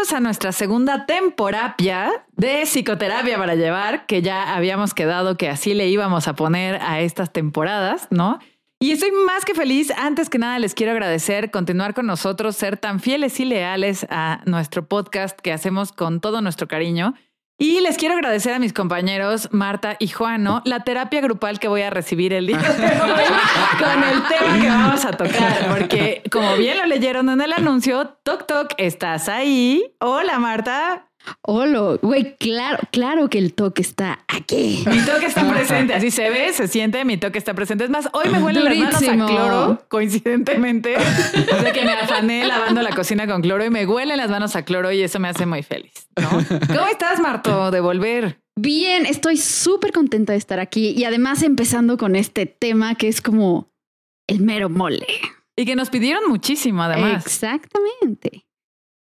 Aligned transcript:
a 0.00 0.18
nuestra 0.18 0.50
segunda 0.50 1.04
temporada 1.04 1.76
de 2.34 2.62
psicoterapia 2.62 3.36
para 3.36 3.54
llevar, 3.54 4.06
que 4.06 4.22
ya 4.22 4.56
habíamos 4.56 4.94
quedado 4.94 5.36
que 5.36 5.50
así 5.50 5.74
le 5.74 5.88
íbamos 5.88 6.26
a 6.26 6.34
poner 6.34 6.80
a 6.80 7.00
estas 7.00 7.30
temporadas, 7.32 8.08
¿no? 8.10 8.38
Y 8.80 8.92
estoy 8.92 9.10
más 9.26 9.44
que 9.44 9.54
feliz. 9.54 9.92
Antes 9.94 10.30
que 10.30 10.38
nada, 10.38 10.58
les 10.58 10.74
quiero 10.74 10.92
agradecer 10.92 11.50
continuar 11.50 11.92
con 11.92 12.06
nosotros, 12.06 12.56
ser 12.56 12.78
tan 12.78 12.98
fieles 12.98 13.38
y 13.40 13.44
leales 13.44 14.06
a 14.08 14.40
nuestro 14.46 14.88
podcast 14.88 15.38
que 15.38 15.52
hacemos 15.52 15.92
con 15.92 16.22
todo 16.22 16.40
nuestro 16.40 16.66
cariño. 16.66 17.14
Y 17.62 17.82
les 17.82 17.98
quiero 17.98 18.14
agradecer 18.14 18.54
a 18.54 18.58
mis 18.58 18.72
compañeros 18.72 19.50
Marta 19.52 19.96
y 19.98 20.08
Juano 20.08 20.62
la 20.64 20.80
terapia 20.82 21.20
grupal 21.20 21.60
que 21.60 21.68
voy 21.68 21.82
a 21.82 21.90
recibir 21.90 22.32
el 22.32 22.46
día 22.46 22.56
de 22.56 22.86
hoy 22.86 23.24
con 23.78 24.02
el 24.02 24.22
tema 24.28 24.58
que 24.62 24.68
vamos 24.68 25.04
a 25.04 25.12
tocar, 25.12 25.68
porque 25.68 26.22
como 26.32 26.56
bien 26.56 26.78
lo 26.78 26.86
leyeron 26.86 27.28
en 27.28 27.42
el 27.42 27.52
anuncio, 27.52 28.16
Toc 28.22 28.46
Toc, 28.46 28.72
¿estás 28.78 29.28
ahí? 29.28 29.94
Hola 29.98 30.38
Marta. 30.38 31.09
Hola, 31.42 31.98
güey, 32.02 32.36
claro, 32.36 32.78
claro 32.90 33.28
que 33.28 33.38
el 33.38 33.54
toque 33.54 33.82
está 33.82 34.24
aquí. 34.28 34.84
Mi 34.86 34.98
toque 35.04 35.26
está 35.26 35.48
presente, 35.50 35.94
así 35.94 36.10
se 36.10 36.30
ve, 36.30 36.52
se 36.52 36.68
siente, 36.68 37.04
mi 37.04 37.16
toque 37.16 37.38
está 37.38 37.54
presente. 37.54 37.84
Es 37.84 37.90
más, 37.90 38.08
hoy 38.12 38.30
me 38.30 38.42
huelen 38.42 38.64
las 38.64 38.76
manos 38.76 39.02
a 39.02 39.26
cloro, 39.26 39.84
coincidentemente. 39.88 40.96
O 40.96 41.60
sea 41.60 41.72
que 41.72 41.84
me 41.84 41.92
afané 41.92 42.46
lavando 42.46 42.82
la 42.82 42.90
cocina 42.90 43.26
con 43.26 43.42
cloro 43.42 43.64
y 43.64 43.70
me 43.70 43.86
huelen 43.86 44.16
las 44.16 44.30
manos 44.30 44.56
a 44.56 44.64
cloro 44.64 44.92
y 44.92 45.02
eso 45.02 45.18
me 45.18 45.28
hace 45.28 45.46
muy 45.46 45.62
feliz. 45.62 45.92
¿no? 46.20 46.28
¿Cómo 46.30 46.86
estás, 46.90 47.20
Marto, 47.20 47.70
de 47.70 47.80
volver? 47.80 48.40
Bien, 48.56 49.06
estoy 49.06 49.36
súper 49.36 49.92
contenta 49.92 50.32
de 50.32 50.38
estar 50.38 50.60
aquí 50.60 50.90
y 50.90 51.04
además 51.04 51.42
empezando 51.42 51.96
con 51.96 52.16
este 52.16 52.46
tema 52.46 52.94
que 52.94 53.08
es 53.08 53.20
como 53.20 53.72
el 54.26 54.40
mero 54.40 54.68
mole. 54.68 55.06
Y 55.56 55.64
que 55.64 55.76
nos 55.76 55.90
pidieron 55.90 56.28
muchísimo, 56.28 56.82
además. 56.82 57.26
Exactamente. 57.26 58.46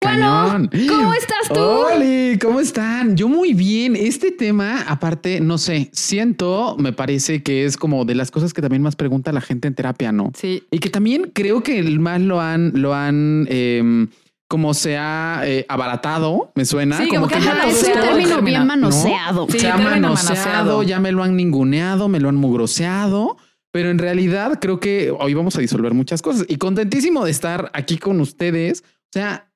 Cañón. 0.04 0.70
¿cómo 0.88 1.14
estás 1.14 1.50
tú? 1.54 1.59
Oli, 1.59 2.38
¿cómo 2.40 2.59
están? 2.59 3.16
Yo 3.16 3.28
muy 3.28 3.54
bien. 3.54 3.96
Este 3.96 4.32
tema, 4.32 4.82
aparte, 4.88 5.40
no 5.40 5.58
sé, 5.58 5.90
siento, 5.94 6.76
me 6.78 6.94
parece 6.94 7.42
que 7.44 7.66
es 7.66 7.78
como 7.78 8.06
de 8.06 8.16
las 8.16 8.31
cosas 8.31 8.54
que 8.54 8.62
también 8.62 8.81
más 8.81 8.96
pregunta 8.96 9.31
la 9.31 9.42
gente 9.42 9.68
en 9.68 9.76
terapia, 9.76 10.12
¿no? 10.12 10.31
Sí. 10.36 10.64
Y 10.72 10.80
que 10.80 10.90
también 10.90 11.31
creo 11.34 11.64
que 11.64 11.80
el 11.80 12.00
más 12.00 12.22
lo 12.22 12.42
han, 12.42 12.72
lo 12.76 12.94
han, 12.94 13.48
em, 13.50 14.09
como 14.48 14.74
se 14.74 14.98
ha 14.98 15.42
eh, 15.46 15.66
abaratado, 15.70 16.52
me 16.56 16.66
suena. 16.66 16.98
Sí, 16.98 17.08
como 17.08 17.28
que 17.28 17.40
ya 17.40 17.64
Es 17.68 17.84
un 17.84 17.94
término 17.94 18.36
terminado, 18.36 18.42
bien 18.42 18.68
manoseado. 18.68 19.48
Sí, 19.50 19.59
se 19.59 19.68
ha 19.68 19.78
manoseado, 19.78 20.34
manoseado. 20.34 20.84
ya 20.84 21.00
me 21.00 21.12
lo 21.12 21.24
han 21.24 21.36
ninguneado, 21.36 22.09
me 22.09 22.20
lo 22.20 22.30
han 22.30 22.36
mugroseado. 22.36 23.38
Pero 23.72 23.90
en 23.90 23.98
realidad 23.98 24.59
creo 24.62 24.80
que 24.80 25.09
hoy 25.09 25.34
vamos 25.34 25.56
a 25.56 25.59
disolver 25.59 25.96
muchas 25.96 26.22
cosas 26.22 26.46
y 26.48 26.58
contentísimo 26.58 27.26
de 27.26 27.31
estar 27.31 27.72
aquí 27.74 27.98
con 27.98 28.22
ustedes. 28.22 28.84
O 28.86 29.14
sea, 29.14 29.52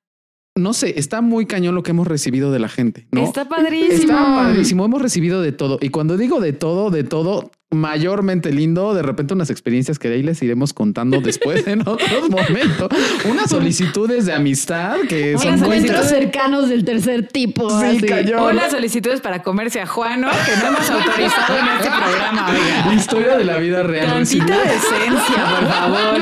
no 0.58 0.72
sé, 0.74 0.98
está 0.98 1.20
muy 1.20 1.46
cañón 1.46 1.74
lo 1.74 1.82
que 1.82 1.92
hemos 1.92 2.06
recibido 2.06 2.52
de 2.52 2.58
la 2.58 2.68
gente. 2.68 3.06
¿no? 3.12 3.22
Está 3.22 3.48
padrísimo. 3.48 4.12
Está 4.12 4.34
padrísimo. 4.34 4.84
Hemos 4.84 5.00
recibido 5.00 5.40
de 5.40 5.52
todo. 5.52 5.78
Y 5.80 5.90
cuando 5.90 6.16
digo 6.16 6.40
de 6.40 6.52
todo, 6.52 6.90
de 6.90 7.04
todo, 7.04 7.50
mayormente 7.70 8.50
lindo, 8.50 8.94
de 8.94 9.02
repente 9.02 9.34
unas 9.34 9.50
experiencias 9.50 9.98
que 9.98 10.08
de 10.08 10.16
ahí 10.16 10.22
les 10.22 10.42
iremos 10.42 10.72
contando 10.72 11.20
después 11.22 11.66
en 11.66 11.82
otros 11.86 12.30
momentos. 12.30 12.88
Unas 13.28 13.50
solicitudes 13.50 14.26
de 14.26 14.32
amistad 14.32 14.96
que 15.08 15.32
Unas 15.32 15.42
son 15.42 15.54
Encuentros 15.54 16.06
cercanos 16.06 16.68
del 16.68 16.84
tercer 16.84 17.28
tipo. 17.28 17.68
Sí. 17.80 18.00
Hola, 18.38 18.70
solicitudes 18.70 19.20
para 19.20 19.42
comerse 19.42 19.80
a 19.80 19.86
Juano, 19.86 20.28
que 20.44 20.56
no 20.60 20.68
hemos 20.68 20.90
autorizado 20.90 21.58
en 21.58 21.68
este 21.78 21.90
programa. 21.90 22.50
oiga. 22.50 22.94
Historia 22.94 23.36
de 23.36 23.44
la 23.44 23.58
vida 23.58 23.82
real. 23.82 24.06
Tantita 24.06 24.58
decencia, 24.62 25.58
por 25.58 25.68
favor. 25.68 26.20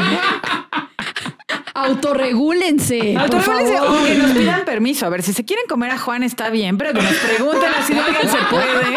Autorregúlense. 1.76 3.16
Autorregúlense 3.16 3.80
o 3.80 4.04
que 4.04 4.14
nos 4.14 4.30
pidan 4.32 4.64
permiso. 4.64 5.06
A 5.06 5.08
ver, 5.08 5.22
si 5.22 5.32
se 5.32 5.44
quieren 5.44 5.66
comer 5.68 5.90
a 5.90 5.98
Juan 5.98 6.22
está 6.22 6.50
bien, 6.50 6.78
pero 6.78 6.92
que 6.92 7.02
nos 7.02 7.12
pregunten 7.14 7.68
así, 7.78 7.92
oigan, 7.92 8.22
¿se 8.30 8.38
puede? 8.50 8.96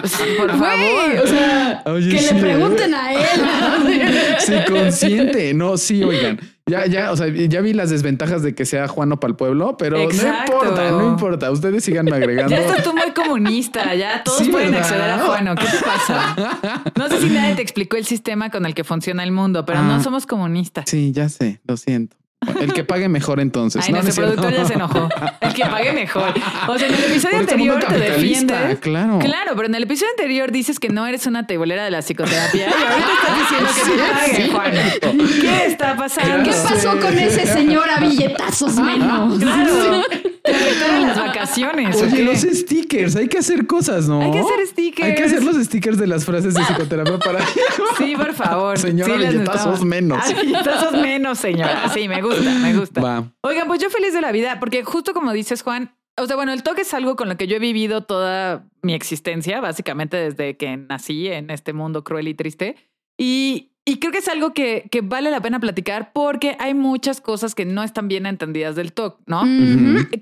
Pues, 0.00 0.16
por 0.38 0.50
favor. 0.50 1.24
o 1.24 1.26
sea, 1.26 1.82
Oye, 1.86 2.10
que 2.10 2.18
sí, 2.18 2.34
le 2.34 2.40
pregunten 2.40 2.94
a 2.94 3.12
él. 3.12 3.20
Sí, 4.40 4.54
consciente. 4.68 5.52
No, 5.54 5.76
sí, 5.76 6.02
oigan. 6.02 6.40
Ya, 6.66 6.86
ya, 6.86 7.10
o 7.10 7.16
sea, 7.16 7.26
ya 7.28 7.60
vi 7.60 7.72
las 7.72 7.90
desventajas 7.90 8.42
de 8.42 8.54
que 8.54 8.64
sea 8.64 8.86
Juano 8.86 9.18
para 9.18 9.30
el 9.30 9.36
pueblo, 9.36 9.76
pero 9.76 9.98
Exacto. 9.98 10.52
no 10.52 10.58
importa, 10.64 10.90
no 10.92 11.08
importa. 11.08 11.50
Ustedes 11.50 11.82
síganme 11.84 12.12
agregando. 12.14 12.54
Ya 12.54 12.62
estás 12.62 12.84
tú 12.84 12.94
muy 12.94 13.10
comunista, 13.12 13.92
ya 13.94 14.22
todos 14.22 14.38
Sí, 14.38 14.48
pueden 14.50 14.70
¿verdad? 14.72 14.86
acceder 14.88 15.10
a 15.10 15.18
Juano. 15.18 15.54
¿Qué 15.56 15.66
te 15.66 15.84
pasa? 15.84 16.90
No 16.96 17.08
sé 17.08 17.20
si 17.20 17.28
nadie 17.30 17.56
te 17.56 17.62
explicó 17.62 17.96
el 17.96 18.04
sistema 18.06 18.50
con 18.50 18.66
el 18.66 18.74
que 18.74 18.84
funciona 18.84 19.24
el 19.24 19.32
mundo, 19.32 19.64
pero 19.64 19.82
no 19.82 19.94
Ah. 19.94 20.02
somos 20.02 20.26
comunistas. 20.26 20.84
Sí, 20.88 21.10
ya 21.12 21.28
sé, 21.28 21.60
lo 21.66 21.76
siento. 21.76 22.16
El 22.60 22.72
que 22.72 22.84
pague 22.84 23.08
mejor 23.08 23.40
entonces. 23.40 23.84
Ay, 23.86 23.92
No, 23.92 24.02
nuestro 24.02 24.24
productor 24.24 24.52
ya 24.52 24.64
se 24.64 24.74
enojó. 24.74 25.08
El 25.40 25.52
que 25.54 25.62
pague 25.64 25.92
mejor. 25.92 26.32
O 26.68 26.78
sea, 26.78 26.88
en 26.88 26.94
el 26.94 27.04
episodio 27.04 27.36
Por 27.36 27.40
este 27.42 27.52
anterior 27.54 27.84
te 27.84 27.98
defiendes. 27.98 28.78
claro. 28.80 29.18
Claro, 29.18 29.52
pero 29.56 29.66
en 29.66 29.74
el 29.74 29.82
episodio 29.84 30.10
anterior 30.10 30.50
dices 30.52 30.78
que 30.78 30.88
no 30.88 31.06
eres 31.06 31.26
una 31.26 31.46
tebolera 31.46 31.84
de 31.84 31.90
la 31.90 32.02
psicoterapia 32.02 32.68
y 32.68 32.72
ahorita 32.72 33.12
estás 33.20 33.38
diciendo 33.38 33.70
que 33.74 34.42
te 34.42 34.48
pague, 34.52 35.10
Juan. 35.10 35.28
¿Qué 35.40 35.66
está 35.66 35.96
pasando? 35.96 36.44
¿Qué 36.44 36.50
pasó 36.50 36.98
con 36.98 37.18
ese 37.18 37.46
señor 37.46 37.88
a 37.90 38.00
billetazos 38.00 38.74
menos? 38.76 39.38
Claro. 39.38 40.02
Te 40.42 40.52
afectaron 40.52 41.06
las 41.06 41.18
vacaciones. 41.18 41.96
¿o 41.96 42.04
Oye, 42.04 42.16
qué? 42.16 42.22
los 42.22 42.40
stickers, 42.40 43.16
hay 43.16 43.28
que 43.28 43.38
hacer 43.38 43.66
cosas, 43.66 44.08
¿no? 44.08 44.22
Hay 44.22 44.30
que 44.30 44.38
hacer 44.38 44.66
stickers. 44.66 45.08
Hay 45.08 45.14
que 45.14 45.22
hacer 45.24 45.42
los 45.42 45.56
stickers 45.56 45.98
de 45.98 46.06
las 46.06 46.24
frases 46.24 46.54
de 46.54 46.62
psicoterapia 46.62 47.18
para 47.18 47.40
Sí, 47.98 48.14
por 48.16 48.32
favor. 48.34 48.78
Señora, 48.78 49.14
sí, 49.14 49.26
billetazos 49.26 49.84
menos. 49.84 50.18
Ah, 50.22 50.40
billetazos 50.40 50.92
menos, 50.92 51.38
señora. 51.38 51.88
Sí, 51.92 52.08
me 52.08 52.22
gusta, 52.22 52.50
me 52.50 52.74
gusta. 52.74 53.00
Va. 53.00 53.32
Oigan, 53.42 53.66
pues 53.66 53.80
yo 53.80 53.90
feliz 53.90 54.12
de 54.12 54.20
la 54.20 54.32
vida, 54.32 54.58
porque 54.60 54.82
justo 54.84 55.12
como 55.12 55.32
dices, 55.32 55.62
Juan, 55.62 55.94
o 56.16 56.26
sea, 56.26 56.36
bueno, 56.36 56.52
el 56.52 56.62
toque 56.62 56.82
es 56.82 56.94
algo 56.94 57.16
con 57.16 57.28
lo 57.28 57.36
que 57.36 57.46
yo 57.46 57.56
he 57.56 57.60
vivido 57.60 58.02
toda 58.02 58.66
mi 58.82 58.94
existencia, 58.94 59.60
básicamente 59.60 60.16
desde 60.16 60.56
que 60.56 60.76
nací 60.76 61.28
en 61.28 61.50
este 61.50 61.72
mundo 61.72 62.04
cruel 62.04 62.28
y 62.28 62.34
triste. 62.34 62.76
Y, 63.18 63.69
y 63.90 63.98
creo 63.98 64.12
que 64.12 64.18
es 64.18 64.28
algo 64.28 64.52
que, 64.54 64.86
que 64.90 65.00
vale 65.00 65.30
la 65.30 65.40
pena 65.40 65.58
platicar 65.58 66.12
porque 66.12 66.56
hay 66.60 66.74
muchas 66.74 67.20
cosas 67.20 67.54
que 67.54 67.64
no 67.64 67.82
están 67.82 68.06
bien 68.06 68.26
entendidas 68.26 68.76
del 68.76 68.92
TOC, 68.92 69.18
¿no? 69.26 69.42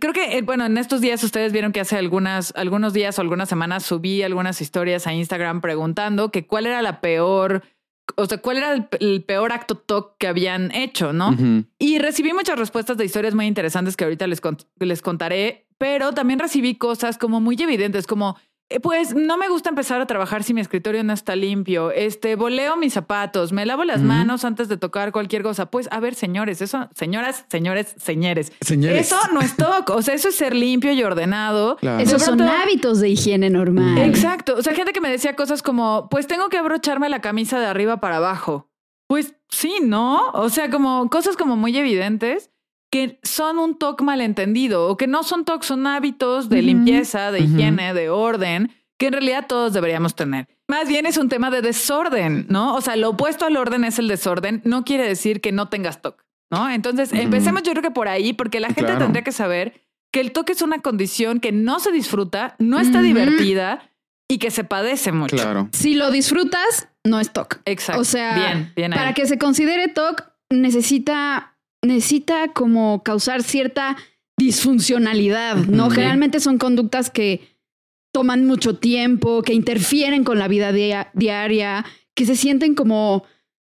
Creo 0.00 0.12
que, 0.14 0.38
eh, 0.38 0.42
bueno, 0.42 0.64
en 0.64 0.78
estos 0.78 1.00
días 1.02 1.22
ustedes 1.22 1.52
vieron 1.52 1.72
que 1.72 1.80
hace 1.80 1.96
algunas, 1.96 2.52
algunos 2.56 2.92
días 2.92 3.18
o 3.18 3.22
algunas 3.22 3.48
semanas 3.48 3.82
subí 3.84 4.22
algunas 4.22 4.60
historias 4.62 5.06
a 5.06 5.12
Instagram 5.12 5.60
preguntando 5.60 6.30
que 6.30 6.46
cuál 6.46 6.64
era 6.66 6.80
la 6.80 7.00
peor, 7.02 7.62
o 8.16 8.24
sea, 8.24 8.38
cuál 8.38 8.56
era 8.56 8.72
el, 8.72 8.88
el 9.00 9.22
peor 9.24 9.52
acto 9.52 9.74
TOC 9.76 10.16
que 10.18 10.28
habían 10.28 10.74
hecho, 10.74 11.12
¿no? 11.12 11.36
Y 11.78 11.98
recibí 11.98 12.32
muchas 12.32 12.58
respuestas 12.58 12.96
de 12.96 13.04
historias 13.04 13.34
muy 13.34 13.46
interesantes 13.46 13.96
que 13.96 14.04
ahorita 14.04 14.26
les, 14.26 14.42
cont- 14.42 14.66
les 14.78 15.02
contaré, 15.02 15.66
pero 15.76 16.12
también 16.12 16.38
recibí 16.38 16.74
cosas 16.76 17.18
como 17.18 17.40
muy 17.40 17.56
evidentes, 17.60 18.06
como, 18.06 18.36
pues 18.82 19.14
no 19.14 19.38
me 19.38 19.48
gusta 19.48 19.70
empezar 19.70 20.00
a 20.00 20.06
trabajar 20.06 20.42
si 20.44 20.52
mi 20.52 20.60
escritorio 20.60 21.02
no 21.02 21.12
está 21.14 21.34
limpio, 21.36 21.90
este, 21.90 22.36
voleo 22.36 22.76
mis 22.76 22.92
zapatos, 22.92 23.52
me 23.52 23.64
lavo 23.64 23.84
las 23.84 24.02
manos 24.02 24.44
antes 24.44 24.68
de 24.68 24.76
tocar 24.76 25.10
cualquier 25.10 25.42
cosa. 25.42 25.66
Pues, 25.70 25.88
a 25.90 26.00
ver, 26.00 26.14
señores, 26.14 26.60
eso, 26.60 26.88
señoras, 26.94 27.46
señores, 27.48 27.94
señores, 27.98 28.52
Señores. 28.60 29.06
eso 29.06 29.16
no 29.32 29.40
es 29.40 29.56
TOC, 29.56 29.90
o 29.90 30.02
sea, 30.02 30.14
eso 30.14 30.28
es 30.28 30.34
ser 30.36 30.54
limpio 30.54 30.92
y 30.92 31.02
ordenado. 31.02 31.76
Claro. 31.76 32.02
Esos 32.02 32.22
son 32.22 32.40
hábitos 32.42 33.00
de 33.00 33.08
higiene 33.08 33.48
normal. 33.48 33.98
Exacto. 33.98 34.54
O 34.58 34.62
sea, 34.62 34.74
gente 34.74 34.92
que 34.92 35.00
me 35.00 35.10
decía 35.10 35.34
cosas 35.34 35.62
como, 35.62 36.08
pues 36.10 36.26
tengo 36.26 36.48
que 36.48 36.58
abrocharme 36.58 37.08
la 37.08 37.20
camisa 37.20 37.58
de 37.58 37.66
arriba 37.66 38.00
para 38.00 38.16
abajo. 38.16 38.68
Pues 39.06 39.34
sí, 39.48 39.76
¿no? 39.82 40.30
O 40.32 40.50
sea, 40.50 40.70
como 40.70 41.08
cosas 41.08 41.36
como 41.38 41.56
muy 41.56 41.76
evidentes 41.76 42.50
que 42.90 43.18
son 43.22 43.58
un 43.58 43.78
toque 43.78 44.02
malentendido 44.04 44.88
o 44.88 44.96
que 44.96 45.06
no 45.06 45.22
son 45.22 45.44
toques, 45.44 45.66
son 45.66 45.86
hábitos 45.86 46.48
de 46.48 46.62
limpieza, 46.62 47.30
de 47.32 47.40
higiene, 47.40 47.92
de 47.94 48.08
orden, 48.10 48.72
que 48.98 49.06
en 49.08 49.12
realidad 49.12 49.46
todos 49.48 49.72
deberíamos 49.72 50.14
tener. 50.14 50.48
Más 50.68 50.88
bien 50.88 51.06
es 51.06 51.16
un 51.18 51.28
tema 51.28 51.50
de 51.50 51.62
desorden, 51.62 52.46
¿no? 52.48 52.74
O 52.74 52.80
sea, 52.80 52.96
lo 52.96 53.10
opuesto 53.10 53.44
al 53.46 53.56
orden 53.56 53.84
es 53.84 53.98
el 53.98 54.08
desorden. 54.08 54.60
No 54.64 54.84
quiere 54.84 55.06
decir 55.06 55.40
que 55.40 55.52
no 55.52 55.68
tengas 55.68 56.02
toque, 56.02 56.24
¿no? 56.50 56.68
Entonces, 56.70 57.12
empecemos 57.12 57.62
yo 57.62 57.72
creo 57.72 57.82
que 57.82 57.90
por 57.90 58.08
ahí, 58.08 58.32
porque 58.32 58.60
la 58.60 58.68
gente 58.68 58.82
Claro. 58.84 58.98
tendría 59.00 59.22
que 59.22 59.32
saber 59.32 59.80
que 60.12 60.20
el 60.20 60.32
toque 60.32 60.52
es 60.52 60.62
una 60.62 60.80
condición 60.80 61.40
que 61.40 61.52
no 61.52 61.80
se 61.80 61.92
disfruta, 61.92 62.56
no 62.58 62.80
está 62.80 63.02
divertida 63.02 63.82
y 64.30 64.38
que 64.38 64.50
se 64.50 64.64
padece 64.64 65.12
mucho. 65.12 65.36
Claro. 65.36 65.68
Si 65.72 65.94
lo 65.94 66.10
disfrutas, 66.10 66.88
no 67.04 67.20
es 67.20 67.32
TOC. 67.32 67.60
Exacto. 67.66 68.00
O 68.00 68.04
sea, 68.04 68.34
bien, 68.34 68.72
bien 68.74 68.92
ahí. 68.92 68.98
Para 68.98 69.12
que 69.14 69.26
se 69.26 69.38
considere 69.38 69.88
TOC, 69.88 70.24
necesita, 70.50 71.57
necesita 71.84 72.48
como 72.52 73.02
causar 73.04 73.42
cierta 73.42 73.96
disfuncionalidad, 74.38 75.56
¿no? 75.66 75.90
Generalmente 75.90 76.40
son 76.40 76.58
conductas 76.58 77.10
que 77.10 77.40
toman 78.12 78.46
mucho 78.46 78.76
tiempo, 78.76 79.42
que 79.42 79.52
interfieren 79.54 80.24
con 80.24 80.38
la 80.38 80.48
vida 80.48 80.72
dia- 80.72 81.10
diaria, 81.14 81.84
que 82.14 82.24
se 82.26 82.36
sienten 82.36 82.74
como, 82.74 83.24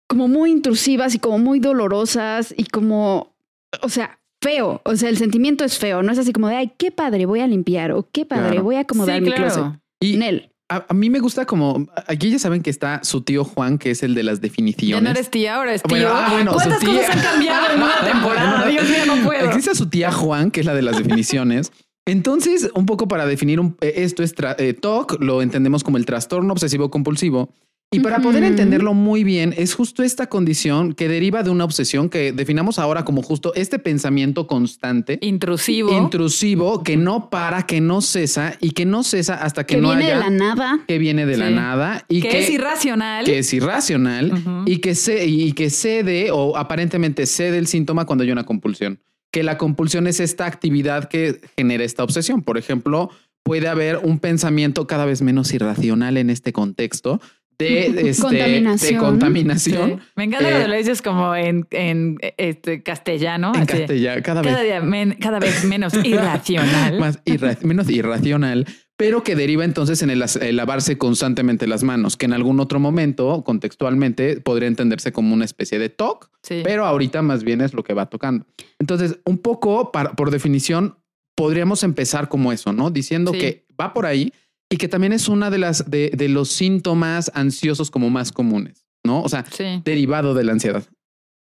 como 0.09 0.29
muy 0.29 0.51
intrusivas 0.51 1.15
y 1.15 1.19
como 1.19 1.39
muy 1.39 1.61
dolorosas 1.61 2.55
y 2.57 2.65
como, 2.65 3.35
o 3.83 3.89
sea, 3.89 4.19
feo. 4.43 4.83
O 4.85 4.97
sea, 4.97 5.09
el 5.09 5.17
sentimiento 5.17 5.65
es 5.65 5.79
feo, 5.79 6.03
no 6.03 6.13
es 6.13 6.19
así 6.19 6.33
como 6.33 6.49
de, 6.49 6.57
ay, 6.57 6.73
qué 6.79 6.91
padre, 6.91 7.27
voy 7.27 7.41
a 7.41 7.47
limpiar 7.47 7.93
o 7.93 8.09
qué 8.11 8.27
padre, 8.27 8.49
Claro. 8.51 8.63
voy 8.65 8.75
a 8.77 8.81
acomodar 8.81 9.17
Sí, 9.19 9.21
mi 9.23 9.27
claro. 9.33 9.43
closet. 9.45 9.81
Y 10.01 10.17
Nel. 10.17 10.52
A, 10.77 10.87
a 10.89 10.95
mí 10.95 11.11
me 11.11 11.21
gusta 11.21 11.47
como 11.47 11.87
aquí 12.07 12.31
ya 12.31 12.39
saben 12.39 12.63
que 12.63 12.71
está 12.71 13.01
su 13.05 13.23
tío 13.23 13.45
Juan, 13.45 13.79
que 13.79 13.91
es 13.91 14.03
el 14.03 14.15
de 14.15 14.23
las 14.23 14.39
Ya 14.39 14.43
definiciones. 14.43 15.03
no 15.03 15.11
eres 15.11 15.31
tía, 15.31 15.57
ahora 15.57 15.75
es 15.75 15.83
tío. 15.83 15.91
Bueno, 15.97 16.09
ah, 16.13 16.29
bueno, 16.33 16.53
¿Cuántas 16.53 16.81
su 16.81 16.87
tía- 16.87 17.01
cosas 17.07 17.17
han 17.17 17.23
cambiado 17.23 17.67
en 17.75 17.83
una 17.83 18.01
temporada? 18.13 18.67
Dios 18.69 18.89
mío, 18.89 19.07
no 19.07 19.17
puedo. 19.25 19.45
Existe 19.47 19.75
su 19.75 19.89
tía 19.89 20.11
Juan, 20.13 20.51
que 20.51 20.61
es 20.61 20.67
la 20.67 20.75
de 20.75 20.83
las 20.83 20.97
definiciones. 20.99 21.73
Entonces, 22.07 22.69
un 22.75 22.87
poco 22.87 23.07
para 23.09 23.27
definir 23.27 23.61
un- 23.61 23.77
eh, 23.81 23.93
esto 23.99 24.23
es 24.23 24.35
eh, 24.59 24.75
TOC, 24.75 25.21
lo 25.23 25.41
entendemos 25.43 25.85
como 25.85 25.97
el 25.99 26.07
trastorno 26.07 26.53
obsesivo 26.53 26.91
compulsivo. 26.91 27.51
Y 27.93 28.01
para 28.01 28.21
poder 28.21 28.43
entenderlo 28.43 28.95
muy 28.95 29.23
bien, 29.23 29.55
es 29.57 29.75
justo 29.75 30.03
esta 30.03 30.27
condición 30.29 30.95
que 30.95 31.09
deriva 31.09 31.43
de 31.43 31.51
una 31.51 31.65
obsesión 31.65 32.09
que 32.09 32.33
definamos 32.33 32.79
ahora 32.79 33.05
como 33.05 33.23
justo 33.23 33.53
este 33.55 33.79
pensamiento 33.79 34.47
constante, 34.47 35.19
Intrusivo. 35.21 35.93
intrusivo, 35.93 36.83
que 36.83 36.97
no 36.97 37.29
para, 37.29 37.67
que 37.67 37.83
no 37.83 38.01
cesa 38.01 38.57
y 38.61 38.71
que 38.71 38.87
no 38.87 39.03
cesa 39.03 39.35
hasta 39.35 39.67
que, 39.67 39.75
que 39.75 39.83
no 39.83 39.89
viene 39.89 40.05
haya 40.07 40.15
de 40.15 40.21
la 40.21 40.31
nada. 40.31 40.81
que 40.89 40.99
viene 40.99 41.27
de 41.27 41.37
la 41.37 41.51
nada 41.51 42.07
y 42.09 42.23
que, 42.23 42.31
que, 42.31 42.39
es 42.41 42.51
irracional. 42.51 43.27
que 43.27 43.39
es 43.39 43.53
irracional 43.53 44.33
y 44.65 44.79
que 44.79 44.95
se 44.95 45.27
y 45.27 45.53
que 45.53 45.69
cede 45.69 46.31
o 46.31 46.57
aparentemente 46.57 47.27
cede 47.27 47.59
el 47.59 47.67
síntoma 47.67 48.07
cuando 48.07 48.25
hay 48.25 48.31
una 48.31 48.45
compulsión. 48.45 49.01
Que 49.31 49.43
la 49.43 49.59
compulsión 49.59 50.07
es 50.07 50.19
esta 50.19 50.47
actividad 50.47 51.09
que 51.09 51.41
genera 51.57 51.85
esta 51.85 52.05
obsesión. 52.05 52.43
Por 52.43 52.57
ejemplo, 52.57 53.11
puede 53.43 53.69
haber 53.69 53.99
un 53.99 54.19
pensamiento 54.19 54.87
cada 54.87 55.05
vez 55.05 55.21
menos 55.23 55.53
irracional 55.53 56.17
en 56.17 56.31
este 56.31 56.53
contexto 56.53 57.21
de, 57.59 57.87
este, 58.11 58.23
Contaminación. 58.23 58.93
de 58.95 58.99
contaminación 58.99 59.91
Sí. 59.91 60.07
Me 60.17 60.25
encanta 60.25 60.49
Eh, 60.49 60.51
cuando 60.53 60.69
lo 60.69 60.77
dices 60.77 61.03
como 61.03 61.35
en, 61.35 61.67
en 61.71 62.19
este 62.37 62.83
castellano. 62.83 63.53
en 63.55 63.67
castellano, 63.67 64.23
cada 64.25 64.43
vez 64.43 64.53
Cada 64.53 64.63
día 64.65 64.81
men- 64.81 65.17
cada 65.21 65.39
vez 65.39 65.65
menos 65.65 65.95
irracional. 66.05 66.99
más 67.01 67.21
irra- 67.25 67.59
menos 67.63 67.89
irracional, 67.91 68.67
pero 68.97 69.23
que 69.25 69.35
deriva 69.37 69.65
entonces 69.65 70.03
en 70.03 70.11
el, 70.11 70.25
lavarse 70.57 70.99
constantemente 70.99 71.67
las 71.67 71.83
manos, 71.83 72.17
que 72.17 72.27
en 72.27 72.33
algún 72.33 72.61
otro 72.61 72.79
momento, 72.81 73.43
contextualmente, 73.45 74.41
podría 74.41 74.69
entenderse 74.69 75.13
como 75.13 75.35
una 75.35 75.45
especie 75.45 75.79
de 75.79 75.89
TOC, 75.89 76.31
Sí. 76.43 76.61
pero 76.65 76.85
ahorita 76.87 77.23
más 77.23 77.43
bien 77.45 77.61
es 77.61 77.75
lo 77.75 77.83
que 77.85 77.95
va 77.95 78.07
tocando. 78.07 78.47
Entonces, 78.79 79.19
un 79.25 79.39
poco 79.39 79.93
para- 79.93 80.13
por 80.13 80.31
definición, 80.31 80.97
podríamos 81.35 81.83
empezar 81.83 82.29
como 82.29 82.53
eso, 82.53 82.73
¿no? 82.73 82.91
Diciendo 82.91 83.33
Sí. 83.33 83.39
que 83.39 83.67
va 83.81 83.93
por 83.95 84.07
ahí 84.07 84.33
y 84.73 84.77
que 84.79 84.89
también 84.89 85.13
es 85.13 85.29
una 85.29 85.51
de 85.51 85.59
las 85.59 85.91
de, 85.91 86.11
de 86.15 86.29
los 86.29 86.49
síntomas 86.49 87.31
ansiosos 87.35 87.91
como 87.91 88.11
más 88.11 88.33
comunes, 88.33 88.87
¿no? 89.05 89.23
O 89.23 89.29
sea, 89.29 89.45
Sí. 89.51 89.83
derivado 89.85 90.35
de 90.35 90.45
la 90.45 90.53
ansiedad. 90.53 90.83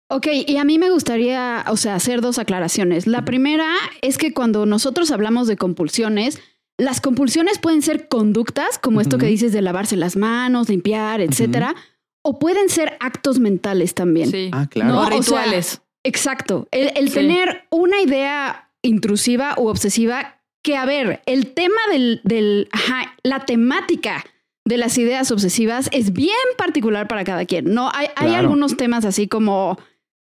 Ok, 0.10 0.28
y 0.48 0.56
a 0.56 0.64
mí 0.64 0.80
me 0.80 0.90
gustaría, 0.90 1.66
o 1.68 1.76
sea, 1.76 1.96
hacer 1.96 2.22
dos 2.22 2.40
aclaraciones. 2.40 3.08
La 3.08 3.26
primera 3.26 3.68
es 4.02 4.18
que 4.18 4.34
cuando 4.34 4.66
nosotros 4.66 5.12
hablamos 5.12 5.48
de 5.50 5.58
compulsiones, 5.58 6.40
las 6.80 7.02
compulsiones 7.02 7.60
pueden 7.60 7.82
ser 7.82 8.08
conductas, 8.08 8.80
como 8.80 9.02
esto 9.02 9.18
que 9.18 9.26
dices 9.26 9.52
de 9.52 9.62
lavarse 9.62 9.98
las 9.98 10.16
manos, 10.16 10.70
limpiar, 10.70 11.20
etcétera, 11.20 11.76
o 12.24 12.40
pueden 12.40 12.70
ser 12.70 12.96
actos 13.02 13.40
mentales 13.40 13.96
también. 13.96 14.32
Sí. 14.32 14.50
Ah, 14.54 14.68
claro. 14.70 14.94
No, 14.94 15.00
O 15.02 15.04
o 15.04 15.08
sea, 15.10 15.18
rituales. 15.20 15.82
Exacto. 16.06 16.70
El, 16.72 16.92
el 16.96 17.10
Sí. 17.10 17.16
tener 17.16 17.66
una 17.70 18.00
idea 18.02 18.70
intrusiva 18.84 19.56
u 19.58 19.68
obsesiva, 19.68 20.37
que 20.68 20.76
a 20.76 20.86
ver, 20.86 21.22
el 21.26 21.54
tema 21.54 21.80
del, 21.92 22.20
del 22.26 22.68
ajá, 22.74 23.16
la 23.24 23.46
temática 23.46 24.26
de 24.66 24.76
las 24.78 24.98
ideas 24.98 25.32
obsesivas 25.32 25.90
es 25.94 26.12
bien 26.12 26.36
particular 26.58 27.08
para 27.08 27.24
cada 27.24 27.46
quien. 27.46 27.74
No, 27.74 27.90
hay, 27.94 28.08
hay 28.18 28.28
Claro. 28.28 28.40
algunos 28.42 28.76
temas 28.76 29.06
así 29.06 29.30
como 29.30 29.78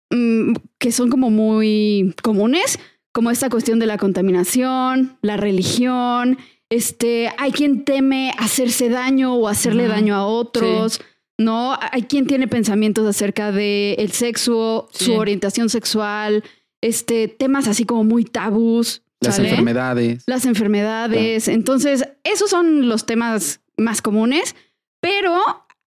mm, 0.10 0.54
que 0.80 0.94
son 0.94 1.10
como 1.10 1.30
muy 1.30 2.16
comunes, 2.24 2.80
como 3.12 3.30
esta 3.30 3.50
cuestión 3.50 3.80
de 3.80 3.88
la 3.88 3.98
contaminación, 3.98 5.18
la 5.22 5.36
religión. 5.36 6.38
Este, 6.69 7.30
hay 7.38 7.51
quien 7.51 7.83
teme 7.83 8.31
hacerse 8.38 8.88
daño 8.88 9.36
o 9.36 9.50
hacerle 9.50 9.88
daño 9.88 10.16
a 10.16 10.25
otros. 10.25 11.01
¿no? 11.38 11.78
Hay 11.92 12.04
quien 12.04 12.25
tiene 12.28 12.48
pensamientos 12.48 13.06
acerca 13.06 13.51
de 13.51 13.95
el 13.95 14.12
sexo, 14.13 14.88
Sí. 14.94 15.06
su 15.06 15.13
orientación 15.16 15.68
sexual, 15.69 16.44
este, 16.81 17.28
temas 17.28 17.68
así 17.68 17.83
como 17.83 18.04
muy 18.06 18.24
tabús. 18.24 19.01
Las 19.21 19.35
¿sale? 19.35 19.50
enfermedades. 19.50 20.23
Las 20.25 20.45
enfermedades. 20.45 21.47
Entonces, 21.47 22.07
esos 22.23 22.50
son 22.50 22.89
los 22.89 23.06
temas 23.06 23.62
más 23.77 24.01
comunes, 24.01 24.56
pero 25.00 25.38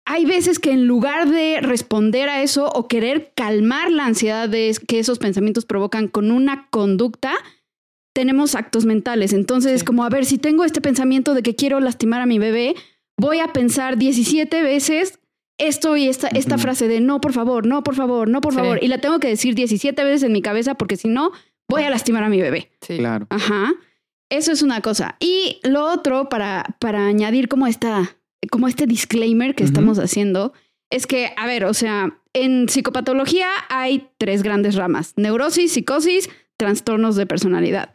hay 0.05 0.25
veces 0.25 0.59
que 0.59 0.71
en 0.71 0.85
lugar 0.85 1.29
de 1.29 1.59
responder 1.61 2.29
a 2.29 2.41
eso 2.43 2.67
o 2.69 2.87
querer 2.87 3.31
calmar 3.35 3.89
la 3.91 4.05
ansiedad 4.05 4.47
de 4.49 4.75
que 4.87 4.99
esos 4.99 5.17
pensamientos 5.17 5.65
provocan 5.65 6.07
con 6.07 6.29
una 6.31 6.67
conducta, 6.69 7.33
tenemos 8.13 8.53
actos 8.53 8.85
mentales. 8.85 9.33
Entonces, 9.33 9.79
Sí. 9.79 9.85
como 9.85 10.03
a 10.03 10.09
ver, 10.09 10.25
si 10.25 10.37
tengo 10.37 10.63
este 10.65 10.81
pensamiento 10.81 11.33
de 11.33 11.41
que 11.41 11.55
quiero 11.55 11.79
lastimar 11.79 12.21
a 12.21 12.25
mi 12.27 12.37
bebé, 12.37 12.75
voy 13.17 13.39
a 13.39 13.47
pensar 13.53 13.97
17 13.97 14.61
veces 14.61 15.19
esto 15.59 15.95
y 15.97 16.07
esta, 16.07 16.27
esta 16.27 16.57
frase 16.57 16.87
de 16.87 16.99
no, 16.99 17.21
por 17.21 17.31
favor, 17.33 17.65
no, 17.65 17.83
por 17.83 17.95
favor, 17.95 18.27
no, 18.27 18.41
por 18.41 18.53
Sí. 18.53 18.59
favor. 18.59 18.79
Y 18.83 18.87
la 18.87 18.99
tengo 18.99 19.19
que 19.19 19.29
decir 19.29 19.55
17 19.55 20.03
veces 20.03 20.23
en 20.23 20.31
mi 20.33 20.41
cabeza 20.41 20.75
porque 20.75 20.97
si 20.97 21.07
no, 21.07 21.31
voy 21.73 21.83
a 21.83 21.89
lastimar 21.89 22.23
a 22.23 22.29
mi 22.29 22.41
bebé. 22.41 22.71
Sí. 22.81 22.97
Claro. 22.97 23.27
Ajá. 23.29 23.73
Eso 24.29 24.51
es 24.51 24.61
una 24.61 24.81
cosa. 24.81 25.15
Y 25.19 25.59
lo 25.63 25.85
otro, 25.85 26.29
para, 26.29 26.75
para 26.79 27.05
añadir 27.05 27.47
como 27.47 27.67
esta, 27.67 28.17
como 28.51 28.67
este 28.67 28.87
disclaimer 28.87 29.53
que 29.53 29.63
estamos 29.63 29.99
haciendo, 29.99 30.53
es 30.89 31.05
que, 31.07 31.33
a 31.37 31.45
ver, 31.45 31.65
o 31.65 31.73
sea, 31.73 32.17
en 32.33 32.67
psicopatología 32.67 33.47
hay 33.69 34.09
tres 34.17 34.41
grandes 34.43 34.75
ramas: 34.75 35.13
neurosis, 35.17 35.73
psicosis, 35.73 36.29
trastornos 36.57 37.15
de 37.15 37.25
personalidad. 37.27 37.93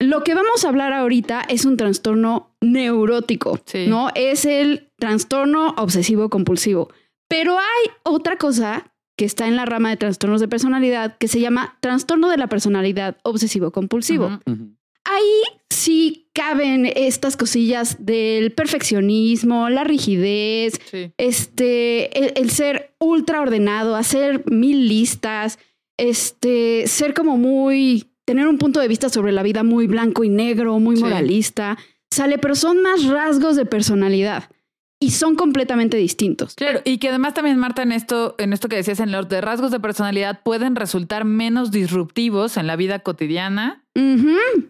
Lo 0.00 0.24
que 0.24 0.34
vamos 0.34 0.64
a 0.64 0.68
hablar 0.68 0.92
ahorita 0.94 1.42
es 1.48 1.64
un 1.64 1.76
trastorno 1.76 2.56
neurótico, 2.60 3.60
Sí. 3.66 3.86
¿no? 3.86 4.08
Es 4.14 4.46
el 4.46 4.90
trastorno 4.98 5.74
obsesivo 5.76 6.30
compulsivo. 6.30 6.88
Pero 7.28 7.58
hay 7.58 7.90
otra 8.02 8.36
cosa 8.36 8.89
que 9.20 9.26
está 9.26 9.46
en 9.46 9.54
la 9.54 9.66
rama 9.66 9.90
de 9.90 9.98
trastornos 9.98 10.40
de 10.40 10.48
personalidad 10.48 11.18
que 11.18 11.28
se 11.28 11.40
llama 11.40 11.76
trastorno 11.80 12.30
de 12.30 12.38
la 12.38 12.46
personalidad 12.46 13.18
obsesivo 13.22 13.70
compulsivo. 13.70 14.28
Ujú. 14.46 14.50
Ujú. 14.50 14.68
Ahí 15.04 15.58
sí 15.68 16.30
caben 16.32 16.86
estas 16.96 17.36
cosillas 17.36 17.98
del 18.00 18.52
perfeccionismo, 18.52 19.68
la 19.68 19.84
rigidez, 19.84 20.80
Sí. 20.90 21.12
este, 21.18 22.18
el, 22.18 22.32
el 22.34 22.48
ser 22.48 22.94
ultra 22.98 23.42
ordenado, 23.42 23.94
hacer 23.94 24.42
mil 24.50 24.88
listas, 24.88 25.58
este, 25.98 26.86
ser 26.86 27.12
como 27.12 27.36
muy, 27.36 28.06
tener 28.24 28.48
un 28.48 28.56
punto 28.56 28.80
de 28.80 28.88
vista 28.88 29.10
sobre 29.10 29.32
la 29.32 29.42
vida 29.42 29.64
muy 29.64 29.86
blanco 29.86 30.24
y 30.24 30.30
negro, 30.30 30.78
muy 30.78 30.96
Sí. 30.96 31.02
moralista, 31.02 31.76
sale, 32.10 32.38
pero 32.38 32.54
son 32.54 32.80
más 32.80 33.04
rasgos 33.04 33.54
de 33.56 33.66
personalidad 33.66 34.44
y 35.02 35.10
son 35.12 35.34
completamente 35.34 35.96
distintos. 35.96 36.54
Claro, 36.54 36.80
y 36.84 36.98
que 36.98 37.08
además 37.08 37.32
también, 37.34 37.56
Marta, 37.58 37.82
en 37.82 37.90
esto, 37.92 38.34
en 38.38 38.52
esto 38.52 38.68
que 38.68 38.76
decías, 38.76 39.00
en 39.00 39.10
los 39.10 39.28
de 39.28 39.40
rasgos 39.40 39.70
de 39.70 39.80
personalidad 39.80 40.42
pueden 40.42 40.76
resultar 40.76 41.24
menos 41.24 41.70
disruptivos 41.70 42.56
en 42.58 42.66
la 42.66 42.76
vida 42.76 42.98
cotidiana. 42.98 43.82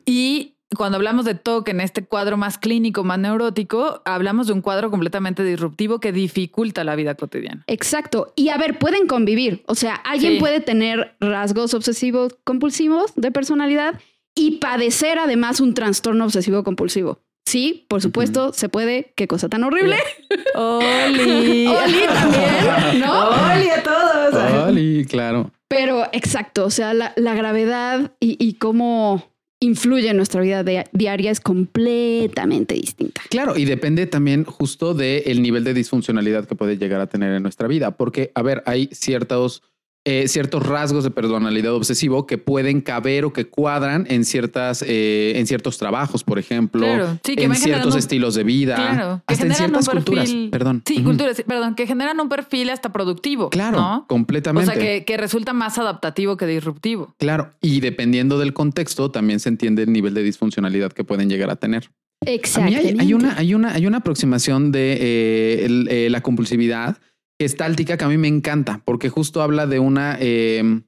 Y 0.07 0.55
cuando 0.77 0.97
hablamos 0.97 1.25
de 1.25 1.35
TOC 1.35 1.69
en 1.71 1.81
este 1.81 2.05
cuadro 2.05 2.37
más 2.37 2.57
clínico, 2.59 3.03
más 3.03 3.19
neurótico, 3.19 4.03
hablamos 4.05 4.47
de 4.47 4.53
un 4.53 4.61
cuadro 4.63 4.89
completamente 4.91 5.43
disruptivo 5.43 5.99
que 5.99 6.13
dificulta 6.13 6.85
la 6.85 6.95
vida 6.95 7.17
cotidiana. 7.17 7.65
Exacto. 7.67 8.33
Y 8.37 8.51
a 8.51 8.57
ver, 8.57 8.79
pueden 8.79 9.09
convivir. 9.09 9.65
O 9.67 9.75
sea, 9.75 9.95
alguien 9.97 10.35
Sí. 10.35 10.39
puede 10.39 10.61
tener 10.61 11.17
rasgos 11.19 11.75
obsesivos 11.75 12.37
compulsivos 12.45 13.13
de 13.17 13.33
personalidad 13.33 14.01
y 14.37 14.59
padecer 14.59 15.19
además 15.19 15.61
un 15.61 15.75
trastorno 15.75 16.25
obsesivo 16.25 16.63
compulsivo. 16.63 17.19
Sí, 17.47 17.87
por 17.89 18.01
supuesto, 18.01 18.53
se 18.53 18.69
puede. 18.69 19.13
Qué 19.17 19.27
cosa 19.27 19.49
tan 19.49 19.65
horrible. 19.65 19.97
¡Oli! 20.55 21.67
Oli 21.67 22.07
también, 22.13 23.01
¿no? 23.01 23.29
¡Oli 23.31 23.69
a 23.71 23.83
todos! 23.83 24.69
Oli, 24.69 25.05
claro. 25.07 25.51
Pero 25.69 26.05
exacto, 26.13 26.65
o 26.67 26.71
sea, 26.71 26.95
la, 26.95 27.13
la 27.17 27.35
gravedad 27.35 28.13
y, 28.21 28.37
y 28.45 28.55
cómo 28.55 29.25
influye 29.61 30.09
en 30.09 30.17
nuestra 30.17 30.41
vida 30.41 30.65
di- 30.65 30.79
diaria 30.93 31.31
es 31.31 31.41
completamente 31.41 32.75
distinta. 32.75 33.21
Claro, 33.31 33.57
y 33.57 33.65
depende 33.67 34.07
también 34.07 34.45
justo 34.45 34.95
del 34.95 35.43
nivel 35.43 35.65
de 35.65 35.75
disfuncionalidad 35.75 36.47
que 36.47 36.55
puede 36.55 36.77
llegar 36.79 37.01
a 37.01 37.09
tener 37.09 37.33
en 37.35 37.43
nuestra 37.43 37.69
vida, 37.69 37.93
porque, 37.93 38.33
a 38.35 38.43
ver, 38.43 38.63
hay 38.67 38.89
ciertos, 38.93 39.63
eh, 40.07 40.29
ciertos 40.29 40.67
rasgos 40.67 41.05
de 41.05 41.11
personalidad 41.11 41.75
obsesivo 41.75 42.27
que 42.27 42.39
pueden 42.39 42.81
caber 42.81 43.27
o 43.27 43.33
que 43.35 43.45
cuadran 43.49 44.07
en 44.09 44.25
ciertas, 44.25 44.83
eh, 44.87 45.35
en 45.37 45.47
ciertos 45.47 45.77
trabajos, 45.77 46.25
por 46.25 46.39
ejemplo, 46.39 46.87
Claro, 46.87 47.19
sí, 47.23 47.37
que 47.37 47.45
en 47.45 47.55
ciertos 47.55 47.95
estilos 47.97 48.35
de 48.35 48.43
vida, 48.45 48.77
Claro, 48.77 49.23
hasta 49.27 49.47
en 49.47 49.55
ciertas 49.55 49.89
culturas. 49.89 50.33
Perdón. 50.51 50.83
Sí, 50.87 51.03
culturas, 51.03 51.43
perdón, 51.47 51.75
que 51.75 51.87
generan 51.87 52.19
un 52.19 52.31
perfil 52.31 52.71
hasta 52.71 52.93
productivo. 52.93 53.51
Claro, 53.51 53.79
¿no? 53.79 53.97
O 53.99 54.07
completamente. 54.07 54.73
sea, 54.73 54.81
que, 54.81 55.05
que 55.05 55.17
resulta 55.19 55.53
más 55.53 55.77
adaptativo 55.79 56.37
que 56.39 56.47
disruptivo. 56.47 57.15
Claro, 57.19 57.51
y 57.61 57.81
dependiendo 57.81 58.39
del 58.39 58.55
contexto, 58.55 59.11
también 59.11 59.39
se 59.39 59.51
entiende 59.51 59.83
el 59.83 59.93
nivel 59.93 60.15
de 60.15 60.23
disfuncionalidad 60.23 60.93
que 60.93 61.05
pueden 61.05 61.29
llegar 61.29 61.51
a 61.51 61.57
tener. 61.57 61.91
A 62.23 62.27
mí 62.27 62.35
Exactamente. 62.35 62.89
hay, 62.89 62.97
hay 63.01 63.15
una, 63.15 63.37
hay, 63.37 63.55
una, 63.55 63.73
hay 63.75 63.87
una 63.87 63.99
aproximación 63.99 64.73
de 64.73 64.93
eh, 65.01 65.65
el- 65.67 65.89
eh, 65.91 66.11
la 66.11 66.21
compulsividad 66.23 66.99
gestáltica 67.41 67.97
que 67.97 68.05
a 68.05 68.09
mí 68.09 68.19
me 68.19 68.29
encanta, 68.29 68.83
porque 68.85 69.09
justo 69.09 69.41
habla 69.41 69.67
de 69.67 69.79
una, 69.79 70.19
eh, 70.21 70.83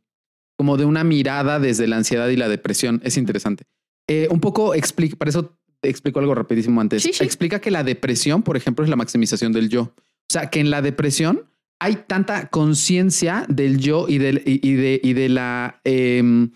como 0.59 0.76
de 0.76 0.85
una 0.85 1.02
mirada 1.02 1.59
desde 1.59 1.87
la 1.87 1.97
ansiedad 1.97 2.28
y 2.28 2.37
la 2.37 2.47
depresión. 2.47 3.00
Es 3.04 3.16
interesante. 3.16 3.64
Eh, 4.06 4.28
un 4.30 4.38
poco 4.38 4.75
explica, 4.75 5.16
para 5.16 5.30
eso 5.30 5.59
explico 5.80 6.21
algo 6.21 6.35
rapidísimo 6.35 6.78
antes. 6.82 7.04
Sí, 7.04 7.12
sí. 7.14 7.25
Explica 7.25 7.59
que 7.59 7.71
la 7.71 7.82
depresión, 7.85 8.42
por 8.42 8.59
ejemplo, 8.59 8.85
es 8.85 8.90
la 8.90 8.97
maximización 8.97 9.52
del 9.52 9.71
yo. 9.71 9.94
O 9.94 10.28
sea, 10.28 10.50
que 10.50 10.61
en 10.61 10.71
la 10.71 10.82
depresión 10.82 11.47
hay 11.80 11.97
tanta 12.06 12.49
conciencia 12.49 13.47
del 13.49 13.78
yo 13.78 14.06
y, 14.06 14.18
del, 14.18 14.42
y, 14.44 14.61
y 14.68 14.75
de, 14.75 15.00
y 15.02 15.14
de 15.14 15.28
la, 15.30 15.80
em, 15.85 16.50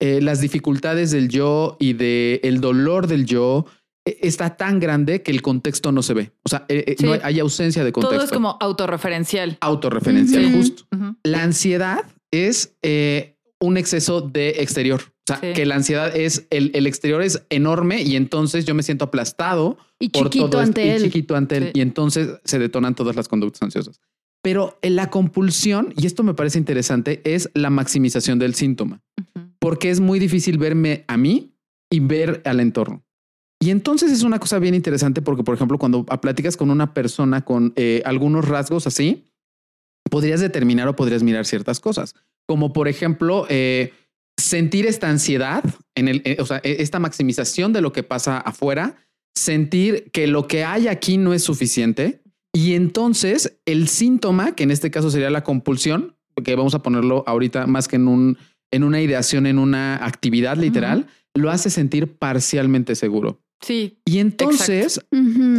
eh, 0.00 0.22
las 0.22 0.40
dificultades 0.40 1.10
del 1.10 1.28
yo 1.28 1.76
y 1.78 1.92
de 1.92 2.40
el 2.42 2.62
dolor 2.62 3.06
del 3.06 3.26
yo 3.26 3.66
está 4.04 4.56
tan 4.56 4.80
grande 4.80 5.22
que 5.22 5.30
el 5.30 5.42
contexto 5.42 5.92
no 5.92 6.02
se 6.02 6.14
ve. 6.14 6.32
O 6.44 6.48
sea, 6.48 6.64
eh, 6.68 6.84
eh, 6.88 6.94
Sí. 6.98 7.04
no 7.04 7.12
hay, 7.12 7.20
hay 7.22 7.40
ausencia 7.40 7.84
de 7.84 7.92
contexto. 7.92 8.16
Todo 8.16 8.24
es 8.24 8.32
como 8.32 8.56
autorreferencial. 8.60 9.58
autorreferencial, 9.60 10.52
justo. 10.52 10.84
La 11.22 11.42
ansiedad 11.42 12.00
es 12.32 12.76
eh, 12.82 13.36
un 13.60 13.76
exceso 13.76 14.20
de 14.20 14.50
exterior. 14.58 15.00
O 15.04 15.12
sea, 15.28 15.38
Sí. 15.40 15.52
que 15.54 15.66
la 15.66 15.76
ansiedad 15.76 16.16
es 16.16 16.46
el, 16.50 16.72
el 16.74 16.86
exterior 16.88 17.22
es 17.22 17.44
enorme 17.48 18.02
y 18.02 18.16
entonces 18.16 18.64
yo 18.64 18.74
me 18.74 18.82
siento 18.82 19.04
aplastado 19.04 19.78
Y 20.00 20.08
por 20.08 20.24
chiquito 20.30 20.50
todo 20.50 20.60
ante 20.62 20.84
y 20.84 20.88
él. 20.90 21.02
chiquito 21.04 21.36
ante 21.36 21.56
él. 21.58 21.70
Y 21.74 21.80
entonces 21.80 22.40
se 22.44 22.58
detonan 22.58 22.96
todas 22.96 23.14
las 23.14 23.28
conductas 23.28 23.62
ansiosas. 23.62 24.00
Pero 24.42 24.80
en 24.82 24.96
la 24.96 25.08
compulsión, 25.10 25.94
y 25.96 26.06
esto 26.06 26.24
me 26.24 26.34
parece 26.34 26.58
interesante, 26.58 27.20
es 27.24 27.48
la 27.54 27.70
maximización 27.70 28.40
del 28.40 28.54
síntoma, 28.56 29.00
porque 29.60 29.90
es 29.90 30.00
muy 30.00 30.18
difícil 30.18 30.58
verme 30.58 31.04
a 31.06 31.16
mí 31.16 31.54
y 31.88 32.00
ver 32.00 32.42
al 32.44 32.58
entorno. 32.58 33.04
Y 33.62 33.70
entonces 33.70 34.10
es 34.10 34.24
una 34.24 34.40
cosa 34.40 34.58
bien 34.58 34.74
interesante 34.74 35.22
porque, 35.22 35.44
por 35.44 35.54
ejemplo, 35.54 35.78
cuando 35.78 36.04
platicas 36.04 36.56
con 36.56 36.68
una 36.72 36.94
persona 36.94 37.44
con 37.44 37.72
eh, 37.76 38.02
algunos 38.04 38.48
rasgos 38.48 38.88
así, 38.88 39.22
podrías 40.10 40.40
determinar 40.40 40.88
o 40.88 40.96
podrías 40.96 41.22
mirar 41.22 41.46
ciertas 41.46 41.78
cosas, 41.78 42.16
como 42.48 42.72
por 42.72 42.88
ejemplo, 42.88 43.46
eh, 43.48 43.92
sentir 44.36 44.84
esta 44.86 45.08
ansiedad, 45.08 45.62
en 45.94 46.08
el, 46.08 46.22
eh, 46.24 46.38
o 46.40 46.44
sea, 46.44 46.56
eh, 46.64 46.78
esta 46.80 46.98
maximización 46.98 47.72
de 47.72 47.82
lo 47.82 47.92
que 47.92 48.02
pasa 48.02 48.38
afuera, 48.38 48.96
sentir 49.36 50.10
que 50.10 50.26
lo 50.26 50.48
que 50.48 50.64
hay 50.64 50.88
aquí 50.88 51.16
no 51.16 51.32
es 51.32 51.44
suficiente 51.44 52.20
y 52.52 52.74
entonces 52.74 53.60
el 53.64 53.86
síntoma, 53.86 54.56
que 54.56 54.64
en 54.64 54.72
este 54.72 54.90
caso 54.90 55.08
sería 55.08 55.30
la 55.30 55.44
compulsión, 55.44 56.16
que 56.44 56.56
vamos 56.56 56.74
a 56.74 56.82
ponerlo 56.82 57.22
ahorita 57.28 57.68
más 57.68 57.86
que 57.86 57.94
en 57.94 58.08
un 58.08 58.38
en 58.72 58.84
una 58.84 59.02
ideación, 59.02 59.46
en 59.46 59.58
una 59.58 60.04
actividad 60.04 60.56
literal, 60.56 61.06
lo 61.34 61.50
hace 61.50 61.70
sentir 61.70 62.16
parcialmente 62.16 62.94
seguro. 62.94 63.38
Sí, 63.62 63.98
Y 64.04 64.18
entonces 64.18 65.00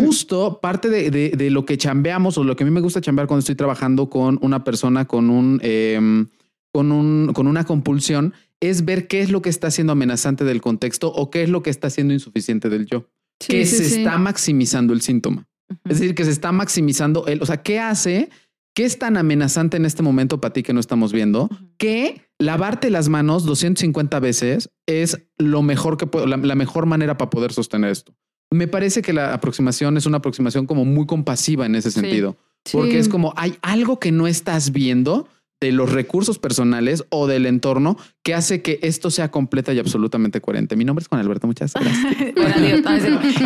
justo 0.05 0.59
parte 0.61 0.89
de, 0.89 1.09
de- 1.09 1.29
de 1.31 1.49
lo 1.49 1.65
que 1.65 1.77
chambeamos 1.77 2.37
o 2.37 2.43
lo 2.43 2.55
que 2.55 2.63
a 2.63 2.65
mí 2.65 2.71
me 2.71 2.81
gusta 2.81 3.01
chambear 3.01 3.27
cuando 3.27 3.39
estoy 3.39 3.55
trabajando 3.55 4.09
con 4.09 4.37
una 4.41 4.63
persona 4.63 5.05
con 5.05 5.29
un 5.29 5.59
em, 5.63 6.27
con 6.73 6.91
un 6.91 7.31
con 7.33 7.47
una 7.47 7.63
compulsión 7.65 8.33
es 8.59 8.85
ver 8.85 9.07
qué 9.07 9.21
es 9.21 9.29
lo 9.31 9.41
que 9.41 9.49
está 9.49 9.71
siendo 9.71 9.93
amenazante 9.93 10.43
del 10.43 10.61
contexto 10.61 11.11
o 11.13 11.29
qué 11.31 11.43
es 11.43 11.49
lo 11.49 11.63
que 11.63 11.69
está 11.69 11.89
siendo 11.89 12.13
insuficiente 12.13 12.69
del 12.69 12.85
yo, 12.85 13.09
Sí, 13.41 13.47
que 13.53 13.65
sí, 13.65 13.75
se 13.77 13.85
sí. 13.89 13.95
está 13.99 14.17
maximizando 14.17 14.93
el 14.93 15.01
síntoma. 15.01 15.45
Es 15.85 15.99
decir, 15.99 16.13
que 16.15 16.23
se 16.23 16.31
está 16.31 16.51
maximizando 16.51 17.25
el, 17.27 17.41
o 17.41 17.45
sea, 17.45 17.61
¿qué 17.63 17.79
hace? 17.79 18.29
¿Qué 18.75 18.85
es 18.85 18.97
tan 18.97 19.17
amenazante 19.17 19.77
en 19.77 19.85
este 19.85 20.01
momento 20.01 20.41
para 20.41 20.53
ti 20.53 20.63
que 20.63 20.73
no 20.73 20.79
estamos 20.79 21.13
viendo? 21.13 21.49
Que 21.77 22.21
lavarte 22.39 22.89
las 22.89 23.07
manos 23.09 23.45
250 23.45 24.19
veces 24.19 24.69
es 24.87 25.27
lo 25.37 25.61
mejor 25.61 25.97
que 25.97 26.07
puedo, 26.07 26.25
la, 26.25 26.37
la 26.37 26.55
mejor 26.55 26.85
manera 26.87 27.17
para 27.17 27.29
poder 27.29 27.53
sostener 27.53 27.91
esto. 27.91 28.15
Me 28.51 28.67
parece 28.67 29.01
que 29.01 29.13
la 29.13 29.33
aproximación 29.33 29.97
es 29.97 30.05
una 30.05 30.17
aproximación 30.17 30.65
como 30.65 30.85
muy 30.85 31.05
compasiva 31.05 31.65
en 31.65 31.75
ese 31.75 31.91
sentido, 31.91 32.37
Sí. 32.65 32.77
porque 32.77 32.97
es 32.97 33.09
como 33.09 33.33
hay 33.35 33.57
algo 33.61 33.99
que 33.99 34.11
no 34.11 34.25
estás 34.25 34.71
viendo 34.71 35.27
de 35.59 35.71
los 35.71 35.91
recursos 35.91 36.39
personales 36.39 37.05
o 37.09 37.27
del 37.27 37.45
entorno 37.45 37.97
que 38.23 38.33
hace 38.33 38.61
que 38.61 38.79
esto 38.81 39.11
sea 39.11 39.31
completa 39.31 39.71
y 39.73 39.79
absolutamente 39.79 40.39
coherente. 40.41 40.75
Mi 40.75 40.83
nombre 40.85 41.03
es 41.03 41.07
Juan 41.09 41.21
Alberto, 41.21 41.45
muchas 41.47 41.73
gracias. 41.73 42.15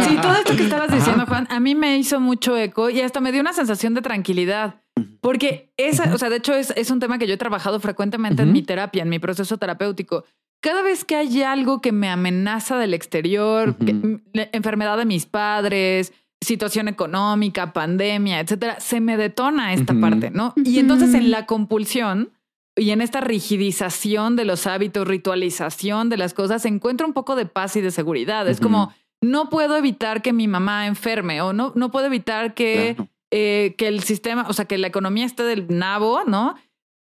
Sí, 0.08 0.18
todo 0.22 0.34
esto 0.36 0.56
que 0.56 0.64
estabas 0.64 0.92
diciendo, 0.92 1.26
Juan, 1.28 1.48
a 1.50 1.60
mí 1.60 1.76
me 1.76 1.98
hizo 1.98 2.20
mucho 2.20 2.58
eco 2.58 2.90
y 2.90 3.02
hasta 3.02 3.20
me 3.22 3.32
dio 3.32 3.42
una 3.42 3.54
sensación 3.54 3.94
de 3.94 4.02
tranquilidad. 4.02 4.82
Porque 5.22 5.72
esa, 5.78 6.14
o 6.14 6.18
sea, 6.18 6.30
de 6.30 6.38
hecho 6.38 6.54
es, 6.54 6.72
es 6.76 6.92
un 6.92 7.00
tema 7.00 7.18
que 7.18 7.28
yo 7.28 7.34
he 7.34 7.38
trabajado 7.38 7.80
frecuentemente 7.80 8.42
en 8.44 8.50
Ujú. 8.50 8.54
mi 8.54 8.64
terapia, 8.64 9.04
en 9.04 9.10
mi 9.10 9.20
proceso 9.20 9.58
terapéutico. 9.58 10.24
Cada 10.62 10.82
vez 10.82 11.06
que 11.06 11.16
hay 11.16 11.44
algo 11.44 11.82
que 11.82 11.92
me 11.92 12.10
amenaza 12.10 12.78
del 12.78 12.94
exterior, 12.94 13.70
Ujú. 13.70 13.86
que- 13.86 13.92
m- 13.92 14.20
la 14.34 14.50
enfermedad 14.52 14.98
de 14.98 15.06
mis 15.06 15.26
padres, 15.26 16.14
situación 16.42 16.88
económica, 16.88 17.74
pandemia, 17.74 18.40
etcétera, 18.40 18.80
se 18.80 19.00
me 19.02 19.18
detona 19.18 19.74
esta 19.74 19.94
Ujú. 19.94 20.02
parte, 20.02 20.30
¿no? 20.32 20.54
Y 20.56 20.80
entonces 20.80 21.14
en 21.14 21.32
la 21.32 21.46
compulsión 21.46 22.32
y 22.76 22.92
en 22.92 23.02
esta 23.02 23.22
rigidización 23.22 24.36
de 24.36 24.46
los 24.46 24.68
hábitos, 24.68 25.08
ritualización 25.08 26.10
de 26.10 26.18
las 26.18 26.34
cosas, 26.34 26.64
encuentro 26.66 27.08
un 27.08 27.14
poco 27.14 27.36
de 27.36 27.46
paz 27.48 27.76
y 27.76 27.82
de 27.82 27.90
seguridad. 27.92 28.48
Es 28.48 28.60
como, 28.60 28.94
no 29.22 29.50
puedo 29.50 29.76
evitar 29.78 30.22
que 30.22 30.32
mi 30.32 30.48
mamá 30.48 30.86
enferme 30.86 31.42
o 31.42 31.54
no, 31.54 31.72
no 31.76 31.90
puedo 31.92 32.06
evitar 32.06 32.54
que, 32.54 32.94
Claro. 32.96 33.10
Eh, 33.32 33.76
que 33.78 33.88
el 33.88 34.04
sistema, 34.04 34.46
o 34.48 34.54
sea, 34.54 34.66
que 34.66 34.78
la 34.78 34.88
economía 34.88 35.26
esté 35.26 35.44
del 35.44 35.66
nabo, 35.70 36.24
¿no? 36.26 36.56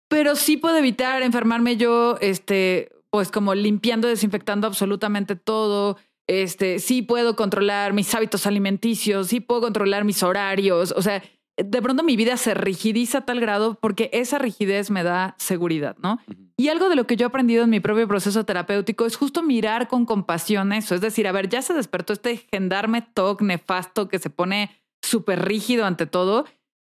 Pero 0.08 0.36
sí 0.36 0.56
puedo 0.56 0.76
evitar 0.76 1.22
enfermarme 1.22 1.76
yo, 1.76 2.16
este, 2.20 2.90
pues 3.10 3.30
como 3.30 3.54
limpiando, 3.54 4.08
desinfectando 4.08 4.66
absolutamente 4.66 5.36
todo. 5.36 5.98
Este, 6.28 6.78
sí 6.78 7.02
puedo 7.02 7.36
controlar 7.36 7.92
mis 7.92 8.14
hábitos 8.14 8.46
alimenticios, 8.46 9.28
sí 9.28 9.40
puedo 9.40 9.60
controlar 9.60 10.04
mis 10.04 10.22
horarios. 10.22 10.92
O 10.96 11.02
sea, 11.02 11.22
de 11.56 11.82
pronto 11.82 12.02
mi 12.02 12.16
vida 12.16 12.36
se 12.36 12.54
rigidiza 12.54 13.18
a 13.18 13.24
tal 13.24 13.40
grado 13.40 13.78
porque 13.80 14.10
esa 14.12 14.38
rigidez 14.38 14.90
me 14.90 15.02
da 15.02 15.34
seguridad, 15.38 15.96
¿no? 16.02 16.18
Y 16.56 16.68
algo 16.68 16.88
de 16.88 16.96
lo 16.96 17.06
que 17.06 17.16
yo 17.16 17.26
he 17.26 17.28
aprendido 17.28 17.64
en 17.64 17.70
mi 17.70 17.80
propio 17.80 18.06
proceso 18.06 18.44
terapéutico 18.44 19.06
es 19.06 19.16
justo 19.16 19.42
mirar 19.42 19.88
con 19.88 20.04
compasión 20.04 20.72
eso. 20.72 20.94
Es 20.94 21.00
decir, 21.00 21.26
a 21.26 21.32
ver, 21.32 21.48
ya 21.48 21.62
se 21.62 21.74
despertó 21.74 22.12
este 22.12 22.46
gendarme 22.50 23.02
TOC 23.02 23.42
nefasto 23.42 24.08
que 24.08 24.18
se 24.18 24.30
pone 24.30 24.70
súper 25.06 25.44
rígido 25.44 25.84
ante 25.84 26.06
todo. 26.06 26.44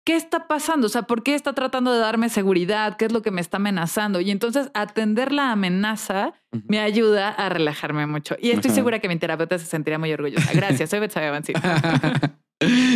¿Qué 0.05 0.15
está 0.15 0.47
pasando? 0.47 0.87
O 0.87 0.91
sea, 0.91 1.03
¿por 1.03 1.25
qué 1.25 1.35
está 1.35 1.53
tratando 1.53 1.93
de 1.93 1.99
darme 1.99 2.29
seguridad? 2.29 2.97
¿Qué 2.97 3.07
es 3.07 3.13
lo 3.13 3.23
que 3.23 3.33
me 3.33 3.41
está 3.41 3.57
amenazando? 3.57 4.21
Y 4.21 4.31
entonces 4.31 4.71
atender 4.73 5.33
la 5.33 5.51
amenaza 5.51 6.33
me 6.69 6.79
ayuda 6.79 7.29
a 7.31 7.49
relajarme 7.49 8.07
mucho. 8.07 8.37
Y 8.41 8.51
estoy 8.51 8.71
segura 8.71 9.01
que 9.01 9.09
mi 9.09 9.17
terapeuta 9.17 9.59
se 9.59 9.67
sentiría 9.67 9.99
muy 9.99 10.13
orgullosa. 10.13 10.53
Gracias, 10.55 10.91
soy 10.91 11.01
Betsabe 11.01 11.27
Avancito. 11.27 11.61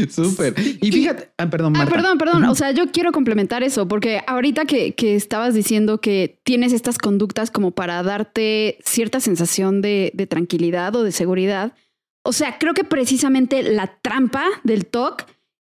Súper. 0.09 0.55
Y 0.59 0.91
fíjate, 0.91 1.33
ah, 1.37 1.51
perdón, 1.51 1.75
Ah, 1.77 1.87
perdón, 1.87 2.17
perdón. 2.17 2.45
Ujú. 2.45 2.53
O 2.53 2.55
sea, 2.55 2.71
yo 2.71 2.91
quiero 2.91 3.13
complementar 3.13 3.63
eso, 3.63 3.87
porque 3.89 4.23
ahorita 4.27 4.65
que, 4.65 4.95
que 4.95 5.17
estabas 5.17 5.53
diciendo 5.53 6.01
que 6.01 6.41
tienes 6.45 6.73
estas 6.73 6.97
conductas 6.97 7.51
como 7.51 7.73
para 7.73 8.03
darte 8.03 8.79
cierta 8.85 9.21
sensación 9.21 9.83
de, 9.83 10.13
de 10.15 10.27
tranquilidad 10.27 10.95
o 10.97 11.03
de 11.03 11.13
seguridad, 11.13 11.75
o 12.23 12.33
sea, 12.33 12.59
creo 12.59 12.75
que 12.75 12.85
precisamente 12.85 13.63
la 13.63 13.99
trampa 14.03 14.45
del 14.63 14.87
TOC 14.87 15.25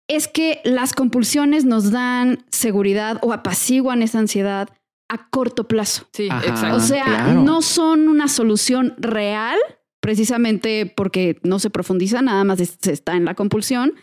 es 0.08 0.28
que 0.28 0.60
las 0.64 0.92
compulsiones 0.92 1.64
nos 1.64 1.90
dan 1.90 2.44
seguridad 2.50 3.18
o 3.22 3.32
apaciguan 3.32 4.02
esa 4.02 4.20
ansiedad 4.20 4.68
a 5.08 5.28
corto 5.28 5.66
plazo. 5.68 6.06
Sí, 6.12 6.28
Ajá. 6.30 6.46
exacto. 6.46 6.76
O 6.76 6.80
sea, 6.80 7.04
claro. 7.04 7.42
no 7.42 7.62
son 7.62 8.08
una 8.08 8.28
solución 8.28 8.94
real, 8.98 9.58
precisamente 10.00 10.92
porque 10.96 11.38
no 11.42 11.58
se 11.58 11.70
profundiza, 11.70 12.22
nada 12.22 12.44
más 12.44 12.58
se 12.58 12.92
está 12.92 13.16
en 13.16 13.24
la 13.24 13.34
compulsión 13.34 13.94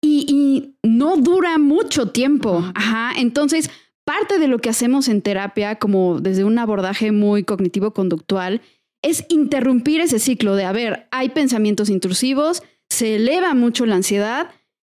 y, 0.00 0.26
y 0.28 0.88
no 0.88 1.16
dura 1.16 1.58
mucho 1.58 2.10
tiempo. 2.10 2.64
Ajá. 2.74 3.12
Entonces, 3.16 3.70
parte 4.04 4.38
de 4.38 4.48
lo 4.48 4.60
que 4.60 4.70
hacemos 4.70 5.08
en 5.08 5.22
terapia, 5.22 5.78
como 5.78 6.20
desde 6.20 6.44
un 6.44 6.58
abordaje 6.58 7.12
muy 7.12 7.44
cognitivo-conductual, 7.44 8.60
es 9.02 9.24
interrumpir 9.28 10.00
ese 10.00 10.18
ciclo 10.18 10.56
de, 10.56 10.64
a 10.64 10.72
ver, 10.72 11.08
hay 11.10 11.30
pensamientos 11.30 11.88
intrusivos, 11.88 12.62
se 12.88 13.16
eleva 13.16 13.54
mucho 13.54 13.86
la 13.86 13.96
ansiedad. 13.96 14.50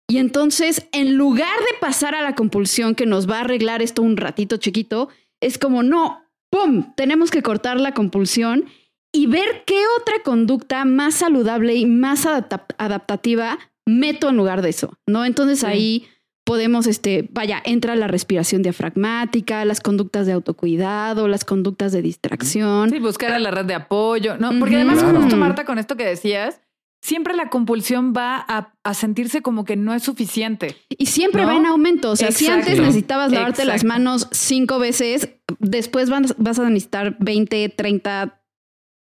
Y 0.07 0.17
entonces, 0.17 0.87
en 0.91 1.15
lugar 1.15 1.57
de 1.59 1.79
pasar 1.79 2.13
a 2.13 2.21
la 2.21 2.35
compulsión 2.35 2.93
que 2.93 3.05
nos 3.07 3.29
va 3.29 3.37
a 3.37 3.41
arreglar 3.41 3.81
esto 3.81 4.01
un 4.03 4.17
ratito 4.17 4.57
chiquito, 4.57 5.09
es 5.41 5.57
como, 5.57 5.81
no, 5.81 6.21
¡pum! 6.51 6.93
Tenemos 6.95 7.31
que 7.31 7.41
cortar 7.41 7.79
la 7.79 7.93
compulsión 7.93 8.65
y 9.11 9.27
ver 9.27 9.63
qué 9.65 9.81
otra 9.99 10.21
conducta 10.23 10.85
más 10.85 11.15
saludable 11.15 11.73
y 11.75 11.85
más 11.85 12.25
adapta- 12.25 12.65
adaptativa 12.77 13.57
meto 13.87 14.29
en 14.29 14.37
lugar 14.37 14.61
de 14.61 14.69
eso, 14.69 14.97
¿no? 15.07 15.25
Entonces 15.25 15.59
Sí. 15.59 15.65
ahí 15.65 16.07
podemos, 16.45 16.87
este, 16.87 17.27
vaya, 17.31 17.61
entra 17.65 17.95
la 17.95 18.07
respiración 18.07 18.61
diafragmática, 18.61 19.65
las 19.65 19.81
conductas 19.81 20.25
de 20.27 20.31
autocuidado, 20.33 21.27
las 21.27 21.43
conductas 21.43 21.91
de 21.91 22.01
distracción. 22.01 22.89
Sí, 22.91 22.99
buscar 22.99 23.33
a 23.33 23.39
la 23.39 23.51
red 23.51 23.65
de 23.65 23.73
apoyo, 23.73 24.37
¿no? 24.37 24.57
Porque 24.59 24.75
además, 24.75 24.99
Claro. 24.99 25.19
justo 25.19 25.35
Marta, 25.35 25.65
con 25.65 25.79
esto 25.79 25.97
que 25.97 26.05
decías, 26.05 26.61
siempre 27.01 27.35
la 27.35 27.49
compulsión 27.49 28.13
va 28.15 28.37
a, 28.47 28.73
a 28.83 28.93
sentirse 28.93 29.41
como 29.41 29.65
que 29.65 29.75
no 29.75 29.93
es 29.93 30.03
suficiente. 30.03 30.75
Y 30.89 31.07
siempre 31.07 31.41
¿No? 31.41 31.47
va 31.49 31.55
en 31.55 31.65
aumento. 31.65 32.11
O 32.11 32.15
sea, 32.15 32.31
si 32.31 32.47
antes 32.47 32.79
necesitabas 32.79 33.31
lavarte 33.31 33.65
las 33.65 33.83
manos 33.83 34.27
cinco 34.31 34.79
veces, 34.79 35.29
después 35.59 36.09
vas, 36.09 36.35
vas 36.37 36.59
a 36.59 36.69
necesitar 36.69 37.17
20, 37.19 37.69
30. 37.69 38.41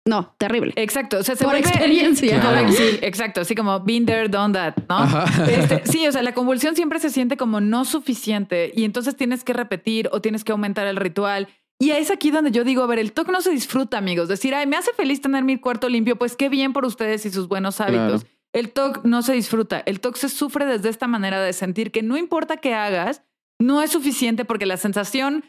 No, 0.07 0.35
terrible. 0.39 0.73
Exacto. 0.77 1.19
O 1.19 1.23
sea, 1.23 1.37
se 1.37 1.45
Por 1.45 1.55
vuelve- 1.55 1.69
experiencia. 1.69 2.41
Claro. 2.41 2.73
Sí, 2.73 2.99
exacto. 3.03 3.43
Así 3.43 3.55
como 3.55 3.81
been 3.81 4.07
there, 4.07 4.29
done 4.29 4.55
that, 4.55 4.75
¿no? 4.89 5.47
Este, 5.47 5.83
sí, 5.85 6.07
o 6.07 6.13
sea, 6.13 6.23
la 6.23 6.33
convulsión 6.33 6.75
siempre 6.75 6.99
se 7.01 7.11
siente 7.11 7.37
como 7.37 7.61
no 7.61 7.85
suficiente 7.85 8.73
y 8.75 8.85
entonces 8.85 9.15
tienes 9.17 9.45
que 9.45 9.53
repetir 9.53 10.09
o 10.13 10.21
tienes 10.21 10.43
que 10.43 10.53
aumentar 10.53 10.87
el 10.87 10.97
ritual 10.97 11.49
Y 11.79 11.91
es 11.91 12.11
aquí 12.11 12.31
donde 12.31 12.51
yo 12.51 12.65
digo, 12.65 12.83
a 12.83 12.87
ver, 12.87 12.99
el 12.99 13.13
TOC 13.13 13.29
no 13.31 13.41
se 13.41 13.51
disfruta, 13.51 13.99
amigos. 13.99 14.29
Decir, 14.29 14.55
ay, 14.55 14.67
me 14.67 14.77
hace 14.77 14.93
feliz 14.93 15.21
tener 15.21 15.45
mi 15.45 15.59
cuarto 15.59 15.89
limpio, 15.89 16.17
pues 16.17 16.37
qué 16.37 16.49
bien 16.49 16.73
por 16.73 16.85
ustedes 16.85 17.25
y 17.27 17.31
sus 17.31 17.47
buenos 17.49 17.81
hábitos. 17.81 18.23
Claro. 18.25 18.37
El 18.53 18.73
TOC 18.73 19.05
no 19.05 19.23
se 19.23 19.33
disfruta. 19.33 19.83
El 19.87 20.01
TOC 20.01 20.17
se 20.17 20.29
sufre 20.29 20.67
desde 20.67 20.89
esta 20.89 21.07
manera 21.07 21.41
de 21.41 21.53
sentir 21.53 21.91
que 21.93 22.03
no 22.03 22.17
importa 22.17 22.57
qué 22.57 22.75
hagas, 22.75 23.23
no 23.59 23.81
es 23.83 23.91
suficiente 23.93 24.45
porque 24.45 24.67
la 24.67 24.77
sensación 24.77 25.45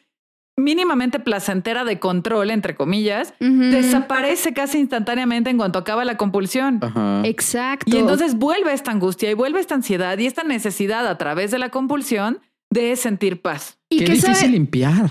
mínimamente 0.57 1.19
placentera 1.19 1.83
de 1.85 1.99
control, 1.99 2.51
entre 2.51 2.75
comillas, 2.75 3.33
desaparece 3.39 4.53
casi 4.53 4.79
instantáneamente 4.79 5.49
en 5.49 5.57
cuanto 5.57 5.79
acaba 5.79 6.05
la 6.05 6.17
compulsión. 6.17 6.79
Ajá. 6.81 7.21
Exacto. 7.25 7.95
Y 7.95 7.99
entonces 7.99 8.35
vuelve 8.35 8.73
esta 8.73 8.91
angustia 8.91 9.29
y 9.31 9.33
vuelve 9.33 9.59
esta 9.59 9.75
ansiedad 9.75 10.17
y 10.17 10.25
esta 10.27 10.43
necesidad 10.43 11.07
a 11.07 11.17
través 11.17 11.51
de 11.51 11.59
la 11.59 11.69
compulsión 11.69 12.39
de 12.69 12.95
sentir 12.95 13.41
paz. 13.41 13.79
y 13.89 13.99
qué 13.99 14.05
que 14.05 14.11
difícil 14.13 14.35
sabe- 14.35 14.51
limpiar. 14.51 15.09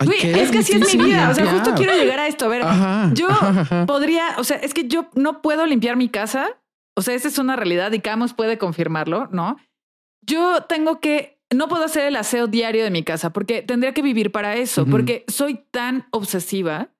Ay, 0.00 0.08
qué 0.20 0.42
es 0.42 0.50
que 0.52 0.58
así 0.58 0.72
es 0.74 0.94
mi 0.96 1.04
vida. 1.06 1.28
O 1.30 1.34
sea, 1.34 1.46
justo 1.46 1.74
quiero 1.74 1.92
llegar 1.94 2.20
a 2.20 2.28
esto. 2.28 2.44
A 2.44 2.48
ver, 2.48 2.62
Ajá, 2.62 3.10
yo 3.14 3.28
ajá. 3.28 3.84
podría, 3.86 4.24
o 4.38 4.44
sea, 4.44 4.56
es 4.58 4.72
que 4.72 4.86
yo 4.86 5.10
no 5.14 5.42
puedo 5.42 5.66
limpiar 5.66 5.96
mi 5.96 6.08
casa. 6.08 6.46
O 6.96 7.02
sea, 7.02 7.14
esa 7.14 7.26
es 7.28 7.38
una 7.38 7.56
realidad 7.56 7.90
y 7.92 7.98
Camus 8.00 8.32
puede 8.32 8.58
confirmarlo, 8.58 9.28
¿no? 9.32 9.56
Yo 10.24 10.62
tengo 10.68 11.00
que, 11.00 11.37
no 11.54 11.68
puedo 11.68 11.84
hacer 11.84 12.04
el 12.06 12.16
aseo 12.16 12.46
diario 12.46 12.84
de 12.84 12.90
mi 12.90 13.02
casa 13.02 13.32
porque 13.32 13.62
tendría 13.62 13.94
que 13.94 14.02
vivir 14.02 14.32
para 14.32 14.56
eso, 14.56 14.86
porque 14.86 15.24
soy 15.28 15.60
tan 15.70 16.06
obsesiva 16.10 16.90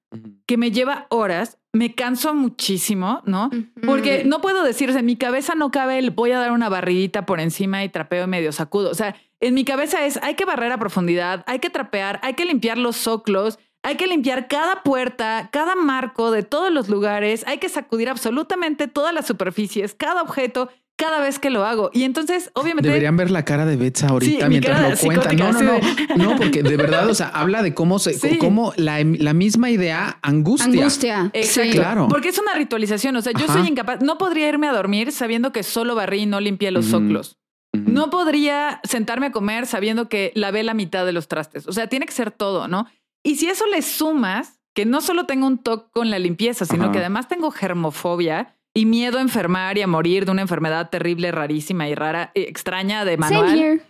que 0.47 0.57
me 0.57 0.71
lleva 0.71 1.07
horas, 1.11 1.59
me 1.73 1.95
canso 1.95 2.33
muchísimo, 2.35 3.23
¿no? 3.26 3.50
Porque 3.85 4.25
no 4.25 4.40
puedo 4.40 4.64
decir, 4.64 4.88
o 4.88 4.93
sea, 4.93 5.00
en 5.00 5.07
mi 5.07 5.17
cabeza 5.17 5.55
no 5.55 5.71
cabe 5.71 5.99
el 5.99 6.11
voy 6.11 6.33
a 6.33 6.38
dar 6.38 6.52
una 6.52 6.71
barridita 6.71 7.26
por 7.26 7.40
encima 7.40 7.85
y 7.85 7.90
trapeo 7.90 8.25
y 8.25 8.28
medio 8.28 8.52
sacudo. 8.52 8.90
O 8.90 8.95
sea, 8.95 9.17
en 9.40 9.55
mi 9.55 9.64
cabeza 9.64 10.07
es 10.07 10.19
hay 10.23 10.35
que 10.35 10.47
barrer 10.47 10.73
a 10.73 10.78
profundidad, 10.78 11.45
hay 11.47 11.59
que 11.59 11.71
trapear, 11.71 12.19
hay 12.23 12.35
que 12.35 12.47
limpiar 12.47 12.78
los 12.78 12.97
soclos, 12.97 13.59
hay 13.83 13.97
que 13.97 14.07
limpiar 14.07 14.49
cada 14.49 14.83
puerta, 14.83 15.50
cada 15.52 15.75
marco 15.75 16.31
de 16.31 16.43
todos 16.43 16.73
los 16.73 16.88
lugares, 16.88 17.45
hay 17.47 17.59
que 17.59 17.69
sacudir 17.69 18.09
absolutamente 18.09 18.88
todas 18.88 19.14
las 19.14 19.26
superficies, 19.26 19.95
cada 19.95 20.23
objeto, 20.23 20.71
cada 20.99 21.21
vez 21.21 21.38
que 21.38 21.49
lo 21.49 21.64
hago. 21.64 21.90
Y 21.95 22.02
entonces, 22.02 22.50
obviamente, 22.55 22.88
Deberían 22.88 23.17
ver 23.17 23.31
la 23.31 23.45
cara 23.45 23.64
de 23.64 23.76
Betsa 23.76 24.09
ahorita 24.09 24.45
Sí, 24.47 24.49
mientras 24.50 25.00
lo 25.00 25.07
cuenta. 25.07 25.33
No, 25.33 25.52
no, 25.52 25.62
no. 25.62 25.78
No, 26.17 26.37
porque 26.37 26.62
de 26.62 26.76
verdad, 26.76 27.09
o 27.09 27.14
sea, 27.14 27.28
habla 27.28 27.62
de 27.62 27.73
cómo 27.73 27.99
se, 28.00 28.14
Sí. 28.14 28.37
cómo 28.38 28.73
la, 28.76 28.99
la 29.05 29.33
misma 29.33 29.71
idea 29.71 30.19
angustia. 30.23 30.67
Angustia. 30.67 31.31
Exacto. 31.33 31.71
Sí. 31.71 31.76
Claro. 31.78 32.09
Porque 32.09 32.28
es 32.31 32.38
una 32.38 32.52
ritualización. 32.55 33.14
O 33.17 33.23
sea, 33.23 33.33
yo 33.33 33.45
Ajá. 33.45 33.55
soy 33.55 33.69
incapaz. 33.69 34.00
No 34.02 34.19
podría 34.19 34.49
irme 34.49 34.67
a 34.69 34.73
dormir 34.73 35.12
sabiendo 35.12 35.52
que 35.52 35.62
solo 35.62 35.95
barrí 35.95 36.23
y 36.23 36.26
no 36.26 36.40
limpié 36.40 36.73
los 36.73 36.87
Ujú. 36.88 36.99
soclos. 36.99 37.38
No 37.73 38.11
podría 38.11 38.81
sentarme 38.83 39.26
a 39.26 39.31
comer 39.33 39.67
sabiendo 39.67 40.09
que 40.09 40.33
lavé 40.35 40.62
la 40.64 40.75
mitad 40.75 41.07
de 41.07 41.12
los 41.12 41.28
trastes. 41.28 41.69
O 41.69 41.73
sea, 41.73 41.87
tiene 41.87 42.07
que 42.07 42.12
ser 42.12 42.33
todo, 42.33 42.67
¿no? 42.67 42.87
Y 43.23 43.37
si 43.37 43.47
eso 43.47 43.67
le 43.67 43.83
sumas 43.83 44.59
que 44.75 44.85
no 44.85 45.00
solo 45.00 45.26
tengo 45.26 45.47
un 45.47 45.59
toque 45.59 45.88
con 45.93 46.11
la 46.11 46.19
limpieza, 46.19 46.64
sino 46.64 46.85
Ajá. 46.85 46.93
que 46.93 46.99
además 46.99 47.28
tengo 47.28 47.50
germofobia 47.50 48.55
y 48.75 48.87
miedo 48.87 49.19
a 49.19 49.21
enfermar 49.21 49.79
y 49.79 49.83
a 49.83 49.87
morir 49.87 50.25
de 50.25 50.31
una 50.31 50.43
enfermedad 50.43 50.91
terrible, 50.91 51.33
rarísima 51.33 51.89
y 51.89 51.95
rara, 51.95 52.31
eh, 52.35 52.47
extraña 52.49 53.05
de 53.05 53.17
Same 53.17 53.31
manual. 53.31 53.83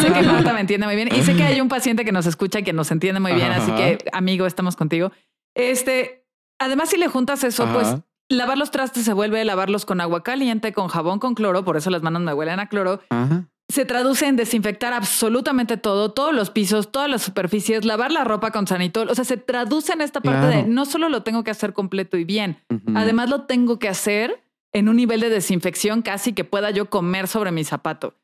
Sé 0.00 0.12
que 0.12 0.22
Marta 0.26 0.52
me 0.52 0.60
entiende 0.60 0.86
muy 0.86 0.96
bien 0.96 1.08
y 1.14 1.22
sé 1.22 1.36
que 1.36 1.42
hay 1.42 1.60
un 1.60 1.68
paciente 1.68 2.04
que 2.04 2.12
nos 2.12 2.26
escucha 2.26 2.60
y 2.60 2.62
que 2.62 2.72
nos 2.72 2.90
entiende 2.90 3.20
muy 3.20 3.32
bien, 3.32 3.52
así 3.52 3.70
que 3.72 3.98
amigo, 4.12 4.46
estamos 4.46 4.76
contigo. 4.76 5.12
Este, 5.54 6.26
además 6.58 6.90
si 6.90 6.96
le 6.96 7.08
juntas 7.08 7.44
eso, 7.44 7.66
pues 7.72 7.96
lavar 8.28 8.56
los 8.56 8.70
trastes 8.70 9.04
se 9.04 9.12
vuelve 9.12 9.44
lavarlos 9.44 9.84
con 9.84 10.00
agua 10.00 10.22
caliente, 10.22 10.72
con 10.72 10.88
jabón, 10.88 11.18
con 11.18 11.34
cloro, 11.34 11.64
por 11.64 11.76
eso 11.76 11.90
las 11.90 12.02
manos 12.02 12.22
me 12.22 12.32
huelen 12.32 12.60
a 12.60 12.68
cloro. 12.68 13.00
Ajá. 13.10 13.48
Se 13.68 13.84
traduce 13.86 14.26
en 14.26 14.36
desinfectar 14.36 14.92
absolutamente 14.92 15.76
todo, 15.76 16.12
todos 16.12 16.34
los 16.34 16.50
pisos, 16.50 16.92
todas 16.92 17.08
las 17.08 17.22
superficies, 17.22 17.84
lavar 17.84 18.12
la 18.12 18.22
ropa 18.22 18.50
con 18.50 18.66
sanitol. 18.66 19.08
O 19.08 19.14
sea, 19.14 19.24
se 19.24 19.36
traduce 19.38 19.92
en 19.92 20.02
esta 20.02 20.20
parte 20.20 20.40
Claro. 20.48 20.56
de 20.64 20.68
no 20.68 20.84
solo 20.84 21.08
lo 21.08 21.22
tengo 21.22 21.44
que 21.44 21.50
hacer 21.50 21.72
completo 21.72 22.16
y 22.18 22.24
bien, 22.24 22.58
además 22.94 23.30
lo 23.30 23.42
tengo 23.46 23.78
que 23.78 23.88
hacer 23.88 24.42
en 24.72 24.88
un 24.88 24.96
nivel 24.96 25.20
de 25.20 25.30
desinfección 25.30 26.02
casi 26.02 26.32
que 26.34 26.44
pueda 26.44 26.70
yo 26.70 26.90
comer 26.90 27.26
sobre 27.26 27.52
mi 27.52 27.64
zapato. 27.64 28.14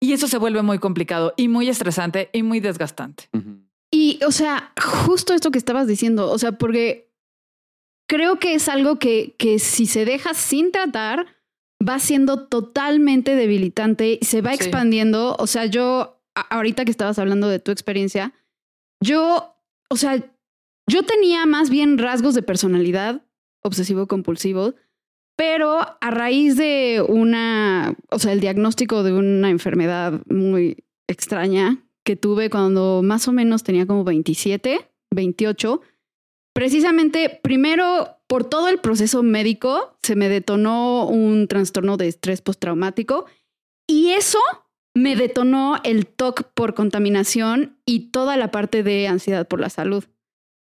Y 0.00 0.12
eso 0.12 0.26
se 0.26 0.38
vuelve 0.38 0.62
muy 0.62 0.78
complicado 0.78 1.32
y 1.36 1.48
muy 1.48 1.68
estresante 1.68 2.30
y 2.32 2.42
muy 2.42 2.60
desgastante. 2.60 3.28
Y, 3.90 4.18
o 4.26 4.32
sea, 4.32 4.72
justo 5.06 5.32
esto 5.32 5.50
que 5.50 5.58
estabas 5.58 5.86
diciendo, 5.86 6.30
o 6.30 6.38
sea, 6.38 6.52
porque 6.52 7.10
creo 8.08 8.38
que 8.38 8.54
es 8.54 8.68
algo 8.68 8.98
que, 8.98 9.34
que 9.38 9.58
si 9.58 9.86
se 9.86 10.04
deja 10.04 10.34
sin 10.34 10.72
tratar, 10.72 11.26
va 11.86 11.98
siendo 11.98 12.46
totalmente 12.48 13.34
debilitante 13.36 14.18
y 14.20 14.24
se 14.24 14.40
va 14.42 14.50
Sí. 14.50 14.56
expandiendo. 14.56 15.36
O 15.38 15.46
sea, 15.46 15.66
yo, 15.66 16.20
ahorita 16.50 16.84
que 16.84 16.90
estabas 16.90 17.18
hablando 17.18 17.48
de 17.48 17.58
tu 17.60 17.70
experiencia, 17.70 18.32
yo, 19.02 19.54
o 19.88 19.96
sea, 19.96 20.24
yo 20.88 21.02
tenía 21.04 21.46
más 21.46 21.70
bien 21.70 21.98
rasgos 21.98 22.34
de 22.34 22.42
personalidad 22.42 23.22
obsesivo-compulsivo, 23.62 24.74
pero 25.36 25.78
a 26.00 26.10
raíz 26.10 26.56
de 26.56 27.04
una, 27.06 27.94
o 28.10 28.18
sea, 28.18 28.32
el 28.32 28.40
diagnóstico 28.40 29.02
de 29.04 29.12
una 29.12 29.50
enfermedad 29.50 30.20
muy 30.26 30.84
extraña 31.08 31.84
que 32.04 32.16
tuve 32.16 32.50
cuando 32.50 33.02
más 33.04 33.28
o 33.28 33.32
menos 33.32 33.62
tenía 33.62 33.86
como 33.86 34.02
27, 34.02 34.90
28, 35.14 35.80
precisamente 36.54 37.38
primero 37.42 38.17
por 38.28 38.44
todo 38.44 38.68
el 38.68 38.78
proceso 38.78 39.22
médico 39.22 39.96
se 40.02 40.14
me 40.14 40.28
detonó 40.28 41.06
un 41.06 41.48
trastorno 41.48 41.96
de 41.96 42.08
estrés 42.08 42.42
postraumático 42.42 43.26
y 43.88 44.10
eso 44.10 44.38
me 44.94 45.16
detonó 45.16 45.78
el 45.82 46.06
TOC 46.06 46.52
por 46.54 46.74
contaminación 46.74 47.78
y 47.86 48.10
toda 48.10 48.36
la 48.36 48.50
parte 48.50 48.82
de 48.82 49.08
ansiedad 49.08 49.48
por 49.48 49.60
la 49.60 49.70
salud. 49.70 50.04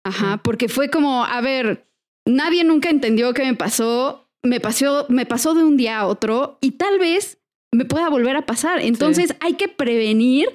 Ajá, 0.04 0.40
porque 0.42 0.68
fue 0.68 0.90
como, 0.90 1.24
a 1.24 1.40
ver, 1.40 1.88
nadie 2.26 2.64
nunca 2.64 2.90
entendió 2.90 3.32
qué 3.32 3.44
me 3.44 3.54
pasó, 3.54 4.28
me 4.42 4.60
pasó, 4.60 5.06
me 5.08 5.24
pasó 5.24 5.54
de 5.54 5.62
un 5.62 5.76
día 5.76 6.00
a 6.00 6.06
otro 6.06 6.58
y 6.60 6.72
tal 6.72 6.98
vez 6.98 7.38
me 7.72 7.84
pueda 7.84 8.08
volver 8.08 8.36
a 8.36 8.46
pasar. 8.46 8.80
Entonces 8.80 9.34
hay 9.40 9.54
que 9.54 9.68
prevenir 9.68 10.48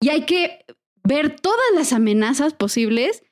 y 0.00 0.10
hay 0.10 0.26
que 0.26 0.64
ver 1.02 1.34
todas 1.34 1.58
las 1.74 1.92
amenazas 1.92 2.54
posibles 2.54 3.22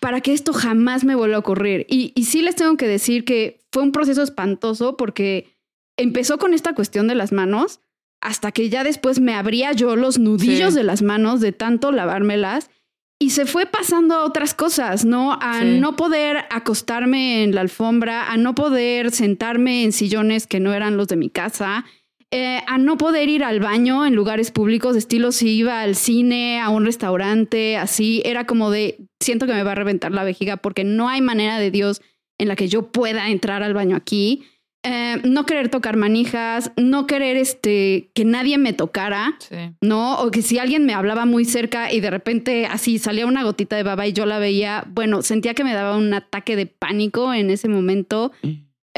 para 0.00 0.20
que 0.20 0.32
esto 0.32 0.52
jamás 0.52 1.04
me 1.04 1.14
vuelva 1.14 1.36
a 1.36 1.40
ocurrir. 1.40 1.86
Y, 1.88 2.12
y 2.14 2.24
sí 2.24 2.42
les 2.42 2.54
tengo 2.56 2.76
que 2.76 2.86
decir 2.88 3.24
que 3.24 3.60
fue 3.72 3.82
un 3.82 3.92
proceso 3.92 4.22
espantoso 4.22 4.96
porque 4.96 5.54
empezó 5.96 6.38
con 6.38 6.54
esta 6.54 6.74
cuestión 6.74 7.08
de 7.08 7.14
las 7.14 7.32
manos 7.32 7.80
hasta 8.20 8.52
que 8.52 8.68
ya 8.70 8.84
después 8.84 9.20
me 9.20 9.34
abría 9.34 9.72
yo 9.72 9.96
los 9.96 10.18
nudillos 10.18 10.72
Sí. 10.74 10.78
de 10.78 10.84
las 10.84 11.02
manos 11.02 11.40
de 11.40 11.52
tanto 11.52 11.92
lavármelas 11.92 12.70
y 13.18 13.30
se 13.30 13.46
fue 13.46 13.64
pasando 13.64 14.14
a 14.14 14.24
otras 14.24 14.52
cosas, 14.52 15.04
¿no? 15.06 15.38
A 15.40 15.60
Sí. 15.60 15.78
no 15.80 15.96
poder 15.96 16.44
acostarme 16.50 17.42
en 17.44 17.54
la 17.54 17.62
alfombra, 17.62 18.30
a 18.30 18.36
no 18.36 18.54
poder 18.54 19.10
sentarme 19.10 19.84
en 19.84 19.92
sillones 19.92 20.46
que 20.46 20.60
no 20.60 20.74
eran 20.74 20.96
los 20.98 21.08
de 21.08 21.16
mi 21.16 21.30
casa, 21.30 21.86
eh, 22.32 22.60
a 22.66 22.78
no 22.78 22.98
poder 22.98 23.28
ir 23.28 23.44
al 23.44 23.60
baño 23.60 24.04
en 24.04 24.14
lugares 24.14 24.50
públicos, 24.50 24.96
estilo 24.96 25.30
si 25.30 25.50
iba 25.50 25.80
al 25.80 25.94
cine, 25.94 26.60
a 26.60 26.70
un 26.70 26.84
restaurante, 26.84 27.76
así, 27.76 28.20
era 28.24 28.46
como 28.46 28.70
de, 28.70 28.98
siento 29.20 29.46
que 29.46 29.52
me 29.52 29.62
va 29.62 29.72
a 29.72 29.76
reventar 29.76 30.12
la 30.12 30.24
vejiga 30.24 30.56
porque 30.56 30.82
no 30.82 31.08
hay 31.08 31.20
manera 31.20 31.58
de 31.58 31.70
Dios 31.70 32.02
en 32.38 32.48
la 32.48 32.56
que 32.56 32.68
yo 32.68 32.90
pueda 32.90 33.30
entrar 33.30 33.62
al 33.62 33.74
baño 33.74 33.96
aquí. 33.96 34.42
Eh, 34.82 35.20
no 35.24 35.46
querer 35.46 35.68
tocar 35.68 35.96
manijas, 35.96 36.70
no 36.76 37.06
querer 37.06 37.36
este, 37.36 38.10
que 38.14 38.24
nadie 38.24 38.58
me 38.58 38.72
tocara. 38.72 39.36
Sí. 39.38 39.56
¿no? 39.80 40.20
O 40.20 40.30
que 40.30 40.42
si 40.42 40.58
alguien 40.58 40.84
me 40.84 40.94
hablaba 40.94 41.26
muy 41.26 41.44
cerca 41.44 41.92
y 41.92 42.00
de 42.00 42.10
repente 42.10 42.66
así 42.66 42.98
salía 42.98 43.26
una 43.26 43.42
gotita 43.42 43.76
de 43.76 43.82
baba 43.82 44.06
y 44.06 44.12
yo 44.12 44.26
la 44.26 44.38
veía, 44.38 44.84
bueno, 44.88 45.22
sentía 45.22 45.54
que 45.54 45.64
me 45.64 45.74
daba 45.74 45.96
un 45.96 46.12
ataque 46.12 46.56
de 46.56 46.66
pánico 46.66 47.32
en 47.32 47.50
ese 47.50 47.68
momento. 47.68 48.32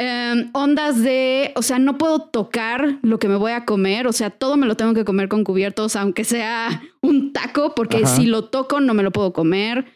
Eh, 0.01 0.49
ondas 0.53 1.03
de, 1.03 1.51
o 1.57 1.63
sea, 1.63 1.81
no 1.81 1.99
puedo 1.99 2.21
tocar 2.21 2.99
lo 3.03 3.19
que 3.19 3.27
me 3.29 3.35
voy 3.35 3.51
a 3.51 3.65
comer, 3.65 4.07
o 4.07 4.13
sea, 4.13 4.31
todo 4.31 4.57
me 4.57 4.67
lo 4.67 4.77
tengo 4.77 4.95
que 4.95 5.05
comer 5.05 5.29
con 5.29 5.43
cubiertos, 5.43 5.97
aunque 5.97 6.23
sea 6.23 6.83
un 7.03 7.33
taco, 7.33 7.75
porque 7.75 7.97
Ajá. 8.05 8.07
si 8.07 8.27
lo 8.27 8.45
toco 8.45 8.81
no 8.81 8.95
me 8.95 9.03
lo 9.03 9.11
puedo 9.11 9.33
comer. 9.33 9.87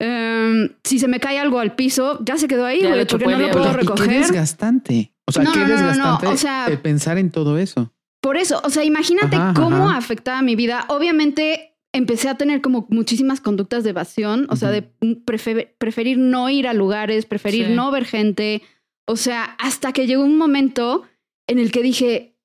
Eh, 0.00 0.70
si 0.82 0.98
se 0.98 1.06
me 1.08 1.20
cae 1.20 1.38
algo 1.38 1.60
al 1.60 1.74
piso, 1.76 2.18
ya 2.24 2.36
se 2.36 2.48
quedó 2.48 2.66
ahí, 2.66 2.80
Ya 2.82 2.90
güey, 2.90 3.06
porque 3.06 3.26
no 3.26 3.38
lo 3.38 3.50
puedo 3.52 3.64
Y 3.66 3.70
qué 3.70 3.76
recoger. 3.76 4.08
desgastante. 4.10 5.12
O 5.26 5.32
sea, 5.32 5.44
No, 5.44 5.52
qué 5.52 5.60
no, 5.60 5.68
no, 5.68 5.74
no, 5.74 5.80
no, 5.82 5.86
desgastante 5.86 6.26
o 6.26 6.36
sea- 6.36 6.66
el 6.66 6.78
pensar 6.80 7.18
en 7.18 7.30
todo 7.30 7.56
eso. 7.58 7.92
Por 8.20 8.36
eso, 8.36 8.60
o 8.64 8.70
sea, 8.70 8.84
imagínate 8.84 9.36
Ajá, 9.36 9.52
cómo 9.54 9.88
ajá. 9.90 9.98
afectaba 9.98 10.42
mi 10.42 10.56
vida. 10.56 10.84
Obviamente 10.88 11.76
empecé 11.92 12.28
a 12.28 12.34
tener 12.36 12.60
como 12.60 12.86
muchísimas 12.90 13.40
conductas 13.40 13.84
de 13.84 13.90
evasión, 13.90 14.46
o 14.50 14.56
sea, 14.56 14.70
de 14.70 14.82
prefe- 15.24 15.68
preferir 15.78 16.18
no 16.18 16.50
ir 16.50 16.66
a 16.66 16.72
lugares, 16.74 17.24
preferir 17.26 17.66
Sí. 17.68 17.72
no 17.74 17.90
ver 17.92 18.04
gente. 18.04 18.62
O 19.06 19.16
sea, 19.16 19.44
hasta 19.58 19.92
que 19.92 20.06
llegó 20.06 20.24
un 20.24 20.38
momento 20.38 21.04
en 21.48 21.58
el 21.58 21.70
que 21.72 21.82
dije, 21.82 22.36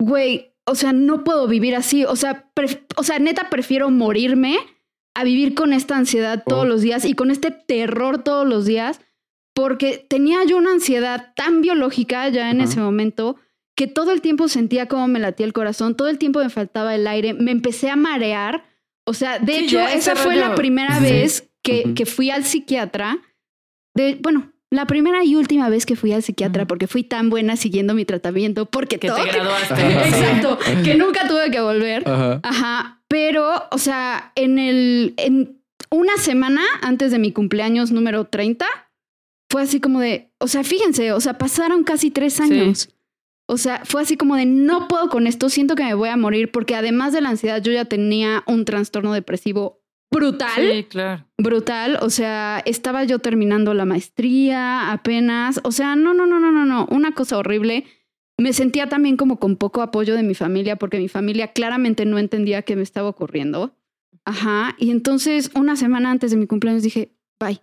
güey, 0.00 0.52
o 0.66 0.74
sea, 0.74 0.92
no 0.92 1.24
puedo 1.24 1.46
vivir 1.46 1.74
así. 1.76 2.04
O 2.04 2.16
sea, 2.16 2.50
o 2.96 3.02
sea, 3.02 3.18
neta 3.18 3.50
prefiero 3.50 3.90
morirme 3.90 4.58
a 5.14 5.24
vivir 5.24 5.54
con 5.54 5.72
esta 5.72 5.96
ansiedad 5.96 6.42
todos 6.46 6.64
Oh. 6.64 6.68
los 6.68 6.82
días 6.82 7.04
y 7.04 7.14
con 7.14 7.30
este 7.30 7.50
terror 7.50 8.22
todos 8.22 8.46
los 8.46 8.66
días, 8.66 9.00
porque 9.54 10.04
tenía 10.08 10.44
yo 10.44 10.56
una 10.58 10.72
ansiedad 10.72 11.32
tan 11.34 11.62
biológica 11.62 12.28
ya 12.28 12.50
en 12.50 12.60
ese 12.60 12.80
momento 12.80 13.36
que 13.76 13.86
todo 13.86 14.10
el 14.12 14.20
tiempo 14.22 14.48
sentía 14.48 14.88
cómo 14.88 15.06
me 15.08 15.18
latía 15.18 15.46
el 15.46 15.52
corazón, 15.52 15.96
todo 15.96 16.08
el 16.08 16.18
tiempo 16.18 16.40
me 16.40 16.48
faltaba 16.50 16.94
el 16.94 17.06
aire, 17.06 17.34
me 17.34 17.50
empecé 17.50 17.88
a 17.90 17.96
marear. 17.96 18.64
O 19.06 19.12
sea, 19.14 19.38
de 19.38 19.52
Sí, 19.52 19.64
hecho, 19.66 19.80
esa 19.80 20.16
fue 20.16 20.36
la 20.36 20.54
primera 20.54 20.96
Sí. 20.98 21.02
vez 21.04 21.50
que, 21.62 21.94
que 21.94 22.06
fui 22.06 22.30
al 22.30 22.44
psiquiatra. 22.44 23.18
De, 23.94 24.18
bueno, 24.20 24.52
la 24.70 24.86
primera 24.86 25.24
y 25.24 25.36
última 25.36 25.68
vez 25.68 25.86
que 25.86 25.94
fui 25.96 26.12
al 26.12 26.22
psiquiatra, 26.22 26.66
porque 26.66 26.86
fui 26.86 27.04
tan 27.04 27.30
buena 27.30 27.56
siguiendo 27.56 27.94
mi 27.94 28.04
tratamiento, 28.04 28.66
porque 28.66 28.98
Que 28.98 29.08
te 29.08 29.14
todo- 29.14 29.24
graduaste. 29.24 29.74
Exacto, 30.08 30.58
que 30.84 30.94
nunca 30.96 31.28
tuve 31.28 31.50
que 31.50 31.60
volver. 31.60 32.08
Ajá. 32.08 32.40
Ajá, 32.42 33.02
pero, 33.08 33.48
o 33.70 33.78
sea, 33.78 34.32
en 34.34 34.58
el, 34.58 35.14
en 35.18 35.62
una 35.90 36.16
semana 36.16 36.62
antes 36.82 37.12
de 37.12 37.18
mi 37.20 37.30
cumpleaños 37.32 37.92
número 37.92 38.24
30, 38.24 38.66
fue 39.48 39.62
así 39.62 39.80
como 39.80 40.00
de, 40.00 40.32
o 40.40 40.48
sea, 40.48 40.64
fíjense, 40.64 41.12
o 41.12 41.20
sea, 41.20 41.38
pasaron 41.38 41.84
casi 41.84 42.10
tres 42.10 42.40
años. 42.40 42.88
O 43.48 43.58
sea, 43.58 43.82
fue 43.84 44.02
así 44.02 44.16
como 44.16 44.34
de, 44.34 44.44
no 44.44 44.88
puedo 44.88 45.08
con 45.08 45.28
esto, 45.28 45.48
siento 45.48 45.76
que 45.76 45.84
me 45.84 45.94
voy 45.94 46.08
a 46.08 46.16
morir, 46.16 46.50
porque 46.50 46.74
además 46.74 47.12
de 47.12 47.20
la 47.20 47.28
ansiedad, 47.28 47.62
yo 47.62 47.70
ya 47.70 47.84
tenía 47.84 48.42
un 48.48 48.64
trastorno 48.64 49.12
depresivo 49.12 49.80
brutal 50.16 50.50
Sí, 50.72 50.84
claro. 50.84 51.24
brutal. 51.38 51.98
O 52.02 52.10
sea, 52.10 52.62
estaba 52.64 53.04
yo 53.04 53.18
terminando 53.18 53.74
la 53.74 53.84
maestría 53.84 54.90
apenas. 54.92 55.60
O 55.64 55.72
sea, 55.72 55.96
no, 55.96 56.14
no, 56.14 56.26
no, 56.26 56.40
no, 56.40 56.50
no, 56.50 56.64
no. 56.64 56.86
Una 56.90 57.12
cosa 57.12 57.38
horrible. 57.38 57.84
Me 58.38 58.52
sentía 58.52 58.88
también 58.88 59.16
como 59.16 59.38
con 59.38 59.56
poco 59.56 59.80
apoyo 59.82 60.14
de 60.14 60.22
mi 60.22 60.34
familia 60.34 60.76
porque 60.76 60.98
mi 60.98 61.08
familia 61.08 61.48
claramente 61.52 62.04
no 62.04 62.18
entendía 62.18 62.62
qué 62.62 62.76
me 62.76 62.82
estaba 62.82 63.08
ocurriendo. 63.08 63.74
Ajá. 64.24 64.74
Y 64.78 64.90
entonces, 64.90 65.50
una 65.54 65.76
semana 65.76 66.10
antes 66.10 66.32
de 66.32 66.36
mi 66.36 66.46
cumpleaños 66.46 66.82
dije, 66.82 67.12
bye. 67.40 67.60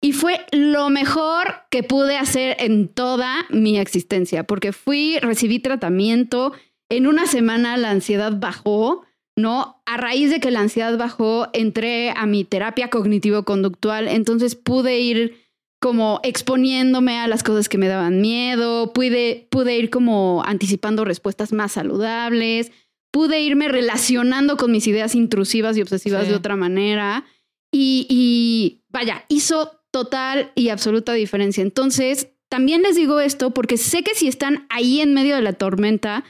Y 0.00 0.12
fue 0.12 0.44
lo 0.52 0.90
mejor 0.90 1.54
que 1.70 1.82
pude 1.82 2.16
hacer 2.18 2.56
en 2.60 2.88
toda 2.88 3.46
mi 3.50 3.78
existencia, 3.78 4.44
porque 4.44 4.72
fui, 4.72 5.18
recibí 5.20 5.58
tratamiento, 5.58 6.52
en 6.90 7.06
una 7.06 7.26
semana 7.26 7.76
la 7.76 7.90
ansiedad 7.90 8.32
bajó, 8.38 9.04
¿no? 9.36 9.82
A 9.86 9.96
raíz 9.98 10.30
de 10.30 10.40
que 10.40 10.50
la 10.50 10.60
ansiedad 10.60 10.96
bajó, 10.98 11.48
entré 11.52 12.10
a 12.10 12.26
mi 12.26 12.44
terapia 12.44 12.88
cognitivo-conductual, 12.90 14.08
entonces 14.08 14.54
pude 14.56 14.98
ir 15.00 15.36
como 15.78 16.20
exponiéndome 16.22 17.18
a 17.18 17.28
las 17.28 17.42
cosas 17.42 17.68
que 17.68 17.76
me 17.78 17.86
daban 17.86 18.20
miedo, 18.22 18.92
pude, 18.94 19.46
pude 19.50 19.76
ir 19.76 19.90
como 19.90 20.42
anticipando 20.46 21.04
respuestas 21.04 21.52
más 21.52 21.72
saludables, 21.72 22.72
pude 23.12 23.40
irme 23.40 23.68
relacionando 23.68 24.56
con 24.56 24.72
mis 24.72 24.86
ideas 24.86 25.14
intrusivas 25.14 25.76
y 25.76 25.82
obsesivas 25.82 26.24
Sí. 26.24 26.30
de 26.30 26.36
otra 26.36 26.56
manera 26.56 27.24
y, 27.70 28.06
y 28.08 28.84
vaya, 28.88 29.24
hizo 29.28 29.72
total 29.90 30.50
y 30.54 30.70
absoluta 30.70 31.12
diferencia. 31.12 31.62
Entonces, 31.62 32.28
también 32.48 32.82
les 32.82 32.96
digo 32.96 33.20
esto 33.20 33.52
porque 33.52 33.76
sé 33.76 34.02
que 34.02 34.14
si 34.14 34.28
están 34.28 34.66
ahí 34.70 35.00
en 35.00 35.12
medio 35.14 35.36
de 35.36 35.42
la 35.42 35.52
tormenta, 35.52 36.24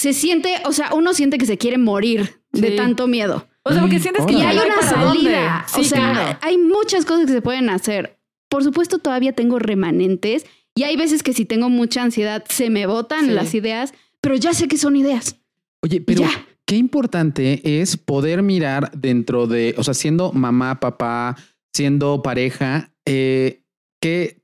se 0.00 0.14
siente, 0.14 0.54
o 0.64 0.72
sea, 0.72 0.94
uno 0.94 1.12
siente 1.12 1.36
que 1.36 1.44
se 1.44 1.58
quiere 1.58 1.76
morir 1.76 2.40
de 2.52 2.70
tanto 2.70 3.06
miedo. 3.06 3.46
O 3.64 3.70
sea, 3.72 3.82
porque 3.82 3.98
sientes 4.00 4.24
que 4.24 4.32
Y 4.32 4.40
hay 4.40 4.56
una 4.56 4.80
salida. 4.82 5.66
Sí, 5.68 5.80
o 5.82 5.84
sea, 5.84 6.12
claro. 6.12 6.38
hay 6.40 6.56
muchas 6.56 7.04
cosas 7.04 7.26
que 7.26 7.32
se 7.32 7.42
pueden 7.42 7.68
hacer. 7.68 8.18
Por 8.48 8.64
supuesto, 8.64 8.98
todavía 8.98 9.34
tengo 9.34 9.58
remanentes 9.58 10.46
y 10.74 10.84
hay 10.84 10.96
veces 10.96 11.22
que 11.22 11.34
si 11.34 11.44
tengo 11.44 11.68
mucha 11.68 12.02
ansiedad 12.02 12.42
se 12.48 12.70
me 12.70 12.86
botan 12.86 13.26
Sí. 13.26 13.30
las 13.32 13.52
ideas, 13.54 13.92
pero 14.22 14.36
ya 14.36 14.54
sé 14.54 14.68
que 14.68 14.78
son 14.78 14.96
ideas. 14.96 15.36
Oye, 15.82 16.00
pero 16.00 16.22
Ya. 16.22 16.30
qué 16.64 16.76
importante 16.76 17.60
es 17.82 17.98
poder 17.98 18.42
mirar 18.42 18.90
dentro 18.96 19.46
de, 19.46 19.74
o 19.76 19.84
sea, 19.84 19.92
siendo 19.92 20.32
mamá, 20.32 20.80
papá, 20.80 21.36
siendo 21.74 22.22
pareja, 22.22 22.94
eh, 23.04 23.62
que 24.00 24.42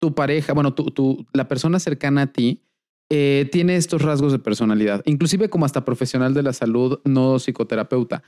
tu 0.00 0.14
pareja, 0.14 0.52
bueno, 0.52 0.72
tu, 0.72 0.92
tu- 0.92 1.26
la 1.32 1.48
persona 1.48 1.80
cercana 1.80 2.22
a 2.22 2.26
ti 2.28 2.60
eh, 3.10 3.48
tiene 3.52 3.76
estos 3.76 4.02
rasgos 4.02 4.32
de 4.32 4.38
personalidad, 4.38 5.02
inclusive 5.06 5.48
como 5.50 5.66
hasta 5.66 5.84
profesional 5.84 6.34
de 6.34 6.42
la 6.42 6.52
salud, 6.52 7.00
no 7.04 7.38
psicoterapeuta. 7.38 8.22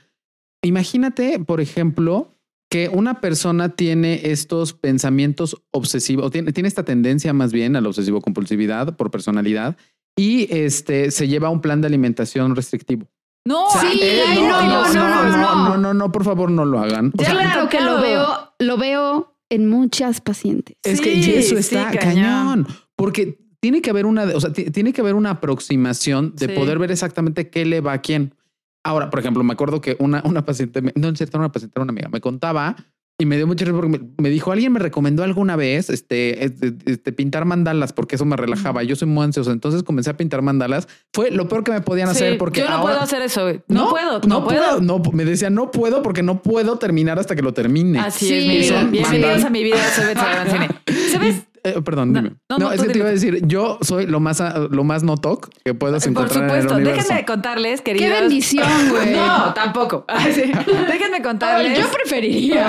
Imagínate, 0.63 1.39
por 1.39 1.61
ejemplo, 1.61 2.33
que 2.69 2.89
una 2.89 3.21
persona 3.21 3.69
tiene 3.75 4.21
estos 4.31 4.73
pensamientos 4.73 5.61
obsesivos, 5.71 6.25
o 6.25 6.29
tiene, 6.31 6.51
tiene 6.51 6.67
esta 6.67 6.83
tendencia 6.83 7.31
más 7.33 7.53
bien 7.53 7.75
a 7.75 7.81
la 7.81 7.87
obsesivo 7.89 8.21
compulsividad 8.21 8.97
por 8.97 9.09
personalidad 9.11 9.77
y 10.17 10.47
este 10.53 11.11
se 11.11 11.27
lleva 11.27 11.47
a 11.47 11.51
un 11.51 11.61
plan 11.61 11.79
de 11.81 11.87
alimentación 11.87 12.55
restrictivo. 12.55 13.07
No, 13.45 13.67
O 13.67 13.71
sea, 13.71 13.81
Sí, 13.89 13.99
eh, 14.01 14.21
ay, 14.27 14.35
no, 14.41 14.63
no, 14.63 14.93
no, 14.93 15.29
no, 15.29 15.55
no, 15.69 15.77
no, 15.77 15.93
no, 15.93 16.11
por 16.11 16.25
favor, 16.25 16.51
no 16.51 16.65
lo 16.65 16.79
hagan. 16.79 17.13
O 17.17 17.21
Ya 17.23 17.29
sea, 17.29 17.35
claro 17.39 17.69
que 17.69 17.79
lo 17.79 18.01
veo, 18.01 18.25
lo 18.59 18.77
veo 18.77 19.37
en 19.49 19.69
muchas 19.69 20.19
pacientes. 20.19 20.75
es 20.83 20.99
que 20.99 21.23
Sí, 21.23 21.33
eso 21.35 21.49
sí, 21.55 21.55
está 21.55 21.91
cañón. 21.91 22.01
cañón, 22.01 22.67
porque 22.97 23.39
tiene 23.61 23.81
que 23.81 23.89
haber 23.89 24.05
una, 24.05 24.23
o 24.23 24.39
sea, 24.41 24.51
ti- 24.53 24.69
tiene 24.71 24.93
que 24.93 25.01
haber 25.01 25.15
una 25.15 25.31
aproximación 25.31 26.33
de 26.35 26.47
Sí. 26.47 26.53
poder 26.53 26.79
ver 26.79 26.91
exactamente 26.91 27.49
qué 27.49 27.65
le 27.65 27.81
va 27.81 27.93
a 27.93 28.01
quién. 28.01 28.33
Ahora, 28.83 29.09
por 29.09 29.19
ejemplo, 29.19 29.43
me 29.43 29.53
acuerdo 29.53 29.81
que 29.81 29.95
una, 29.99 30.21
una 30.25 30.45
paciente, 30.45 30.81
no 30.95 31.09
es 31.09 31.17
cierto, 31.17 31.37
una 31.37 31.51
paciente, 31.51 31.79
una 31.79 31.91
amiga, 31.91 32.07
me 32.09 32.21
contaba 32.21 32.75
y 33.19 33.25
me 33.25 33.35
dio 33.35 33.47
mucha 33.47 33.65
risa 33.65 33.75
porque 33.75 33.99
me, 34.19 34.29
dijo, 34.29 34.51
alguien 34.51 34.71
me 34.71 34.79
recomendó 34.79 35.23
alguna 35.23 35.55
vez 35.55 35.89
este, 35.89 36.45
este, 36.45 36.75
este, 36.85 37.11
pintar 37.11 37.45
mandalas 37.45 37.91
porque 37.91 38.15
eso 38.15 38.25
me 38.25 38.35
relajaba. 38.37 38.83
Yo 38.83 38.95
soy 38.95 39.07
muy 39.07 39.23
ansioso, 39.23 39.51
entonces 39.51 39.81
comencé 39.81 40.11
a 40.11 40.17
pintar 40.17 40.43
mandalas. 40.43 40.87
Fue 41.11 41.31
lo 41.31 41.47
peor 41.49 41.63
que 41.63 41.71
me 41.71 41.81
podían 41.81 42.09
Sí, 42.09 42.17
hacer 42.23 42.37
porque 42.37 42.59
yo 42.59 42.67
no 42.67 42.73
ahora- 42.73 42.83
puedo 42.83 43.01
hacer 43.01 43.23
eso. 43.23 43.41
güey. 43.41 43.61
No, 43.67 43.89
puedo, 43.89 44.21
no, 44.27 44.43
puedo. 44.45 44.79
No, 44.81 45.01
me 45.13 45.25
decía, 45.25 45.49
no 45.49 45.71
puedo 45.71 46.03
porque 46.03 46.21
no 46.21 46.43
puedo 46.43 46.77
terminar 46.77 47.17
hasta 47.17 47.35
que 47.35 47.41
lo 47.41 47.53
termine. 47.55 47.99
Así 47.99 48.27
Sí, 48.27 48.33
es 48.35 48.45
mi 48.47 48.57
vida. 48.59 48.83
Bienvenidos 48.83 49.43
a 49.43 49.49
mi 49.49 49.63
vida. 49.63 49.77
Soy 49.95 50.05
Betsy 50.05 50.21
Avancini. 50.25 50.67
¿Sabes? 51.11 51.35
Eh, 51.63 51.81
perdón, 51.83 52.13
No, 52.13 52.21
dime. 52.21 52.35
no, 52.49 52.57
No, 52.57 52.65
no, 52.67 52.71
es 52.71 52.81
que 52.81 52.89
te 52.89 52.99
iba 52.99 53.07
a 53.07 53.11
decir, 53.11 53.41
yo 53.47 53.77
soy 53.81 54.05
lo 54.07 54.19
más, 54.19 54.41
ah, 54.41 54.67
lo 54.69 54.83
más 54.83 55.03
no 55.03 55.17
talk 55.17 55.49
que 55.65 55.73
puedes 55.73 56.03
Por 56.03 56.11
encontrar 56.11 56.43
supuesto. 56.43 56.73
en 56.73 56.81
el 56.81 56.87
universo. 56.87 57.07
Déjenme 57.09 57.25
contarles, 57.25 57.81
Qué 57.81 57.93
queridos. 57.93 58.19
bendición, 58.21 58.67
güey. 58.89 59.13
No, 59.15 59.53
tampoco. 59.53 60.05
Ay, 60.07 60.33
sí. 60.33 60.51
Déjenme 60.87 61.21
contarles. 61.21 61.77
Yo 61.79 61.87
preferiría. 61.89 62.67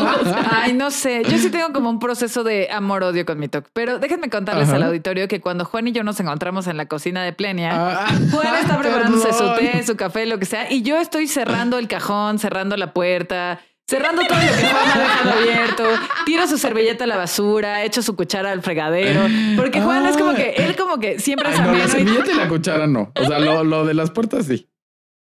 Ay, 0.50 0.72
no 0.72 0.90
sé. 0.90 1.22
Yo 1.28 1.38
sí 1.38 1.50
tengo 1.50 1.72
como 1.72 1.90
un 1.90 1.98
proceso 1.98 2.44
de 2.44 2.68
amor-odio 2.70 3.24
con 3.26 3.38
mi 3.38 3.48
TOC. 3.48 3.66
Pero 3.72 3.98
déjenme 3.98 4.30
contarles 4.30 4.68
Ajá. 4.68 4.76
al 4.76 4.82
auditorio 4.84 5.28
que 5.28 5.40
cuando 5.40 5.64
Juan 5.64 5.88
y 5.88 5.92
yo 5.92 6.02
nos 6.04 6.18
encontramos 6.20 6.66
en 6.66 6.76
la 6.76 6.86
cocina 6.86 7.22
de 7.22 7.32
Plenia, 7.32 7.70
Ah, 7.72 8.06
Juan 8.32 8.54
está 8.60 8.78
preparándose 8.78 9.32
su 9.32 9.44
té, 9.54 9.82
su 9.84 9.96
café, 9.96 10.26
lo 10.26 10.38
que 10.38 10.44
sea, 10.46 10.70
y 10.72 10.82
yo 10.82 10.98
estoy 10.98 11.26
cerrando 11.26 11.78
el 11.78 11.88
cajón, 11.88 12.38
cerrando 12.38 12.76
la 12.76 12.92
puerta, 12.92 13.60
cerrando 13.90 14.22
todo 14.24 14.38
lo 14.38 14.44
que 14.56 14.66
Juan 14.68 14.88
ha 14.88 14.98
dejado 15.00 15.30
abierto, 15.32 15.84
tiro 16.24 16.46
su 16.46 16.58
servilleta 16.58 17.04
a 17.04 17.06
la 17.08 17.16
basura, 17.16 17.82
echo 17.84 18.02
su 18.02 18.14
cuchara 18.14 18.52
al 18.52 18.62
fregadero, 18.62 19.22
porque 19.56 19.80
Juan 19.80 20.06
es 20.06 20.16
como 20.16 20.32
que, 20.34 20.50
él 20.58 20.76
como 20.76 20.98
que 21.00 21.18
siempre 21.18 21.50
es 21.50 21.58
no, 21.60 21.72
la 21.72 21.88
servilleta 21.88 22.30
y 22.30 22.34
la 22.36 22.48
cuchara 22.48 22.86
no. 22.86 23.10
O 23.20 23.24
sea, 23.24 23.40
lo, 23.40 23.64
lo 23.64 23.84
de 23.84 23.94
las 23.94 24.10
puertas 24.12 24.46
sí. 24.46 24.68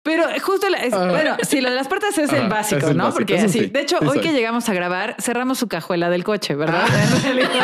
Pero 0.05 0.25
justo, 0.43 0.69
la- 0.69 0.79
es- 0.79 0.93
Ajá. 0.95 1.09
bueno, 1.11 1.37
sí, 1.43 1.61
lo 1.61 1.71
de 1.71 1.77
las 1.77 1.89
puertas 1.89 2.17
es 2.19 2.33
el 2.33 2.49
básico, 2.49 2.79
es 2.85 2.91
el 2.93 2.97
¿no? 2.97 3.05
básico, 3.05 3.19
Porque 3.19 3.39
así, 3.39 3.49
sí. 3.61 3.67
de 3.67 3.81
hecho, 3.81 3.97
Sí 4.01 4.07
hoy 4.07 4.19
soy. 4.19 4.21
que 4.21 4.33
llegamos 4.33 4.69
a 4.69 4.75
grabar, 4.75 5.17
cerramos 5.21 5.59
su 5.59 5.67
cajuela 5.69 6.09
del 6.11 6.23
coche, 6.25 6.55
¿verdad? 6.55 6.87
Realidad. 7.25 7.49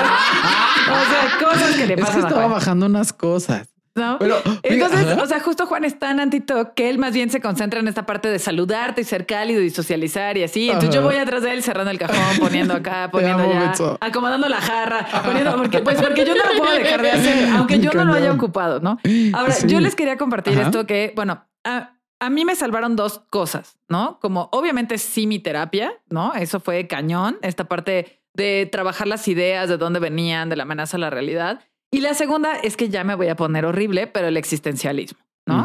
o 0.91 1.11
sea, 1.11 1.49
cosas 1.49 1.77
que 1.77 1.87
le 1.87 1.95
Es 1.95 2.01
pasan 2.01 2.17
que 2.21 2.25
a 2.27 2.29
estaba 2.29 2.47
bajando 2.49 2.87
unas 2.87 3.13
cosas. 3.13 3.74
¿No? 3.95 4.19
Pero, 4.19 4.37
Entonces, 4.63 5.07
ajá. 5.07 5.23
o 5.23 5.27
sea, 5.27 5.41
justo 5.41 5.67
Juan 5.67 5.85
es 5.85 5.99
tan 5.99 6.19
anti-talk 6.21 6.75
que 6.75 6.91
él 6.91 6.99
más 6.99 7.15
bien 7.15 7.31
se 7.31 7.41
concentra 7.41 7.81
en 7.81 7.89
esta 7.89 8.07
parte 8.07 8.29
de 8.29 8.39
saludarte 8.39 9.03
y 9.03 9.05
ser 9.05 9.27
cálido 9.27 9.61
y 9.63 9.71
socializar 9.71 10.37
y 10.37 10.43
así. 10.43 10.67
Entonces 10.69 10.91
Ajá. 10.91 10.99
yo 11.01 11.03
voy 11.07 11.17
atrás 11.17 11.43
de 11.43 11.53
él 11.53 11.63
cerrando 11.63 11.91
el 11.91 11.99
cajón, 11.99 12.39
poniendo 12.41 12.75
acá, 12.75 13.09
poniendo 13.13 13.43
allá, 13.45 13.73
acomodando 14.01 14.49
la 14.49 14.61
jarra, 14.61 15.07
poniendo, 15.25 15.57
porque, 15.57 15.79
pues 15.81 16.01
porque 16.01 16.25
yo 16.25 16.35
no 16.35 16.45
lo 16.53 16.59
puedo 16.59 16.73
dejar 16.75 17.03
de 17.03 17.11
hacer, 17.13 17.49
aunque 17.51 17.79
yo 17.79 17.93
no 17.93 18.05
lo 18.05 18.15
haya 18.15 18.33
ocupado, 18.33 18.81
¿no? 18.81 18.99
Ahora, 19.33 19.53
Sí. 19.53 19.67
yo 19.69 19.81
les 19.81 19.95
quería 19.95 20.17
compartir 20.17 20.55
Ajá. 20.59 20.63
esto 20.67 20.87
que, 20.87 21.13
bueno, 21.15 21.45
a, 21.65 21.93
a 22.21 22.31
mí 22.31 22.45
me 22.45 22.57
salvaron 22.57 22.97
dos 22.97 23.23
cosas, 23.31 23.79
¿no? 23.89 24.19
Como 24.21 24.49
obviamente 24.53 24.99
sí 24.99 25.27
mi 25.27 25.39
terapia, 25.39 25.93
¿no? 26.11 26.35
Eso 26.35 26.59
fue 26.61 26.87
cañón, 26.89 27.39
esta 27.43 27.65
parte 27.65 28.21
de 28.35 28.69
trabajar 28.71 29.07
las 29.07 29.29
ideas, 29.29 29.69
de 29.69 29.77
dónde 29.77 30.01
venían, 30.01 30.49
de 30.49 30.57
la 30.57 30.65
amenaza 30.65 30.97
a 30.97 31.01
la 31.01 31.11
realidad. 31.11 31.61
Y 31.95 32.01
la 32.01 32.15
segunda 32.15 32.55
es 32.57 32.77
que 32.77 32.89
ya 32.89 33.05
me 33.05 33.15
voy 33.15 33.29
a 33.29 33.37
poner 33.37 33.65
horrible, 33.65 34.07
pero 34.09 34.27
el 34.27 34.37
existencialismo, 34.37 35.21
¿no? 35.47 35.63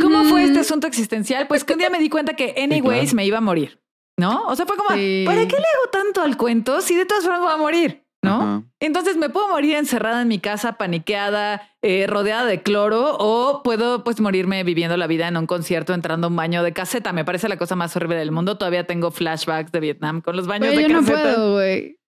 ¿Cómo 0.00 0.24
fue 0.24 0.44
este 0.44 0.60
asunto 0.60 0.86
existencial? 0.86 1.46
Pues 1.48 1.64
que 1.64 1.74
un 1.74 1.78
día 1.80 1.90
me 1.90 1.98
di 1.98 2.08
cuenta 2.08 2.34
que 2.34 2.54
anyways 2.56 3.10
claro. 3.10 3.16
me 3.16 3.26
iba 3.26 3.38
a 3.38 3.42
morir, 3.42 3.82
¿no? 4.18 4.46
O 4.46 4.56
sea, 4.56 4.64
fue 4.64 4.76
como, 4.76 4.90
Sí. 4.96 5.24
¿para 5.26 5.40
qué 5.46 5.56
le 5.56 5.58
hago 5.58 5.90
tanto 5.92 6.22
al 6.22 6.38
cuento 6.38 6.80
si 6.80 6.94
de 6.96 7.04
todas 7.04 7.24
formas 7.24 7.42
voy 7.42 7.52
a 7.52 7.56
morir, 7.58 8.06
¿no? 8.22 8.64
Entonces 8.80 9.18
me 9.18 9.28
puedo 9.28 9.48
morir 9.48 9.76
encerrada 9.76 10.22
en 10.22 10.28
mi 10.28 10.38
casa, 10.38 10.78
paniqueada, 10.78 11.70
eh, 11.82 12.06
rodeada 12.08 12.46
de 12.46 12.62
cloro, 12.62 13.16
o 13.18 13.62
puedo 13.62 14.02
pues 14.02 14.18
morirme 14.18 14.64
viviendo 14.64 14.96
la 14.96 15.06
vida 15.06 15.28
en 15.28 15.36
un 15.36 15.46
concierto, 15.46 15.92
entrando 15.92 16.28
a 16.28 16.30
un 16.30 16.36
baño 16.36 16.62
de 16.62 16.72
caseta. 16.72 17.12
Me 17.12 17.24
parece 17.26 17.48
la 17.50 17.58
cosa 17.58 17.76
más 17.76 17.94
horrible 17.96 18.16
del 18.16 18.32
mundo. 18.32 18.56
Todavía 18.56 18.86
tengo 18.86 19.10
flashbacks 19.10 19.72
de 19.72 19.80
Vietnam 19.80 20.22
con 20.22 20.36
los 20.36 20.46
baños 20.46 20.74
de 20.74 20.82
yo 20.82 20.88
no 20.88 21.00
caseta. 21.00 21.20
puedo, 21.22 21.52
güey. 21.52 21.98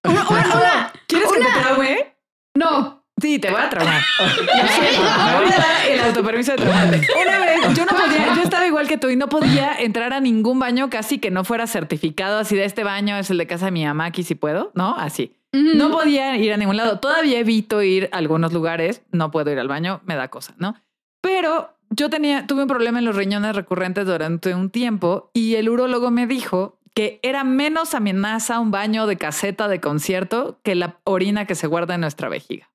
¿Quieres 1.07 1.31
que 1.33 1.39
te 1.41 1.61
traume? 1.61 2.17
No. 2.57 2.98
Sí, 3.21 3.39
te 3.39 3.51
voy 3.51 3.61
a 3.61 3.69
traumar. 3.69 4.03
Me 4.21 5.39
voy 5.39 5.53
a 5.53 5.59
dar 5.59 5.87
el 5.91 6.01
autopermiso 6.01 6.53
de 6.53 6.59
traumarte. 6.59 7.07
Una 7.21 7.39
vez, 7.39 7.77
yo 7.77 7.85
no 7.85 7.93
podía, 7.93 8.35
yo 8.35 8.43
estaba 8.43 8.67
igual 8.67 8.89
que 8.89 8.99
tú 8.99 9.09
y 9.09 9.17
no 9.17 9.29
podía 9.29 9.75
entrar 9.79 10.13
a 10.13 10.21
ningún 10.21 10.59
baño 10.59 10.91
casi 10.91 11.19
que 11.19 11.31
no 11.31 11.45
fuera 11.45 11.67
certificado 11.67 12.39
así 12.39 12.57
de 12.57 12.65
este 12.65 12.85
baño 12.85 13.17
es 13.17 13.31
el 13.31 13.39
de 13.39 13.47
casa 13.47 13.67
de 13.67 13.73
mi 13.73 13.85
mamá, 13.85 14.07
aquí 14.07 14.23
si 14.23 14.35
puedo, 14.35 14.71
¿no? 14.75 14.97
Así. 14.97 15.35
No 15.53 15.91
podía 15.91 16.37
ir 16.37 16.53
a 16.53 16.57
ningún 16.57 16.77
lado. 16.77 16.99
Todavía 17.01 17.39
evito 17.39 17.83
ir 17.83 18.11
a 18.13 18.19
algunos 18.19 18.53
lugares. 18.53 19.03
No 19.13 19.31
puedo 19.31 19.51
ir 19.51 19.59
al 19.59 19.69
baño, 19.69 20.03
me 20.05 20.15
da 20.15 20.29
cosa, 20.29 20.55
¿no? 20.59 20.75
Pero 21.23 21.75
yo 21.91 22.11
tenía, 22.11 22.47
tuve 22.47 22.63
un 22.63 22.69
problema 22.69 22.99
en 22.99 23.07
los 23.07 23.17
riñones 23.17 23.57
recurrentes 23.57 24.07
durante 24.07 24.55
un 24.55 24.71
tiempo 24.71 25.31
y 25.33 25.55
el 25.55 25.69
urólogo 25.69 26.11
me 26.11 26.27
dijo 26.27 26.79
que 26.95 27.19
era 27.23 27.45
menos 27.45 27.95
amenaza 27.95 28.61
un 28.61 28.71
baño 28.71 29.07
de 29.07 29.17
caseta 29.17 29.69
de 29.69 29.81
concierto 29.81 30.59
que 30.63 30.75
la 30.75 30.99
orina 31.05 31.47
que 31.47 31.55
se 31.55 31.67
guarda 31.67 31.95
en 31.95 32.03
nuestra 32.03 32.29
vejiga. 32.29 32.69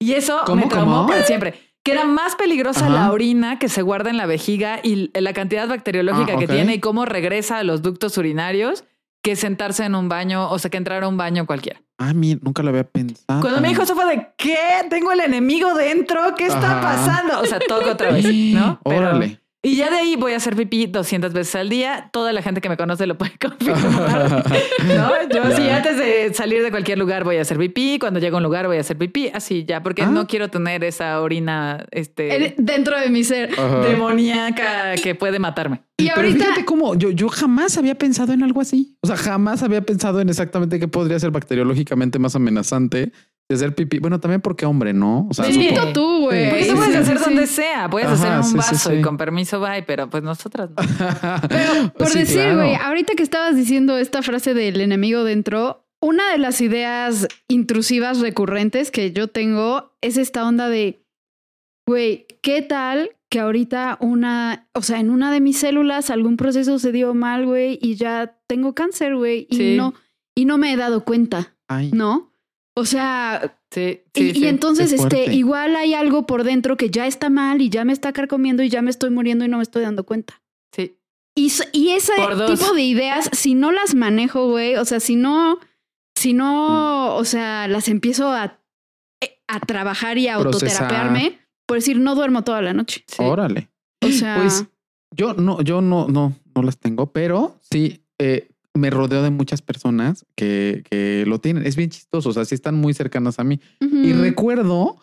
Y 0.00 0.14
eso 0.14 0.40
¿Cómo, 0.46 0.62
me 0.64 0.68
traumó 0.68 0.96
cómo? 0.96 1.08
para 1.08 1.22
siempre. 1.24 1.54
Que 1.84 1.92
era 1.92 2.04
más 2.04 2.34
peligrosa 2.36 2.86
Ajá. 2.86 2.94
la 2.94 3.12
orina 3.12 3.58
que 3.58 3.68
se 3.68 3.82
guarda 3.82 4.10
en 4.10 4.16
la 4.16 4.26
vejiga 4.26 4.80
y 4.82 5.10
la 5.18 5.32
cantidad 5.32 5.68
bacteriológica 5.68 6.32
Ah, 6.34 6.38
que 6.38 6.48
tiene 6.48 6.74
y 6.74 6.80
cómo 6.80 7.04
regresa 7.06 7.58
a 7.58 7.62
los 7.64 7.82
ductos 7.82 8.18
urinarios 8.18 8.84
que 9.22 9.36
sentarse 9.36 9.84
en 9.84 9.94
un 9.94 10.08
baño, 10.08 10.50
o 10.50 10.58
sea, 10.58 10.70
que 10.70 10.78
entrar 10.78 11.04
a 11.04 11.08
un 11.08 11.16
baño 11.18 11.46
cualquiera. 11.46 11.80
Ah, 11.98 12.12
mira, 12.14 12.40
nunca 12.42 12.62
lo 12.62 12.70
había 12.70 12.84
pensado. 12.84 13.40
Cuando 13.42 13.60
me 13.60 13.68
dijo 13.68 13.82
eso 13.82 13.94
fue 13.94 14.06
de 14.16 14.28
¿qué? 14.38 14.56
Tengo 14.88 15.12
el 15.12 15.20
enemigo 15.20 15.74
dentro, 15.74 16.34
¿qué 16.36 16.46
está 16.46 16.78
Ajá. 16.78 16.80
pasando? 16.80 17.40
O 17.40 17.44
sea, 17.46 17.58
toco 17.60 17.90
otra 17.90 18.10
vez, 18.10 18.24
¿no? 18.54 18.80
Pero- 18.84 18.98
Órale. 18.98 19.40
Y 19.62 19.76
ya 19.76 19.90
de 19.90 19.96
ahí 19.96 20.16
voy 20.16 20.32
a 20.32 20.36
hacer 20.36 20.56
pipí 20.56 20.86
200 20.86 21.32
veces 21.34 21.54
al 21.56 21.68
día. 21.68 22.08
Toda 22.12 22.32
la 22.32 22.40
gente 22.42 22.60
que 22.62 22.68
me 22.70 22.76
conoce 22.78 23.06
lo 23.06 23.18
puede 23.18 23.32
confirmar. 23.40 24.44
¿no? 24.86 25.10
Yo 25.34 25.50
sí, 25.54 25.68
antes 25.68 25.98
de 25.98 26.32
salir 26.32 26.62
de 26.62 26.70
cualquier 26.70 26.98
lugar 26.98 27.24
voy 27.24 27.36
a 27.36 27.42
hacer 27.42 27.58
pipí. 27.58 27.98
Cuando 27.98 28.20
llego 28.20 28.36
a 28.36 28.38
un 28.38 28.44
lugar 28.44 28.66
voy 28.66 28.78
a 28.78 28.80
hacer 28.80 28.96
pipí. 28.96 29.30
Así 29.34 29.64
ya, 29.66 29.82
porque 29.82 30.02
Ah. 30.02 30.06
no 30.06 30.26
quiero 30.26 30.48
tener 30.48 30.82
esa 30.84 31.20
orina 31.20 31.84
este, 31.90 32.34
El- 32.36 32.54
Dentro 32.56 32.98
de 32.98 33.10
mi 33.10 33.22
ser. 33.22 33.50
Ajá. 33.52 33.80
demoníaca 33.80 34.94
que 35.02 35.14
puede 35.14 35.38
matarme. 35.38 35.82
Y 36.04 36.08
Pero 36.14 36.26
ahorita, 36.28 36.44
fíjate 36.44 36.64
cómo 36.64 36.94
yo, 36.94 37.10
yo 37.10 37.28
jamás 37.28 37.76
había 37.78 37.96
pensado 37.96 38.32
en 38.32 38.42
algo 38.42 38.60
así. 38.60 38.96
O 39.02 39.06
sea, 39.06 39.16
jamás 39.16 39.62
había 39.62 39.82
pensado 39.82 40.20
en 40.20 40.28
exactamente 40.28 40.78
qué 40.80 40.88
podría 40.88 41.18
ser 41.18 41.30
bacteriológicamente 41.30 42.18
más 42.18 42.34
amenazante 42.36 43.12
de 43.48 43.54
hacer 43.56 43.74
pipí. 43.74 43.98
Bueno, 43.98 44.20
también 44.20 44.40
porque 44.40 44.64
hombre, 44.64 44.92
¿no? 44.92 45.26
O 45.28 45.34
sea, 45.34 45.44
Sí. 45.46 45.54
supongo- 45.70 45.92
tú, 45.92 46.20
güey. 46.26 46.48
Porque 46.50 46.64
Sí, 46.64 46.70
tú 46.70 46.76
puedes 46.76 46.92
sí, 46.92 46.98
hacer 46.98 47.18
sí. 47.18 47.24
donde 47.24 47.46
sea. 47.48 47.90
Puedes 47.90 48.08
Ajá, 48.08 48.38
hacer 48.38 48.50
un 48.52 48.56
vaso 48.58 48.90
sí. 48.90 48.96
y 48.96 49.02
con 49.02 49.16
permiso 49.16 49.60
bye, 49.60 49.82
pero 49.82 50.08
pues 50.08 50.22
nosotras 50.22 50.70
no. 50.70 50.76
Pero 51.48 51.92
por 51.98 52.08
Sí, 52.08 52.20
decir, 52.20 52.36
claro. 52.42 52.56
güey, 52.58 52.74
ahorita 52.76 53.14
que 53.16 53.22
estabas 53.24 53.56
diciendo 53.56 53.98
esta 53.98 54.22
frase 54.22 54.54
del 54.54 54.80
enemigo 54.80 55.24
dentro, 55.24 55.84
una 56.00 56.30
de 56.30 56.38
las 56.38 56.60
ideas 56.60 57.26
intrusivas 57.48 58.20
recurrentes 58.20 58.90
que 58.92 59.12
yo 59.12 59.26
tengo 59.28 59.92
es 60.00 60.16
esta 60.16 60.46
onda 60.46 60.68
de, 60.68 61.04
güey, 61.88 62.26
¿qué 62.42 62.62
tal 62.62 63.10
que 63.30 63.38
ahorita 63.40 63.96
una, 64.00 64.68
o 64.74 64.82
sea, 64.82 64.98
en 65.00 65.08
una 65.10 65.32
de 65.32 65.40
mis 65.40 65.58
células 65.58 66.10
algún 66.10 66.36
proceso 66.36 66.78
se 66.78 66.92
dio 66.92 67.14
mal, 67.14 67.46
güey, 67.46 67.78
y 67.80 67.94
ya 67.94 68.38
tengo 68.48 68.74
cáncer, 68.74 69.14
güey, 69.16 69.46
y 69.48 69.56
Sí. 69.56 69.76
no, 69.76 69.94
y 70.34 70.44
no 70.44 70.58
me 70.58 70.72
he 70.72 70.76
dado 70.76 71.04
cuenta, 71.04 71.56
Ay, 71.68 71.90
¿no? 71.92 72.32
O 72.74 72.84
sea, 72.84 73.56
Sí, 73.72 74.00
y, 74.14 74.20
sí, 74.20 74.28
y 74.30 74.34
sí. 74.34 74.46
entonces, 74.48 74.92
este, 74.92 75.32
igual 75.32 75.76
hay 75.76 75.94
algo 75.94 76.26
por 76.26 76.42
dentro 76.42 76.76
que 76.76 76.90
ya 76.90 77.06
está 77.06 77.30
mal 77.30 77.62
y 77.62 77.68
ya 77.68 77.84
me 77.84 77.92
está 77.92 78.12
carcomiendo 78.12 78.64
y 78.64 78.68
ya 78.68 78.82
me 78.82 78.90
estoy 78.90 79.10
muriendo 79.10 79.44
y 79.44 79.48
no 79.48 79.58
me 79.58 79.62
estoy 79.62 79.82
dando 79.82 80.04
cuenta. 80.04 80.42
Sí. 80.74 80.96
Y, 81.36 81.52
y 81.72 81.90
ese 81.90 82.12
tipo 82.48 82.74
de 82.74 82.82
ideas, 82.82 83.30
si 83.32 83.54
no 83.54 83.70
las 83.70 83.94
manejo, 83.94 84.48
güey, 84.50 84.74
o 84.74 84.84
sea, 84.84 84.98
si 84.98 85.14
no, 85.14 85.60
si 86.16 86.32
no, 86.32 87.14
o 87.14 87.24
sea, 87.24 87.68
las 87.68 87.86
empiezo 87.86 88.32
a, 88.32 88.58
eh, 89.22 89.38
a 89.46 89.60
trabajar 89.60 90.18
y 90.18 90.26
a 90.26 90.34
autoterapearme, 90.34 91.38
por 91.70 91.78
decir, 91.78 91.98
no 92.00 92.14
duermo 92.16 92.42
toda 92.42 92.60
la 92.62 92.72
noche. 92.74 93.04
sí. 93.06 93.22
órale. 93.22 93.70
O 94.04 94.08
sea, 94.08 94.36
Pues 94.40 94.64
yo 95.16 95.34
no, 95.34 95.60
yo 95.62 95.80
no, 95.80 96.08
no, 96.08 96.34
no 96.54 96.62
las 96.62 96.78
tengo, 96.78 97.12
pero 97.12 97.58
sí 97.70 98.02
eh, 98.18 98.48
me 98.74 98.90
rodeo 98.90 99.22
de 99.22 99.30
muchas 99.30 99.62
personas 99.62 100.24
que, 100.34 100.82
que 100.90 101.24
lo 101.26 101.38
tienen. 101.40 101.66
Es 101.66 101.76
bien 101.76 101.90
chistoso. 101.90 102.30
O 102.30 102.32
sea, 102.32 102.44
sí 102.44 102.54
están 102.54 102.74
muy 102.76 102.92
cercanas 102.94 103.38
a 103.38 103.44
mí. 103.44 103.60
ujú. 103.80 103.96
Y 103.98 104.12
recuerdo 104.14 104.96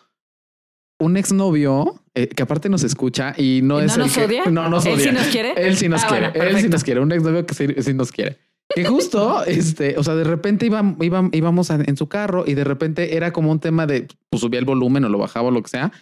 un 1.00 1.16
exnovio 1.16 2.02
eh, 2.14 2.28
que 2.28 2.42
aparte 2.42 2.68
nos 2.68 2.82
escucha 2.82 3.34
y 3.36 3.60
no 3.62 3.80
¿Y 3.80 3.84
es 3.84 3.96
no 3.96 4.02
el 4.04 4.08
nos 4.08 4.16
que- 4.18 4.24
odia? 4.24 4.44
no 4.46 4.68
nos 4.68 4.84
¿Él 4.84 4.94
odia. 4.94 5.04
sí 5.04 5.12
nos 5.12 5.26
quiere? 5.28 5.52
Él 5.56 5.76
sí 5.76 5.88
nos 5.88 6.02
Ah, 6.04 6.08
quiere. 6.08 6.30
bueno, 6.30 6.44
él 6.56 6.60
sí 6.62 6.68
nos 6.68 6.82
quiere. 6.84 7.00
Un 7.00 7.12
exnovio 7.12 7.46
que 7.46 7.54
sí, 7.54 7.66
sí 7.78 7.94
nos 7.94 8.10
quiere. 8.12 8.36
Que 8.74 8.84
justo, 8.84 9.44
este, 9.44 9.96
o 9.96 10.02
sea, 10.04 10.14
de 10.14 10.24
repente 10.24 10.66
iba, 10.66 10.82
iba- 11.00 11.30
íbamos 11.32 11.70
a- 11.70 11.76
en 11.76 11.96
su 11.96 12.08
carro 12.08 12.44
y 12.46 12.54
de 12.54 12.64
repente 12.64 13.16
era 13.16 13.32
como 13.32 13.50
un 13.52 13.60
tema 13.60 13.86
de, 13.86 14.08
pues 14.28 14.40
subía 14.42 14.58
el 14.58 14.66
volumen 14.66 15.04
o 15.04 15.08
lo 15.08 15.18
bajaba 15.18 15.48
o 15.48 15.50
lo 15.50 15.62
que 15.62 15.70
sea. 15.70 15.92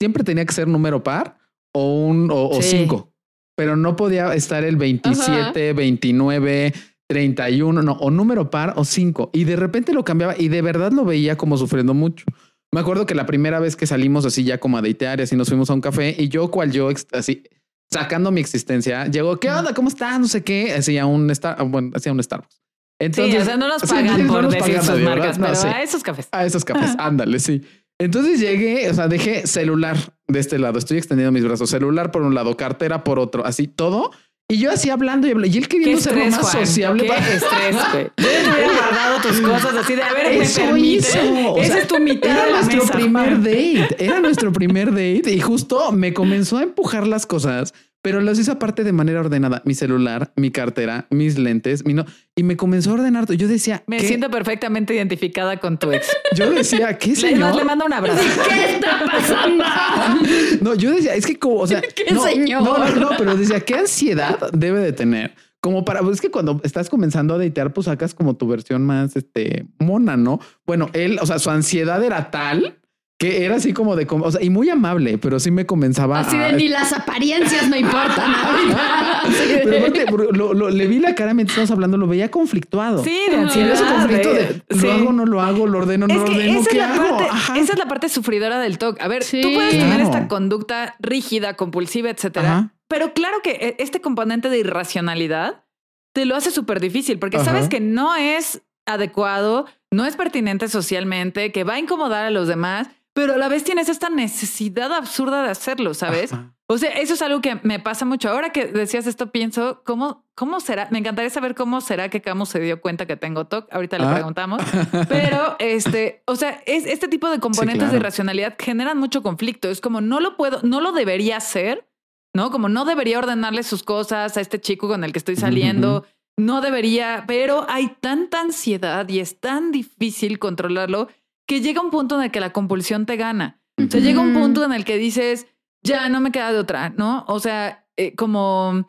Siempre 0.00 0.24
tenía 0.24 0.44
que 0.44 0.52
ser 0.54 0.68
número 0.68 1.02
par 1.02 1.38
o 1.74 2.04
un 2.06 2.30
o, 2.30 2.48
o 2.48 2.62
Sí. 2.62 2.78
cinco, 2.78 3.12
pero 3.56 3.76
no 3.76 3.96
podía 3.96 4.34
estar 4.34 4.64
el 4.64 4.76
27, 4.76 5.72
29, 5.72 6.72
31, 7.08 7.82
no, 7.82 7.92
o 7.92 8.10
número 8.10 8.50
par 8.50 8.74
o 8.76 8.84
cinco. 8.84 9.30
Y 9.32 9.44
de 9.44 9.56
repente 9.56 9.92
lo 9.92 10.04
cambiaba 10.04 10.34
y 10.36 10.48
de 10.48 10.62
verdad 10.62 10.92
lo 10.92 11.04
veía 11.04 11.36
como 11.36 11.56
sufriendo 11.56 11.94
mucho. 11.94 12.24
Me 12.72 12.80
acuerdo 12.80 13.06
que 13.06 13.14
la 13.14 13.26
primera 13.26 13.60
vez 13.60 13.76
que 13.76 13.86
salimos 13.86 14.26
así 14.26 14.44
ya 14.44 14.58
como 14.58 14.76
a 14.76 14.82
datear 14.82 15.20
y 15.20 15.22
así 15.22 15.36
nos 15.36 15.48
fuimos 15.48 15.70
a 15.70 15.74
un 15.74 15.80
café 15.80 16.14
y 16.18 16.28
yo 16.28 16.50
cual 16.50 16.72
yo 16.72 16.88
así 17.12 17.44
sacando 17.90 18.32
mi 18.32 18.40
existencia, 18.40 19.06
llegó, 19.06 19.38
¿qué 19.38 19.48
onda? 19.50 19.72
¿Cómo 19.72 19.88
estás? 19.88 20.18
No 20.18 20.26
sé 20.26 20.42
qué, 20.42 20.74
hacía 20.74 21.06
un 21.06 21.30
Star, 21.30 21.62
bueno, 21.68 21.92
hacía 21.94 22.10
un 22.12 22.20
Starbucks. 22.22 22.60
Entonces, 23.00 23.34
sí, 23.34 23.40
o 23.40 23.44
sea, 23.44 23.56
no 23.56 23.68
nos 23.68 23.82
pagan 23.88 24.16
sí, 24.16 24.22
no 24.24 24.32
por 24.32 24.42
nos 24.42 24.52
decir 24.52 24.66
paga 24.74 24.80
sus 24.80 24.88
nadie, 24.90 25.04
¿verdad? 25.04 25.16
marcas, 25.18 25.38
No, 25.38 25.46
pero 25.46 25.56
sí. 25.60 25.66
a 25.68 25.82
esos 25.82 26.02
cafés. 26.02 26.28
A 26.32 26.44
esos 26.44 26.64
cafés, 26.64 26.96
ándale, 26.98 27.38
sí. 27.38 27.62
Entonces 27.98 28.40
llegué, 28.40 28.90
o 28.90 28.94
sea, 28.94 29.08
dejé 29.08 29.46
celular 29.46 29.96
de 30.28 30.38
este 30.40 30.58
lado, 30.58 30.78
estoy 30.78 30.98
extendiendo 30.98 31.32
mis 31.32 31.44
brazos, 31.44 31.70
celular 31.70 32.10
por 32.10 32.22
un 32.22 32.34
lado, 32.34 32.56
cartera 32.56 33.04
por 33.04 33.18
otro, 33.18 33.44
así 33.46 33.66
todo. 33.68 34.10
Y 34.48 34.58
yo 34.58 34.70
así 34.70 34.90
hablando 34.90 35.26
y 35.26 35.32
hablando, 35.32 35.52
y 35.52 35.58
él 35.58 35.66
queriendo 35.66 36.00
ser 36.00 36.16
lo 36.16 36.24
más 36.26 36.36
Juan. 36.38 36.66
sociable. 36.66 37.02
Qué 37.02 37.08
para- 37.08 37.32
estrés, 37.34 37.76
güey. 37.92 38.10
Hubiera 38.18 38.72
guardado 38.74 39.20
tus 39.22 39.40
cosas 39.40 39.74
así 39.74 39.94
de, 39.96 40.02
a 40.02 40.12
ver, 40.12 40.26
Eso 40.40 40.60
me 40.60 40.66
permite. 40.66 40.98
hizo, 40.98 41.48
o 41.50 41.58
Esa 41.58 41.78
es 41.78 41.88
tu 41.88 41.98
mitad 41.98 42.30
Era 42.30 42.44
de 42.46 42.52
la 42.52 42.56
nuestro 42.62 42.80
mesa, 42.82 42.92
primer 42.92 43.38
date. 43.38 43.96
Era 44.04 44.20
nuestro 44.20 44.52
primer 44.52 44.90
date 44.90 45.32
y 45.32 45.40
justo 45.40 45.90
me 45.90 46.12
comenzó 46.12 46.58
a 46.58 46.62
empujar 46.62 47.08
las 47.08 47.26
cosas, 47.26 47.74
pero 48.06 48.20
las 48.20 48.38
hizo 48.38 48.52
aparte 48.52 48.84
de 48.84 48.92
manera 48.92 49.18
ordenada. 49.18 49.62
Mi 49.64 49.74
celular, 49.74 50.30
mi 50.36 50.52
cartera, 50.52 51.08
mis 51.10 51.40
lentes, 51.40 51.84
mi 51.84 51.92
no. 51.92 52.04
Y 52.36 52.44
me 52.44 52.56
comenzó 52.56 52.90
a 52.90 52.92
ordenar. 52.92 53.26
todo. 53.26 53.36
Yo 53.36 53.48
decía, 53.48 53.82
Me 53.88 53.96
¿qué? 53.96 54.06
siento 54.06 54.30
perfectamente 54.30 54.94
identificada 54.94 55.58
con 55.58 55.76
tu 55.76 55.90
ex. 55.90 56.16
yo 56.36 56.48
decía, 56.52 56.96
¿qué 56.98 57.08
Le, 57.08 57.16
señor? 57.16 57.56
le 57.56 57.64
mando 57.64 57.84
un 57.84 57.92
abrazo. 57.92 58.20
¿qué 58.48 58.74
está 58.74 59.02
pasando? 59.10 59.64
No, 60.60 60.76
yo 60.76 60.92
decía, 60.92 61.16
es 61.16 61.26
que 61.26 61.36
como, 61.36 61.56
o 61.56 61.66
sea, 61.66 61.80
¿Qué 61.96 62.14
no, 62.14 62.22
señor? 62.22 62.62
No, 62.62 62.78
no, 62.78 62.94
no, 62.94 63.10
pero 63.18 63.36
decía, 63.36 63.58
¿qué 63.58 63.74
ansiedad 63.74 64.38
debe 64.52 64.78
de 64.78 64.92
tener? 64.92 65.34
Como 65.58 65.84
para, 65.84 65.98
pues 66.02 66.14
es 66.14 66.20
que 66.20 66.30
cuando 66.30 66.60
estás 66.62 66.88
comenzando 66.88 67.34
a 67.34 67.38
datear, 67.38 67.72
pues 67.72 67.86
sacas 67.86 68.14
como 68.14 68.36
tu 68.36 68.46
versión 68.46 68.86
más, 68.86 69.16
este, 69.16 69.66
mona, 69.80 70.16
¿no? 70.16 70.38
Bueno, 70.64 70.90
él, 70.92 71.18
o 71.20 71.26
sea, 71.26 71.40
su 71.40 71.50
ansiedad 71.50 72.04
era 72.04 72.30
tal 72.30 72.78
que 73.18 73.44
era 73.46 73.56
así 73.56 73.72
como 73.72 73.96
de, 73.96 74.06
o 74.10 74.30
sea, 74.30 74.42
y 74.42 74.50
muy 74.50 74.68
amable, 74.68 75.16
pero 75.16 75.40
sí 75.40 75.50
me 75.50 75.64
comenzaba 75.64 76.20
Así 76.20 76.36
de 76.36 76.44
a... 76.44 76.52
ni 76.52 76.68
las 76.68 76.92
apariencias 76.92 77.66
me 77.68 77.78
importan 77.80 78.30
de- 79.48 79.58
Pero 79.64 79.78
aparte, 79.78 80.06
lo- 80.34 80.52
lo- 80.54 80.68
le 80.70 80.86
vi 80.86 80.98
la 80.98 81.14
cara 81.14 81.32
mientras 81.32 81.54
estábamos 81.54 81.70
hablando, 81.70 81.96
lo 81.96 82.06
veía 82.06 82.30
conflictuado. 82.30 83.02
Sí, 83.02 83.18
de 83.30 83.36
ansiedad. 83.36 83.72
ese 83.72 83.84
conflicto 83.84 84.32
de, 84.34 84.62
¿lo 84.68 84.78
sí. 84.80 84.88
hago, 84.88 85.12
no 85.12 85.24
lo 85.24 85.40
hago, 85.40 85.66
lo 85.66 85.78
ordeno, 85.78 86.06
no 86.06 86.12
Es 86.14 86.20
lo 86.20 86.26
que 86.26 86.32
ordeno, 86.32 86.50
esa 86.52 86.60
es, 86.60 86.68
¿qué 86.68 86.76
la 86.78 86.94
hago? 86.94 87.16
parte, 87.18 87.60
esa 87.60 87.72
es 87.72 87.78
la 87.78 87.88
parte 87.88 88.08
sufridora 88.10 88.58
del 88.60 88.76
TOC. 88.78 89.00
A 89.00 89.08
ver, 89.08 89.22
Sí. 89.22 89.40
tú 89.40 89.52
puedes 89.54 89.70
tener 89.70 89.86
Claro. 89.88 90.02
esta 90.04 90.28
conducta 90.28 90.94
rígida, 91.00 91.54
compulsiva, 91.54 92.10
etcétera. 92.10 92.52
Ajá. 92.58 92.72
Pero 92.88 93.14
claro 93.14 93.38
que 93.42 93.52
e- 93.52 93.76
este 93.82 94.00
componente 94.00 94.48
de 94.50 94.58
irracionalidad 94.58 95.64
te 96.12 96.24
lo 96.26 96.36
hace 96.36 96.50
súper 96.50 96.80
difícil 96.80 97.18
porque 97.18 97.36
Ajá. 97.38 97.46
sabes 97.46 97.68
que 97.68 97.80
no 97.80 98.14
es 98.14 98.62
adecuado, 98.86 99.66
no 99.90 100.04
es 100.06 100.16
pertinente 100.16 100.68
socialmente, 100.68 101.50
que 101.52 101.64
va 101.64 101.74
a 101.74 101.78
incomodar 101.78 102.24
a 102.24 102.30
los 102.30 102.46
demás, 102.48 102.88
pero 103.16 103.32
a 103.32 103.36
la 103.38 103.48
vez 103.48 103.64
tienes 103.64 103.88
esta 103.88 104.10
necesidad 104.10 104.92
absurda 104.92 105.42
de 105.42 105.50
hacerlo, 105.50 105.94
¿sabes? 105.94 106.34
Ajá. 106.34 106.52
O 106.68 106.76
sea, 106.78 106.90
eso 106.90 107.14
es 107.14 107.22
algo 107.22 107.40
que 107.40 107.58
me 107.62 107.78
pasa 107.80 108.04
mucho. 108.04 108.28
Ahora 108.28 108.50
que 108.50 108.66
decías 108.66 109.06
esto, 109.06 109.30
pienso, 109.30 109.82
¿cómo, 109.86 110.26
cómo 110.34 110.60
será? 110.60 110.88
Me 110.90 110.98
encantaría 110.98 111.30
saber 111.30 111.54
cómo 111.54 111.80
será 111.80 112.10
que 112.10 112.20
Camus 112.20 112.50
se 112.50 112.60
dio 112.60 112.80
cuenta 112.82 113.06
que 113.06 113.16
tengo 113.16 113.46
TOC. 113.46 113.72
Ahorita 113.72 113.96
le 113.98 114.04
Ah. 114.04 114.14
preguntamos. 114.14 114.60
Pero, 115.08 115.56
este, 115.60 116.22
o 116.26 116.36
sea, 116.36 116.60
es, 116.66 116.84
este 116.84 117.08
tipo 117.08 117.30
de 117.30 117.38
componentes 117.40 117.78
claro. 117.84 117.92
de 117.92 117.98
irracionalidad 117.98 118.56
generan 118.58 118.98
mucho 118.98 119.22
conflicto. 119.22 119.70
Es 119.70 119.80
como, 119.80 120.00
no 120.02 120.20
lo 120.20 120.36
puedo, 120.36 120.60
no 120.64 120.80
lo 120.82 120.92
debería 120.92 121.38
hacer, 121.38 121.88
¿no? 122.34 122.50
Como 122.50 122.68
no 122.68 122.84
debería 122.84 123.18
ordenarle 123.18 123.62
sus 123.62 123.82
cosas 123.82 124.36
a 124.36 124.40
este 124.42 124.60
chico 124.60 124.88
con 124.88 125.04
el 125.04 125.12
que 125.12 125.18
estoy 125.20 125.36
saliendo. 125.36 126.04
No 126.36 126.60
debería, 126.60 127.24
pero 127.26 127.64
hay 127.68 127.96
tanta 128.00 128.40
ansiedad 128.40 129.08
y 129.08 129.20
es 129.20 129.40
tan 129.40 129.72
difícil 129.72 130.38
controlarlo 130.38 131.08
que 131.46 131.60
llega 131.60 131.80
un 131.80 131.90
punto 131.90 132.16
en 132.16 132.24
el 132.24 132.30
que 132.30 132.40
la 132.40 132.52
compulsión 132.52 133.06
te 133.06 133.16
gana. 133.16 133.60
O 133.78 133.90
sea, 133.90 134.00
llega 134.00 134.20
un 134.20 134.32
punto 134.32 134.64
en 134.64 134.72
el 134.72 134.84
que 134.84 134.96
dices, 134.96 135.46
ya 135.82 136.08
no 136.08 136.20
me 136.20 136.32
queda 136.32 136.52
de 136.52 136.58
otra, 136.58 136.90
¿no? 136.90 137.24
O 137.28 137.40
sea, 137.40 137.86
eh, 137.96 138.14
como, 138.14 138.86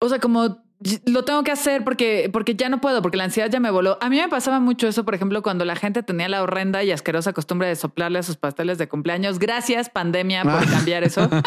o 0.00 0.08
sea, 0.08 0.18
como 0.18 0.63
lo 1.06 1.24
tengo 1.24 1.42
que 1.44 1.50
hacer 1.52 1.82
porque, 1.84 2.28
porque 2.32 2.54
ya 2.54 2.68
no 2.68 2.80
puedo, 2.80 3.00
porque 3.02 3.16
la 3.16 3.24
ansiedad 3.24 3.50
ya 3.50 3.60
me 3.60 3.70
voló. 3.70 3.98
A 4.00 4.08
mí 4.10 4.16
me 4.20 4.28
pasaba 4.28 4.60
mucho 4.60 4.86
eso, 4.88 5.04
por 5.04 5.14
ejemplo, 5.14 5.42
cuando 5.42 5.64
la 5.64 5.76
gente 5.76 6.02
tenía 6.02 6.28
la 6.28 6.42
horrenda 6.42 6.82
y 6.84 6.90
asquerosa 6.90 7.32
costumbre 7.32 7.68
de 7.68 7.76
soplarle 7.76 8.18
a 8.18 8.22
sus 8.22 8.36
pasteles 8.36 8.78
de 8.78 8.88
cumpleaños. 8.88 9.38
Gracias, 9.38 9.88
pandemia, 9.90 10.42
por 10.42 10.52
Ah. 10.52 10.64
cambiar 10.70 11.04
eso. 11.04 11.28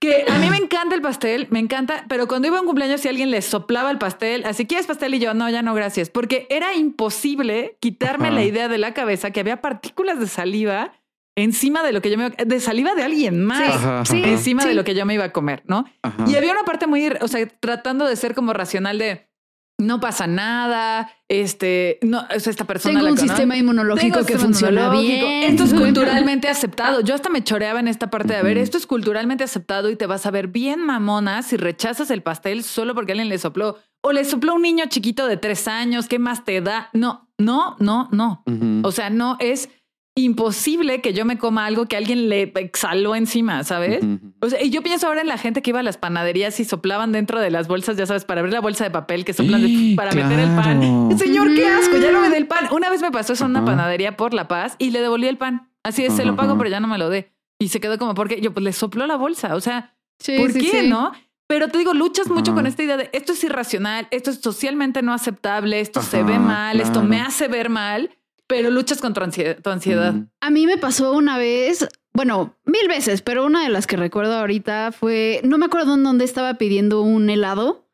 Que 0.00 0.26
a 0.28 0.38
mí 0.38 0.50
me 0.50 0.58
encanta 0.58 0.94
el 0.94 1.00
pastel, 1.00 1.46
me 1.50 1.60
encanta, 1.60 2.04
pero 2.10 2.28
cuando 2.28 2.46
iba 2.48 2.58
a 2.58 2.60
un 2.60 2.66
cumpleaños 2.66 3.02
y 3.06 3.08
alguien 3.08 3.30
le 3.30 3.40
soplaba 3.40 3.90
el 3.90 3.96
pastel, 3.96 4.44
así 4.44 4.66
quieres 4.66 4.86
pastel 4.86 5.14
y 5.14 5.18
yo, 5.18 5.32
no, 5.32 5.48
ya 5.48 5.62
no, 5.62 5.72
gracias, 5.72 6.10
porque 6.10 6.46
era 6.50 6.74
imposible 6.74 7.78
quitarme 7.80 8.30
la 8.30 8.42
idea 8.44 8.68
de 8.68 8.76
la 8.76 8.92
cabeza 8.92 9.30
que 9.30 9.40
había 9.40 9.62
partículas 9.62 10.20
de 10.20 10.26
saliva 10.26 10.92
encima 11.36 11.82
de 11.82 11.92
lo 11.92 12.00
que 12.00 12.10
yo 12.10 12.18
me 12.18 12.30
de 12.30 12.60
saliva 12.60 12.94
de 12.94 13.02
alguien 13.02 13.44
más, 13.44 13.74
ajá. 13.74 14.04
sí. 14.04 14.22
encima 14.24 14.64
de 14.64 14.74
lo 14.74 14.84
que 14.84 14.94
yo 14.94 15.04
me 15.06 15.14
iba 15.14 15.24
a 15.24 15.32
comer, 15.32 15.62
¿no? 15.66 15.84
Ajá. 16.02 16.24
Y 16.28 16.36
había 16.36 16.52
una 16.52 16.64
parte 16.64 16.86
muy, 16.86 17.06
o 17.20 17.28
sea, 17.28 17.46
tratando 17.60 18.06
de 18.06 18.16
ser 18.16 18.34
como 18.34 18.52
racional 18.52 18.98
de 18.98 19.28
no 19.76 19.98
pasa 19.98 20.28
nada, 20.28 21.10
este, 21.28 21.98
no, 22.02 22.20
o 22.34 22.38
sea, 22.38 22.50
esta 22.52 22.64
persona 22.64 22.92
Tengo 22.94 23.06
la 23.06 23.10
un 23.10 23.16
conoce. 23.16 23.28
sistema 23.28 23.56
inmunológico 23.56 24.14
Tengo 24.18 24.26
que 24.26 24.38
funciona 24.38 24.82
inmunológico. 24.82 25.26
bien. 25.26 25.42
Esto 25.50 25.64
es 25.64 25.74
culturalmente 25.74 26.48
aceptado. 26.48 27.00
Yo 27.00 27.12
hasta 27.14 27.28
me 27.28 27.42
choreaba 27.42 27.80
en 27.80 27.88
esta 27.88 28.08
parte 28.08 28.34
de, 28.34 28.38
a 28.38 28.42
ver, 28.42 28.56
esto 28.56 28.78
es 28.78 28.86
culturalmente 28.86 29.42
aceptado 29.42 29.90
y 29.90 29.96
te 29.96 30.06
vas 30.06 30.26
a 30.26 30.30
ver 30.30 30.46
bien 30.46 30.80
mamona 30.86 31.42
si 31.42 31.56
rechazas 31.56 32.12
el 32.12 32.22
pastel 32.22 32.62
solo 32.62 32.94
porque 32.94 33.12
alguien 33.12 33.28
le 33.28 33.38
sopló. 33.38 33.76
O 34.00 34.12
le 34.12 34.24
sopló 34.24 34.54
un 34.54 34.62
niño 34.62 34.84
chiquito 34.88 35.26
de 35.26 35.38
tres 35.38 35.66
años, 35.66 36.06
¿qué 36.06 36.20
más 36.20 36.44
te 36.44 36.60
da? 36.60 36.90
No, 36.92 37.28
no, 37.38 37.74
no, 37.80 38.08
no. 38.12 38.44
O 38.84 38.92
sea, 38.92 39.10
no 39.10 39.36
es 39.40 39.70
imposible 40.16 41.00
que 41.00 41.12
yo 41.12 41.24
me 41.24 41.38
coma 41.38 41.66
algo 41.66 41.86
que 41.86 41.96
alguien 41.96 42.28
le 42.28 42.42
exhaló 42.56 43.16
encima, 43.16 43.64
¿sabes? 43.64 44.04
O 44.40 44.48
sea, 44.48 44.62
y 44.62 44.70
yo 44.70 44.82
pienso 44.82 45.08
ahora 45.08 45.20
en 45.22 45.26
la 45.26 45.38
gente 45.38 45.60
que 45.60 45.70
iba 45.70 45.80
a 45.80 45.82
las 45.82 45.96
panaderías 45.98 46.58
y 46.60 46.64
soplaban 46.64 47.10
dentro 47.12 47.40
de 47.40 47.50
las 47.50 47.66
bolsas, 47.66 47.96
ya 47.96 48.06
sabes, 48.06 48.24
para 48.24 48.40
abrir 48.40 48.52
la 48.54 48.60
bolsa 48.60 48.84
de 48.84 48.90
papel 48.90 49.24
que 49.24 49.32
soplan 49.32 49.60
de- 49.62 49.92
¡Eh! 49.92 49.94
para 49.96 50.12
meter 50.12 50.38
el 50.38 50.54
pan. 50.54 50.78
claro. 50.80 51.18
Señor, 51.18 51.54
qué 51.54 51.66
asco, 51.66 51.96
ya 51.98 52.12
no 52.12 52.20
me 52.20 52.30
dé 52.30 52.36
el 52.36 52.46
pan. 52.46 52.68
Una 52.72 52.90
vez 52.90 53.02
me 53.02 53.10
pasó 53.10 53.32
eso 53.32 53.44
en 53.44 53.50
una 53.50 53.64
panadería 53.64 54.16
por 54.16 54.34
La 54.34 54.46
Paz 54.46 54.76
y 54.78 54.90
le 54.90 55.00
devolví 55.00 55.26
el 55.26 55.36
pan. 55.36 55.70
Así 55.82 56.04
es, 56.04 56.14
se 56.14 56.24
lo 56.24 56.36
pago, 56.36 56.56
pero 56.56 56.70
ya 56.70 56.80
no 56.80 56.86
me 56.88 56.96
lo 56.98 57.10
dé. 57.10 57.32
Y 57.58 57.68
se 57.68 57.80
quedó 57.80 57.98
como, 57.98 58.14
porque 58.14 58.40
yo 58.40 58.52
pues 58.52 58.62
le 58.64 58.72
sopló 58.72 59.06
la 59.06 59.16
bolsa. 59.16 59.54
O 59.56 59.60
sea, 59.60 59.96
Sí, 60.20 60.36
¿por 60.38 60.52
sí, 60.52 60.60
qué, 60.60 60.82
sí. 60.82 60.88
no? 60.88 61.12
Pero 61.46 61.68
te 61.68 61.76
digo, 61.78 61.92
luchas 61.92 62.28
mucho 62.28 62.52
Ajá. 62.52 62.60
con 62.60 62.66
esta 62.66 62.82
idea 62.84 62.96
de 62.96 63.10
esto 63.12 63.32
es 63.32 63.42
irracional, 63.44 64.06
esto 64.12 64.30
es 64.30 64.40
socialmente 64.40 65.02
no 65.02 65.12
aceptable, 65.12 65.80
esto 65.80 66.00
se 66.02 66.22
ve 66.22 66.38
mal, 66.38 66.80
esto 66.80 67.02
me 67.02 67.20
hace 67.20 67.48
ver 67.48 67.68
mal, 67.68 68.10
pero 68.46 68.70
luchas 68.70 69.00
contra 69.00 69.28
tu 69.30 69.70
ansiedad. 69.70 70.14
A 70.40 70.50
mí 70.50 70.66
me 70.66 70.78
pasó 70.78 71.12
una 71.12 71.38
vez, 71.38 71.88
bueno, 72.12 72.56
mil 72.64 72.88
veces, 72.88 73.22
pero 73.22 73.44
una 73.44 73.62
de 73.62 73.70
las 73.70 73.86
que 73.86 73.96
recuerdo 73.96 74.34
ahorita 74.34 74.92
fue, 74.92 75.40
no 75.44 75.58
me 75.58 75.66
acuerdo 75.66 75.94
en 75.94 76.04
dónde 76.04 76.24
estaba 76.24 76.54
pidiendo 76.54 77.02
un 77.02 77.30
helado, 77.30 77.88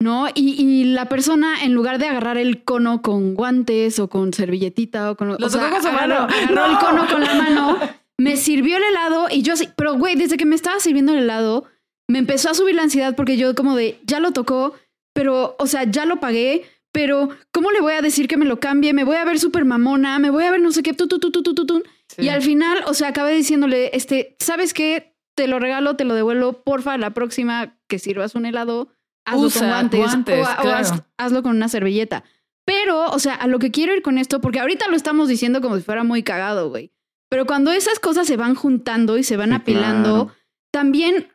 ¿no? 0.00 0.28
Y, 0.34 0.60
y 0.62 0.84
la 0.84 1.08
persona, 1.08 1.62
en 1.64 1.74
lugar 1.74 1.98
de 1.98 2.06
agarrar 2.06 2.38
el 2.38 2.64
cono 2.64 3.02
con 3.02 3.34
guantes 3.34 3.98
o 3.98 4.08
con 4.08 4.32
servilletita 4.32 5.10
o 5.10 5.16
con... 5.16 5.28
Lo 5.28 5.46
o 5.46 5.50
sea, 5.50 5.66
agarró, 5.66 5.92
mano. 5.92 6.14
agarró 6.14 6.64
el 6.66 6.72
¡No! 6.72 6.78
cono 6.78 7.06
con 7.06 7.20
la 7.20 7.34
mano, 7.34 7.78
me 8.18 8.36
sirvió 8.36 8.78
el 8.78 8.84
helado 8.84 9.28
y 9.30 9.42
yo 9.42 9.54
pero 9.76 9.94
güey, 9.94 10.14
desde 10.14 10.36
que 10.36 10.46
me 10.46 10.56
estaba 10.56 10.80
sirviendo 10.80 11.12
el 11.12 11.20
helado, 11.20 11.64
me 12.08 12.18
empezó 12.18 12.50
a 12.50 12.54
subir 12.54 12.74
la 12.74 12.82
ansiedad 12.82 13.14
porque 13.14 13.36
yo 13.36 13.54
como 13.54 13.76
de, 13.76 14.00
ya 14.04 14.20
lo 14.20 14.32
tocó, 14.32 14.74
pero, 15.12 15.56
o 15.58 15.66
sea, 15.66 15.84
ya 15.84 16.06
lo 16.06 16.20
pagué, 16.20 16.64
pero 16.92 17.28
¿cómo 17.52 17.70
le 17.70 17.80
voy 17.80 17.92
a 17.94 18.02
decir 18.02 18.26
que 18.28 18.36
me 18.36 18.44
lo 18.46 18.58
cambie? 18.60 18.92
Me 18.92 19.04
voy 19.04 19.16
a 19.16 19.24
ver 19.24 19.38
súper 19.38 19.64
mamona, 19.64 20.18
me 20.18 20.30
voy 20.30 20.44
a 20.44 20.50
ver 20.50 20.60
no 20.60 20.72
sé 20.72 20.82
qué, 20.82 20.92
tu, 20.92 21.06
tu, 21.06 21.18
tu. 21.20 21.82
Sí. 22.08 22.22
Y 22.22 22.28
al 22.28 22.42
final, 22.42 22.82
o 22.86 22.94
sea, 22.94 23.08
acabé 23.08 23.34
diciéndole, 23.34 23.90
este, 23.96 24.36
¿sabes 24.40 24.74
qué? 24.74 25.14
Te 25.36 25.46
lo 25.46 25.58
regalo, 25.58 25.96
te 25.96 26.04
lo 26.04 26.14
devuelvo, 26.14 26.62
porfa, 26.64 26.98
la 26.98 27.10
próxima 27.10 27.78
que 27.88 27.98
sirvas 27.98 28.34
un 28.34 28.46
helado, 28.46 28.88
hazlo 29.24 29.46
Usa 29.46 29.60
con 29.60 29.68
guantes, 29.70 30.00
guantes, 30.00 30.38
o, 30.38 30.50
o 30.50 30.62
claro. 30.62 30.76
haz- 30.78 31.04
hazlo 31.18 31.42
con 31.42 31.56
una 31.56 31.68
servilleta. 31.68 32.24
Pero, 32.66 33.06
o 33.10 33.18
sea, 33.18 33.34
a 33.34 33.46
lo 33.46 33.58
que 33.58 33.70
quiero 33.70 33.94
ir 33.94 34.02
con 34.02 34.18
esto, 34.18 34.40
porque 34.40 34.60
ahorita 34.60 34.88
lo 34.88 34.96
estamos 34.96 35.28
diciendo 35.28 35.60
como 35.60 35.76
si 35.76 35.82
fuera 35.82 36.04
muy 36.04 36.22
cagado, 36.22 36.68
güey. 36.68 36.92
Pero 37.28 37.46
cuando 37.46 37.70
esas 37.72 37.98
cosas 38.00 38.26
se 38.26 38.36
van 38.36 38.54
juntando 38.56 39.16
y 39.16 39.22
se 39.22 39.36
van 39.36 39.50
Sí, 39.50 39.56
apilando, 39.56 40.26
claro. 40.26 40.40
también, 40.72 41.28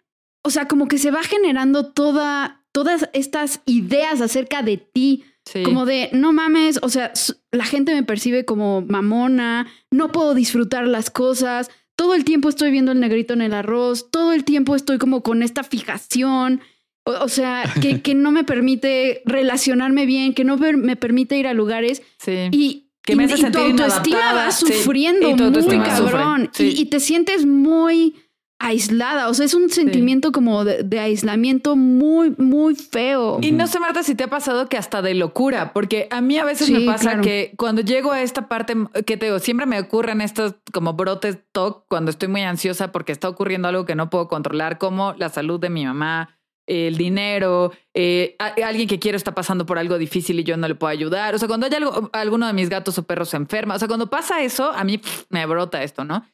o 0.44 0.50
sea, 0.50 0.68
como 0.68 0.88
que 0.88 0.98
se 0.98 1.12
va 1.12 1.24
generando 1.24 1.92
toda, 1.94 2.66
todas 2.74 3.10
estas 3.14 3.62
ideas 3.66 4.20
acerca 4.22 4.62
de 4.62 4.78
ti. 4.78 5.24
Sí. 5.46 5.62
Como 5.64 5.86
de, 5.86 6.10
no 6.12 6.34
mames, 6.34 6.80
o 6.82 6.90
sea, 6.90 7.14
la 7.52 7.66
gente 7.66 7.94
me 7.94 8.02
percibe 8.04 8.46
como 8.46 8.82
mamona, 8.82 9.68
no 9.92 10.12
puedo 10.12 10.34
disfrutar 10.34 10.88
las 10.88 11.10
cosas, 11.12 11.70
todo 11.96 12.16
el 12.16 12.26
tiempo 12.26 12.50
estoy 12.50 12.72
viendo 12.72 12.92
el 12.92 13.00
negrito 13.00 13.34
en 13.36 13.42
el 13.42 13.54
arroz, 13.54 14.10
todo 14.12 14.34
el 14.34 14.44
tiempo 14.44 14.76
estoy 14.76 14.98
como 14.98 15.22
con 15.22 15.44
esta 15.44 15.64
fijación, 15.64 16.62
o, 17.06 17.12
o 17.24 17.30
sea, 17.30 17.64
que, 17.82 18.02
que 18.02 18.16
no 18.16 18.32
me 18.32 18.44
permite 18.44 19.22
relacionarme 19.26 20.06
bien, 20.08 20.34
que 20.34 20.44
no 20.44 20.58
per- 20.58 20.78
me 20.78 20.96
permite 20.96 21.38
ir 21.38 21.48
a 21.48 21.54
lugares 21.54 22.02
sí. 22.20 22.50
y... 22.52 22.82
Que 23.04 23.16
me 23.16 23.26
y- 23.26 23.32
hace 23.32 23.48
y 23.48 23.52
tu 23.52 23.60
autoestima 23.60 24.34
va 24.34 24.50
sí. 24.50 24.66
sufriendo 24.66 25.30
Y 25.30 25.36
tu 25.36 25.44
muy 25.44 25.62
sufre, 25.62 25.78
cabrón 25.78 26.50
sí. 26.54 26.74
y, 26.76 26.82
y 26.82 26.86
te 26.88 27.00
sientes 27.00 27.46
muy 27.46 28.16
aislada, 28.58 29.28
o 29.30 29.34
sea, 29.34 29.46
es 29.46 29.54
un 29.54 29.70
sentimiento 29.70 30.32
como 30.32 30.64
de, 30.64 30.84
de 30.84 31.00
aislamiento 31.00 31.76
muy, 31.76 32.34
muy 32.38 32.76
feo. 32.76 33.40
Y 33.42 33.52
no 33.52 33.68
sé, 33.68 33.80
Marta, 33.80 34.02
si 34.02 34.16
te 34.16 34.24
ha 34.24 34.30
pasado 34.30 34.70
que 34.70 34.78
hasta 34.78 35.02
de 35.02 35.14
locura, 35.14 35.74
porque 35.74 36.08
a 36.10 36.22
mí 36.22 36.38
a 36.38 36.46
veces 36.46 36.68
Sí, 36.68 36.74
me 36.74 36.86
pasa 36.86 37.04
claro. 37.12 37.22
que 37.22 37.54
cuando 37.58 37.82
llego 37.82 38.12
a 38.12 38.22
esta 38.22 38.48
parte 38.48 38.76
que 39.06 39.18
te 39.18 39.26
digo, 39.26 39.40
siempre 39.40 39.66
me 39.66 39.80
ocurren 39.80 40.22
estos 40.22 40.56
como 40.72 40.94
brotes 40.94 41.38
TOC 41.52 41.86
cuando 41.90 42.12
estoy 42.12 42.30
muy 42.30 42.42
ansiosa 42.44 42.92
porque 42.92 43.12
está 43.12 43.28
ocurriendo 43.30 43.68
algo 43.68 43.86
que 43.86 43.96
no 43.96 44.10
puedo 44.10 44.28
controlar, 44.28 44.78
como 44.78 45.14
la 45.18 45.30
salud 45.30 45.60
de 45.60 45.70
mi 45.70 45.86
mamá, 45.86 46.30
el 46.68 46.98
dinero, 46.98 47.72
eh, 47.94 48.36
alguien 48.40 48.88
que 48.88 48.98
quiero 49.00 49.18
está 49.18 49.36
pasando 49.36 49.66
por 49.66 49.78
algo 49.78 49.98
difícil 50.00 50.40
y 50.40 50.44
yo 50.44 50.58
no 50.58 50.68
le 50.68 50.76
puedo 50.76 50.90
ayudar. 50.92 51.36
O 51.36 51.38
sea, 51.38 51.48
cuando 51.48 51.68
hay 51.68 51.74
algo, 51.76 52.10
alguno 52.14 52.48
de 52.48 52.54
mis 52.54 52.70
gatos 52.70 52.98
o 52.98 53.04
perros 53.04 53.30
se 53.30 53.38
enferma, 53.38 53.76
o 53.76 53.80
sea, 53.80 53.88
cuando 53.88 54.10
pasa 54.10 54.42
eso, 54.42 54.72
a 54.72 54.84
mí 54.84 54.98
pff, 54.98 55.26
me 55.30 55.46
brota 55.46 55.84
esto, 55.84 56.04
¿no? 56.06 56.26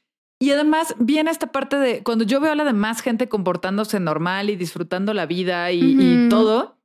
Y 0.42 0.50
además 0.50 0.96
viene 0.98 1.30
esta 1.30 1.52
parte 1.52 1.78
de 1.78 2.02
cuando 2.02 2.24
yo 2.24 2.42
veo 2.42 2.52
a 2.52 2.56
la 2.56 2.66
demás 2.66 3.02
gente 3.02 3.30
comportándose 3.30 4.00
normal 4.00 4.50
y 4.50 4.56
disfrutando 4.56 5.14
la 5.14 5.28
vida 5.28 5.72
y, 5.72 6.30
todo, 6.32 6.80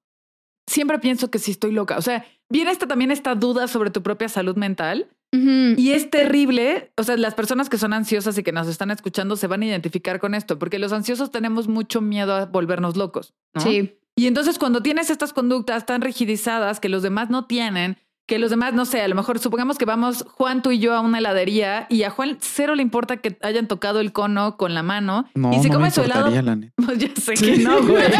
siempre 0.66 0.98
pienso 0.98 1.30
que 1.30 1.38
sí 1.38 1.52
estoy 1.52 1.72
loca. 1.72 1.96
O 1.96 2.02
sea, 2.02 2.26
viene 2.50 2.70
esta 2.70 2.86
también 2.86 3.10
esta 3.10 3.34
duda 3.34 3.66
sobre 3.66 3.90
tu 3.90 4.02
propia 4.02 4.28
salud 4.28 4.56
mental 4.56 5.08
y 5.32 5.92
es 5.92 6.10
terrible. 6.10 6.92
O 6.98 7.02
sea, 7.02 7.16
las 7.16 7.34
personas 7.34 7.70
que 7.70 7.78
son 7.78 7.94
ansiosas 7.94 8.36
y 8.36 8.42
que 8.42 8.52
nos 8.52 8.68
están 8.68 8.90
escuchando 8.90 9.36
se 9.36 9.46
van 9.46 9.62
a 9.62 9.66
identificar 9.66 10.20
con 10.20 10.34
esto, 10.34 10.58
porque 10.58 10.78
los 10.78 10.92
ansiosos 10.92 11.30
tenemos 11.30 11.66
mucho 11.66 12.02
miedo 12.02 12.34
a 12.34 12.44
volvernos 12.44 12.94
locos. 12.96 13.32
¿no? 13.54 13.62
Sí. 13.62 13.98
Y 14.16 14.26
entonces 14.26 14.58
cuando 14.58 14.82
tienes 14.82 15.08
estas 15.08 15.32
conductas 15.32 15.86
tan 15.86 16.02
rigidizadas 16.02 16.78
que 16.78 16.90
los 16.90 17.02
demás 17.02 17.30
no 17.30 17.46
tienen, 17.46 17.96
que 18.26 18.38
los 18.40 18.50
demás, 18.50 18.74
no 18.74 18.84
sé, 18.84 19.00
a 19.02 19.08
lo 19.08 19.14
mejor 19.14 19.38
supongamos 19.38 19.78
que 19.78 19.84
vamos 19.84 20.24
Juan, 20.32 20.60
tú 20.60 20.72
y 20.72 20.78
yo 20.80 20.94
a 20.94 21.00
una 21.00 21.18
heladería 21.18 21.86
y 21.88 22.02
a 22.02 22.10
Juan 22.10 22.38
cero 22.40 22.74
le 22.74 22.82
importa 22.82 23.18
que 23.18 23.38
hayan 23.42 23.68
tocado 23.68 24.00
el 24.00 24.12
cono 24.12 24.56
con 24.56 24.74
la 24.74 24.82
mano 24.82 25.26
No, 25.34 25.52
y 25.52 25.60
se 25.62 25.68
no 25.68 25.74
come 25.74 25.86
me 25.86 25.90
su 25.92 26.02
helado. 26.02 26.28
importaría, 26.28 26.42
la 26.42 26.56
neta. 26.60 26.72
Pues 26.84 26.98
yo 26.98 27.08
sé 27.20 27.34
que 27.34 27.58
no, 27.58 27.82
güey. 27.82 28.02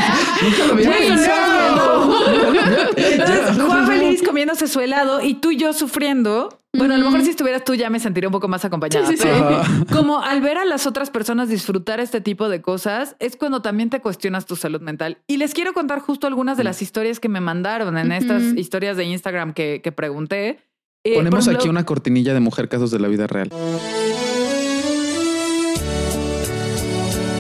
Entonces, 2.96 3.58
Juan 3.66 3.86
feliz 3.86 4.22
comiéndose 4.22 4.66
su 4.68 4.80
helado 4.80 5.20
y 5.22 5.34
tú 5.34 5.50
y 5.50 5.56
yo 5.56 5.72
sufriendo. 5.72 6.60
Bueno, 6.76 6.94
a 6.94 6.98
lo 6.98 7.04
mejor 7.06 7.22
si 7.22 7.30
estuvieras 7.30 7.64
tú 7.64 7.74
ya 7.74 7.90
me 7.90 8.00
sentiría 8.00 8.28
un 8.28 8.32
poco 8.32 8.48
más 8.48 8.64
acompañada. 8.64 9.06
Sí, 9.06 9.16
sí, 9.16 9.22
pero. 9.22 9.62
Como 9.92 10.22
al 10.22 10.40
ver 10.40 10.58
a 10.58 10.64
las 10.64 10.86
otras 10.86 11.10
personas 11.10 11.48
disfrutar 11.48 12.00
este 12.00 12.20
tipo 12.20 12.48
de 12.48 12.60
cosas, 12.60 13.16
es 13.18 13.36
cuando 13.36 13.62
también 13.62 13.90
te 13.90 14.00
cuestionas 14.00 14.46
tu 14.46 14.56
salud 14.56 14.80
mental. 14.80 15.18
Y 15.26 15.36
les 15.36 15.54
quiero 15.54 15.72
contar 15.72 16.00
justo 16.00 16.26
algunas 16.26 16.56
de 16.56 16.64
las 16.64 16.82
historias 16.82 17.20
que 17.20 17.28
me 17.28 17.40
mandaron 17.40 17.96
en 17.98 18.12
estas 18.12 18.42
historias 18.42 18.96
de 18.96 19.04
Instagram 19.04 19.52
que, 19.52 19.80
que 19.82 19.92
pregunté. 19.92 20.60
Eh, 21.04 21.14
Ponemos 21.14 21.40
ejemplo, 21.46 21.60
aquí 21.60 21.68
una 21.68 21.84
cortinilla 21.84 22.34
de 22.34 22.40
mujer 22.40 22.68
casos 22.68 22.90
de 22.90 22.98
la 22.98 23.08
vida 23.08 23.26
real. 23.26 23.50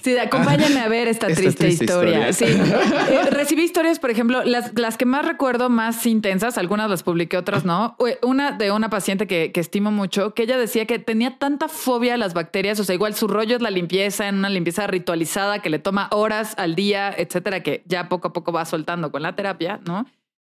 Sí, 0.06 0.16
acompáñenme 0.16 0.78
a 0.78 0.86
ver 0.86 1.08
esta, 1.08 1.26
Esta 1.26 1.40
triste, 1.42 1.64
triste 1.64 1.84
historia. 1.86 2.28
historia. 2.28 2.54
Sí. 2.54 2.72
Eh, 3.10 3.30
recibí 3.30 3.62
historias, 3.62 3.98
por 3.98 4.10
ejemplo, 4.10 4.44
las, 4.44 4.72
las 4.78 4.96
que 4.96 5.04
más 5.04 5.26
recuerdo 5.26 5.68
más 5.68 6.06
intensas, 6.06 6.58
algunas 6.58 6.88
las 6.88 7.02
publiqué, 7.02 7.36
otras 7.36 7.64
no. 7.64 7.96
Una 8.22 8.52
de 8.52 8.70
una 8.70 8.88
paciente 8.88 9.26
que, 9.26 9.50
que 9.50 9.58
estimo 9.58 9.90
mucho, 9.90 10.32
que 10.32 10.44
ella 10.44 10.58
decía 10.58 10.86
que 10.86 11.00
tenía 11.00 11.38
tanta 11.38 11.66
fobia 11.66 12.14
a 12.14 12.16
las 12.18 12.34
bacterias, 12.34 12.78
o 12.78 12.84
sea, 12.84 12.94
igual 12.94 13.14
su 13.14 13.26
rollo 13.26 13.56
es 13.56 13.62
la 13.62 13.70
limpieza, 13.70 14.28
en 14.28 14.36
una 14.36 14.48
limpieza 14.48 14.86
ritualizada 14.86 15.58
que 15.58 15.70
le 15.70 15.80
toma 15.80 16.08
horas 16.12 16.54
al 16.56 16.76
día, 16.76 17.12
etcétera, 17.16 17.64
que 17.64 17.82
ya 17.86 18.08
poco 18.08 18.28
a 18.28 18.32
poco 18.32 18.52
va 18.52 18.64
soltando 18.64 19.10
con 19.10 19.22
la 19.22 19.34
terapia, 19.34 19.80
¿no? 19.86 20.06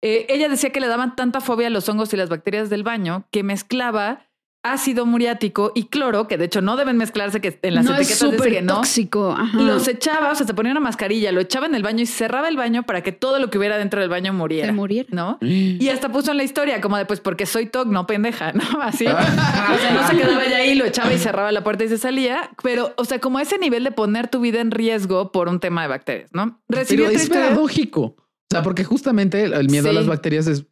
Eh, 0.03 0.27
ella 0.29 0.51
decía 0.51 0.71
que 0.71 0.81
le 0.81 0.89
daban 0.89 1.17
tanta 1.17 1.41
fobia 1.41 1.69
a 1.69 1.71
los 1.71 1.89
hongos 1.89 2.13
y 2.13 2.19
las 2.19 2.29
bacterias 2.29 2.69
del 2.69 2.83
baño 2.83 3.25
que 3.31 3.43
mezclaba 3.43 4.28
ácido 4.73 5.07
muriático 5.07 5.73
y 5.75 5.85
cloro, 5.85 6.29
que 6.29 6.37
de 6.39 6.45
hecho 6.47 6.61
no 6.61 6.77
deben 6.77 6.97
mezclarse, 6.97 7.41
que 7.41 7.59
en 7.63 7.75
las 7.75 7.85
no 7.85 7.93
es 7.95 7.99
etiquetas 8.01 8.21
dice 8.31 8.37
súper 8.37 8.53
que 8.53 8.63
no. 8.63 8.75
tóxico. 8.77 9.33
Ajá. 9.39 9.59
Los 9.59 9.89
echaba, 9.89 10.33
o 10.33 10.35
sea, 10.35 10.47
se 10.47 10.55
ponía 10.55 10.73
una 10.73 10.81
mascarilla, 10.81 11.33
lo 11.33 11.41
echaba 11.41 11.67
en 11.67 11.75
el 11.75 11.83
baño 11.83 12.03
y 12.03 12.07
cerraba 12.07 12.49
el 12.49 12.57
baño 12.57 12.85
para 12.85 13.03
que 13.03 13.13
todo 13.13 13.39
lo 13.39 13.51
que 13.51 13.59
hubiera 13.59 13.79
dentro 13.79 14.01
del 14.01 14.09
baño 14.09 14.33
muriera. 14.33 14.67
Se 14.67 14.73
muriera. 14.73 15.09
¿No? 15.13 15.39
Y 15.43 15.89
hasta 15.91 16.11
puso 16.11 16.31
en 16.31 16.37
la 16.37 16.45
historia, 16.45 16.81
como 16.81 16.97
de 16.97 17.05
pues 17.07 17.21
porque 17.21 17.47
soy 17.47 17.67
TOC, 17.67 17.89
no 17.89 18.07
pendeja, 18.07 18.53
¿no? 18.53 18.63
Así. 18.83 19.07
o 19.07 19.09
sea, 19.11 19.91
no 19.95 20.07
se 20.09 20.17
quedaba 20.17 20.45
ya 20.47 20.57
ahí, 20.59 20.75
lo 20.75 20.85
echaba 20.85 21.13
y 21.13 21.19
cerraba 21.19 21.53
la 21.53 21.63
puerta 21.65 21.85
y 21.85 21.89
se 21.89 21.99
salía. 21.99 22.51
Pero, 22.63 22.93
o 22.97 23.05
sea, 23.05 23.19
como 23.21 23.41
ese 23.41 23.59
nivel 23.59 23.85
de 23.85 23.91
poner 23.93 24.29
tu 24.29 24.41
vida 24.41 24.61
en 24.61 24.71
riesgo 24.71 25.33
por 25.33 25.49
un 25.49 25.61
tema 25.61 25.83
de 25.83 25.89
bacterias, 25.89 26.31
¿no? 26.33 26.61
Recibí 26.69 27.03
Pero 27.05 27.17
es 27.17 27.29
paradójico. 27.29 28.01
O 28.01 28.51
sea, 28.51 28.63
porque 28.63 28.83
justamente 28.85 29.45
el 29.45 29.69
miedo 29.69 29.91
a 29.91 29.93
las 29.93 30.07
bacterias 30.07 30.47
es 30.47 30.65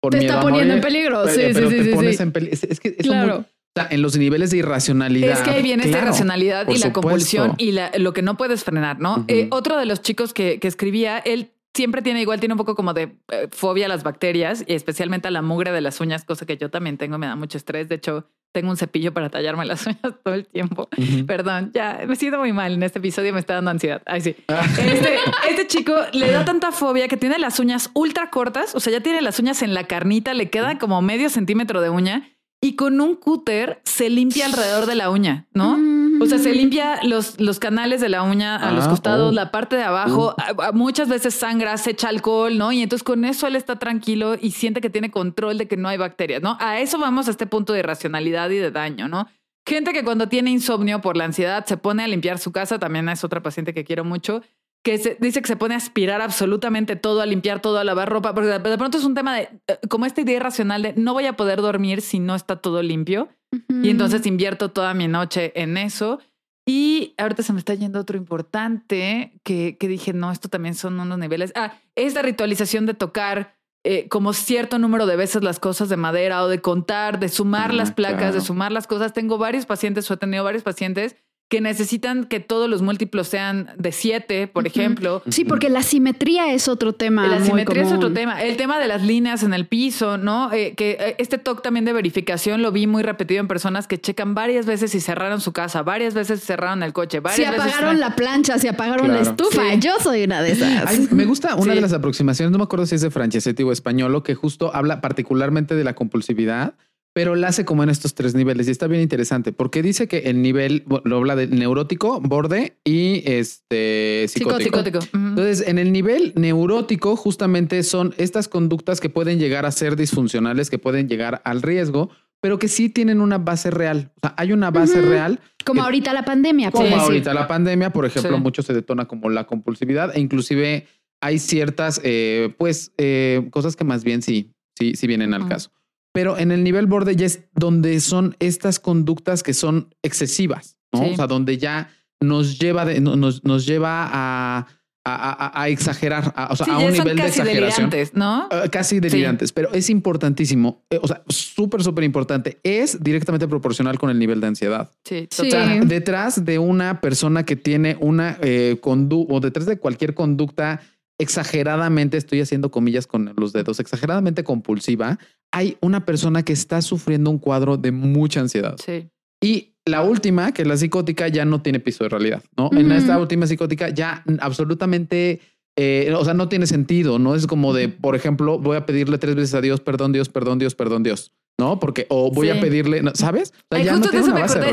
por 0.00 0.12
Te 0.12 0.18
miedo 0.18 0.32
está 0.34 0.40
a 0.40 0.42
poniendo 0.42 0.74
en 0.74 0.80
peligro. 0.80 1.22
pero- 1.24 1.34
Sí, 1.34 1.40
sí, 1.46 1.50
pero 1.54 1.70
sí, 1.70 1.76
te 1.78 1.84
sí, 1.84 1.90
pones 1.90 2.16
sí. 2.16 2.22
en 2.22 2.32
peli- 2.32 2.48
Es, 2.52 2.62
es 2.64 2.78
que 2.78 2.88
eso 2.98 3.10
Claro. 3.10 3.34
muy- 3.38 3.44
en 3.90 4.02
los 4.02 4.16
niveles 4.16 4.50
de 4.50 4.58
irracionalidad. 4.58 5.32
Es 5.32 5.40
que 5.40 5.50
ahí 5.50 5.62
viene 5.62 5.84
esta 5.84 5.98
irracionalidad 5.98 6.62
y 6.68 6.72
la 6.74 6.76
supuesto. 6.76 7.00
compulsión 7.00 7.54
y 7.58 7.72
la- 7.72 7.90
lo 7.98 8.12
que 8.12 8.22
no 8.22 8.36
puedes 8.36 8.62
frenar, 8.64 9.00
¿no? 9.00 9.24
Eh, 9.28 9.48
otro 9.50 9.76
de 9.76 9.84
los 9.86 10.00
chicos 10.00 10.32
que, 10.32 10.60
que 10.60 10.68
escribía, 10.68 11.18
él 11.18 11.50
siempre 11.74 12.00
tiene 12.02 12.20
igual, 12.22 12.38
tiene 12.38 12.54
un 12.54 12.58
poco 12.58 12.76
como 12.76 12.94
de 12.94 13.16
eh, 13.32 13.48
fobia 13.50 13.86
a 13.86 13.88
las 13.88 14.04
bacterias 14.04 14.64
y 14.68 14.74
especialmente 14.74 15.26
a 15.26 15.32
la 15.32 15.42
mugre 15.42 15.72
de 15.72 15.80
las 15.80 16.00
uñas, 16.00 16.24
cosa 16.24 16.46
que 16.46 16.56
yo 16.56 16.70
también 16.70 16.98
tengo, 16.98 17.18
me 17.18 17.26
da 17.26 17.34
mucho 17.34 17.58
estrés. 17.58 17.88
De 17.88 17.96
hecho, 17.96 18.28
tengo 18.52 18.70
un 18.70 18.76
cepillo 18.76 19.12
para 19.12 19.28
tallarme 19.28 19.64
las 19.64 19.84
uñas 19.88 19.98
todo 20.22 20.34
el 20.34 20.46
tiempo. 20.46 20.88
Perdón, 21.26 21.72
ya 21.74 21.98
me 22.06 22.14
siento 22.14 22.38
muy 22.38 22.52
mal 22.52 22.74
en 22.74 22.82
este 22.84 23.00
episodio, 23.00 23.32
me 23.32 23.40
está 23.40 23.54
dando 23.54 23.72
ansiedad. 23.72 24.02
Ay, 24.06 24.20
sí. 24.20 24.36
Ah. 24.46 24.64
Este, 24.80 25.16
este 25.50 25.66
chico 25.66 25.96
le 26.12 26.30
da 26.30 26.44
tanta 26.44 26.70
fobia 26.70 27.08
que 27.08 27.16
tiene 27.16 27.40
las 27.40 27.58
uñas 27.58 27.90
ultra 27.94 28.30
cortas, 28.30 28.76
o 28.76 28.78
sea, 28.78 28.92
ya 28.92 29.00
tiene 29.00 29.20
las 29.20 29.40
uñas 29.40 29.60
en 29.62 29.74
la 29.74 29.88
carnita, 29.88 30.32
le 30.32 30.50
queda 30.50 30.78
como 30.78 31.02
medio 31.02 31.28
centímetro 31.28 31.80
de 31.80 31.90
uña 31.90 32.30
y 32.64 32.76
con 32.76 33.00
un 33.00 33.14
cúter 33.16 33.80
se 33.84 34.08
limpia 34.08 34.46
alrededor 34.46 34.86
de 34.86 34.94
la 34.94 35.10
uña, 35.10 35.46
¿no? 35.52 35.78
O 36.22 36.26
sea, 36.26 36.38
se 36.38 36.52
limpia 36.54 37.00
los, 37.02 37.38
los 37.40 37.58
canales 37.58 38.00
de 38.00 38.08
la 38.08 38.22
uña 38.22 38.56
a 38.56 38.70
los 38.72 38.86
Ah, 38.86 38.90
costados, 38.90 39.30
oh. 39.30 39.34
la 39.34 39.50
parte 39.50 39.76
de 39.76 39.82
abajo. 39.82 40.34
a- 40.38 40.68
a- 40.68 40.72
muchas 40.72 41.08
veces 41.08 41.34
sangra, 41.34 41.76
se 41.76 41.90
echa 41.90 42.08
alcohol, 42.08 42.56
¿no? 42.56 42.72
Y 42.72 42.82
entonces 42.82 43.02
con 43.04 43.24
eso 43.24 43.46
él 43.46 43.56
está 43.56 43.78
tranquilo 43.78 44.36
y 44.40 44.52
siente 44.52 44.80
que 44.80 44.88
tiene 44.90 45.10
control 45.10 45.58
de 45.58 45.68
que 45.68 45.76
no 45.76 45.88
hay 45.88 45.98
bacterias, 45.98 46.40
¿no? 46.42 46.56
A 46.60 46.80
eso 46.80 46.98
vamos 46.98 47.28
a 47.28 47.32
este 47.32 47.46
punto 47.46 47.72
de 47.74 47.80
irracionalidad 47.80 48.48
y 48.50 48.56
de 48.56 48.70
daño, 48.70 49.08
¿no? 49.08 49.26
Gente 49.66 49.92
que 49.92 50.04
cuando 50.04 50.28
tiene 50.28 50.50
insomnio 50.50 51.00
por 51.00 51.16
la 51.16 51.24
ansiedad 51.24 51.64
se 51.66 51.76
pone 51.76 52.02
a 52.04 52.08
limpiar 52.08 52.38
su 52.38 52.52
casa, 52.52 52.78
también 52.78 53.08
es 53.08 53.24
otra 53.24 53.42
paciente 53.42 53.74
que 53.74 53.84
quiero 53.84 54.04
mucho, 54.04 54.42
que 54.84 54.98
se- 54.98 55.16
dice 55.18 55.40
que 55.40 55.48
se 55.48 55.56
pone 55.56 55.74
a 55.74 55.78
aspirar 55.78 56.20
absolutamente 56.20 56.94
todo, 56.96 57.20
a 57.22 57.26
limpiar 57.26 57.60
todo, 57.60 57.78
a 57.78 57.84
lavar 57.84 58.08
ropa, 58.10 58.34
porque 58.34 58.50
de, 58.50 58.60
pronto 58.78 58.98
es 58.98 59.04
un 59.04 59.14
tema 59.14 59.34
de, 59.36 59.48
eh, 59.66 59.78
como 59.88 60.04
esta 60.06 60.20
idea 60.20 60.36
irracional 60.36 60.82
de 60.82 60.92
no 60.96 61.14
voy 61.14 61.26
a 61.26 61.32
poder 61.36 61.60
dormir 61.62 62.02
si 62.02 62.18
no 62.20 62.34
está 62.34 62.56
todo 62.56 62.82
limpio. 62.82 63.28
Y 63.68 63.88
entonces 63.90 64.26
invierto 64.26 64.70
toda 64.72 64.94
mi 64.94 65.06
noche 65.08 65.52
en 65.54 65.76
eso. 65.76 66.18
Y 66.66 67.14
ahorita 67.18 67.42
se 67.42 67.52
me 67.52 67.58
está 67.60 67.72
yendo 67.74 68.00
otro 68.00 68.16
importante 68.16 69.32
que, 69.44 69.76
que 69.78 69.86
dije, 69.88 70.12
no, 70.12 70.32
esto 70.32 70.48
también 70.48 70.74
son 70.74 70.98
unos 70.98 71.18
niveles. 71.18 71.52
Ah, 71.54 71.74
esta 71.94 72.22
ritualización 72.22 72.84
de 72.86 72.94
tocar 72.94 73.56
eh, 73.84 74.08
como 74.08 74.32
cierto 74.32 74.78
número 74.78 75.06
de 75.06 75.16
veces 75.16 75.42
las 75.44 75.60
cosas 75.60 75.88
de 75.90 75.96
madera 75.98 76.42
o 76.42 76.48
de 76.48 76.60
contar, 76.60 77.20
de 77.20 77.28
sumar 77.28 77.70
Ah, 77.70 77.74
las 77.74 77.92
placas, 77.92 78.18
claro. 78.18 78.34
de 78.34 78.40
sumar 78.40 78.72
las 78.72 78.86
cosas. 78.86 79.12
Tengo 79.12 79.36
varios 79.38 79.66
pacientes 79.66 80.10
o 80.10 80.14
he 80.14 80.16
tenido 80.16 80.42
varios 80.42 80.62
pacientes 80.62 81.16
que 81.48 81.60
necesitan 81.60 82.24
que 82.24 82.40
todos 82.40 82.68
los 82.70 82.80
múltiplos 82.82 83.28
sean 83.28 83.70
de 83.76 83.92
siete, 83.92 84.48
por 84.48 84.66
Ujú. 84.66 84.68
ejemplo. 84.80 85.22
Sí, 85.28 85.44
porque 85.44 85.68
la 85.68 85.82
simetría 85.82 86.52
es 86.52 86.68
otro 86.68 86.94
tema. 86.94 87.28
La 87.28 87.38
muy 87.38 87.46
simetría 87.46 87.82
es 87.82 87.92
otro 87.92 88.12
tema. 88.12 88.42
El 88.42 88.56
tema 88.56 88.78
de 88.80 88.88
las 88.88 89.02
líneas 89.02 89.42
en 89.42 89.52
el 89.54 89.66
piso, 89.66 90.16
¿no? 90.18 90.52
Eh, 90.52 90.74
que 90.74 90.96
eh, 90.98 91.14
este 91.18 91.38
toque 91.38 91.60
también 91.62 91.84
de 91.84 91.92
verificación 91.92 92.62
lo 92.62 92.72
vi 92.72 92.86
muy 92.86 93.02
repetido 93.02 93.40
en 93.40 93.46
personas 93.46 93.86
que 93.86 93.98
checan 94.00 94.34
varias 94.34 94.64
veces 94.66 94.90
si 94.90 95.00
cerraron 95.00 95.40
su 95.40 95.52
casa, 95.52 95.82
varias 95.82 96.14
veces 96.14 96.40
si 96.40 96.46
cerraron 96.46 96.82
el 96.82 96.92
coche, 96.92 97.20
varias 97.20 97.36
Si 97.36 97.42
veces 97.56 97.72
apagaron 97.72 98.00
la 98.00 98.16
plancha, 98.16 98.58
si 98.58 98.66
apagaron 98.66 99.08
la 99.12 99.20
estufa. 99.20 99.62
Sí. 99.72 99.78
Yo 99.80 99.92
soy 100.02 100.24
una 100.24 100.42
de 100.42 100.52
esas. 100.52 100.86
Ay, 100.86 101.08
me 101.12 101.24
gusta 101.26 101.54
una 101.56 101.72
Sí. 101.72 101.76
de 101.76 101.80
las 101.82 101.92
aproximaciones, 101.92 102.50
no 102.52 102.58
me 102.58 102.64
acuerdo 102.64 102.86
si 102.86 102.94
es 102.94 103.02
de 103.02 103.10
Francesetti 103.10 103.62
o 103.62 103.70
españolo, 103.70 104.22
que 104.22 104.34
justo 104.34 104.74
habla 104.74 105.00
particularmente 105.00 105.74
de 105.76 105.84
la 105.84 105.94
compulsividad, 105.94 106.74
pero 107.14 107.36
la 107.36 107.48
hace 107.48 107.64
como 107.64 107.82
en 107.84 107.88
estos 107.90 108.14
tres 108.14 108.34
niveles 108.34 108.68
y 108.68 108.72
está 108.72 108.86
bien 108.88 109.00
interesante 109.00 109.52
porque 109.52 109.82
dice 109.82 110.08
que 110.08 110.18
el 110.30 110.42
nivel 110.42 110.84
lo 111.04 111.16
habla 111.16 111.36
de 111.36 111.46
neurótico, 111.46 112.20
borde 112.20 112.76
y 112.84 113.22
este 113.30 114.26
psicótico. 114.28 114.82
psicótico. 114.82 114.98
Entonces, 115.14 115.66
en 115.66 115.78
el 115.78 115.92
nivel 115.92 116.32
neurótico, 116.36 117.16
justamente 117.16 117.82
son 117.84 118.14
estas 118.18 118.48
conductas 118.48 119.00
que 119.00 119.08
pueden 119.10 119.38
llegar 119.38 119.64
a 119.64 119.70
ser 119.70 119.96
disfuncionales, 119.96 120.70
que 120.70 120.78
pueden 120.78 121.08
llegar 121.08 121.40
al 121.44 121.62
riesgo, 121.62 122.10
pero 122.40 122.58
que 122.58 122.68
sí 122.68 122.88
tienen 122.90 123.20
una 123.20 123.38
base 123.38 123.70
real. 123.70 124.10
O 124.16 124.20
sea, 124.20 124.34
hay 124.36 124.52
una 124.52 124.70
base 124.70 125.00
real 125.00 125.40
Como 125.64 125.80
que- 125.80 125.84
ahorita 125.84 126.12
la 126.12 126.24
pandemia. 126.24 126.70
como 126.72 126.84
decir. 126.84 126.98
ahorita 127.00 127.32
la 127.32 127.46
pandemia, 127.46 127.90
por 127.90 128.04
ejemplo, 128.06 128.36
Sí. 128.36 128.42
mucho 128.42 128.62
se 128.62 128.74
detona 128.74 129.06
como 129.06 129.30
la 129.30 129.46
compulsividad 129.46 130.14
e 130.16 130.20
inclusive 130.20 130.86
hay 131.22 131.38
ciertas, 131.38 132.00
eh, 132.04 132.52
pues, 132.58 132.92
eh, 132.98 133.46
cosas 133.50 133.76
que 133.76 133.84
más 133.84 134.04
bien 134.04 134.20
sí, 134.20 134.50
sí, 134.78 134.94
sí 134.96 135.06
vienen 135.06 135.32
al 135.32 135.48
caso. 135.48 135.70
Pero 136.14 136.38
en 136.38 136.52
el 136.52 136.62
nivel 136.62 136.86
borde 136.86 137.16
ya 137.16 137.26
es 137.26 137.40
donde 137.54 137.98
son 138.00 138.36
estas 138.38 138.78
conductas 138.78 139.42
que 139.42 139.52
son 139.52 139.92
excesivas, 140.02 140.76
¿no? 140.92 141.00
Sí. 141.04 141.10
O 141.12 141.16
sea, 141.16 141.26
donde 141.26 141.58
ya 141.58 141.90
nos 142.20 142.58
lleva, 142.58 142.84
de- 142.84 143.00
nos, 143.00 143.44
nos 143.44 143.66
lleva 143.66 144.04
a, 144.10 144.58
a, 144.58 144.66
a- 145.04 145.62
a 145.62 145.68
exagerar, 145.68 146.32
a, 146.36 146.52
o 146.52 146.56
sea, 146.56 146.66
Sí, 146.66 146.72
a 146.72 146.78
ya 146.78 146.86
un 146.86 146.94
son 146.94 147.04
nivel 147.04 147.16
de 147.16 147.22
casi 147.24 147.40
exageración. 147.40 147.90
delirantes, 147.90 148.14
¿no? 148.16 148.46
Uh, 148.46 148.70
casi 148.70 149.00
delirantes, 149.00 149.52
pero 149.52 149.72
es 149.74 149.90
importantísimo, 149.90 150.84
eh, 150.88 150.98
o 151.02 151.06
sea, 151.08 151.22
súper, 151.28 151.82
súper 151.82 152.04
importante. 152.04 152.58
Es 152.62 153.02
directamente 153.02 153.46
proporcional 153.48 153.98
con 153.98 154.08
el 154.08 154.18
nivel 154.18 154.40
de 154.40 154.46
ansiedad. 154.46 154.90
Sí, 155.04 155.26
Sí. 155.30 155.48
O 155.48 155.50
sea, 155.50 155.80
detrás 155.84 156.44
de 156.44 156.58
una 156.60 157.00
persona 157.00 157.44
que 157.44 157.56
tiene 157.56 157.96
una 158.00 158.38
eh, 158.40 158.78
conducta 158.80 159.34
o 159.34 159.40
detrás 159.40 159.66
de 159.66 159.78
cualquier 159.78 160.14
conducta 160.14 160.80
exageradamente, 161.18 162.16
estoy 162.16 162.40
haciendo 162.40 162.70
comillas 162.70 163.06
con 163.06 163.32
los 163.36 163.52
dedos, 163.52 163.80
exageradamente 163.80 164.44
compulsiva, 164.44 165.18
hay 165.52 165.76
una 165.80 166.04
persona 166.04 166.42
que 166.42 166.52
está 166.52 166.82
sufriendo 166.82 167.30
un 167.30 167.38
cuadro 167.38 167.76
de 167.76 167.92
mucha 167.92 168.40
ansiedad. 168.40 168.76
Sí. 168.84 169.08
Y 169.40 169.74
la 169.84 170.02
última, 170.02 170.52
que 170.52 170.62
es 170.62 170.68
la 170.68 170.76
psicótica, 170.76 171.28
ya 171.28 171.44
no 171.44 171.62
tiene 171.62 171.78
piso 171.78 172.04
de 172.04 172.10
realidad, 172.10 172.42
¿no? 172.56 172.70
En 172.72 172.90
esta 172.90 173.18
última 173.18 173.46
psicótica 173.46 173.90
ya 173.90 174.24
absolutamente, 174.40 175.40
eh, 175.76 176.12
o 176.16 176.24
sea, 176.24 176.34
no 176.34 176.48
tiene 176.48 176.66
sentido, 176.66 177.18
¿no? 177.18 177.34
Es 177.34 177.46
como 177.46 177.74
de, 177.74 177.88
por 177.88 178.16
ejemplo, 178.16 178.58
voy 178.58 178.76
a 178.76 178.86
pedirle 178.86 179.18
tres 179.18 179.34
veces 179.34 179.54
a 179.54 179.60
Dios, 179.60 179.80
perdón, 179.80 180.12
Dios, 180.12 180.30
perdón, 180.30 180.58
Dios, 180.58 180.74
perdón, 180.74 181.02
Dios, 181.02 181.32
¿no? 181.58 181.78
Porque, 181.78 182.06
o 182.10 182.30
voy 182.30 182.50
a 182.50 182.60
pedirle, 182.60 183.02
¿no? 183.02 183.12
¿sabes? 183.14 183.52
O 183.70 183.76
sea, 183.76 183.78
Ay, 183.78 183.84
ya 183.84 183.92
justo 183.92 184.06
no 184.08 184.12
de 184.12 184.18
eso 184.20 184.34
me 184.34 184.42
acordé 184.42 184.72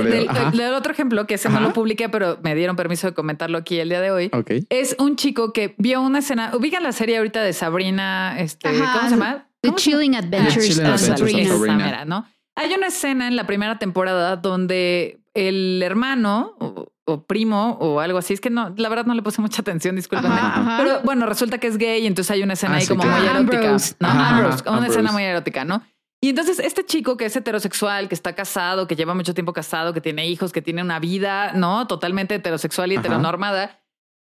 del, 0.57 0.73
otro 0.73 0.91
ejemplo 0.91 1.27
que 1.27 1.35
ese 1.35 1.49
no 1.49 1.57
Ajá. 1.57 1.67
lo 1.67 1.73
publiqué, 1.73 2.09
pero 2.09 2.39
me 2.43 2.55
dieron 2.55 2.75
permiso 2.75 3.07
de 3.07 3.13
comentarlo 3.13 3.57
aquí 3.57 3.79
el 3.79 3.89
día 3.89 4.01
de 4.01 4.11
hoy. 4.11 4.29
Ok. 4.33 4.51
Es 4.69 4.95
un 4.99 5.15
chico 5.15 5.53
que 5.53 5.75
vio 5.77 6.01
una 6.01 6.19
escena. 6.19 6.51
Ubican 6.55 6.83
la 6.83 6.91
serie 6.91 7.17
ahorita 7.17 7.41
de 7.43 7.53
Sabrina, 7.53 8.39
este, 8.39 8.69
Ajá, 8.69 8.93
¿cómo 8.93 9.03
se 9.09 9.15
llama? 9.15 9.47
The 9.61 9.69
¿Cómo 9.69 9.77
se? 9.77 9.89
Chilling 9.91 10.15
Adventures 10.15 10.79
of 10.79 10.85
Adventures 10.85 11.09
of 11.09 11.17
Sabrina. 11.19 11.41
Esa 11.41 11.53
Sabrina. 11.53 11.77
mera, 11.77 12.05
¿no? 12.05 12.25
Hay 12.55 12.73
una 12.73 12.87
escena 12.87 13.27
en 13.27 13.35
la 13.35 13.45
primera 13.45 13.77
temporada 13.79 14.35
donde 14.35 15.19
el 15.33 15.81
hermano 15.83 16.55
o, 16.59 16.91
o 17.05 17.23
primo 17.23 17.77
o 17.79 17.99
algo 18.01 18.17
así, 18.17 18.33
es 18.33 18.41
que 18.41 18.49
no, 18.49 18.73
la 18.75 18.89
verdad 18.89 19.05
no 19.05 19.13
le 19.13 19.21
puse 19.21 19.39
mucha 19.41 19.61
atención, 19.61 19.95
discúlpenme. 19.95 20.33
Ajá, 20.35 20.59
ajá. 20.61 20.77
Pero 20.83 20.99
bueno, 21.03 21.25
resulta 21.25 21.57
que 21.59 21.67
es 21.67 21.77
gay 21.77 22.03
y 22.03 22.07
entonces 22.07 22.31
hay 22.31 22.43
una 22.43 22.53
escena 22.53 22.73
Ah, 22.73 22.77
ahí 22.77 22.81
sí, 22.83 22.89
como 22.89 23.03
claro. 23.03 23.19
muy 23.19 23.27
Ah, 23.27 23.31
erótica. 23.37 23.57
Ambrose. 23.61 23.95
¿no? 23.99 24.07
Ajá, 24.07 24.29
Ambrose, 24.37 24.63
ajá, 24.67 24.77
una 24.77 24.87
escena 24.87 25.11
muy 25.13 25.23
erótica, 25.23 25.63
¿no? 25.63 25.81
Y 26.23 26.29
entonces 26.29 26.59
este 26.59 26.85
chico 26.85 27.17
que 27.17 27.25
es 27.25 27.35
heterosexual, 27.35 28.07
que 28.07 28.13
está 28.15 28.35
casado, 28.35 28.87
que 28.87 28.95
lleva 28.95 29.15
mucho 29.15 29.33
tiempo 29.33 29.53
casado, 29.53 29.91
que 29.93 30.01
tiene 30.01 30.27
hijos, 30.27 30.51
que 30.51 30.61
tiene 30.61 30.81
una 30.83 30.99
vida, 30.99 31.53
¿no? 31.53 31.87
Totalmente 31.87 32.35
heterosexual 32.35 32.91
y 32.91 32.95
Ajá. 32.95 33.07
heteronormada, 33.07 33.79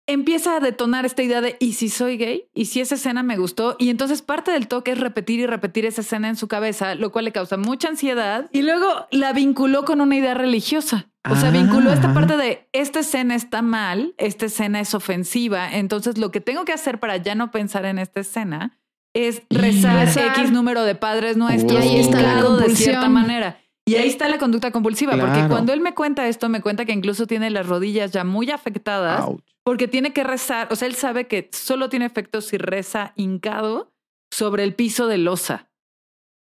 empieza 0.07 0.55
a 0.55 0.59
detonar 0.59 1.05
esta 1.05 1.21
idea 1.23 1.41
de 1.41 1.57
¿y 1.59 1.73
si 1.73 1.89
soy 1.89 2.17
gay? 2.17 2.49
¿Y 2.53 2.65
si 2.65 2.81
esa 2.81 2.95
escena 2.95 3.21
me 3.23 3.37
gustó? 3.37 3.75
Y 3.79 3.89
entonces 3.89 4.21
parte 4.23 4.51
del 4.51 4.67
toque 4.67 4.91
es 4.91 4.99
repetir 4.99 5.39
y 5.39 5.45
repetir 5.45 5.85
esa 5.85 6.01
escena 6.01 6.27
en 6.27 6.35
su 6.35 6.47
cabeza, 6.47 6.95
lo 6.95 7.11
cual 7.11 7.25
le 7.25 7.31
causa 7.31 7.57
mucha 7.57 7.87
ansiedad. 7.87 8.49
Y 8.51 8.63
luego 8.63 9.07
la 9.11 9.33
vinculó 9.33 9.85
con 9.85 10.01
una 10.01 10.15
idea 10.15 10.33
religiosa. 10.33 11.07
O 11.29 11.35
sea, 11.35 11.49
Ah. 11.49 11.51
vinculó 11.51 11.91
esta 11.91 12.13
parte 12.13 12.37
de 12.37 12.67
esta 12.71 12.99
escena 12.99 13.33
está 13.35 13.63
mal, 13.63 14.13
esta 14.17 14.45
escena 14.45 14.79
es 14.79 14.93
ofensiva. 14.93 15.71
Entonces 15.75 16.17
lo 16.19 16.29
que 16.31 16.39
tengo 16.41 16.65
que 16.65 16.73
hacer 16.73 16.99
para 16.99 17.17
ya 17.17 17.33
no 17.35 17.49
pensar 17.51 17.85
en 17.85 17.97
esta 17.99 18.19
escena 18.19 18.79
es 19.15 19.43
rezar 19.49 20.05
Rezar. 20.05 20.37
X 20.37 20.51
número 20.51 20.83
de 20.83 20.93
padres 20.93 21.37
nuestros 21.37 21.83
Y 21.83 21.87
ahí 21.87 21.99
está 21.99 22.21
la 22.21 22.35
de 22.35 22.41
compulsión. 22.43 22.75
cierta 22.75 23.09
manera. 23.09 23.59
Y 23.87 23.95
ahí 23.95 24.09
está 24.09 24.27
la 24.27 24.37
conducta 24.39 24.71
compulsiva, 24.71 25.15
porque 25.17 25.47
cuando 25.47 25.71
él 25.71 25.79
me 25.79 25.93
cuenta 25.93 26.27
esto, 26.27 26.49
me 26.49 26.61
cuenta 26.61 26.85
que 26.85 26.91
incluso 26.91 27.27
tiene 27.27 27.49
las 27.51 27.67
rodillas 27.67 28.11
ya 28.11 28.23
muy 28.23 28.49
afectadas 28.49 29.25
Ouch. 29.25 29.41
porque 29.63 29.87
tiene 29.87 30.11
que 30.11 30.23
rezar, 30.23 30.67
o 30.71 30.75
sea, 30.75 30.87
él 30.87 30.95
sabe 30.95 31.27
que 31.27 31.49
solo 31.53 31.87
tiene 31.87 32.05
efecto 32.05 32.41
si 32.41 32.57
reza 32.57 33.13
hincado 33.15 33.93
sobre 34.31 34.63
el 34.63 34.73
piso 34.73 35.07
de 35.07 35.19
losa. 35.19 35.69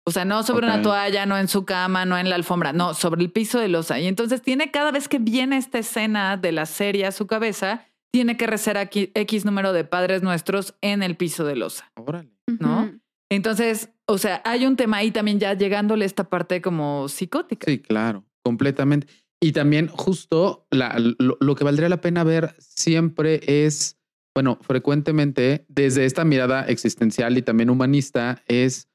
O 0.07 0.11
sea, 0.11 0.25
no 0.25 0.43
sobre 0.43 0.67
una 0.67 0.81
toalla, 0.81 1.27
no 1.27 1.37
en 1.37 1.49
su 1.49 1.67
cama, 1.67 2.07
no 2.07 2.17
en 2.17 2.31
la 2.31 2.37
alfombra, 2.37 2.73
no, 2.73 2.95
sobre 2.95 3.21
el 3.21 3.31
piso 3.31 3.61
de 3.61 3.69
losa. 3.69 4.01
Y 4.01 4.07
entonces 4.07 4.41
tiene 4.41 4.71
cada 4.71 4.91
vez 4.91 5.07
que 5.07 5.19
viene 5.19 5.59
esta 5.59 5.79
escena 5.79 6.39
de 6.39 6.51
la 6.51 6.65
serie 6.65 7.05
a 7.05 7.13
su 7.13 7.27
cabeza, 7.27 7.85
tiene 8.11 8.39
que 8.39 8.47
rezar 8.47 8.79
aquí 8.79 9.13
X 9.15 9.45
número 9.45 9.75
de 9.75 9.85
padres 9.85 10.23
nuestros 10.23 10.75
en 10.81 11.03
el 11.03 11.15
piso 11.15 11.45
de 11.45 11.57
losa. 11.57 11.93
Órale. 11.95 12.38
¿No? 12.59 12.93
Entonces, 13.31 13.91
o 14.07 14.19
sea, 14.19 14.41
hay 14.45 14.65
un 14.67 14.77
tema 14.77 14.99
ahí 14.99 15.11
también 15.11 15.39
ya 15.39 15.55
llegándole 15.55 16.05
esta 16.05 16.25
parte 16.31 16.61
como 16.63 17.09
psicótica. 17.09 17.67
Sí, 17.71 17.79
claro, 17.81 18.25
completamente. 18.43 19.07
Y 19.41 19.53
también 19.53 19.89
justo 19.89 20.67
la- 20.71 20.99
lo, 20.99 21.37
lo 21.41 21.55
que 21.55 21.65
valdría 21.65 21.89
la 21.89 22.01
pena 22.01 22.25
ver 22.25 22.57
siempre 22.59 23.41
es, 23.65 23.99
bueno, 24.35 24.59
frecuentemente 24.63 25.65
desde 25.69 26.05
esta 26.07 26.25
mirada 26.25 26.63
existencial 26.67 27.37
y 27.39 27.43
también 27.43 27.71
humanista 27.71 28.43
es 28.49 28.89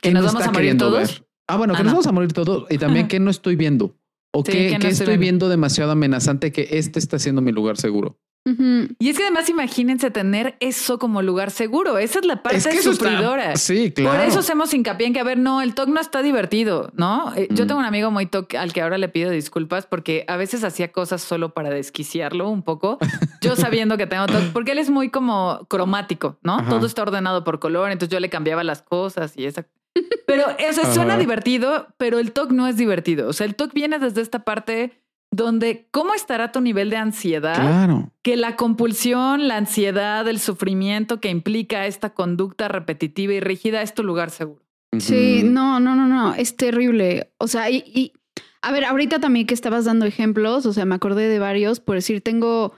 ¿Que 0.00 0.10
¿qué 0.10 0.14
nos 0.14 0.22
no 0.22 0.26
vamos 0.28 0.40
está 0.42 0.50
a 0.50 0.52
morir 0.52 0.60
queriendo 0.62 0.86
todos? 0.90 0.98
ver? 1.18 1.28
Ah, 1.48 1.56
bueno, 1.56 1.74
que 1.74 1.80
Ah, 1.80 1.82
nos 1.82 1.92
no. 1.92 1.96
vamos 1.96 2.06
a 2.06 2.12
morir 2.12 2.32
todos 2.32 2.66
y 2.70 2.78
también 2.78 3.08
qué 3.08 3.18
no 3.20 3.30
estoy 3.30 3.56
viendo 3.56 3.96
o 4.32 4.44
Sí, 4.44 4.52
qué, 4.52 4.66
qué 4.68 4.74
no 4.74 4.80
qué 4.80 4.88
estoy 4.88 5.16
viendo 5.16 5.48
demasiado 5.48 5.90
amenazante 5.92 6.52
que 6.52 6.68
este 6.72 6.98
está 7.00 7.18
siendo 7.18 7.40
mi 7.42 7.52
lugar 7.52 7.76
seguro. 7.78 8.18
Y 8.98 9.08
es 9.08 9.16
que 9.16 9.22
además 9.24 9.48
imagínense 9.48 10.10
tener 10.10 10.56
eso 10.60 10.98
como 10.98 11.22
lugar 11.22 11.50
seguro. 11.50 11.98
Esa 11.98 12.18
es 12.20 12.24
la 12.26 12.42
parte 12.42 12.58
es 12.58 12.66
que 12.66 12.76
está- 12.78 12.90
sufridora. 12.92 13.56
Sí, 13.56 13.92
claro. 13.92 14.18
Por 14.18 14.26
eso 14.28 14.38
hacemos 14.40 14.72
hincapié 14.74 15.06
en 15.06 15.12
que, 15.12 15.20
a 15.20 15.24
ver, 15.24 15.38
no, 15.38 15.60
el 15.62 15.74
TOC 15.74 15.88
no 15.88 16.00
está 16.00 16.22
divertido, 16.22 16.90
¿no? 16.94 17.32
Eh, 17.36 17.48
Yo 17.50 17.64
Mm. 17.64 17.68
tengo 17.68 17.80
un 17.80 17.86
amigo 17.86 18.10
muy 18.10 18.26
TOC 18.26 18.54
al 18.54 18.72
que 18.72 18.80
ahora 18.82 18.98
le 18.98 19.08
pido 19.08 19.30
disculpas 19.30 19.86
porque 19.86 20.24
a 20.28 20.36
veces 20.36 20.64
hacía 20.64 20.92
cosas 20.92 21.22
solo 21.22 21.50
para 21.54 21.70
desquiciarlo 21.70 22.48
un 22.48 22.62
poco. 22.62 22.98
Yo 23.42 23.56
sabiendo 23.56 23.96
que 23.96 24.06
tengo 24.06 24.26
TOC, 24.26 24.52
porque 24.52 24.72
él 24.72 24.78
es 24.78 24.90
muy 24.90 25.10
como 25.10 25.66
cromático, 25.68 26.38
¿no? 26.42 26.54
Ajá. 26.54 26.68
Todo 26.68 26.86
está 26.86 27.02
ordenado 27.02 27.44
por 27.44 27.58
color, 27.60 27.90
entonces 27.90 28.12
yo 28.12 28.20
le 28.20 28.28
cambiaba 28.30 28.64
las 28.64 28.82
cosas 28.82 29.34
y 29.36 29.44
esa. 29.46 29.66
Pero 30.26 30.44
eso 30.58 30.82
suena 30.92 31.14
Ajá. 31.14 31.20
divertido, 31.20 31.86
pero 31.96 32.18
el 32.18 32.32
TOC 32.32 32.50
no 32.52 32.66
es 32.66 32.76
divertido. 32.76 33.28
O 33.28 33.32
sea, 33.32 33.46
el 33.46 33.54
TOC 33.54 33.72
viene 33.72 33.98
desde 33.98 34.20
esta 34.20 34.40
parte 34.44 35.00
donde 35.30 35.88
cómo 35.90 36.14
estará 36.14 36.52
tu 36.52 36.60
nivel 36.60 36.90
de 36.90 36.96
ansiedad, 36.96 37.54
Claro. 37.54 38.10
que 38.22 38.36
la 38.36 38.56
compulsión, 38.56 39.46
la 39.48 39.56
ansiedad, 39.56 40.26
el 40.26 40.40
sufrimiento 40.40 41.20
que 41.20 41.28
implica 41.28 41.86
esta 41.86 42.10
conducta 42.14 42.68
repetitiva 42.68 43.34
y 43.34 43.40
rígida 43.40 43.82
es 43.82 43.94
tu 43.94 44.02
lugar 44.02 44.30
seguro. 44.30 44.64
Sí, 44.98 45.42
no, 45.44 45.80
no, 45.80 45.94
no, 45.94 46.06
no, 46.06 46.34
es 46.34 46.56
terrible. 46.56 47.30
O 47.38 47.46
sea, 47.46 47.70
y, 47.70 47.84
y- 47.86 48.12
a 48.62 48.72
ver, 48.72 48.84
ahorita 48.86 49.20
también 49.20 49.46
que 49.46 49.54
estabas 49.54 49.84
dando 49.84 50.06
ejemplos, 50.06 50.64
o 50.66 50.72
sea, 50.72 50.84
me 50.86 50.94
acordé 50.94 51.28
de 51.28 51.38
varios, 51.38 51.78
por 51.78 51.94
decir, 51.96 52.22
tengo, 52.22 52.72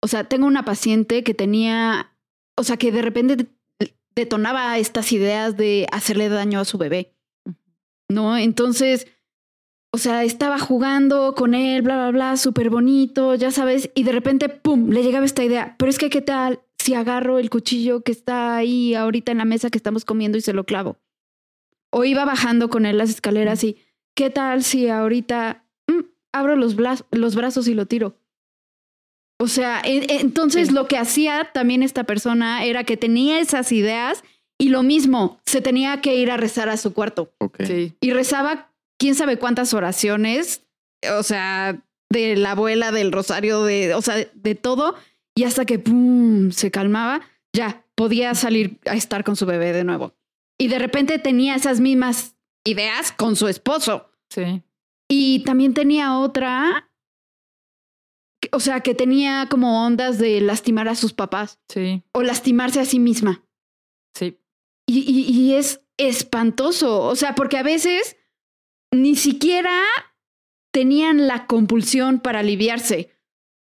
o 0.00 0.08
sea, 0.08 0.24
tengo 0.24 0.46
una 0.46 0.64
paciente 0.64 1.24
que 1.24 1.34
tenía, 1.34 2.12
o 2.56 2.62
sea, 2.62 2.76
que 2.76 2.92
de 2.92 3.02
repente 3.02 3.36
de- 3.36 3.94
detonaba 4.14 4.78
estas 4.78 5.10
ideas 5.12 5.56
de 5.56 5.86
hacerle 5.92 6.28
daño 6.30 6.60
a 6.60 6.64
su 6.64 6.78
bebé, 6.78 7.12
¿no? 8.08 8.36
Entonces, 8.38 9.08
o 9.96 9.98
sea, 9.98 10.24
estaba 10.24 10.58
jugando 10.58 11.34
con 11.34 11.54
él, 11.54 11.80
bla, 11.80 11.96
bla, 11.96 12.10
bla, 12.10 12.36
súper 12.36 12.68
bonito, 12.68 13.34
ya 13.34 13.50
sabes, 13.50 13.88
y 13.94 14.02
de 14.02 14.12
repente, 14.12 14.50
¡pum!, 14.50 14.90
le 14.90 15.02
llegaba 15.02 15.24
esta 15.24 15.42
idea, 15.42 15.74
pero 15.78 15.88
es 15.88 15.96
que, 15.96 16.10
¿qué 16.10 16.20
tal 16.20 16.60
si 16.78 16.92
agarro 16.92 17.38
el 17.38 17.48
cuchillo 17.48 18.02
que 18.02 18.12
está 18.12 18.56
ahí 18.56 18.94
ahorita 18.94 19.32
en 19.32 19.38
la 19.38 19.46
mesa 19.46 19.70
que 19.70 19.78
estamos 19.78 20.04
comiendo 20.04 20.36
y 20.36 20.42
se 20.42 20.52
lo 20.52 20.64
clavo? 20.64 20.98
O 21.90 22.04
iba 22.04 22.26
bajando 22.26 22.68
con 22.68 22.84
él 22.84 22.98
las 22.98 23.08
escaleras 23.08 23.64
y, 23.64 23.78
¿qué 24.14 24.28
tal 24.28 24.62
si 24.64 24.88
ahorita 24.90 25.64
mm, 25.88 26.00
abro 26.34 26.56
los, 26.56 26.76
brazos 26.76 27.66
y 27.66 27.72
lo 27.72 27.86
tiro? 27.86 28.18
O 29.40 29.48
sea, 29.48 29.80
en- 29.82 30.02
en- 30.10 30.20
entonces 30.20 30.68
Sí. 30.68 30.74
lo 30.74 30.88
que 30.88 30.98
hacía 30.98 31.50
también 31.54 31.82
esta 31.82 32.04
persona 32.04 32.64
era 32.66 32.84
que 32.84 32.98
tenía 32.98 33.40
esas 33.40 33.72
ideas 33.72 34.22
y 34.58 34.68
lo 34.68 34.82
mismo, 34.82 35.40
se 35.46 35.62
tenía 35.62 36.02
que 36.02 36.16
ir 36.16 36.30
a 36.30 36.36
rezar 36.36 36.68
a 36.68 36.76
su 36.76 36.92
cuarto. 36.92 37.32
Sí. 37.64 37.94
y 38.00 38.10
rezaba 38.12 38.72
quién 38.98 39.14
sabe 39.14 39.38
cuántas 39.38 39.74
oraciones, 39.74 40.62
o 41.18 41.22
sea, 41.22 41.82
de 42.10 42.36
la 42.36 42.52
abuela, 42.52 42.92
del 42.92 43.12
rosario, 43.12 43.64
de, 43.64 43.94
o 43.94 44.02
sea, 44.02 44.16
de 44.32 44.54
todo, 44.54 44.94
y 45.36 45.44
hasta 45.44 45.64
que 45.64 45.78
pum, 45.78 46.50
se 46.52 46.70
calmaba, 46.70 47.20
ya 47.54 47.84
podía 47.94 48.34
salir 48.34 48.78
a 48.86 48.94
estar 48.94 49.24
con 49.24 49.36
su 49.36 49.46
bebé 49.46 49.72
de 49.72 49.84
nuevo. 49.84 50.14
Y 50.58 50.68
de 50.68 50.78
repente 50.78 51.18
tenía 51.18 51.54
esas 51.54 51.80
mismas 51.80 52.36
ideas 52.64 53.12
con 53.12 53.36
su 53.36 53.48
esposo. 53.48 54.10
Sí. 54.30 54.62
Y 55.08 55.44
también 55.44 55.74
tenía 55.74 56.18
otra, 56.18 56.90
o 58.52 58.60
sea, 58.60 58.80
que 58.80 58.94
tenía 58.94 59.46
como 59.50 59.84
ondas 59.84 60.18
de 60.18 60.40
lastimar 60.40 60.88
a 60.88 60.94
sus 60.94 61.12
papás 61.12 61.58
Sí. 61.68 62.02
o 62.12 62.22
lastimarse 62.22 62.80
a 62.80 62.84
sí 62.84 62.98
misma. 62.98 63.42
Sí. 64.16 64.38
Y, 64.88 64.98
y- 65.00 65.30
y 65.30 65.54
es 65.54 65.80
espantoso, 65.98 67.02
o 67.02 67.16
sea, 67.16 67.34
porque 67.34 67.56
a 67.58 67.62
veces 67.62 68.16
ni 68.92 69.16
siquiera 69.16 69.80
tenían 70.72 71.26
la 71.26 71.46
compulsión 71.46 72.20
para 72.20 72.40
aliviarse, 72.40 73.10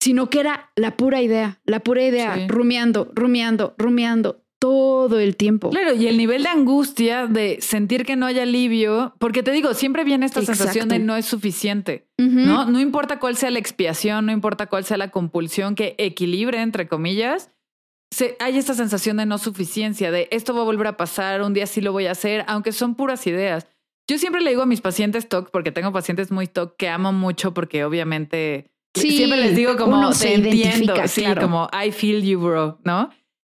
sino 0.01 0.29
que 0.29 0.39
era 0.41 0.71
la 0.75 0.97
pura 0.97 1.21
idea, 1.21 1.61
la 1.65 1.79
pura 1.79 2.03
idea, 2.03 2.35
Sí. 2.35 2.47
rumiando, 2.47 3.11
rumiando, 3.15 3.73
rumiando 3.77 4.43
todo 4.59 5.19
el 5.19 5.35
tiempo. 5.35 5.69
Claro, 5.69 5.93
y 5.93 6.07
el 6.07 6.17
nivel 6.17 6.43
de 6.43 6.49
angustia 6.49 7.27
de 7.27 7.57
sentir 7.61 8.05
que 8.05 8.15
no 8.15 8.25
hay 8.25 8.39
alivio, 8.39 9.13
porque 9.19 9.43
te 9.43 9.51
digo, 9.51 9.73
siempre 9.73 10.03
viene 10.03 10.25
esta 10.25 10.41
sensación 10.41 10.89
de 10.89 10.99
no 10.99 11.15
es 11.15 11.25
suficiente. 11.25 12.07
¿no? 12.17 12.65
No 12.65 12.79
importa 12.79 13.19
cuál 13.19 13.35
sea 13.37 13.51
la 13.51 13.59
expiación, 13.59 14.25
no 14.25 14.31
importa 14.31 14.67
cuál 14.67 14.83
sea 14.83 14.97
la 14.97 15.11
compulsión 15.11 15.75
que 15.75 15.95
equilibre, 15.97 16.61
entre 16.61 16.87
comillas, 16.87 17.51
se, 18.11 18.37
hay 18.39 18.57
esta 18.57 18.73
sensación 18.73 19.17
de 19.17 19.25
no 19.25 19.37
suficiencia, 19.37 20.09
de 20.11 20.27
esto 20.31 20.53
va 20.53 20.61
a 20.61 20.65
volver 20.65 20.87
a 20.87 20.97
pasar, 20.97 21.41
un 21.41 21.53
día 21.53 21.67
sí 21.67 21.81
lo 21.81 21.91
voy 21.91 22.07
a 22.07 22.11
hacer, 22.11 22.43
aunque 22.47 22.71
son 22.71 22.95
puras 22.95 23.27
ideas. 23.27 23.67
Yo 24.07 24.17
siempre 24.17 24.41
le 24.41 24.51
digo 24.51 24.61
a 24.61 24.65
mis 24.67 24.81
pacientes 24.81 25.27
TOC, 25.27 25.49
porque 25.51 25.71
tengo 25.71 25.91
pacientes 25.91 26.31
muy 26.31 26.47
TOC 26.47 26.75
que 26.77 26.89
amo 26.89 27.11
mucho, 27.11 27.53
porque 27.53 27.83
obviamente 27.85 28.71
Sí, 28.95 29.11
siempre 29.11 29.41
les 29.41 29.55
digo 29.55 29.75
como 29.75 30.11
te 30.11 30.35
entiendo, 30.35 30.93
sí, 31.07 31.21
claro. 31.23 31.41
como 31.41 31.69
I 31.73 31.91
feel 31.91 32.23
you, 32.23 32.39
bro, 32.39 32.79
¿no? 32.83 33.09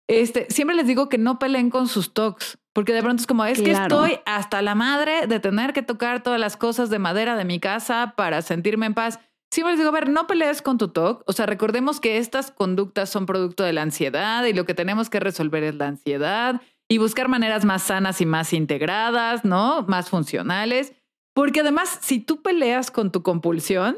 Este, 0.08 0.48
siempre 0.50 0.76
les 0.76 0.88
digo 0.88 1.10
que 1.10 1.18
no 1.18 1.38
peleen 1.40 1.70
con 1.70 1.88
sus 1.88 2.14
TOCs, 2.14 2.58
porque 2.74 2.94
de 2.94 3.02
pronto 3.02 3.22
es 3.22 3.28
como, 3.28 3.44
es 3.46 3.60
que 3.62 3.72
Claro. 3.72 4.06
estoy 4.06 4.20
hasta 4.26 4.62
la 4.62 4.76
madre 4.76 5.28
de 5.28 5.40
tener 5.40 5.74
que 5.74 5.82
tocar 5.82 6.24
todas 6.24 6.40
las 6.40 6.56
cosas 6.56 6.90
de 6.90 7.00
madera 7.00 7.36
de 7.36 7.46
mi 7.46 7.60
casa 7.60 8.14
para 8.16 8.42
sentirme 8.42 8.86
en 8.86 8.94
paz. 8.94 9.20
Siempre 9.52 9.74
les 9.74 9.80
digo, 9.80 9.90
a 9.90 9.94
ver, 9.94 10.10
no 10.10 10.28
pelees 10.28 10.62
con 10.62 10.78
tu 10.78 10.88
TOC. 10.88 11.24
O 11.28 11.34
sea, 11.34 11.46
recordemos 11.46 12.00
que 12.00 12.18
estas 12.18 12.52
conductas 12.52 13.10
son 13.10 13.26
producto 13.26 13.64
de 13.64 13.74
la 13.74 13.82
ansiedad 13.84 14.44
y 14.46 14.54
lo 14.54 14.66
que 14.66 14.74
tenemos 14.74 15.10
que 15.10 15.20
resolver 15.20 15.64
es 15.64 15.76
la 15.76 15.88
ansiedad 15.88 16.62
y 16.94 16.98
buscar 17.00 17.28
maneras 17.28 17.66
más 17.66 17.82
sanas 17.84 18.22
y 18.22 18.26
más 18.26 18.54
integradas, 18.54 19.44
¿no? 19.44 19.84
Más 19.88 20.10
funcionales. 20.10 20.94
Porque 21.34 21.62
además, 21.62 21.98
si 22.02 22.20
tú 22.20 22.42
peleas 22.44 22.92
con 22.92 23.12
tu 23.12 23.24
compulsión, 23.24 23.98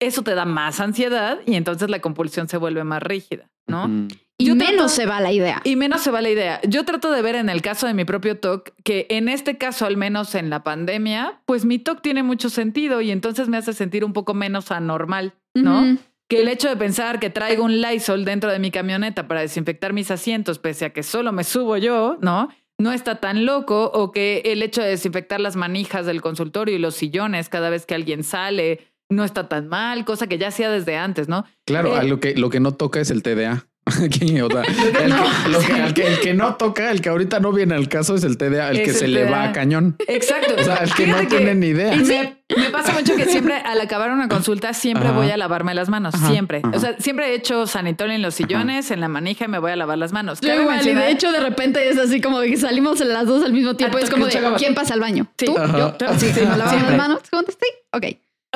eso 0.00 0.22
te 0.22 0.34
da 0.34 0.44
más 0.44 0.80
ansiedad 0.80 1.38
y 1.46 1.54
entonces 1.54 1.88
la 1.90 2.00
compulsión 2.00 2.48
se 2.48 2.56
vuelve 2.56 2.82
más 2.82 3.02
rígida, 3.02 3.48
¿no? 3.68 3.88
Y 4.36 4.46
yo 4.46 4.56
menos 4.56 4.74
trato- 4.74 4.88
se 4.88 5.06
va 5.06 5.20
la 5.20 5.30
idea. 5.30 5.60
Y 5.62 5.76
menos 5.76 6.00
se 6.00 6.10
va 6.10 6.20
la 6.20 6.28
idea. 6.30 6.60
Yo 6.66 6.84
trato 6.84 7.12
de 7.12 7.22
ver 7.22 7.36
en 7.36 7.48
el 7.48 7.62
caso 7.62 7.86
de 7.86 7.94
mi 7.94 8.04
propio 8.04 8.40
TOC 8.40 8.70
que 8.82 9.06
en 9.10 9.28
este 9.28 9.56
caso, 9.56 9.86
al 9.86 9.96
menos 9.96 10.34
en 10.34 10.50
la 10.50 10.64
pandemia, 10.64 11.40
pues 11.46 11.64
mi 11.64 11.78
TOC 11.78 12.02
tiene 12.02 12.24
mucho 12.24 12.50
sentido 12.50 13.00
y 13.00 13.12
entonces 13.12 13.48
me 13.48 13.56
hace 13.56 13.72
sentir 13.72 14.04
un 14.04 14.12
poco 14.12 14.34
menos 14.34 14.72
anormal, 14.72 15.34
¿no? 15.54 15.96
Que 16.28 16.40
el 16.40 16.48
hecho 16.48 16.68
de 16.68 16.76
pensar 16.76 17.20
que 17.20 17.30
traigo 17.30 17.64
un 17.64 17.80
Lysol 17.80 18.24
dentro 18.24 18.50
de 18.50 18.58
mi 18.58 18.70
camioneta 18.70 19.28
para 19.28 19.40
desinfectar 19.40 19.92
mis 19.92 20.10
asientos, 20.10 20.58
pese 20.58 20.86
a 20.86 20.90
que 20.90 21.02
solo 21.02 21.32
me 21.32 21.44
subo 21.44 21.76
yo, 21.76 22.16
¿no? 22.20 22.48
No 22.78 22.92
está 22.92 23.20
tan 23.20 23.44
loco, 23.44 23.90
o 23.94 24.10
que 24.10 24.42
el 24.46 24.62
hecho 24.62 24.82
de 24.82 24.88
desinfectar 24.88 25.40
las 25.40 25.54
manijas 25.54 26.06
del 26.06 26.22
consultorio 26.22 26.74
y 26.74 26.78
los 26.78 26.94
sillones 26.94 27.48
cada 27.48 27.70
vez 27.70 27.86
que 27.86 27.94
alguien 27.94 28.24
sale 28.24 28.80
no 29.10 29.22
está 29.22 29.48
tan 29.48 29.68
mal, 29.68 30.04
cosa 30.04 30.26
que 30.26 30.38
ya 30.38 30.48
hacía 30.48 30.70
desde 30.70 30.96
antes, 30.96 31.28
¿no? 31.28 31.44
Claro, 31.66 31.94
Eh, 31.94 31.98
a 31.98 32.02
lo 32.02 32.20
que, 32.20 32.34
lo 32.34 32.50
que 32.50 32.58
no 32.60 32.72
toca 32.72 33.00
es 33.00 33.10
el 33.10 33.22
TDA. 33.22 33.66
Aquí, 34.04 34.40
o 34.40 34.48
sea, 34.50 34.62
el, 34.62 34.74
que, 34.92 35.08
lo 35.50 35.58
que- 35.60 35.72
al 35.74 35.94
que- 35.94 36.06
el 36.06 36.20
que 36.20 36.34
no 36.34 36.54
toca, 36.56 36.90
el 36.90 37.00
que 37.02 37.10
ahorita 37.10 37.38
no 37.40 37.52
viene 37.52 37.74
al 37.74 37.88
caso 37.88 38.14
es 38.14 38.24
el 38.24 38.38
TDA, 38.38 38.70
el 38.70 38.76
Es 38.78 38.82
que 38.84 38.90
el 38.90 38.96
se 38.96 39.08
le 39.08 39.24
va 39.30 39.44
a 39.44 39.52
cañón. 39.52 39.96
Exacto. 40.08 40.54
O 40.58 40.62
sea, 40.64 40.76
el 40.76 40.94
que 40.94 41.06
no 41.06 41.18
tiene 41.26 41.54
ni 41.54 41.66
idea. 41.68 41.94
Y 41.94 41.98
me, 41.98 42.36
me 42.56 42.70
pasa 42.70 42.92
mucho 42.94 43.14
que 43.14 43.26
siempre 43.26 43.56
al 43.56 43.80
acabar 43.80 44.10
una 44.10 44.28
consulta 44.28 44.72
siempre 44.72 45.08
Ajá. 45.08 45.16
voy 45.16 45.30
a 45.30 45.36
lavarme 45.36 45.74
las 45.74 45.88
manos, 45.90 46.14
Ajá, 46.14 46.28
siempre. 46.30 46.62
ajá. 46.64 46.76
O 46.76 46.80
sea, 46.80 46.96
siempre 46.98 47.28
he 47.30 47.34
hecho 47.34 47.66
sanitol 47.66 48.10
en 48.10 48.22
los 48.22 48.34
sillones, 48.34 48.90
en 48.90 49.00
la 49.00 49.08
manija 49.08 49.44
y 49.44 49.48
me 49.48 49.58
voy 49.58 49.72
a 49.72 49.76
lavar 49.76 49.98
las 49.98 50.12
manos. 50.12 50.40
Yo 50.40 50.54
igual, 50.54 50.86
y 50.86 50.94
de 50.94 51.10
hecho 51.10 51.30
de 51.30 51.40
repente 51.40 51.86
es 51.88 51.98
así 51.98 52.20
como 52.22 52.40
que 52.40 52.56
salimos 52.56 53.00
las 53.00 53.26
dos 53.26 53.44
al 53.44 53.52
mismo 53.52 53.74
tiempo. 53.76 53.98
Ah, 53.98 54.00
y 54.00 54.04
es 54.04 54.10
como 54.10 54.26
de. 54.26 54.32
¿quién 54.56 54.74
pasa 54.74 54.94
al 54.94 55.00
baño? 55.00 55.26
Sí, 55.38 55.46
¿Tú? 55.46 55.54
Yo. 55.56 55.96
Yo. 55.98 56.08
Sí, 56.18 56.26
sí, 56.28 56.32
Siempre. 56.32 56.56
las 56.56 56.96
manos. 56.96 57.20
¿Contesté? 57.30 57.66
Ok. 57.92 58.04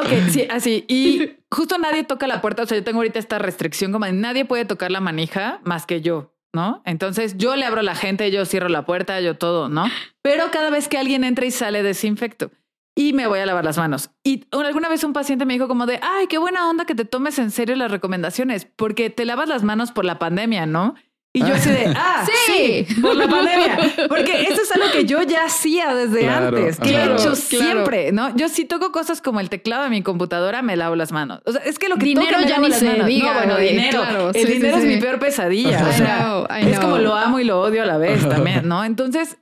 Ok, 0.01 0.07
sí, 0.31 0.47
así. 0.49 0.85
Y 0.87 1.33
justo 1.51 1.79
nadie 1.79 2.05
toca 2.05 2.27
la 2.27 2.41
puerta. 2.41 2.63
O 2.63 2.67
sea, 2.67 2.79
yo 2.79 2.85
tengo 2.85 2.99
ahorita 2.99 3.19
esta 3.19 3.39
restricción 3.39 3.93
como 3.93 4.07
nadie 4.07 4.45
puede 4.45 4.65
tocar 4.65 4.91
la 4.91 5.01
manija 5.01 5.61
más 5.65 5.87
que 5.87 6.01
yo, 6.01 6.35
¿no? 6.53 6.83
Entonces 6.85 7.37
yo 7.37 7.57
le 7.57 7.65
abro 7.65 7.81
a 7.81 7.85
la 7.85 7.95
gente, 7.95 8.31
yo 8.31 8.45
cierro 8.45 8.69
la 8.69 8.85
puerta, 8.85 9.21
yo 9.21 9.37
todo, 9.37 9.69
¿no? 9.69 9.87
Pero 10.23 10.51
cada 10.51 10.71
vez 10.71 10.89
que 10.89 10.99
alguien 10.99 11.25
entra 11.25 11.47
y 11.47 11.51
sale, 11.51 11.83
desinfecto. 11.83 12.51
Y 12.95 13.13
me 13.13 13.29
voy 13.29 13.39
a 13.39 13.47
lavar 13.47 13.65
las 13.65 13.79
manos. 13.79 14.11
Y 14.25 14.47
alguna 14.51 14.89
vez 14.89 15.05
un 15.05 15.13
paciente 15.13 15.45
me 15.45 15.53
dijo 15.53 15.69
como 15.69 15.87
de, 15.87 16.01
ay, 16.03 16.27
qué 16.27 16.39
buena 16.39 16.69
onda 16.69 16.85
que 16.85 16.97
te 16.97 17.05
tomes 17.05 17.39
en 17.39 17.53
serio 17.53 17.77
las 17.77 17.93
recomendaciones, 17.93 18.65
porque 18.65 19.09
te 19.09 19.25
lavas 19.25 19.49
las 19.49 19.63
manos 19.63 19.93
por 19.93 20.05
la 20.05 20.19
pandemia, 20.19 20.67
¿no? 20.67 20.97
Y 21.35 21.41
yo 21.41 21.55
así 21.55 21.71
de, 21.71 21.93
ah, 21.95 22.25
Sí. 22.47 22.87
sí, 22.89 23.01
por 23.01 23.15
la 23.15 23.29
pandemia. 23.29 23.79
Porque 24.09 24.43
eso 24.51 24.63
es 24.63 24.73
algo 24.73 24.87
que 24.91 25.05
yo 25.05 25.23
ya 25.23 25.45
hacía 25.45 25.95
desde 25.95 26.21
Claro, 26.21 26.49
antes, 26.57 26.81
que 26.81 26.97
ajá. 26.97 27.05
he 27.05 27.13
hecho 27.13 27.23
Claro. 27.23 27.37
siempre, 27.37 28.13
¿no? 28.13 28.35
Yo 28.35 28.49
si 28.49 28.65
toco 28.65 28.93
cosas 28.93 29.21
como 29.21 29.39
el 29.39 29.51
teclado 29.51 29.85
de 29.85 29.91
mi 29.91 30.03
computadora, 30.03 30.63
me 30.63 30.75
lavo 30.77 30.97
las 30.97 31.13
manos. 31.13 31.41
O 31.45 31.53
sea, 31.53 31.61
es 31.63 31.79
que 31.79 31.89
lo 31.89 31.97
que 31.97 32.07
Dinero 32.07 32.27
toque, 32.29 32.39
me 32.43 32.49
ya 32.49 32.55
lavo 32.57 32.63
ni 32.65 32.69
las 32.71 32.79
se 32.81 32.87
manos. 32.87 33.07
diga, 33.07 33.29
No, 33.33 33.39
bueno, 33.41 33.57
dinero. 33.59 34.01
claro. 34.01 34.29
el 34.31 34.35
Sí, 34.35 34.47
sí, 34.47 34.53
dinero 34.55 34.77
es 34.79 34.83
sí. 34.83 34.89
mi 34.89 34.97
peor 34.97 35.19
pesadilla. 35.19 35.87
O 35.87 35.91
I 35.93 35.97
know, 36.01 36.47
I 36.69 36.73
es 36.73 36.81
como 36.81 36.95
know. 36.97 37.05
lo 37.05 37.15
amo 37.15 37.39
y 37.41 37.45
lo 37.45 37.61
odio 37.61 37.83
a 37.83 37.87
la 37.87 37.99
vez 37.99 38.27
también, 38.29 38.67
¿no? 38.67 38.83
Entonces, 38.85 39.37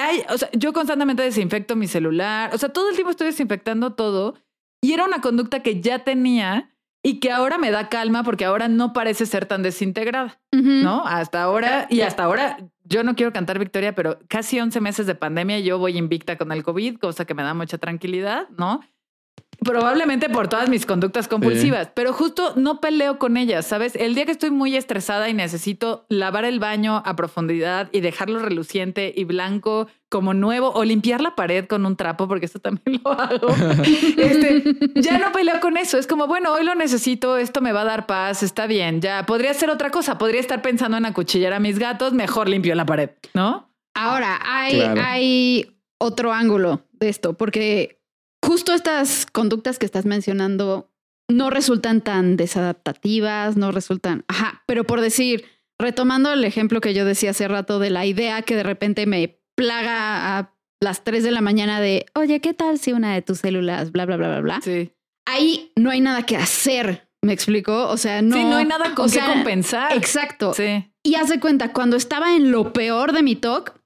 hay, 0.00 0.22
o 0.28 0.36
sea, 0.38 0.48
yo 0.52 0.72
constantemente 0.72 1.22
desinfecto 1.22 1.76
mi 1.76 1.86
celular. 1.86 2.50
O 2.52 2.58
sea, 2.58 2.68
todo 2.70 2.88
el 2.90 2.94
tiempo 2.94 3.10
estoy 3.12 3.28
desinfectando 3.28 3.94
todo. 3.94 4.34
Y 4.82 4.92
era 4.92 5.04
una 5.04 5.20
conducta 5.20 5.60
que 5.62 5.80
ya 5.80 6.00
tenía 6.00 6.70
y 7.02 7.20
que 7.20 7.30
ahora 7.30 7.58
me 7.58 7.70
da 7.70 7.88
calma 7.88 8.22
porque 8.22 8.44
ahora 8.44 8.68
no 8.68 8.92
parece 8.92 9.26
ser 9.26 9.46
tan 9.46 9.62
desintegrada. 9.62 10.40
¿no? 10.52 11.06
Hasta 11.06 11.42
ahora, 11.42 11.86
y 11.90 12.00
hasta 12.00 12.24
ahora, 12.24 12.58
yo 12.84 13.04
no 13.04 13.14
quiero 13.14 13.32
cantar 13.32 13.58
victoria, 13.58 13.94
pero 13.94 14.18
casi 14.28 14.58
11 14.58 14.80
meses 14.80 15.06
de 15.06 15.14
pandemia 15.14 15.60
yo 15.60 15.78
voy 15.78 15.96
invicta 15.96 16.36
con 16.36 16.52
el 16.52 16.62
COVID, 16.62 16.98
cosa 16.98 17.24
que 17.24 17.34
me 17.34 17.42
da 17.42 17.54
mucha 17.54 17.78
tranquilidad, 17.78 18.48
¿no? 18.56 18.80
Probablemente 19.64 20.28
por 20.28 20.46
todas 20.46 20.68
mis 20.68 20.86
conductas 20.86 21.26
compulsivas, 21.26 21.90
pero 21.92 22.12
justo 22.12 22.52
no 22.54 22.80
peleo 22.80 23.18
con 23.18 23.36
ellas, 23.36 23.66
¿sabes? 23.66 23.96
El 23.96 24.14
día 24.14 24.24
que 24.24 24.30
estoy 24.30 24.50
muy 24.52 24.76
estresada 24.76 25.28
y 25.28 25.34
necesito 25.34 26.06
lavar 26.08 26.44
el 26.44 26.60
baño 26.60 27.02
a 27.04 27.16
profundidad 27.16 27.88
y 27.90 28.00
dejarlo 28.00 28.38
reluciente 28.38 29.12
y 29.16 29.24
blanco 29.24 29.88
como 30.08 30.32
nuevo 30.32 30.70
o 30.70 30.84
limpiar 30.84 31.20
la 31.20 31.34
pared 31.34 31.66
con 31.66 31.84
un 31.86 31.96
trapo, 31.96 32.28
porque 32.28 32.46
eso 32.46 32.60
también 32.60 33.00
lo 33.04 33.10
hago, 33.10 33.48
este, 34.16 34.62
ya 34.94 35.18
no 35.18 35.32
peleo 35.32 35.58
con 35.60 35.76
eso. 35.76 35.98
Es 35.98 36.06
como, 36.06 36.28
bueno, 36.28 36.52
hoy 36.52 36.64
lo 36.64 36.76
necesito, 36.76 37.36
esto 37.36 37.60
me 37.60 37.72
va 37.72 37.80
a 37.80 37.84
dar 37.84 38.06
paz, 38.06 38.44
está 38.44 38.66
bien, 38.68 39.00
ya 39.00 39.26
podría 39.26 39.52
ser 39.54 39.70
otra 39.70 39.90
cosa, 39.90 40.18
podría 40.18 40.40
estar 40.40 40.62
pensando 40.62 40.96
en 40.96 41.04
acuchillar 41.04 41.52
a 41.52 41.58
mis 41.58 41.80
gatos, 41.80 42.12
mejor 42.12 42.48
limpio 42.48 42.76
la 42.76 42.86
pared, 42.86 43.10
¿no? 43.34 43.68
Ahora, 43.94 44.38
hay, 44.44 44.76
Claro. 44.76 45.00
hay 45.04 45.74
otro 45.98 46.32
ángulo 46.32 46.82
de 46.92 47.08
esto, 47.08 47.32
porque 47.34 47.97
justo 48.48 48.72
estas 48.72 49.26
conductas 49.26 49.78
que 49.78 49.84
estás 49.84 50.06
mencionando 50.06 50.90
no 51.30 51.50
resultan 51.50 52.00
tan 52.00 52.38
desadaptativas, 52.38 53.58
no 53.58 53.72
resultan, 53.72 54.24
ajá, 54.26 54.62
pero 54.66 54.84
por 54.84 55.02
decir, 55.02 55.44
retomando 55.78 56.32
el 56.32 56.42
ejemplo 56.44 56.80
que 56.80 56.94
yo 56.94 57.04
decía 57.04 57.32
hace 57.32 57.46
rato 57.46 57.78
de 57.78 57.90
la 57.90 58.06
idea 58.06 58.40
que 58.40 58.56
de 58.56 58.62
repente 58.62 59.04
me 59.04 59.38
plaga 59.54 60.38
a 60.38 60.54
las 60.80 61.04
3 61.04 61.24
de 61.24 61.30
la 61.30 61.42
mañana 61.42 61.78
de, 61.82 62.06
oye, 62.14 62.40
¿qué 62.40 62.54
tal 62.54 62.78
si 62.78 62.94
una 62.94 63.12
de 63.12 63.20
tus 63.20 63.40
células, 63.40 63.92
bla, 63.92 64.06
bla, 64.06 64.16
bla, 64.16 64.28
bla, 64.28 64.40
bla? 64.40 64.60
Sí. 64.62 64.92
Ahí 65.26 65.70
no 65.76 65.90
hay 65.90 66.00
nada 66.00 66.24
que 66.24 66.38
hacer, 66.38 67.06
¿me 67.22 67.34
explico? 67.34 67.86
O 67.88 67.98
sea, 67.98 68.22
no... 68.22 68.34
sí, 68.34 68.44
no 68.44 68.56
hay 68.56 68.64
nada 68.64 68.94
con 68.94 69.10
o 69.10 69.12
qué 69.12 69.20
compensar. 69.20 69.94
Exacto. 69.94 70.54
Sí. 70.54 70.90
Y 71.02 71.16
haz 71.16 71.28
de 71.28 71.38
cuenta, 71.38 71.74
cuando 71.74 71.98
estaba 71.98 72.34
en 72.34 72.50
lo 72.50 72.72
peor 72.72 73.12
de 73.12 73.22
mi 73.22 73.36
talk, 73.36 73.78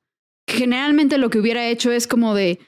generalmente 0.48 1.18
lo 1.18 1.30
que 1.30 1.40
hubiera 1.40 1.66
hecho 1.66 1.90
es 1.90 2.06
como 2.06 2.36
de, 2.36 2.60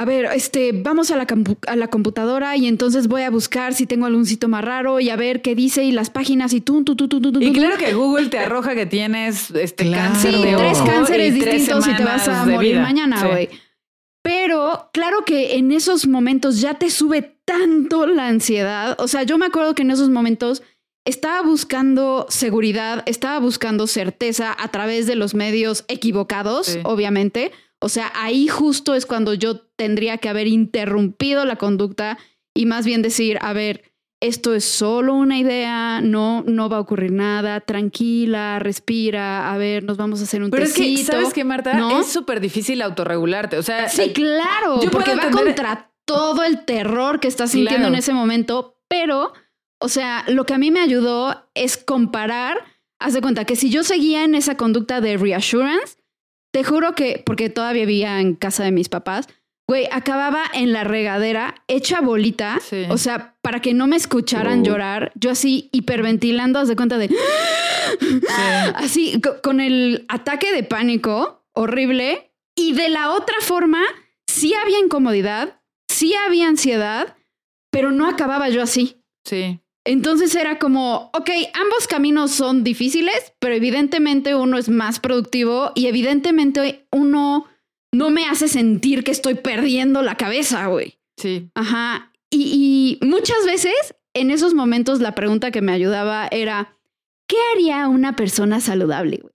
a 0.00 0.04
ver, 0.06 0.26
este, 0.34 0.72
vamos 0.72 1.10
a 1.10 1.16
la, 1.16 1.26
a 1.66 1.76
la 1.76 1.88
computadora 1.88 2.56
y 2.56 2.66
entonces 2.66 3.06
voy 3.08 3.22
a 3.22 3.30
buscar 3.30 3.74
si 3.74 3.86
tengo 3.86 4.06
algún 4.06 4.24
síntoma 4.26 4.60
raro 4.62 4.98
y 5.00 5.10
a 5.10 5.16
ver 5.16 5.42
qué 5.42 5.54
dice 5.54 5.84
y 5.84 5.92
las 5.92 6.08
páginas 6.10 6.52
y 6.52 6.60
tú, 6.60 6.84
tú, 6.84 6.96
tú, 6.96 7.06
tú, 7.08 7.20
tú, 7.20 7.32
tú. 7.32 7.40
Y 7.40 7.52
claro 7.52 7.76
que 7.76 7.92
Google 7.92 8.28
te 8.28 8.38
arroja 8.38 8.74
que 8.74 8.86
tienes 8.86 9.50
este 9.50 9.84
Claro. 9.84 10.12
cáncer 10.12 10.34
Sí, 10.34 10.42
de 10.42 10.56
tres 10.56 10.78
ojo 10.78 10.86
cánceres 10.86 11.36
y 11.36 11.40
tres 11.40 11.54
distintos 11.54 11.86
y 11.88 11.94
te 11.94 12.04
vas 12.04 12.26
a 12.28 12.44
morir 12.46 12.72
vida. 12.72 12.82
mañana, 12.82 13.20
Sí. 13.20 13.26
güey. 13.28 13.48
Pero 14.22 14.90
claro 14.92 15.24
que 15.24 15.56
en 15.56 15.72
esos 15.72 16.06
momentos 16.06 16.60
ya 16.60 16.74
te 16.74 16.90
sube 16.90 17.36
tanto 17.44 18.06
la 18.06 18.28
ansiedad. 18.28 18.96
O 19.00 19.08
sea, 19.08 19.22
yo 19.22 19.38
me 19.38 19.46
acuerdo 19.46 19.74
que 19.74 19.82
en 19.82 19.90
esos 19.90 20.10
momentos 20.10 20.62
estaba 21.06 21.40
buscando 21.42 22.26
seguridad, 22.28 23.02
estaba 23.06 23.38
buscando 23.40 23.86
certeza 23.86 24.54
a 24.58 24.68
través 24.68 25.06
de 25.06 25.16
los 25.16 25.34
medios 25.34 25.84
equivocados, 25.88 26.66
Sí. 26.66 26.78
obviamente. 26.84 27.52
O 27.80 27.88
sea, 27.88 28.12
ahí 28.14 28.46
justo 28.46 28.94
es 28.94 29.06
cuando 29.06 29.34
yo 29.34 29.58
tendría 29.76 30.18
que 30.18 30.28
haber 30.28 30.46
interrumpido 30.46 31.44
la 31.44 31.56
conducta 31.56 32.18
y 32.54 32.66
más 32.66 32.84
bien 32.84 33.00
decir, 33.02 33.38
a 33.40 33.52
ver, 33.52 33.90
esto 34.20 34.54
es 34.54 34.66
solo 34.66 35.14
una 35.14 35.38
idea, 35.38 36.02
no, 36.02 36.44
no 36.46 36.68
va 36.68 36.76
a 36.76 36.80
ocurrir 36.80 37.10
nada, 37.10 37.60
tranquila, 37.60 38.58
respira, 38.58 39.50
a 39.50 39.56
ver, 39.56 39.82
nos 39.84 39.96
vamos 39.96 40.20
a 40.20 40.24
hacer 40.24 40.42
un 40.42 40.50
Pero 40.50 40.64
es 40.64 40.74
que. 40.74 40.94
¿sabes 40.98 41.32
qué, 41.32 41.42
Marta? 41.42 41.72
¿no? 41.74 42.00
Es 42.00 42.08
súper 42.12 42.40
difícil 42.40 42.82
autorregularte. 42.82 43.56
O 43.56 43.62
sea, 43.62 43.88
Sí, 43.88 44.12
claro, 44.12 44.82
Yo 44.82 44.90
porque 44.90 45.14
va 45.14 45.30
contra 45.30 45.90
todo 46.04 46.42
el 46.44 46.64
terror 46.66 47.18
que 47.18 47.28
estás 47.28 47.52
sintiendo 47.52 47.78
Claro. 47.78 47.94
en 47.94 47.98
ese 47.98 48.12
momento, 48.12 48.76
pero, 48.88 49.32
o 49.78 49.88
sea, 49.88 50.24
lo 50.28 50.44
que 50.44 50.52
a 50.52 50.58
mí 50.58 50.70
me 50.70 50.80
ayudó 50.80 51.48
es 51.54 51.78
comparar, 51.78 52.58
haz 52.98 53.14
de 53.14 53.22
cuenta 53.22 53.46
que 53.46 53.56
si 53.56 53.70
yo 53.70 53.84
seguía 53.84 54.24
en 54.24 54.34
esa 54.34 54.56
conducta 54.58 55.00
de 55.00 55.16
reassurance, 55.16 55.96
te 56.52 56.64
juro 56.64 56.94
que, 56.94 57.22
porque 57.24 57.50
todavía 57.50 57.84
vivía 57.86 58.20
en 58.20 58.34
casa 58.34 58.64
de 58.64 58.72
mis 58.72 58.88
papás, 58.88 59.28
güey, 59.68 59.86
acababa 59.92 60.42
en 60.52 60.72
la 60.72 60.82
regadera 60.84 61.54
hecha 61.68 62.00
bolita, 62.00 62.58
Sí. 62.60 62.84
o 62.88 62.98
sea, 62.98 63.36
para 63.40 63.60
que 63.60 63.72
no 63.72 63.86
me 63.86 63.94
escucharan 63.96 64.60
Oh. 64.60 64.64
llorar, 64.64 65.12
yo 65.14 65.30
así 65.30 65.68
hiperventilando, 65.72 66.58
haz 66.58 66.66
de 66.68 66.74
cuenta 66.76 66.98
de... 66.98 67.08
Así, 68.74 69.20
co- 69.20 69.40
con 69.42 69.60
el 69.60 70.04
ataque 70.08 70.52
de 70.52 70.62
pánico 70.62 71.44
horrible. 71.52 72.32
Y 72.56 72.72
de 72.72 72.88
la 72.88 73.12
otra 73.12 73.36
forma, 73.40 73.82
sí 74.26 74.54
había 74.54 74.78
incomodidad, 74.80 75.60
sí 75.88 76.14
había 76.26 76.48
ansiedad, 76.48 77.16
pero 77.70 77.90
no 77.90 78.08
acababa 78.08 78.48
yo 78.48 78.62
así. 78.62 79.02
sí. 79.24 79.60
Entonces 79.84 80.34
era 80.34 80.58
como, 80.58 81.10
ok, 81.14 81.30
ambos 81.54 81.86
caminos 81.88 82.30
son 82.32 82.64
difíciles, 82.64 83.32
pero 83.38 83.54
evidentemente 83.54 84.34
uno 84.34 84.58
es 84.58 84.68
más 84.68 85.00
productivo 85.00 85.72
y 85.74 85.86
evidentemente 85.86 86.86
uno 86.92 87.46
no 87.92 88.10
me 88.10 88.26
hace 88.26 88.46
sentir 88.48 89.02
que 89.04 89.10
estoy 89.10 89.34
perdiendo 89.34 90.02
la 90.02 90.16
cabeza, 90.16 90.66
güey. 90.66 90.98
Sí. 91.16 91.50
Ajá. 91.54 92.12
Y, 92.30 92.98
y 93.02 93.06
muchas 93.06 93.44
veces 93.46 93.72
en 94.14 94.30
esos 94.30 94.54
momentos 94.54 95.00
la 95.00 95.14
pregunta 95.14 95.50
que 95.50 95.62
me 95.62 95.72
ayudaba 95.72 96.28
era, 96.30 96.76
¿qué 97.26 97.36
haría 97.54 97.88
una 97.88 98.16
persona 98.16 98.60
saludable, 98.60 99.18
güey? 99.22 99.34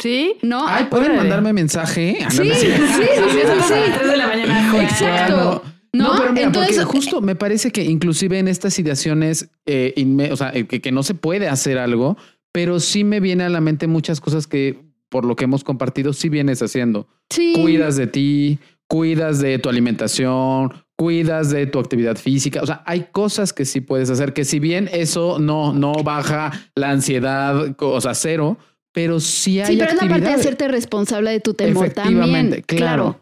Sí. 0.00 0.34
¿No? 0.42 0.66
Ay, 0.66 0.86
¿pueden 0.86 1.16
mandarme 1.16 1.52
mensaje? 1.52 2.18
Ah, 2.24 2.30
Sí, 2.30 2.50
sí, 2.52 2.66
sí, 2.66 2.72
sí, 2.76 3.38
sí. 3.68 3.74
3 3.98 4.10
de 4.10 4.16
la 4.16 4.26
mañana. 4.26 4.82
Exacto. 4.82 5.62
No, 5.94 6.12
¿No? 6.14 6.18
pero 6.20 6.32
mira, 6.32 6.46
Entonces- 6.46 6.76
porque 6.76 6.98
justo 6.98 7.20
me 7.20 7.34
parece 7.36 7.70
que 7.70 7.84
inclusive 7.84 8.38
en 8.38 8.48
estas 8.48 8.78
ideaciones, 8.78 9.48
eh, 9.66 9.94
inme- 9.96 10.30
o 10.32 10.36
sea, 10.36 10.50
eh, 10.54 10.66
que, 10.66 10.80
que 10.80 10.92
no 10.92 11.02
se 11.02 11.14
puede 11.14 11.48
hacer 11.48 11.78
algo, 11.78 12.16
pero 12.52 12.80
sí 12.80 13.04
me 13.04 13.20
viene 13.20 13.44
a 13.44 13.48
la 13.48 13.60
mente 13.60 13.86
muchas 13.86 14.20
cosas 14.20 14.46
que 14.46 14.78
por 15.08 15.24
lo 15.24 15.36
que 15.36 15.44
hemos 15.44 15.64
compartido 15.64 16.12
sí 16.12 16.28
vienes 16.28 16.60
haciendo. 16.62 17.06
Sí. 17.30 17.52
Cuidas 17.54 17.96
de 17.96 18.06
ti, 18.08 18.58
cuidas 18.88 19.40
de 19.40 19.58
tu 19.58 19.68
alimentación, 19.68 20.72
cuidas 20.96 21.50
de 21.50 21.66
tu 21.66 21.78
actividad 21.78 22.16
física. 22.16 22.62
O 22.62 22.66
sea, 22.66 22.82
hay 22.86 23.06
cosas 23.12 23.52
que 23.52 23.64
sí 23.64 23.80
puedes 23.80 24.10
hacer 24.10 24.32
que 24.32 24.44
si 24.44 24.58
bien 24.60 24.88
eso 24.92 25.38
no, 25.38 25.72
no 25.72 25.92
baja 26.04 26.52
la 26.74 26.90
ansiedad, 26.90 27.74
o 27.78 28.00
sea, 28.00 28.14
cero, 28.14 28.58
pero 28.92 29.18
sí 29.20 29.60
hay 29.60 29.72
Sí, 29.74 29.76
pero 29.78 29.90
es 29.92 30.02
la 30.02 30.08
parte 30.08 30.26
de 30.28 30.34
hacerte 30.34 30.68
responsable 30.68 31.30
de 31.30 31.40
tu 31.40 31.54
temor 31.54 31.84
Efectivamente, 31.86 32.62
también. 32.62 32.62
claro. 32.66 33.20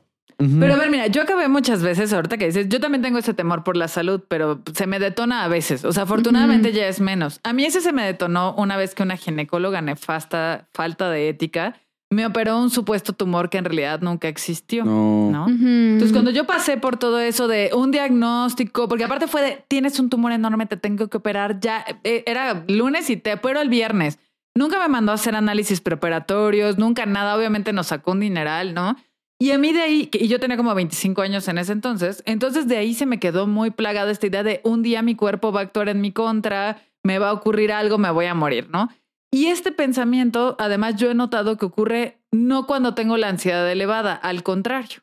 Pero 0.61 0.75
a 0.75 0.77
ver, 0.77 0.91
mira, 0.91 1.07
yo 1.07 1.23
acabé 1.23 1.49
muchas 1.49 1.83
veces, 1.83 2.13
ahorita 2.13 2.39
que 2.39 2.47
dices, 2.47 2.69
yo 2.69 2.81
también 2.81 3.03
tengo 3.03 3.19
ese 3.19 3.35
temor 3.35 3.65
por 3.65 3.77
la 3.77 3.89
salud, 3.89 4.23
pero 4.29 4.63
se 4.75 4.87
me 4.87 4.99
detona 4.99 5.45
a 5.45 5.49
veces. 5.49 5.85
O 5.85 5.93
sea, 5.93 6.05
afortunadamente 6.05 6.73
ya 6.73 6.87
es 6.89 7.01
menos. 7.01 7.41
A 7.45 7.53
mí 7.53 7.65
ese 7.65 7.81
se 7.81 7.93
me 7.93 8.05
detonó 8.05 8.55
una 8.57 8.77
vez 8.77 8.95
que 8.95 9.03
una 9.03 9.17
ginecóloga 9.17 9.81
nefasta, 9.81 10.69
falta 10.73 11.11
de 11.11 11.29
ética, 11.29 11.77
me 12.13 12.27
operó 12.27 12.59
un 12.59 12.71
supuesto 12.71 13.15
tumor 13.15 13.49
que 13.49 13.59
en 13.59 13.65
realidad 13.65 14.01
nunca 14.03 14.29
existió. 14.29 14.85
no. 14.85 15.31
¿no? 15.31 15.49
Entonces, 15.49 16.13
cuando 16.13 16.31
yo 16.31 16.45
pasé 16.45 16.77
por 16.77 16.97
todo 16.99 17.19
eso 17.19 17.49
de 17.49 17.71
un 17.75 17.91
diagnóstico, 17.91 18.89
porque 18.89 19.05
aparte 19.05 19.27
fue 19.27 19.43
de 19.43 19.65
tienes 19.69 19.99
un 19.99 20.11
tumor 20.11 20.33
enorme, 20.33 20.67
te 20.67 20.77
tengo 20.77 21.09
que 21.09 21.17
operar 21.17 21.59
ya, 21.61 21.85
eh, 22.05 22.23
era 22.27 22.65
lunes 22.69 23.09
y 23.11 23.17
te 23.17 23.33
opero 23.33 23.61
el 23.61 23.69
viernes. 23.69 24.19
Nunca 24.55 24.79
me 24.79 24.89
mandó 24.89 25.13
a 25.13 25.15
hacer 25.15 25.35
análisis 25.35 25.81
preparatorios, 25.81 26.77
nunca 26.77 27.07
nada. 27.07 27.35
Obviamente 27.37 27.73
nos 27.73 27.87
sacó 27.87 28.13
un 28.13 28.21
dineral, 28.21 28.75
¿no? 28.75 28.97
Y 29.43 29.51
a 29.51 29.59
mí 29.59 29.73
de 29.73 29.83
ahí, 29.83 30.09
y 30.13 30.29
yo 30.29 30.39
tenía 30.39 30.57
como 30.57 30.73
25 30.73 31.21
años 31.21 31.49
en 31.49 31.59
ese 31.59 31.73
entonces, 31.73 32.23
entonces 32.27 32.69
de 32.69 32.77
ahí 32.77 32.95
se 32.95 33.07
me 33.07 33.19
quedó 33.19 33.49
muy 33.49 33.73
plagada 33.73 34.13
esta 34.13 34.29
idea 34.29 34.45
de 34.45 34.61
un 34.63 34.83
día 34.83 35.03
mi 35.03 35.17
cuerpo 35.17 35.51
va 35.51 35.59
a 35.61 35.63
actuar 35.65 35.89
en 35.89 36.01
mi 36.01 36.13
contra, 36.13 36.81
me 37.03 37.19
va 37.19 37.31
a 37.31 37.33
ocurrir 37.33 37.73
algo, 37.73 37.99
me 37.99 38.11
voy 38.13 38.27
a 38.27 38.35
morir, 38.35 38.69
¿no? 38.71 38.89
Y 39.33 39.47
este 39.47 39.73
pensamiento, 39.73 40.55
además, 40.61 40.95
yo 40.95 41.11
he 41.11 41.15
notado 41.15 41.57
que 41.57 41.65
ocurre 41.65 42.19
no 42.31 42.67
cuando 42.69 42.95
tengo 42.95 43.17
la 43.17 43.31
ansiedad 43.31 43.69
elevada, 43.69 44.15
al 44.15 44.45
contrario. 44.45 45.01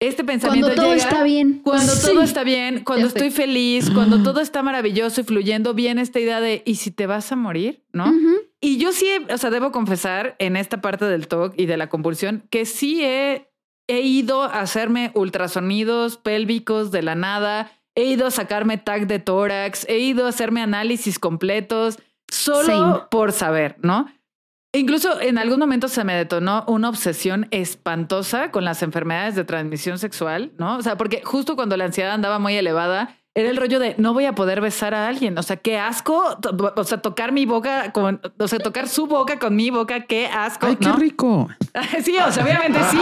Este 0.00 0.22
pensamiento 0.24 0.68
Cuando 0.68 0.82
todo 0.82 0.94
llega 0.94 1.08
está 1.10 1.22
bien. 1.24 1.60
cuando 1.64 1.92
Sí. 1.92 2.06
todo 2.06 2.22
está 2.22 2.44
bien, 2.44 2.84
cuando 2.84 3.08
Ya 3.08 3.12
sé. 3.12 3.18
estoy 3.18 3.30
feliz, 3.32 3.90
cuando 3.90 4.22
todo 4.22 4.40
está 4.40 4.62
maravilloso 4.62 5.20
y 5.20 5.24
fluyendo, 5.24 5.74
viene 5.74 6.02
esta 6.02 6.20
idea 6.20 6.40
de 6.40 6.62
¿y 6.64 6.76
si 6.76 6.92
te 6.92 7.06
vas 7.08 7.32
a 7.32 7.36
morir? 7.36 7.82
¿No? 7.92 8.14
Y 8.60 8.78
yo 8.78 8.92
sí, 8.92 9.06
he- 9.08 9.32
o 9.34 9.38
sea, 9.38 9.50
debo 9.50 9.72
confesar 9.72 10.36
en 10.38 10.56
esta 10.56 10.80
parte 10.80 11.04
del 11.04 11.26
TOC 11.26 11.54
y 11.58 11.66
de 11.66 11.76
la 11.76 11.88
compulsión 11.88 12.44
que 12.48 12.64
sí 12.64 13.02
he, 13.04 13.47
he 13.88 14.02
ido 14.02 14.44
a 14.44 14.60
hacerme 14.60 15.10
ultrasonidos 15.14 16.16
pélvicos 16.18 16.90
de 16.90 17.02
la 17.02 17.14
nada, 17.14 17.72
he 17.94 18.04
ido 18.04 18.26
a 18.26 18.30
sacarme 18.30 18.78
tag 18.78 19.06
de 19.06 19.18
tórax, 19.18 19.84
he 19.88 19.98
ido 19.98 20.26
a 20.26 20.28
hacerme 20.28 20.62
análisis 20.62 21.18
completos 21.18 21.98
solo 22.30 22.64
Same. 22.64 23.00
por 23.10 23.32
saber, 23.32 23.76
¿no? 23.82 24.06
Incluso 24.74 25.20
en 25.20 25.38
algún 25.38 25.58
momento 25.58 25.88
se 25.88 26.04
me 26.04 26.14
detonó 26.14 26.64
una 26.68 26.90
obsesión 26.90 27.48
espantosa 27.50 28.50
con 28.50 28.64
las 28.64 28.82
enfermedades 28.82 29.34
de 29.34 29.44
transmisión 29.44 29.98
sexual, 29.98 30.52
¿no? 30.58 30.76
O 30.76 30.82
sea, 30.82 30.96
porque 30.96 31.22
justo 31.24 31.56
cuando 31.56 31.76
la 31.78 31.86
ansiedad 31.86 32.12
andaba 32.12 32.38
muy 32.38 32.54
elevada, 32.54 33.16
era 33.34 33.50
el 33.50 33.56
rollo 33.56 33.78
de 33.78 33.94
no 33.98 34.14
voy 34.14 34.24
a 34.24 34.34
poder 34.34 34.60
besar 34.60 34.94
a 34.94 35.06
alguien. 35.06 35.38
O 35.38 35.42
sea, 35.42 35.56
qué 35.56 35.78
asco. 35.78 36.36
O 36.76 36.84
sea, 36.84 36.98
tocar 37.00 37.30
mi 37.30 37.46
boca 37.46 37.92
con, 37.92 38.20
o 38.38 38.48
sea, 38.48 38.58
tocar 38.58 38.88
su 38.88 39.06
boca 39.06 39.38
con 39.38 39.54
mi 39.54 39.70
boca, 39.70 40.06
qué 40.06 40.26
asco. 40.26 40.66
Ay, 40.66 40.76
qué 40.76 40.90
rico. 40.92 41.48
sí, 42.02 42.16
o 42.18 42.32
sea, 42.32 42.42
obviamente 42.42 42.80
sí. 42.90 42.98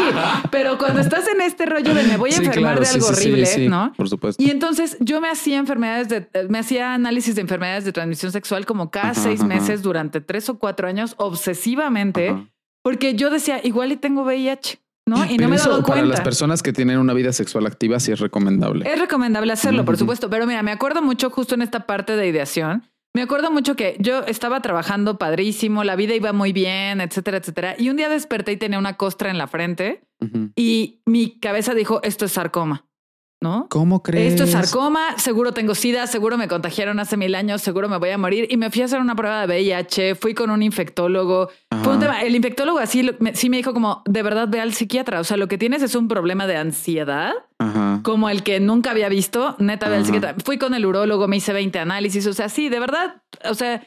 Pero 0.51 0.77
cuando 0.77 1.01
estás 1.01 1.27
en 1.29 1.41
este 1.41 1.65
rollo 1.65 1.95
de 1.95 2.03
me 2.03 2.17
voy 2.19 2.31
a 2.31 2.33
Sí, 2.35 2.45
enfermar 2.45 2.75
claro, 2.75 2.81
de 2.83 2.89
algo 2.89 3.07
sí, 3.07 3.13
horrible, 3.29 3.47
sí, 3.47 3.69
¿no? 3.69 3.93
Por 3.97 4.09
supuesto. 4.11 4.43
Y 4.43 4.51
entonces 4.51 4.97
yo 5.01 5.21
me 5.23 5.31
hacía 5.31 5.57
enfermedades 5.57 6.09
de, 6.11 6.29
eh, 6.35 6.47
me 6.51 6.59
hacía 6.59 6.93
análisis 6.93 7.35
de 7.35 7.41
enfermedades 7.41 7.85
de 7.87 7.93
transmisión 7.93 8.31
sexual 8.33 8.67
como 8.67 8.91
cada 8.91 9.11
Ajá, 9.11 9.21
seis 9.23 9.41
ajá. 9.41 9.49
meses 9.49 9.81
durante 9.83 10.21
tres 10.21 10.49
o 10.51 10.59
cuatro 10.59 10.87
años 10.87 11.15
obsesivamente, 11.17 12.31
Ajá. 12.31 12.47
porque 12.83 13.15
yo 13.15 13.31
decía, 13.31 13.61
igual 13.65 13.93
y 13.93 13.97
tengo 13.97 14.23
VIH, 14.23 14.81
¿no? 15.07 15.25
Y 15.25 15.39
no 15.39 15.49
me 15.49 15.57
he 15.57 15.59
dado 15.59 15.83
para 15.83 16.01
cuenta. 16.01 16.07
las 16.07 16.21
personas 16.21 16.63
que 16.63 16.73
tienen 16.73 16.99
una 16.99 17.15
vida 17.15 17.33
sexual 17.33 17.67
activa 17.67 18.01
sí 18.01 18.13
es 18.13 18.21
recomendable. 18.21 18.91
Es 18.91 18.99
recomendable 18.99 19.53
hacerlo, 19.53 19.85
por 19.85 19.97
supuesto, 19.97 20.29
pero 20.29 20.47
mira, 20.47 20.63
me 20.63 20.73
acuerdo 20.73 21.03
mucho 21.03 21.31
justo 21.31 21.55
en 21.55 21.63
esta 21.63 21.87
parte 21.87 22.17
de 22.17 22.27
ideación. 22.27 22.85
Me 23.15 23.23
acuerdo 23.23 23.51
mucho 23.51 23.77
que 23.77 23.97
yo 23.99 24.25
estaba 24.27 24.61
trabajando 24.61 25.17
padrísimo, 25.17 25.85
la 25.85 25.97
vida 25.97 26.15
iba 26.15 26.35
muy 26.35 26.53
bien, 26.53 27.01
etcétera, 27.01 27.39
etcétera. 27.39 27.75
Y 27.79 27.89
un 27.89 27.97
día 27.97 28.11
desperté 28.11 28.53
y 28.53 28.57
tenía 28.59 28.79
una 28.79 28.99
costra 28.99 29.31
en 29.31 29.39
la 29.39 29.47
frente 29.47 30.03
y 30.55 31.01
mi 31.07 31.39
cabeza 31.39 31.75
dijo, 31.75 32.03
esto 32.03 32.25
es 32.25 32.33
sarcoma. 32.33 32.86
¿No? 33.41 33.67
¿Cómo 33.71 34.03
crees? 34.03 34.33
Esto 34.33 34.45
es 34.45 34.51
sarcoma, 34.53 35.19
seguro 35.19 35.53
tengo 35.53 35.75
sida, 35.75 36.07
seguro 36.07 36.39
me 36.39 36.49
contagiaron 36.49 36.99
hace 37.01 37.17
mil 37.17 37.35
años, 37.35 37.63
seguro 37.63 37.89
me 37.89 37.99
voy 37.99 38.11
a 38.11 38.19
morir. 38.19 38.47
Y 38.51 38.57
me 38.57 38.71
fui 38.71 38.83
a 38.83 38.87
hacer 38.87 39.01
una 39.01 39.15
prueba 39.15 39.41
de 39.41 39.47
VIH, 39.47 40.15
fui 40.15 40.35
con 40.35 40.51
un 40.51 40.63
infectólogo. 40.63 41.49
Fue 41.83 41.93
un 41.95 42.01
tema- 42.01 42.23
El 42.23 42.35
infectólogo 42.35 42.79
así 42.79 43.09
sí 43.35 43.51
me 43.51 43.59
dijo 43.59 43.73
como, 43.75 44.03
de 44.07 44.23
verdad 44.23 44.49
ve 44.49 44.61
al 44.61 44.73
psiquiatra. 44.73 45.21
O 45.21 45.25
sea, 45.25 45.37
lo 45.37 45.49
que 45.49 45.59
tienes 45.59 45.83
es 45.83 45.95
un 45.95 46.09
problema 46.09 46.47
de 46.47 46.57
ansiedad, 46.57 47.33
Ajá. 47.59 48.01
como 48.03 48.31
el 48.31 48.43
que 48.43 48.59
nunca 48.61 48.91
había 48.93 49.09
visto. 49.09 49.55
Neta, 49.59 49.89
ve 49.89 49.97
al 49.97 50.05
psiquiatra. 50.05 50.35
Fui 50.45 50.59
con 50.59 50.75
el 50.75 50.87
urólogo, 50.87 51.29
me 51.29 51.37
hice 51.37 51.53
20 51.53 51.79
análisis. 51.79 52.27
O 52.27 52.33
sea, 52.33 52.49
sí, 52.49 52.69
de 52.69 52.81
verdad. 52.81 53.23
O 53.49 53.55
sea, 53.55 53.83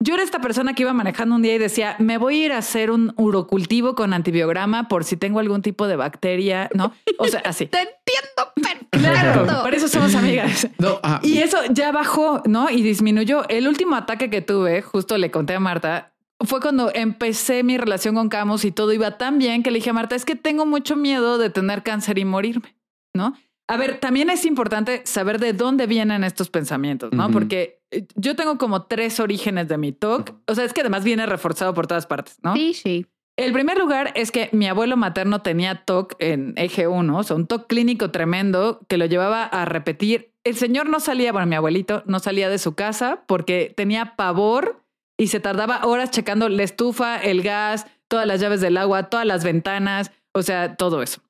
yo 0.00 0.14
era 0.14 0.22
esta 0.22 0.40
persona 0.40 0.74
que 0.74 0.82
iba 0.82 0.92
manejando 0.92 1.34
un 1.34 1.42
día 1.42 1.54
y 1.54 1.58
decía, 1.58 1.96
me 1.98 2.18
voy 2.18 2.42
a 2.42 2.46
ir 2.46 2.52
a 2.52 2.58
hacer 2.58 2.90
un 2.90 3.14
urocultivo 3.16 3.94
con 3.94 4.12
antibiograma 4.12 4.88
por 4.88 5.04
si 5.04 5.16
tengo 5.16 5.40
algún 5.40 5.62
tipo 5.62 5.86
de 5.86 5.96
bacteria, 5.96 6.68
¿no? 6.74 6.92
O 7.18 7.26
sea, 7.26 7.40
así. 7.44 7.66
Te 7.70 7.78
entiendo 7.78 8.52
perfecto. 8.54 8.98
Claro, 8.98 9.62
por 9.62 9.74
eso 9.74 9.88
somos 9.88 10.14
amigas. 10.14 10.68
No, 10.78 11.00
ah, 11.02 11.20
Y 11.22 11.38
eso 11.38 11.58
ya 11.70 11.90
bajó, 11.92 12.42
¿no? 12.46 12.70
Y 12.70 12.82
disminuyó. 12.82 13.48
El 13.48 13.66
último 13.66 13.96
ataque 13.96 14.30
que 14.30 14.42
tuve, 14.42 14.82
justo 14.82 15.16
le 15.16 15.30
conté 15.30 15.54
a 15.54 15.60
Marta, 15.60 16.12
fue 16.40 16.60
cuando 16.60 16.90
empecé 16.94 17.62
mi 17.62 17.78
relación 17.78 18.14
con 18.14 18.28
Camus 18.28 18.64
y 18.64 18.72
todo 18.72 18.92
iba 18.92 19.16
tan 19.16 19.38
bien 19.38 19.62
que 19.62 19.70
le 19.70 19.78
dije 19.78 19.90
a 19.90 19.94
Marta, 19.94 20.14
es 20.14 20.24
que 20.24 20.36
tengo 20.36 20.66
mucho 20.66 20.96
miedo 20.96 21.38
de 21.38 21.50
tener 21.50 21.82
cáncer 21.82 22.18
y 22.18 22.24
morirme, 22.24 22.76
¿no? 23.14 23.34
A 23.66 23.76
ver, 23.76 23.98
también 23.98 24.28
es 24.28 24.44
importante 24.44 25.02
saber 25.04 25.38
de 25.38 25.54
dónde 25.54 25.86
vienen 25.86 26.22
estos 26.22 26.50
pensamientos, 26.50 27.12
¿no? 27.12 27.30
Porque 27.30 27.80
eh, 27.90 28.06
yo 28.14 28.36
tengo 28.36 28.58
como 28.58 28.82
tres 28.84 29.20
orígenes 29.20 29.68
de 29.68 29.78
mi 29.78 29.92
TOC. 29.92 30.32
O 30.46 30.54
sea, 30.54 30.64
es 30.64 30.74
que 30.74 30.82
además 30.82 31.02
viene 31.02 31.24
reforzado 31.24 31.72
por 31.72 31.86
todas 31.86 32.06
partes, 32.06 32.38
¿no? 32.42 32.54
Sí, 32.54 32.74
sí. 32.74 33.06
El 33.36 33.52
primer 33.52 33.78
lugar 33.78 34.12
es 34.14 34.30
que 34.30 34.48
mi 34.52 34.68
abuelo 34.68 34.96
materno 34.96 35.42
tenía 35.42 35.84
TOC 35.84 36.14
en 36.20 36.52
eje 36.56 36.86
1, 36.86 37.16
o 37.16 37.22
sea, 37.22 37.34
un 37.34 37.46
TOC 37.46 37.66
clínico 37.66 38.10
tremendo 38.10 38.80
que 38.86 38.98
lo 38.98 39.06
llevaba 39.06 39.44
a 39.44 39.64
repetir. 39.64 40.32
El 40.44 40.56
señor 40.56 40.88
no 40.88 41.00
salía, 41.00 41.32
bueno, 41.32 41.46
mi 41.46 41.56
abuelito 41.56 42.02
no 42.06 42.20
salía 42.20 42.48
de 42.48 42.58
su 42.58 42.74
casa 42.74 43.24
porque 43.26 43.72
tenía 43.76 44.14
pavor 44.14 44.84
y 45.18 45.28
se 45.28 45.40
tardaba 45.40 45.84
horas 45.84 46.10
checando 46.10 46.48
la 46.48 46.62
estufa, 46.62 47.16
el 47.16 47.42
gas, 47.42 47.86
todas 48.08 48.26
las 48.26 48.40
llaves 48.40 48.60
del 48.60 48.76
agua, 48.76 49.04
todas 49.04 49.26
las 49.26 49.42
ventanas, 49.42 50.12
o 50.32 50.42
sea, 50.42 50.76
todo 50.76 51.02
eso. 51.02 51.20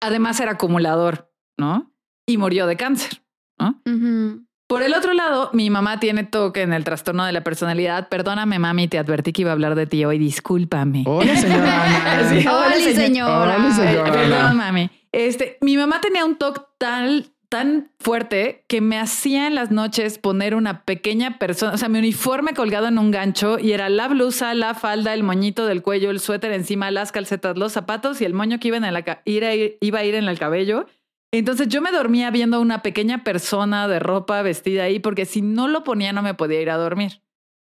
Además 0.00 0.40
era 0.40 0.52
acumulador, 0.52 1.30
¿no? 1.56 1.90
Y 2.26 2.38
murió 2.38 2.66
de 2.66 2.76
cáncer, 2.76 3.22
¿no? 3.58 3.80
Por 4.66 4.82
el 4.82 4.94
otro 4.94 5.12
lado, 5.12 5.50
mi 5.52 5.68
mamá 5.68 6.00
tiene 6.00 6.24
toque 6.24 6.62
en 6.62 6.72
el 6.72 6.84
trastorno 6.84 7.24
de 7.26 7.32
la 7.32 7.44
personalidad. 7.44 8.08
Perdóname, 8.08 8.58
mami, 8.58 8.88
te 8.88 8.98
advertí 8.98 9.32
que 9.32 9.42
iba 9.42 9.50
a 9.50 9.52
hablar 9.52 9.74
de 9.74 9.86
ti 9.86 10.04
hoy. 10.06 10.18
Discúlpame. 10.18 11.04
Hola, 11.06 11.36
señora 11.36 11.84
Ana. 11.84 12.28
Sí. 12.30 12.38
Hola, 12.40 12.52
Hola, 12.66 12.74
señor- 12.76 12.94
señora. 12.96 13.40
Hola, 13.58 13.70
señora. 13.72 14.12
Perdón, 14.12 14.56
mami. 14.56 14.90
Este, 15.12 15.58
mi 15.60 15.76
mamá 15.76 16.00
tenía 16.00 16.24
un 16.24 16.36
toque 16.36 16.62
tan, 16.78 17.26
tan 17.50 17.90
fuerte 18.00 18.64
que 18.66 18.80
me 18.80 18.98
hacía 18.98 19.46
en 19.46 19.54
las 19.54 19.70
noches 19.70 20.18
poner 20.18 20.54
una 20.54 20.82
pequeña 20.84 21.38
persona, 21.38 21.74
o 21.74 21.76
sea, 21.76 21.90
mi 21.90 21.98
uniforme 21.98 22.54
colgado 22.54 22.88
en 22.88 22.98
un 22.98 23.10
gancho 23.10 23.58
y 23.58 23.72
era 23.72 23.90
la 23.90 24.08
blusa, 24.08 24.54
la 24.54 24.72
falda, 24.74 25.12
el 25.12 25.22
moñito 25.24 25.66
del 25.66 25.82
cuello, 25.82 26.10
el 26.10 26.20
suéter 26.20 26.52
encima, 26.52 26.90
las 26.90 27.12
calcetas, 27.12 27.58
los 27.58 27.72
zapatos 27.72 28.20
y 28.22 28.24
el 28.24 28.32
moño 28.32 28.58
que 28.58 28.68
iba, 28.68 28.78
en 28.78 28.92
la, 28.92 29.04
iba 29.26 29.98
a 29.98 30.04
ir 30.04 30.14
en 30.14 30.24
el 30.24 30.38
cabello. 30.38 30.86
Entonces 31.38 31.68
yo 31.68 31.82
me 31.82 31.90
dormía 31.90 32.30
viendo 32.30 32.60
una 32.60 32.82
pequeña 32.82 33.24
persona 33.24 33.88
de 33.88 33.98
ropa 33.98 34.40
vestida 34.42 34.84
ahí 34.84 35.00
porque 35.00 35.26
si 35.26 35.42
no 35.42 35.66
lo 35.66 35.82
ponía 35.82 36.12
no 36.12 36.22
me 36.22 36.34
podía 36.34 36.60
ir 36.60 36.70
a 36.70 36.76
dormir. 36.76 37.22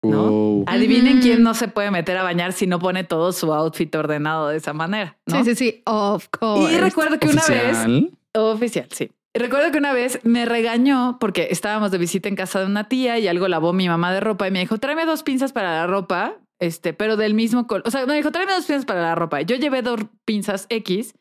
¿no? 0.04 0.30
Wow. 0.30 0.64
Adivinen 0.68 1.20
quién 1.20 1.42
no 1.42 1.54
se 1.54 1.66
puede 1.66 1.90
meter 1.90 2.16
a 2.18 2.22
bañar 2.22 2.52
si 2.52 2.68
no 2.68 2.78
pone 2.78 3.02
todo 3.02 3.32
su 3.32 3.52
outfit 3.52 3.92
ordenado 3.96 4.48
de 4.48 4.58
esa 4.58 4.72
manera. 4.72 5.18
¿no? 5.26 5.42
Sí, 5.42 5.50
sí, 5.50 5.54
sí. 5.56 5.82
Of 5.86 6.28
course. 6.28 6.72
Y 6.72 6.78
recuerdo 6.78 7.18
que 7.18 7.26
una 7.26 7.42
vez, 7.48 7.78
Oficial. 7.78 8.10
oficial, 8.34 8.86
sí. 8.92 9.10
Recuerdo 9.34 9.72
que 9.72 9.78
una 9.78 9.92
vez 9.92 10.20
me 10.22 10.46
regañó 10.46 11.18
porque 11.18 11.48
estábamos 11.50 11.90
de 11.90 11.98
visita 11.98 12.28
en 12.28 12.36
casa 12.36 12.60
de 12.60 12.66
una 12.66 12.88
tía 12.88 13.18
y 13.18 13.26
algo 13.26 13.48
lavó 13.48 13.72
mi 13.72 13.88
mamá 13.88 14.12
de 14.12 14.20
ropa 14.20 14.46
y 14.46 14.52
me 14.52 14.60
dijo, 14.60 14.78
tráeme 14.78 15.04
dos 15.04 15.24
pinzas 15.24 15.52
para 15.52 15.72
la 15.72 15.86
ropa, 15.88 16.36
este, 16.60 16.92
pero 16.92 17.16
del 17.16 17.34
mismo 17.34 17.66
color. 17.66 17.82
O 17.86 17.90
sea, 17.90 18.06
me 18.06 18.14
dijo, 18.14 18.30
tráeme 18.30 18.52
dos 18.52 18.66
pinzas 18.66 18.84
para 18.84 19.02
la 19.02 19.14
ropa. 19.16 19.40
Yo 19.42 19.56
llevé 19.56 19.82
dos 19.82 20.00
pinzas 20.24 20.66
X 20.70 21.14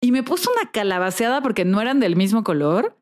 y 0.00 0.12
me 0.12 0.22
puso 0.22 0.50
una 0.50 0.70
calabaceada 0.70 1.42
porque 1.42 1.64
no 1.64 1.80
eran 1.80 2.00
del 2.00 2.16
mismo 2.16 2.44
color. 2.44 2.96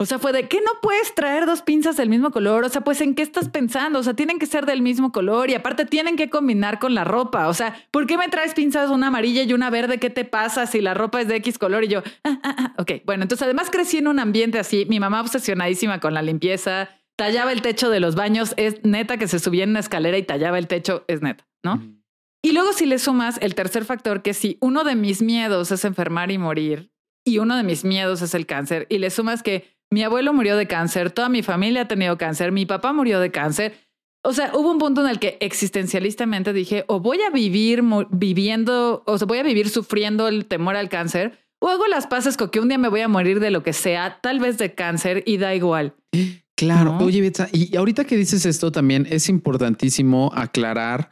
O 0.00 0.06
sea, 0.06 0.18
fue 0.18 0.32
de 0.32 0.48
que 0.48 0.62
no 0.62 0.70
puedes 0.80 1.14
traer 1.14 1.44
dos 1.44 1.60
pinzas 1.60 1.98
del 1.98 2.08
mismo 2.08 2.30
color. 2.30 2.64
O 2.64 2.70
sea, 2.70 2.80
pues 2.80 3.02
en 3.02 3.14
qué 3.14 3.20
estás 3.20 3.50
pensando? 3.50 3.98
O 3.98 4.02
sea, 4.02 4.14
tienen 4.14 4.38
que 4.38 4.46
ser 4.46 4.64
del 4.64 4.80
mismo 4.80 5.12
color 5.12 5.50
y 5.50 5.54
aparte 5.54 5.84
tienen 5.84 6.16
que 6.16 6.30
combinar 6.30 6.78
con 6.78 6.94
la 6.94 7.04
ropa. 7.04 7.48
O 7.48 7.54
sea, 7.54 7.76
¿por 7.90 8.06
qué 8.06 8.16
me 8.16 8.28
traes 8.28 8.54
pinzas 8.54 8.88
una 8.88 9.08
amarilla 9.08 9.42
y 9.42 9.52
una 9.52 9.68
verde? 9.68 9.98
¿Qué 9.98 10.08
te 10.08 10.24
pasa 10.24 10.66
si 10.66 10.80
la 10.80 10.94
ropa 10.94 11.20
es 11.20 11.28
de 11.28 11.36
X 11.36 11.58
color? 11.58 11.84
Y 11.84 11.88
yo, 11.88 12.02
ah, 12.24 12.38
ah, 12.42 12.56
ah. 12.58 12.74
ok. 12.78 12.92
Bueno, 13.04 13.24
entonces 13.24 13.42
además 13.44 13.68
crecí 13.70 13.98
en 13.98 14.08
un 14.08 14.18
ambiente 14.18 14.58
así. 14.58 14.86
Mi 14.88 15.00
mamá 15.00 15.20
obsesionadísima 15.20 16.00
con 16.00 16.14
la 16.14 16.22
limpieza, 16.22 16.88
tallaba 17.16 17.52
el 17.52 17.60
techo 17.60 17.90
de 17.90 18.00
los 18.00 18.14
baños. 18.14 18.54
Es 18.56 18.82
neta 18.82 19.18
que 19.18 19.28
se 19.28 19.38
subía 19.38 19.64
en 19.64 19.70
una 19.70 19.80
escalera 19.80 20.16
y 20.16 20.22
tallaba 20.22 20.58
el 20.58 20.66
techo. 20.66 21.04
Es 21.08 21.20
neta, 21.20 21.46
¿no? 21.62 21.99
Y 22.42 22.52
luego 22.52 22.72
si 22.72 22.86
le 22.86 22.98
sumas 22.98 23.38
el 23.42 23.54
tercer 23.54 23.84
factor, 23.84 24.22
que 24.22 24.34
si 24.34 24.56
uno 24.60 24.84
de 24.84 24.94
mis 24.94 25.20
miedos 25.22 25.70
es 25.72 25.84
enfermar 25.84 26.30
y 26.30 26.38
morir, 26.38 26.90
y 27.24 27.38
uno 27.38 27.56
de 27.56 27.62
mis 27.62 27.84
miedos 27.84 28.22
es 28.22 28.34
el 28.34 28.46
cáncer, 28.46 28.86
y 28.88 28.98
le 28.98 29.10
sumas 29.10 29.42
que 29.42 29.76
mi 29.90 30.02
abuelo 30.02 30.32
murió 30.32 30.56
de 30.56 30.66
cáncer, 30.66 31.10
toda 31.10 31.28
mi 31.28 31.42
familia 31.42 31.82
ha 31.82 31.88
tenido 31.88 32.16
cáncer, 32.16 32.52
mi 32.52 32.64
papá 32.64 32.92
murió 32.92 33.20
de 33.20 33.30
cáncer. 33.30 33.74
O 34.22 34.32
sea, 34.32 34.52
hubo 34.54 34.70
un 34.70 34.78
punto 34.78 35.02
en 35.02 35.10
el 35.10 35.18
que 35.18 35.36
existencialistamente 35.40 36.52
dije, 36.52 36.84
o 36.88 37.00
voy 37.00 37.20
a 37.22 37.30
vivir 37.30 37.82
viviendo, 38.10 39.02
o 39.06 39.18
sea, 39.18 39.26
voy 39.26 39.38
a 39.38 39.42
vivir 39.42 39.68
sufriendo 39.68 40.28
el 40.28 40.46
temor 40.46 40.76
al 40.76 40.88
cáncer, 40.88 41.38
o 41.60 41.68
hago 41.68 41.86
las 41.88 42.06
paces 42.06 42.36
con 42.36 42.50
que 42.50 42.60
un 42.60 42.68
día 42.68 42.78
me 42.78 42.88
voy 42.88 43.00
a 43.00 43.08
morir 43.08 43.40
de 43.40 43.50
lo 43.50 43.62
que 43.62 43.72
sea, 43.72 44.18
tal 44.22 44.38
vez 44.38 44.56
de 44.58 44.74
cáncer, 44.74 45.22
y 45.26 45.36
da 45.36 45.54
igual. 45.54 45.94
Claro. 46.56 46.98
¿No? 46.98 47.06
Oye, 47.06 47.22
Betsa, 47.22 47.48
y 47.52 47.74
ahorita 47.74 48.04
que 48.04 48.18
dices 48.18 48.44
esto 48.44 48.70
también 48.70 49.06
es 49.08 49.30
importantísimo 49.30 50.30
aclarar 50.34 51.08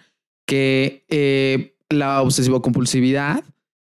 que 0.49 1.05
eh, 1.11 1.77
la 1.91 2.23
obsesivo-compulsividad 2.23 3.45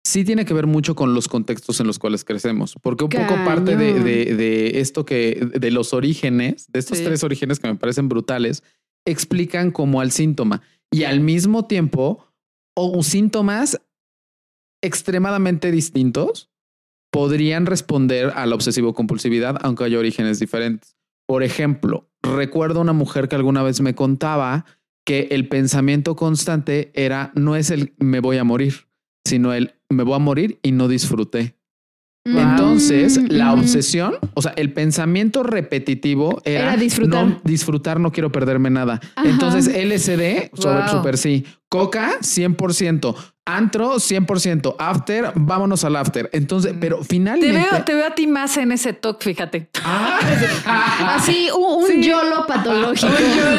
sí 0.05 0.25
tiene 0.25 0.47
que 0.47 0.55
ver 0.55 0.67
mucho 0.67 0.95
con 0.95 1.13
los 1.13 1.29
contextos 1.29 1.81
en 1.81 1.87
los 1.87 1.99
cuales 1.99 2.25
crecemos, 2.25 2.75
porque 2.81 3.05
un 3.05 3.11
poco 3.11 3.35
parte 3.45 3.77
de, 3.77 3.91
Cañón. 3.93 4.05
de- 4.05 4.35
de 4.37 4.81
esto 4.81 5.05
que, 5.05 5.51
de 5.53 5.71
los 5.71 5.93
orígenes, 5.93 6.73
de 6.73 6.79
estos 6.79 6.97
Sí. 6.99 7.05
tres 7.05 7.23
orígenes 7.25 7.59
que 7.61 7.69
me 7.69 7.75
parecen 7.75 8.09
brutales, 8.09 8.63
explican 9.05 9.71
como 9.71 10.01
al 10.01 10.13
síntoma 10.13 10.63
y 10.91 11.05
al 11.05 11.21
mismo 11.21 11.67
tiempo 11.67 12.25
o 12.75 13.03
síntomas 13.03 13.79
extremadamente 14.83 15.71
distintos 15.71 16.51
podrían 17.13 17.67
responder 17.67 18.31
a 18.35 18.47
la 18.47 18.55
obsesivo-compulsividad, 18.55 19.59
aunque 19.63 19.85
haya 19.85 19.99
orígenes 19.99 20.39
diferentes. 20.39 20.97
Por 21.27 21.43
ejemplo, 21.43 22.09
recuerdo 22.23 22.81
una 22.81 22.93
mujer 22.93 23.29
que 23.29 23.37
alguna 23.37 23.63
vez 23.63 23.81
me 23.81 23.95
contaba 23.95 24.65
que 25.07 25.29
el 25.31 25.49
pensamiento 25.49 26.17
constante 26.17 26.91
era 26.95 27.33
no 27.37 27.57
es 27.57 27.71
el 27.71 27.95
me 27.99 28.21
voy 28.21 28.39
a 28.39 28.45
morir, 28.45 28.89
sino 29.25 29.55
el 29.55 29.77
me 29.89 30.03
voy 30.03 30.17
a 30.17 30.19
morir 30.19 30.59
y 30.63 30.73
no 30.73 30.89
disfruté. 30.89 31.56
Mm, 32.27 32.39
Entonces, 32.39 33.19
mm, 33.19 33.27
la 33.31 33.55
mm. 33.55 33.61
obsesión, 33.61 34.15
o 34.35 34.43
sea, 34.43 34.53
el 34.57 34.73
pensamiento 34.73 35.43
repetitivo 35.43 36.41
era, 36.45 36.65
Era 36.73 36.77
disfrutar. 36.77 37.25
No, 37.27 37.41
disfrutar, 37.45 38.01
no 38.01 38.11
quiero 38.11 38.33
perderme 38.33 38.69
nada. 38.71 39.01
Ajá. 39.15 39.29
Entonces, 39.29 39.69
LSD, 39.69 40.51
sobre 40.55 40.81
Wow. 40.81 40.89
super 40.89 41.17
sí. 41.19 41.45
Coca, 41.69 42.13
100%. 42.21 43.15
Antro, 43.45 44.01
100%. 44.01 44.75
After, 44.79 45.31
vámonos 45.37 45.85
al 45.85 45.95
after. 45.97 46.29
Entonces, 46.33 46.75
pero 46.81 46.99
Te 46.99 47.05
finalmente... 47.05 47.53
veo, 47.71 47.85
te 47.85 47.95
veo 47.95 48.07
a 48.09 48.15
ti 48.15 48.27
más 48.27 48.57
en 48.57 48.73
ese 48.73 48.93
talk, 48.93 49.23
fíjate. 49.23 49.69
Ah, 49.85 50.19
Así, 51.17 51.49
un, 51.57 51.85
un 51.85 51.87
Sí. 51.87 52.03
YOLO 52.03 52.45
patológico. 52.47 53.13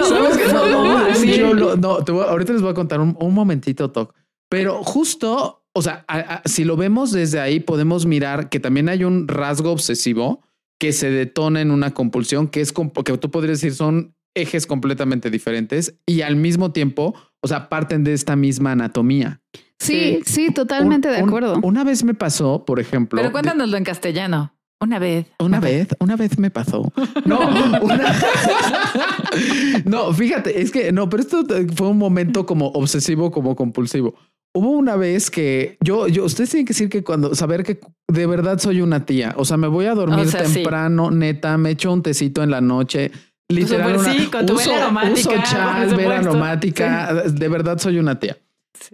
¿Sabes 0.07 0.37
qué? 0.37 0.51
No, 0.53 0.65
no, 1.07 1.15
Sí. 1.15 1.37
yo 1.37 1.53
lo- 1.53 1.75
no, 1.77 2.03
te 2.03 2.11
voy- 2.11 2.25
ahorita 2.27 2.53
les 2.53 2.61
voy 2.61 2.71
a 2.71 2.73
contar 2.73 2.99
un, 2.99 3.15
un 3.19 3.33
momentito, 3.33 3.89
Toc. 3.91 4.13
Pero 4.49 4.83
justo, 4.83 5.63
o 5.77 5.81
sea, 5.81 6.03
a- 6.07 6.17
a- 6.17 6.41
si 6.45 6.63
lo 6.63 6.75
vemos 6.77 7.11
desde 7.11 7.39
ahí, 7.39 7.59
podemos 7.59 8.05
mirar 8.05 8.49
que 8.49 8.59
también 8.59 8.89
hay 8.89 9.03
un 9.03 9.27
rasgo 9.27 9.71
obsesivo 9.71 10.41
que 10.79 10.91
se 10.93 11.09
detona 11.09 11.61
en 11.61 11.71
una 11.71 11.93
compulsión, 11.93 12.47
que 12.47 12.61
es 12.61 12.71
que 12.73 13.17
tú 13.17 13.31
podrías 13.31 13.59
decir 13.61 13.73
son 13.75 14.13
ejes 14.35 14.67
completamente 14.67 15.31
diferentes 15.31 15.95
y 16.05 16.21
al 16.21 16.35
mismo 16.35 16.71
tiempo, 16.71 17.15
o 17.41 17.47
sea, 17.47 17.69
parten 17.69 18.03
de 18.03 18.13
esta 18.13 18.35
misma 18.35 18.73
anatomía. 18.73 19.41
Sí, 19.79 20.19
sí, 20.25 20.51
totalmente 20.51 21.07
Un- 21.07 21.15
de 21.15 21.23
un- 21.23 21.29
acuerdo. 21.29 21.59
una 21.63 21.83
vez 21.83 22.03
me 22.03 22.13
pasó, 22.13 22.63
por 22.65 22.79
ejemplo, 22.79 23.17
Pero 23.17 23.29
de- 23.29 23.31
cuéntanoslo 23.33 23.77
en 23.77 23.83
castellano. 23.83 24.53
Una 24.79 24.99
vez. 24.99 25.25
una 25.39 25.59
vez, 25.59 25.87
una 25.99 26.15
vez 26.15 26.37
me 26.37 26.51
pasó. 26.51 26.93
No, 27.25 27.39
una... 27.81 28.13
no, 29.85 30.13
fíjate, 30.13 30.61
es 30.61 30.71
que 30.71 30.91
no, 30.91 31.09
pero 31.09 31.23
esto 31.23 31.43
fue 31.75 31.87
un 31.87 31.97
momento 31.97 32.45
como 32.45 32.67
obsesivo, 32.67 33.31
como 33.31 33.55
compulsivo. 33.55 34.13
Hubo 34.57 34.71
una 34.71 34.95
vez 34.95 35.29
que 35.29 35.77
yo, 35.81 36.07
yo, 36.07 36.25
ustedes 36.25 36.49
tienen 36.49 36.65
que 36.65 36.73
decir 36.73 36.89
que 36.89 37.03
cuando 37.03 37.35
saber 37.35 37.63
que 37.63 37.79
de 38.07 38.25
verdad 38.25 38.57
soy 38.59 38.81
una 38.81 39.05
tía, 39.05 39.33
o 39.37 39.45
sea, 39.45 39.55
me 39.57 39.67
voy 39.67 39.85
a 39.85 39.93
dormir 39.93 40.25
O 40.25 40.29
sea, 40.29 40.45
sí. 40.45 40.55
temprano, 40.55 41.11
neta, 41.11 41.57
me 41.57 41.69
echo 41.71 41.91
un 41.93 42.01
tecito 42.01 42.41
en 42.41 42.49
la 42.51 42.59
noche. 42.61 43.11
Literal, 43.49 43.97
Súper 43.99 43.99
una- 43.99 44.13
sí, 44.23 44.27
con 44.29 44.45
tu 44.45 44.55
vela 44.57 44.77
aromática, 44.83 45.29
uso 45.29 45.43
chal, 45.43 45.95
vela 45.95 46.17
aromática. 46.19 47.13
De 47.29 47.47
verdad 47.47 47.77
soy 47.77 47.99
una 47.99 48.19
tía. 48.19 48.37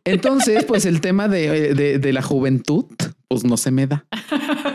Entonces, 0.03 0.63
pues 0.65 0.85
el 0.85 1.01
tema 1.01 1.27
de, 1.27 1.73
de, 1.73 1.97
de 1.99 2.13
la 2.13 2.21
juventud, 2.21 2.85
pues 3.27 3.43
no 3.43 3.57
se 3.57 3.71
me 3.71 3.87
da. 3.87 4.05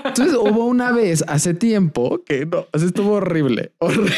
entonces 0.05 0.34
hubo 0.34 0.64
una 0.66 0.93
vez 0.93 1.22
hace 1.28 1.55
tiempo 1.55 2.22
que 2.24 2.45
no, 2.47 2.66
o 2.72 2.78
sea, 2.78 2.89
estuvo 2.89 3.12
horrible, 3.12 3.72
horrible. 3.78 4.14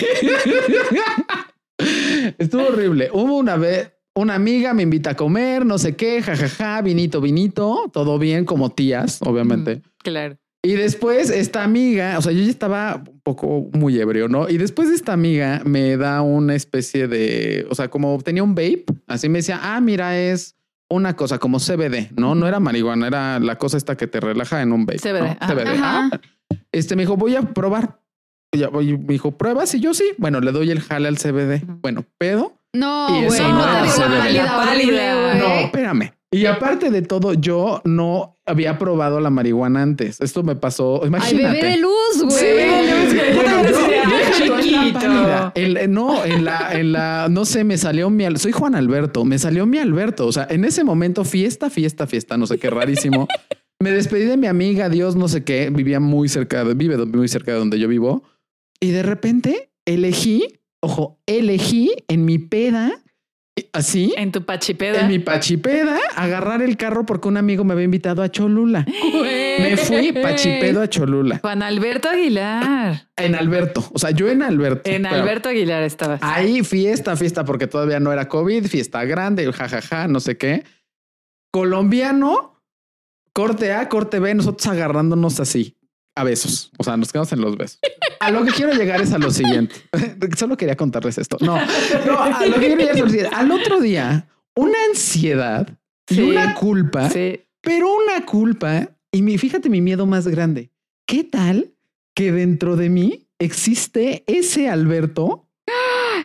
estuvo 2.39 2.67
horrible. 2.69 3.11
Hubo 3.13 3.37
una 3.37 3.57
vez, 3.57 3.93
una 4.15 4.35
amiga 4.35 4.75
me 4.75 4.83
invita 4.83 5.11
a 5.11 5.17
comer, 5.17 5.65
no 5.65 5.79
sé 5.79 5.97
qué, 5.97 6.23
jajaja, 6.23 6.83
vinito, 6.83 7.21
vinito, 7.21 7.91
todo 7.93 8.19
bien 8.19 8.45
como 8.45 8.71
tías, 8.71 9.21
obviamente. 9.23 9.83
Claro. 9.99 10.37
Y 10.63 10.73
después 10.73 11.31
esta 11.31 11.65
amiga, 11.65 12.19
o 12.19 12.23
sea, 12.23 12.33
yo 12.33 12.43
ya 12.43 12.51
estaba 12.51 13.03
un 13.07 13.21
poco 13.21 13.71
muy 13.73 13.99
ebrio, 13.99 14.29
¿no? 14.29 14.49
Y 14.49 14.59
después 14.59 14.91
esta 14.91 15.15
amiga 15.15 15.63
me 15.65 15.97
da 15.97 16.21
una 16.21 16.55
especie 16.55 17.09
de, 17.09 17.67
o 17.71 17.75
sea, 17.75 17.89
como 17.89 18.19
tenía 18.19 18.43
un 18.43 18.55
vape, 18.55 18.85
así 19.07 19.31
me 19.31 19.39
decía, 19.39 19.59
ah, 19.63 19.81
mira, 19.81 20.19
es 20.19 20.57
una 20.91 21.17
cosa 21.17 21.39
como 21.39 21.59
CBD, 21.59 22.11
¿no? 22.17 22.35
No 22.35 22.47
era 22.47 22.61
marihuana, 22.61 23.07
era 23.07 23.39
la 23.39 23.57
cosa 23.57 23.79
esta 23.79 23.97
que 23.97 24.07
te 24.07 24.21
relaja 24.21 24.61
en 24.61 24.73
un 24.73 24.85
vape. 24.85 24.99
CBD, 24.99 25.21
¿no? 25.21 25.37
ajá. 25.41 25.55
CBD. 25.55 25.69
Ah, 25.83 26.21
este 26.73 26.95
me 26.95 27.03
dijo, 27.03 27.17
voy 27.17 27.37
a 27.37 27.43
probar. 27.43 28.01
Y 28.53 28.59
me 28.99 29.13
dijo, 29.15 29.39
pruebas 29.39 29.75
y 29.75 29.81
yo 29.81 29.95
sí. 29.95 30.05
Bueno, 30.19 30.41
le 30.41 30.51
doy 30.51 30.71
el 30.71 30.81
jale 30.81 31.09
al 31.09 31.19
CBD. 31.19 31.65
Bueno, 31.81 32.05
pedo. 32.19 32.60
No, 32.73 33.09
güey, 33.25 33.41
no, 33.41 33.59
pálida. 34.57 35.35
No, 35.35 35.47
espérame. 35.61 36.13
Y 36.33 36.47
aparte 36.47 36.91
de 36.91 37.03
todo, 37.03 37.35
yo 37.35 37.83
no 37.85 38.39
había 38.47 38.79
probado 38.79 39.19
la 39.19 39.31
marihuana 39.31 39.83
antes. 39.83 40.21
Esto 40.21 40.45
me 40.45 40.55
pasó. 40.55 41.01
Ay, 41.03 41.09
Imagínate. 41.09 41.57
bebé 41.57 41.71
de 41.73 41.77
luz, 41.79 42.23
güey. 42.23 42.31
Sí, 42.31 42.45
bebé 42.45 42.83
de 42.83 44.07
luz, 44.07 44.37
chiquito. 44.37 45.53
El- 45.57 45.93
no, 45.93 46.25
en 46.25 46.45
la, 46.45 46.69
en 46.73 46.93
la, 46.93 47.27
no 47.29 47.45
sé, 47.45 47.65
me 47.65 47.77
salió 47.77 48.11
mi, 48.11 48.25
soy 48.39 48.53
Juan 48.53 48.77
Alberto, 48.77 49.25
me 49.25 49.41
salió 49.41 49.67
mi 49.67 49.79
Alberto. 49.79 50.27
O 50.27 50.33
sea, 50.33 50.47
en 50.49 50.65
ese 50.65 50.85
momento, 50.85 51.25
fiesta, 51.25 51.69
fiesta, 51.69 52.07
fiesta, 52.07 52.37
no 52.37 52.47
sé 52.47 52.59
qué 52.59 52.71
rarísimo. 52.71 53.27
me 53.83 53.91
despedí 53.91 54.27
de 54.27 54.37
mi 54.37 54.47
amiga, 54.47 54.89
Dios, 54.89 55.17
no 55.17 55.27
sé 55.27 55.43
qué, 55.43 55.71
vivía 55.71 55.99
muy 55.99 56.29
cerca, 56.29 56.65
de, 56.65 56.75
vive 56.75 56.97
muy 57.07 57.27
cerca 57.27 57.53
de 57.53 57.59
donde 57.59 57.81
yo 57.81 57.89
vivo. 57.89 58.23
Y 58.79 58.93
de 58.93 59.03
repente 59.03 59.73
elegí, 59.85 60.60
ojo, 60.81 61.21
elegí 61.27 61.93
en 62.09 62.25
mi 62.25 62.39
peda, 62.39 62.93
así, 63.73 64.15
En 64.17 64.33
tu 64.33 64.45
pachipeda. 64.45 65.01
en 65.01 65.09
mi 65.09 65.19
pachipeda, 65.19 65.99
agarrar 66.17 66.63
el 66.63 66.77
carro 66.77 67.05
porque 67.05 67.29
un 67.29 67.37
amigo 67.37 67.65
me 67.65 67.75
había 67.75 67.85
invitado 67.85 68.23
a 68.23 68.31
Cholula. 68.31 68.87
Me 68.87 69.77
fui 69.77 70.13
pachipedo 70.13 70.81
a 70.83 70.89
Cholula. 70.89 71.39
Juan 71.41 71.63
Alberto 71.63 72.09
Aguilar. 72.09 73.09
En 73.17 73.35
Alberto. 73.35 73.87
O 73.93 73.99
sea, 73.99 74.11
yo 74.11 74.29
en 74.29 74.43
Alberto. 74.43 74.89
En 74.89 75.05
Alberto 75.07 75.51
Aguilar 75.51 75.83
estabas. 75.83 76.21
Ahí 76.23 76.63
fiesta, 76.65 77.17
fiesta, 77.17 77.45
porque 77.45 77.67
todavía 77.67 78.01
no 78.01 78.13
era 78.13 78.29
COVID, 78.29 78.67
fiesta 78.67 79.05
grande, 79.05 79.51
jajaja, 79.53 80.09
no 80.09 80.21
sé 80.21 80.39
qué. 80.39 80.65
Colombiano, 81.53 82.63
corte 83.33 83.73
A, 83.73 83.89
corte 83.89 84.21
B, 84.21 84.35
nosotros 84.35 84.67
agarrándonos 84.69 85.41
así, 85.41 85.77
a 86.15 86.25
besos. 86.25 86.71
O 86.79 86.85
sea, 86.85 86.97
nos 86.97 87.13
quedamos 87.13 87.33
en 87.33 87.41
los 87.41 87.57
besos. 87.57 87.81
A 88.21 88.31
lo 88.31 88.45
que 88.45 88.53
quiero 88.53 88.73
llegar 88.73 89.01
es 89.01 89.13
a 89.13 89.19
lo 89.19 89.31
siguiente. 89.31 89.75
Solo 90.37 90.57
quería 90.57 90.77
contarles 90.77 91.19
esto. 91.19 91.37
No, 91.41 91.57
no, 92.07 92.19
a 92.21 92.47
lo 92.47 92.55
que 92.55 92.61
quiero 92.61 92.77
llegar 92.77 92.95
es 92.97 93.01
a 93.01 93.05
lo 93.05 93.11
siguiente. 93.11 93.35
Al 93.35 93.51
otro 93.51 93.81
día, 93.81 94.29
una 94.55 94.77
ansiedad 94.91 95.69
y 96.09 96.21
una 96.21 96.55
culpa 96.55 97.09
Sí. 97.11 97.41
pero 97.63 97.89
una 97.95 98.25
culpa, 98.27 98.91
y 99.13 99.23
mi, 99.23 99.39
fíjate 99.39 99.69
mi 99.71 99.81
miedo 99.81 100.07
más 100.07 100.29
grande. 100.29 100.71
¿Qué 101.07 101.25
tal 101.25 101.73
que 102.15 102.31
dentro 102.33 102.77
de 102.77 102.89
mí 102.91 103.29
existe 103.39 104.23
ese 104.27 104.69
Alberto? 104.69 105.49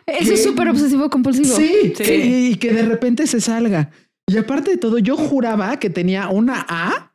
Eso 0.06 0.34
es 0.34 0.42
súper 0.44 0.68
obsesivo 0.68 1.08
compulsivo. 1.08 1.56
Sí, 1.56 1.92
Sí. 1.96 2.04
que- 2.04 2.26
y 2.50 2.54
que 2.56 2.72
de 2.72 2.82
repente 2.82 3.26
se 3.26 3.40
salga. 3.40 3.90
Y 4.28 4.36
aparte 4.36 4.72
de 4.72 4.76
todo, 4.76 4.98
yo 4.98 5.16
juraba 5.16 5.78
que 5.78 5.88
tenía 5.88 6.28
una 6.28 6.66
A 6.68 7.05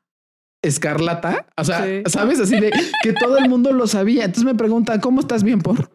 escarlata. 0.62 1.46
O 1.58 1.64
sea, 1.64 1.84
Sí. 1.86 2.04
sabes, 2.08 2.40
así 2.40 2.60
de 2.60 2.72
que 3.04 3.14
todo 3.14 3.38
el 3.38 3.48
mundo 3.50 3.72
lo 3.74 3.88
sabía. 3.88 4.26
Entonces 4.26 4.46
me 4.46 4.56
preguntan, 4.56 5.00
¿cómo 5.00 5.20
estás 5.22 5.44
bien 5.44 5.62
por? 5.62 5.90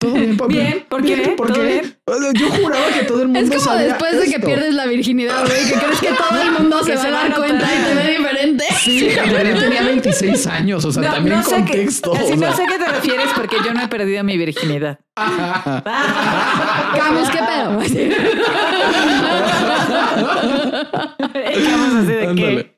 Todo 0.00 0.14
bien 0.14 0.36
por. 0.36 0.48
Bien, 0.48 0.84
¿por 0.88 1.02
qué? 1.02 1.16
¿por 1.36 1.52
¿Todo 1.52 1.62
qué? 1.62 1.72
bien? 1.72 1.96
Yo 2.34 2.48
juraba 2.50 2.86
que 2.92 3.04
todo 3.06 3.22
el 3.22 3.28
mundo 3.28 3.40
Es 3.40 3.48
como 3.48 3.60
sabía 3.60 3.86
después 3.86 4.20
de 4.20 4.26
que 4.32 4.40
pierdes 4.40 4.74
la 4.74 4.84
virginidad, 4.86 5.46
güey, 5.46 5.64
que 5.66 5.74
crees 5.74 6.00
que 6.00 6.08
todo 6.08 6.42
el 6.42 6.50
mundo 6.52 6.78
Que 6.80 6.84
se 6.84 6.94
va 6.96 7.00
se 7.02 7.08
a 7.08 7.10
va 7.12 7.20
a 7.20 7.28
dar 7.28 7.38
cuenta 7.38 7.64
y 7.64 7.68
te 7.88 7.94
ve 7.94 8.08
diferente. 8.18 8.64
Sí, 8.80 9.08
pero 9.14 9.48
yo 9.54 9.58
tenía 9.60 9.82
26 9.84 10.46
años, 10.48 10.84
o 10.84 10.92
sea, 10.92 11.12
también 11.12 11.42
sé 11.42 11.50
qué- 11.50 11.56
contexto. 11.62 12.12
así 12.14 12.32
o 12.32 12.36
no 12.36 12.52
sé 12.54 12.62
a 12.64 12.66
qué 12.66 12.78
te 12.78 12.84
refieres 12.86 13.28
porque 13.34 13.56
yo 13.64 13.72
no 13.72 13.82
he 13.82 13.88
perdido 13.88 14.22
mi 14.24 14.36
virginidad. 14.36 14.98
Camus, 15.16 15.82
¿qué 17.30 17.38
pedo? 17.38 17.80
Estamos 21.44 21.94
así 21.94 22.06
de 22.06 22.26
Ándale. 22.26 22.76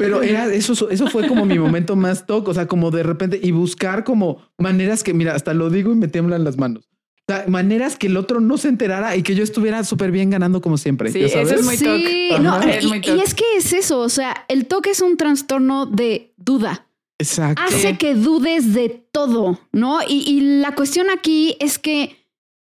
Pero 0.00 0.22
era 0.22 0.46
eso, 0.52 0.88
eso 0.90 1.06
fue 1.08 1.28
como 1.28 1.44
mi 1.44 1.58
momento 1.58 1.94
más 1.94 2.26
toco, 2.26 2.50
o 2.50 2.54
sea, 2.54 2.66
como 2.66 2.90
de 2.90 3.02
repente 3.02 3.38
y 3.42 3.50
buscar 3.52 4.02
como 4.02 4.42
maneras 4.58 5.02
que, 5.02 5.12
mira, 5.14 5.34
hasta 5.34 5.52
lo 5.54 5.68
digo 5.68 5.92
y 5.92 5.96
me 5.96 6.08
tiemblan 6.08 6.42
las 6.42 6.56
manos. 6.56 6.88
O 7.28 7.32
sea, 7.32 7.44
maneras 7.46 7.96
que 7.96 8.06
el 8.06 8.16
otro 8.16 8.40
no 8.40 8.56
se 8.56 8.68
enterara 8.68 9.14
y 9.14 9.22
que 9.22 9.34
yo 9.34 9.44
estuviera 9.44 9.84
súper 9.84 10.10
bien 10.10 10.30
ganando 10.30 10.60
como 10.60 10.78
siempre. 10.78 11.12
Sí, 11.12 11.20
¿ya 11.20 11.26
eso 11.26 11.34
sabes? 11.34 11.52
es 11.52 11.64
muy 11.64 11.76
sí, 11.76 12.30
toc. 12.30 12.40
no. 12.40 12.60
Es 12.62 12.82
y, 12.82 12.88
muy 12.88 12.98
y 12.98 13.02
toc. 13.02 13.22
es 13.22 13.34
que 13.34 13.44
es 13.56 13.72
eso, 13.72 14.00
o 14.00 14.08
sea, 14.08 14.46
el 14.48 14.66
toque 14.66 14.90
es 14.90 15.00
un 15.00 15.16
trastorno 15.16 15.86
de 15.86 16.32
duda. 16.36 16.86
Exacto. 17.18 17.62
Hace 17.62 17.98
que 17.98 18.14
dudes 18.14 18.72
de 18.72 18.88
todo, 19.12 19.60
¿no? 19.72 20.00
Y, 20.08 20.24
y 20.26 20.40
la 20.60 20.74
cuestión 20.74 21.08
aquí 21.10 21.56
es 21.60 21.78
que 21.78 22.16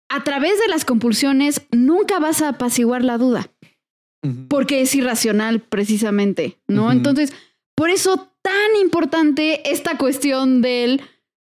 a 0.09 0.25
través 0.25 0.59
de 0.61 0.69
las 0.69 0.85
compulsiones 0.85 1.63
nunca 1.71 2.19
vas 2.19 2.41
a 2.41 2.51
apaciguar 2.51 3.05
la 3.05 3.19
duda, 3.19 3.51
Porque 4.49 4.81
es 4.83 4.95
irracional 4.95 5.61
precisamente, 5.61 6.59
¿no? 6.69 6.91
Entonces, 6.93 7.33
por 7.75 7.91
eso 7.91 8.29
tan 8.43 8.77
importante 8.81 9.71
esta 9.71 9.99
cuestión 9.99 10.63
del, 10.63 11.01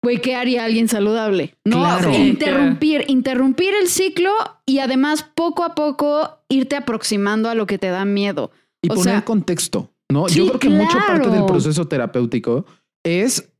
güey, 0.02 0.20
¿qué 0.20 0.34
haría 0.36 0.64
alguien 0.64 0.88
saludable? 0.88 1.54
¿No? 1.64 1.78
Claro. 1.80 2.12
Interrumpir, 2.14 3.04
interrumpir 3.08 3.74
el 3.80 3.88
ciclo 3.88 4.30
y 4.66 4.78
además 4.80 5.24
poco 5.34 5.64
a 5.64 5.74
poco 5.74 6.40
irte 6.48 6.76
aproximando 6.76 7.48
a 7.48 7.54
lo 7.54 7.66
que 7.66 7.78
te 7.78 7.88
da 7.88 8.04
miedo. 8.04 8.50
Y 8.82 8.90
o 8.90 8.94
poner 8.94 9.14
sea- 9.14 9.24
contexto, 9.24 9.90
¿no? 10.10 10.28
Sí, 10.28 10.38
yo 10.38 10.46
creo 10.48 10.58
que 10.60 10.68
mucho 10.68 10.98
parte 10.98 11.22
del 11.22 11.30
claro. 11.30 11.46
proceso 11.46 11.86
terapéutico 11.88 12.66
es, 13.04 13.50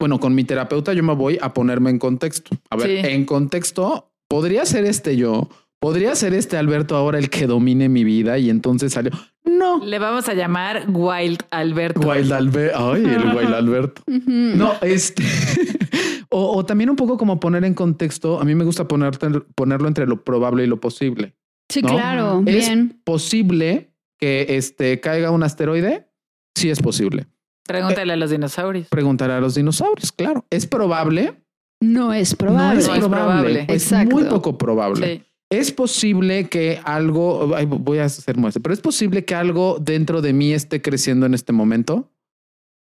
bueno, 0.00 0.18
con 0.20 0.34
mi 0.34 0.44
terapeuta 0.44 0.92
yo 0.92 1.02
me 1.02 1.14
voy 1.14 1.38
a 1.40 1.52
ponerme 1.52 1.90
en 1.90 1.98
contexto. 1.98 2.56
A 2.70 2.76
ver, 2.76 2.86
Sí. 3.02 3.06
en 3.12 3.24
contexto, 3.24 4.10
podría 4.28 4.64
ser 4.66 4.84
este 4.84 5.16
yo, 5.16 5.48
podría 5.84 6.14
ser 6.14 6.32
este 6.32 6.56
Alberto 6.56 6.96
ahora 6.96 7.18
el 7.18 7.28
que 7.28 7.46
domine 7.46 7.90
mi 7.90 8.04
vida 8.04 8.38
y 8.38 8.48
entonces 8.48 8.94
salió. 8.94 9.10
No. 9.44 9.84
Le 9.84 9.98
vamos 9.98 10.26
a 10.30 10.32
llamar 10.32 10.86
Wild 10.88 11.40
Alberto. 11.50 12.00
Wild 12.08 12.32
Alberto. 12.32 12.92
Ay, 12.92 13.04
el 13.04 13.36
Wild 13.36 13.52
Alberto. 13.52 14.02
No, 14.06 14.72
este. 14.80 15.22
o, 16.30 16.56
o 16.56 16.64
también 16.64 16.88
un 16.88 16.96
poco 16.96 17.18
como 17.18 17.38
poner 17.38 17.66
en 17.66 17.74
contexto. 17.74 18.40
A 18.40 18.44
mí 18.44 18.54
me 18.54 18.64
gusta 18.64 18.88
ponerte, 18.88 19.28
ponerlo 19.54 19.86
entre 19.86 20.06
lo 20.06 20.24
probable 20.24 20.64
y 20.64 20.66
lo 20.68 20.80
posible. 20.80 21.34
Sí, 21.68 21.82
¿no? 21.82 21.90
claro, 21.90 22.42
Es 22.46 22.66
bien. 22.68 23.00
posible 23.04 23.92
que 24.18 24.46
este 24.56 25.00
caiga 25.00 25.30
un 25.32 25.42
asteroide. 25.42 26.08
Sí 26.54 26.70
es 26.70 26.80
posible. 26.80 27.26
Pregúntale 27.66 28.14
a 28.14 28.16
los 28.16 28.30
dinosaurios. 28.30 28.88
Preguntar 28.88 29.30
a 29.30 29.38
los 29.38 29.54
dinosaurios, 29.54 30.12
claro. 30.12 30.46
Es 30.48 30.66
probable. 30.66 31.42
No 31.82 32.14
es 32.14 32.32
No 32.32 32.38
probable. 32.38 32.80
es 32.80 32.88
No 32.88 32.94
es 32.94 33.00
probable. 33.00 33.24
probable. 33.26 33.60
Es 33.68 33.82
Exacto. 33.82 34.14
muy 34.16 34.24
poco 34.24 34.56
probable. 34.56 35.06
Sí. 35.16 35.22
Es 35.58 35.72
posible 35.72 36.48
que 36.48 36.80
algo, 36.84 37.54
ay, 37.54 37.66
voy 37.66 37.98
a 37.98 38.04
hacer 38.04 38.36
muestra, 38.36 38.62
pero 38.62 38.72
es 38.74 38.80
posible 38.80 39.24
que 39.24 39.34
algo 39.34 39.78
dentro 39.80 40.20
de 40.22 40.32
mí 40.32 40.52
esté 40.52 40.80
creciendo 40.82 41.26
en 41.26 41.34
este 41.34 41.52
momento. 41.52 42.10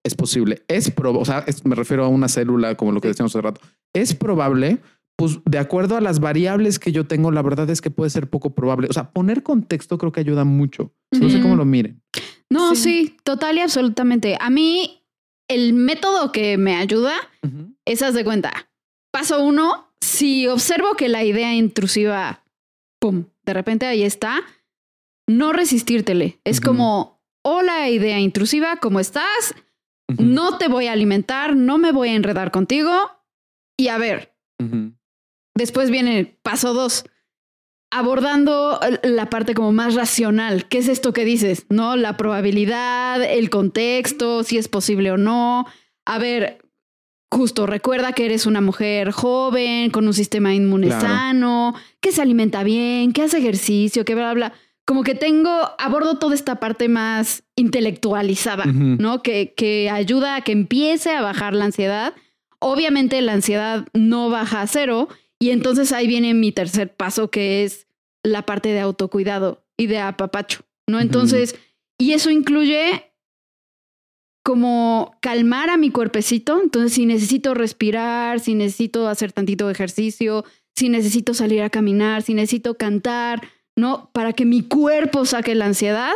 Es 0.04 0.14
posible. 0.14 0.62
Es 0.68 0.90
probable, 0.90 1.22
o 1.22 1.24
sea, 1.24 1.38
es- 1.46 1.64
me 1.64 1.74
refiero 1.74 2.04
a 2.04 2.08
una 2.08 2.28
célula 2.28 2.74
como 2.76 2.92
lo 2.92 3.00
que 3.00 3.08
decíamos 3.08 3.34
hace 3.34 3.40
rato. 3.42 3.60
Es 3.94 4.14
probable, 4.14 4.78
pues 5.16 5.38
de 5.46 5.58
acuerdo 5.58 5.96
a 5.96 6.00
las 6.00 6.20
variables 6.20 6.78
que 6.78 6.92
yo 6.92 7.06
tengo, 7.06 7.30
la 7.30 7.42
verdad 7.42 7.68
es 7.70 7.80
que 7.80 7.90
puede 7.90 8.10
ser 8.10 8.28
poco 8.28 8.54
probable. 8.54 8.88
O 8.90 8.92
sea, 8.92 9.10
poner 9.12 9.42
contexto 9.42 9.96
creo 9.98 10.12
que 10.12 10.20
ayuda 10.20 10.44
mucho. 10.44 10.92
No 11.12 11.30
sé 11.30 11.40
cómo 11.40 11.56
lo 11.56 11.64
miren. 11.64 12.02
No, 12.50 12.74
Sí. 12.74 12.82
sí. 12.82 13.16
total 13.24 13.56
y 13.56 13.60
absolutamente. 13.60 14.36
A 14.40 14.50
mí, 14.50 15.00
el 15.48 15.72
método 15.72 16.30
que 16.32 16.56
me 16.58 16.76
ayuda 16.76 17.14
es, 17.86 18.02
haz 18.02 18.14
de 18.14 18.24
cuenta. 18.24 18.52
Paso 19.10 19.42
uno, 19.42 19.88
si 20.00 20.46
observo 20.48 20.94
que 20.98 21.08
la 21.08 21.24
idea 21.24 21.54
intrusiva, 21.54 22.43
pum, 23.04 23.26
de 23.44 23.52
repente 23.52 23.84
ahí 23.84 24.02
está, 24.02 24.40
no 25.28 25.52
resistírtele. 25.52 26.40
Es 26.42 26.60
Ujú. 26.60 26.68
como, 26.68 27.22
hola 27.42 27.90
idea 27.90 28.18
intrusiva, 28.18 28.78
¿cómo 28.78 28.98
estás? 28.98 29.54
No 30.18 30.56
te 30.56 30.68
voy 30.68 30.86
a 30.86 30.92
alimentar, 30.92 31.54
no 31.54 31.76
me 31.76 31.92
voy 31.92 32.08
a 32.08 32.14
enredar 32.14 32.50
contigo. 32.50 32.90
Y 33.76 33.88
a 33.88 33.98
ver. 33.98 34.34
Después 35.54 35.90
viene 35.90 36.38
paso 36.42 36.72
dos, 36.72 37.04
abordando 37.90 38.80
la 39.02 39.28
parte 39.28 39.52
como 39.52 39.70
más 39.72 39.94
racional. 39.94 40.66
¿Qué 40.66 40.78
es 40.78 40.88
esto 40.88 41.12
que 41.12 41.26
dices? 41.26 41.66
¿No? 41.68 41.96
La 41.96 42.16
probabilidad, 42.16 43.22
el 43.22 43.50
contexto, 43.50 44.44
si 44.44 44.56
es 44.56 44.68
posible 44.68 45.10
o 45.10 45.18
no. 45.18 45.66
A 46.06 46.18
ver, 46.18 46.63
justo 47.34 47.66
recuerda 47.66 48.12
que 48.12 48.24
eres 48.26 48.46
una 48.46 48.60
mujer 48.60 49.10
joven, 49.10 49.90
con 49.90 50.06
un 50.06 50.14
sistema 50.14 50.54
inmune 50.54 50.86
Claro. 50.86 51.02
sano, 51.06 51.74
que 52.00 52.12
se 52.12 52.22
alimenta 52.22 52.62
bien, 52.62 53.12
que 53.12 53.22
hace 53.22 53.38
ejercicio, 53.38 54.04
que 54.04 54.14
bla, 54.14 54.32
bla. 54.34 54.52
como 54.86 55.02
que 55.02 55.14
tengo, 55.14 55.50
abordo 55.78 56.18
toda 56.18 56.34
esta 56.34 56.60
parte 56.60 56.88
más 56.88 57.42
intelectualizada. 57.56 58.64
¿no? 58.66 59.22
Que, 59.22 59.54
que 59.56 59.90
ayuda 59.90 60.36
a 60.36 60.40
que 60.42 60.52
empiece 60.52 61.10
a 61.10 61.22
bajar 61.22 61.54
la 61.54 61.64
ansiedad. 61.66 62.14
Obviamente 62.60 63.20
la 63.20 63.32
ansiedad 63.32 63.86
no 63.92 64.30
baja 64.30 64.60
a 64.62 64.66
cero 64.66 65.08
y 65.38 65.50
entonces 65.50 65.92
ahí 65.92 66.06
viene 66.06 66.32
mi 66.34 66.52
tercer 66.52 66.94
paso 66.94 67.30
que 67.30 67.64
es 67.64 67.86
la 68.22 68.42
parte 68.42 68.70
de 68.70 68.80
autocuidado 68.80 69.64
y 69.76 69.86
de 69.86 69.98
apapacho, 69.98 70.60
¿no? 70.86 71.00
Entonces, 71.00 71.56
y 71.98 72.12
eso 72.12 72.30
incluye 72.30 73.10
como 74.44 75.16
calmar 75.20 75.70
a 75.70 75.76
mi 75.76 75.90
cuerpecito. 75.90 76.60
Entonces, 76.62 76.92
si 76.92 77.06
necesito 77.06 77.54
respirar, 77.54 78.38
si 78.40 78.54
necesito 78.54 79.08
hacer 79.08 79.32
tantito 79.32 79.70
ejercicio, 79.70 80.44
si 80.76 80.88
necesito 80.88 81.34
salir 81.34 81.62
a 81.62 81.70
caminar, 81.70 82.22
si 82.22 82.34
necesito 82.34 82.74
cantar, 82.76 83.40
¿no? 83.76 84.10
Para 84.12 84.32
que 84.32 84.44
mi 84.44 84.62
cuerpo 84.62 85.24
saque 85.24 85.54
la 85.54 85.66
ansiedad 85.66 86.12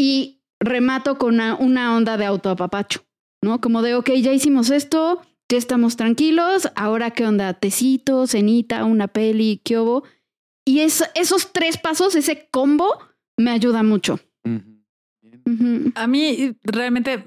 y 0.00 0.40
remato 0.60 1.18
con 1.18 1.34
una, 1.40 1.96
onda 1.96 2.16
de 2.16 2.24
autoapapacho, 2.24 3.04
¿no? 3.42 3.60
Como 3.60 3.82
de, 3.82 3.94
ok, 3.94 4.10
ya 4.22 4.32
hicimos 4.32 4.70
esto, 4.70 5.20
ya 5.50 5.58
estamos 5.58 5.96
tranquilos, 5.96 6.70
ahora 6.74 7.10
qué 7.10 7.26
onda, 7.26 7.52
tecito, 7.54 8.26
cenita, 8.26 8.84
una 8.84 9.08
peli, 9.08 9.60
qué 9.64 9.78
hubo. 9.78 10.04
Y 10.66 10.80
es- 10.80 11.04
esos 11.14 11.52
tres 11.52 11.76
pasos, 11.76 12.14
ese 12.14 12.48
combo, 12.50 12.98
me 13.36 13.50
ayuda 13.50 13.82
mucho. 13.82 14.18
A 15.94 16.06
mí 16.06 16.56
realmente 16.62 17.24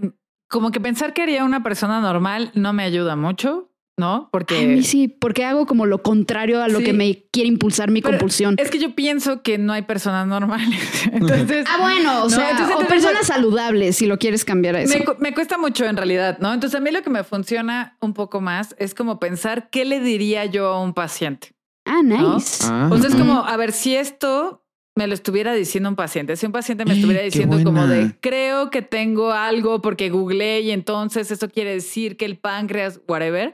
como 0.49 0.71
que 0.71 0.79
pensar 0.79 1.13
que 1.13 1.23
haría 1.23 1.43
una 1.43 1.63
persona 1.63 1.99
normal 2.01 2.51
no 2.55 2.71
me 2.73 2.83
ayuda 2.83 3.15
mucho, 3.15 3.69
¿no? 3.99 4.29
Porque 4.31 4.57
A 4.63 4.67
mí 4.67 4.83
sí, 4.83 5.07
porque 5.07 5.43
hago 5.43 5.65
como 5.65 5.85
lo 5.85 6.01
contrario 6.03 6.61
a 6.63 6.67
lo 6.67 6.79
Sí. 6.79 6.85
que 6.85 6.93
me 6.93 7.25
quiere 7.31 7.49
impulsar 7.49 7.91
mi 7.91 8.01
Pero 8.01 8.13
compulsión. 8.17 8.55
es 8.57 8.69
que 8.71 8.79
yo 8.79 8.95
pienso 8.95 9.41
que 9.41 9.57
no 9.57 9.73
hay 9.73 9.81
personas 9.81 10.25
normales. 10.27 10.79
Entonces, 11.11 11.65
Ah, 11.69 11.77
bueno, 11.81 12.19
o 12.19 12.23
No, 12.23 12.29
sea, 12.29 12.51
entonces 12.51 12.75
o 12.75 12.87
personas 12.87 13.27
saludables, 13.27 13.95
si 13.97 14.05
lo 14.05 14.17
quieres 14.19 14.45
cambiar 14.45 14.75
a 14.75 14.81
eso. 14.81 14.97
me, 14.97 15.05
me 15.19 15.33
cuesta 15.33 15.57
mucho 15.57 15.85
en 15.85 15.97
realidad, 15.97 16.37
¿no? 16.39 16.53
Entonces 16.53 16.79
a 16.79 16.81
mí 16.81 16.91
lo 16.91 17.01
que 17.01 17.09
me 17.09 17.23
funciona 17.23 17.97
un 17.99 18.13
poco 18.13 18.39
más 18.39 18.75
es 18.79 18.93
como 18.95 19.19
pensar 19.19 19.69
qué 19.69 19.83
le 19.85 19.99
diría 19.99 20.45
yo 20.45 20.67
a 20.67 20.81
un 20.81 20.93
paciente. 20.93 21.53
Ah, 21.85 22.01
nice. 22.03 22.65
Ah. 22.69 22.89
O 22.91 22.97
sea, 22.97 23.07
es 23.07 23.15
Ujú. 23.15 23.23
como, 23.25 23.45
a 23.45 23.57
ver, 23.57 23.71
si 23.71 23.95
esto 23.95 24.63
me 24.97 25.05
lo 25.05 25.13
estuviera 25.13 25.53
diciendo 25.53 25.89
un 25.89 25.95
paciente, 25.95 26.35
si 26.35 26.47
un 26.47 26.51
paciente 26.51 26.83
me 26.83 26.95
estuviera 26.95 27.21
diciendo 27.21 27.63
como 27.63 27.85
de, 27.85 28.15
creo 28.19 28.71
que 28.71 28.81
tengo 28.81 29.31
algo 29.31 29.79
porque 29.79 30.09
googleé 30.09 30.61
y 30.61 30.71
entonces 30.71 31.29
eso 31.29 31.49
quiere 31.49 31.71
decir 31.71 32.17
que 32.17 32.25
el 32.25 32.39
páncreas, 32.39 32.99
whatever, 33.07 33.53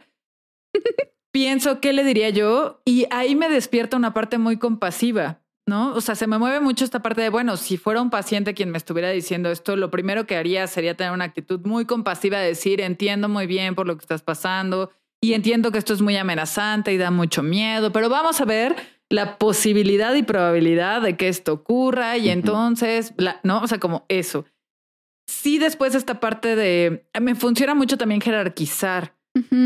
pienso, 1.33 1.81
¿qué 1.81 1.91
le 1.91 2.05
diría 2.05 2.29
yo? 2.29 2.81
Y 2.85 3.07
ahí 3.11 3.35
me 3.35 3.49
despierta 3.49 3.97
una 3.97 4.13
parte 4.13 4.37
muy 4.37 4.55
compasiva, 4.55 5.41
¿no? 5.67 5.93
O 5.93 5.99
sea, 5.99 6.15
se 6.15 6.27
me 6.27 6.37
mueve 6.37 6.61
mucho 6.61 6.85
esta 6.85 7.01
parte 7.01 7.21
de, 7.21 7.29
bueno, 7.29 7.57
si 7.57 7.75
fuera 7.75 8.01
un 8.01 8.09
paciente 8.09 8.53
quien 8.53 8.71
me 8.71 8.77
estuviera 8.77 9.09
diciendo 9.09 9.51
esto, 9.51 9.75
lo 9.75 9.91
primero 9.91 10.25
que 10.25 10.37
haría 10.37 10.65
sería 10.67 10.95
tener 10.95 11.11
una 11.11 11.25
actitud 11.25 11.59
muy 11.65 11.83
compasiva 11.83 12.39
de 12.39 12.47
decir, 12.47 12.79
entiendo 12.79 13.27
muy 13.27 13.47
bien 13.47 13.75
por 13.75 13.85
lo 13.85 13.97
que 13.97 14.03
estás 14.03 14.21
pasando 14.21 14.91
y 15.21 15.33
entiendo 15.33 15.73
que 15.73 15.77
esto 15.77 15.93
es 15.93 16.01
muy 16.01 16.15
amenazante 16.15 16.93
y 16.93 16.97
da 16.97 17.11
mucho 17.11 17.43
miedo, 17.43 17.91
pero 17.91 18.07
vamos 18.07 18.39
a 18.39 18.45
ver 18.45 18.75
la 19.13 19.37
posibilidad 19.37 20.13
y 20.15 20.23
probabilidad 20.23 21.01
de 21.01 21.15
que 21.15 21.27
esto 21.27 21.53
ocurra 21.53 22.17
y 22.17 22.29
entonces, 22.29 23.13
la- 23.17 23.39
¿no? 23.43 23.61
O 23.61 23.67
sea, 23.67 23.79
como 23.79 24.05
eso. 24.09 24.45
Sí, 25.29 25.57
después 25.59 25.95
esta 25.95 26.19
parte 26.19 26.55
de, 26.55 27.05
me 27.21 27.35
funciona 27.35 27.75
mucho 27.75 27.97
también 27.97 28.21
jerarquizar, 28.21 29.15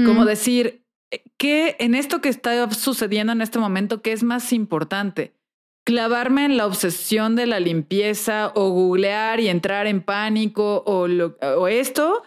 como 0.06 0.26
decir, 0.26 0.84
eh, 1.12 1.24
¿qué 1.38 1.76
en 1.80 1.96
esto 1.96 2.22
que 2.22 2.30
está 2.30 2.70
sucediendo 2.72 3.34
en 3.34 3.42
este 3.42 3.58
momento, 3.60 4.02
qué 4.02 4.12
es 4.12 4.24
más 4.24 4.54
importante? 4.54 5.34
Clavarme 5.86 6.46
en 6.46 6.58
la 6.58 6.66
obsesión 6.68 7.36
de 7.36 7.48
la 7.48 7.60
limpieza 7.62 8.52
o 8.56 8.70
googlear 8.70 9.40
y 9.40 9.48
entrar 9.48 9.88
en 9.88 10.02
pánico 10.02 10.84
o, 10.86 11.08
lo- 11.08 11.38
o 11.58 11.68
esto, 11.68 12.24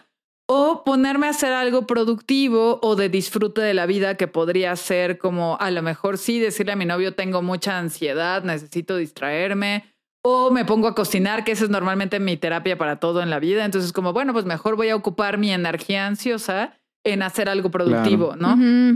o 0.53 0.83
ponerme 0.83 1.27
a 1.27 1.29
hacer 1.29 1.53
algo 1.53 1.87
productivo 1.87 2.79
o 2.81 2.95
de 2.97 3.07
disfrute 3.07 3.61
de 3.61 3.73
la 3.73 3.85
vida 3.85 4.17
que 4.17 4.27
podría 4.27 4.75
ser 4.75 5.17
como 5.17 5.55
a 5.61 5.71
lo 5.71 5.81
mejor 5.81 6.17
sí 6.17 6.39
decirle 6.39 6.73
a 6.73 6.75
mi 6.75 6.85
novio 6.85 7.13
tengo 7.15 7.41
mucha 7.41 7.77
ansiedad, 7.77 8.43
necesito 8.43 8.97
distraerme, 8.97 9.85
o 10.23 10.51
me 10.51 10.65
pongo 10.65 10.87
a 10.89 10.93
cocinar, 10.95 11.43
que 11.45 11.53
esa 11.53 11.63
es 11.63 11.69
normalmente 11.69 12.19
mi 12.19 12.35
terapia 12.35 12.77
para 12.77 12.99
todo 12.99 13.21
en 13.21 13.29
la 13.29 13.39
vida. 13.39 13.63
Entonces 13.63 13.93
como, 13.93 14.11
bueno, 14.11 14.33
pues 14.33 14.43
mejor 14.45 14.75
voy 14.75 14.89
a 14.89 14.95
ocupar 14.95 15.37
mi 15.37 15.51
energía 15.51 16.05
ansiosa 16.05 16.77
en 17.05 17.23
hacer 17.23 17.47
algo 17.49 17.71
productivo, 17.71 18.35
¿no? 18.35 18.55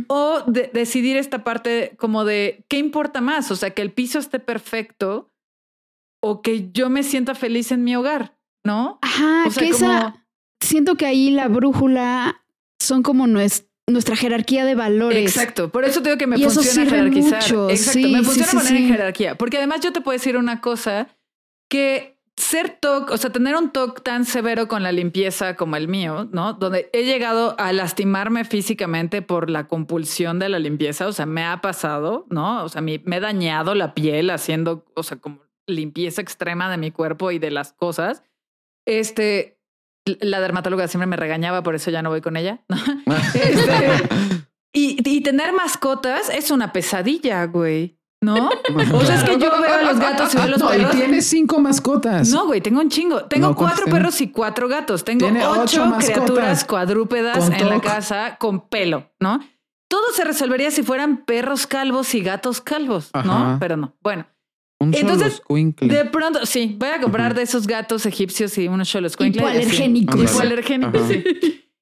O 0.09 0.41
de- 0.45 0.69
decidir 0.73 1.15
esta 1.17 1.43
parte 1.45 1.95
como 1.97 2.25
de 2.25 2.65
qué 2.67 2.77
importa 2.77 3.21
más, 3.21 3.49
o 3.49 3.55
sea, 3.55 3.69
que 3.71 3.81
el 3.81 3.91
piso 3.91 4.19
esté 4.19 4.39
perfecto 4.39 5.29
o 6.21 6.41
que 6.41 6.69
yo 6.71 6.89
me 6.89 7.01
sienta 7.03 7.33
feliz 7.33 7.71
en 7.71 7.83
mi 7.83 7.95
hogar, 7.95 8.37
¿no? 8.63 8.99
Ajá, 9.01 9.45
O 9.47 9.51
sea, 9.51 9.63
que 9.63 9.69
esa, 9.69 10.24
siento 10.65 10.95
que 10.95 11.05
ahí 11.05 11.31
la 11.31 11.47
brújula 11.47 12.43
son 12.79 13.03
como 13.03 13.25
nues- 13.27 13.65
nuestra 13.87 14.15
jerarquía 14.15 14.65
de 14.65 14.75
valores. 14.75 15.19
Exacto, 15.35 15.69
por 15.71 15.85
eso 15.85 16.01
digo 16.01 16.17
que 16.17 16.27
me 16.27 16.37
Y 16.37 16.43
funciona 16.43 16.69
sirve 16.69 16.89
jerarquizar. 16.89 17.41
mucho, 17.43 17.69
Exacto, 17.69 17.91
sí, 17.99 18.11
me 18.11 18.19
sí, 18.19 18.25
funciona 18.25 18.47
sí, 18.51 18.57
poner 18.57 18.71
en 18.73 18.77
sí. 18.79 18.87
jerarquía, 18.87 19.35
porque 19.35 19.57
además 19.57 19.79
yo 19.81 19.93
te 19.93 20.01
puedo 20.01 20.17
decir 20.17 20.37
una 20.37 20.59
cosa 20.61 21.07
que 21.69 22.15
ser 22.37 22.77
TOC, 22.81 23.11
o 23.11 23.17
sea, 23.17 23.29
tener 23.29 23.55
un 23.55 23.69
TOC 23.71 24.01
tan 24.03 24.25
severo 24.25 24.67
con 24.67 24.83
la 24.83 24.91
limpieza 24.91 25.55
como 25.55 25.77
el 25.77 25.87
mío, 25.87 26.27
¿no? 26.33 26.51
Donde 26.53 26.89
he 26.91 27.03
llegado 27.05 27.55
a 27.57 27.71
lastimarme 27.71 28.43
físicamente 28.43 29.21
por 29.21 29.49
la 29.49 29.67
compulsión 29.67 30.37
de 30.39 30.49
la 30.49 30.59
limpieza, 30.59 31.07
o 31.07 31.13
sea, 31.13 31.25
me 31.25 31.45
ha 31.45 31.61
pasado, 31.61 32.25
¿no? 32.29 32.63
O 32.65 32.69
sea, 32.69 32.81
me 32.81 32.95
he 33.05 33.19
dañado 33.21 33.73
la 33.73 33.93
piel 33.93 34.29
haciendo, 34.31 34.83
o 34.95 35.03
sea, 35.03 35.17
como 35.17 35.43
limpieza 35.67 36.21
extrema 36.21 36.69
de 36.69 36.77
mi 36.77 36.91
cuerpo 36.91 37.31
y 37.31 37.39
de 37.39 37.51
las 37.51 37.71
cosas. 37.71 38.21
Este, 38.85 39.54
la 40.05 40.39
dermatóloga 40.39 40.87
siempre 40.87 41.07
me 41.07 41.15
regañaba, 41.15 41.63
por 41.63 41.75
eso 41.75 41.91
ya 41.91 42.01
no 42.01 42.09
voy 42.09 42.21
con 42.21 42.37
ella. 42.37 42.61
Este, 43.33 44.03
y, 44.73 44.97
y 45.09 45.21
tener 45.21 45.53
mascotas 45.53 46.29
es 46.29 46.51
una 46.51 46.73
pesadilla, 46.73 47.45
güey. 47.45 47.97
¿No? 48.21 48.49
O 48.93 49.05
sea, 49.05 49.15
es 49.15 49.23
que 49.23 49.37
yo 49.37 49.51
veo 49.61 49.73
a 49.73 49.83
los 49.83 49.99
gatos 49.99 50.33
y 50.33 50.37
veo 50.37 50.45
a 50.45 50.49
los 50.49 50.59
no, 50.59 50.69
perros. 50.69 50.93
y 50.93 50.97
tienes 50.97 51.27
cinco 51.27 51.59
mascotas. 51.59 52.29
No, 52.29 52.45
güey, 52.47 52.61
tengo 52.61 52.81
un 52.81 52.89
chingo. 52.89 53.25
Tengo 53.25 53.49
No, 53.49 53.55
¿cuántos 53.55 53.81
cuatro 53.81 53.93
perros 53.93 54.21
y 54.21 54.31
cuatro 54.31 54.67
gatos. 54.67 55.03
Tengo 55.03 55.25
Tiene 55.25 55.45
ocho 55.45 55.93
criaturas 55.97 56.65
cuadrúpedas 56.65 57.49
en 57.49 57.69
la 57.69 57.79
casa 57.81 58.37
con 58.37 58.67
pelo, 58.67 59.11
¿no? 59.19 59.39
Todo 59.87 60.11
se 60.13 60.23
resolvería 60.23 60.71
si 60.71 60.81
fueran 60.81 61.25
perros 61.25 61.67
calvos 61.67 62.15
y 62.15 62.21
gatos 62.21 62.59
calvos, 62.61 63.11
Ajá. 63.13 63.27
¿no? 63.27 63.57
Pero 63.59 63.77
no. 63.77 63.95
Bueno, 64.01 64.25
Un 64.79 64.93
Entonces, 64.93 65.41
de 65.81 66.05
pronto, 66.05 66.45
sí, 66.45 66.75
voy 66.77 66.89
a 66.89 66.99
comprar 66.99 67.33
de 67.33 67.43
esos 67.43 67.65
gatos 67.65 68.05
egipcios 68.05 68.57
y 68.57 68.67
unos 68.67 68.89
cholos. 68.89 69.15
Hipoalergénicos. 69.17 70.21
Hipoalergénicos, 70.21 71.01
Ajá. 71.01 71.13
sí. 71.13 71.23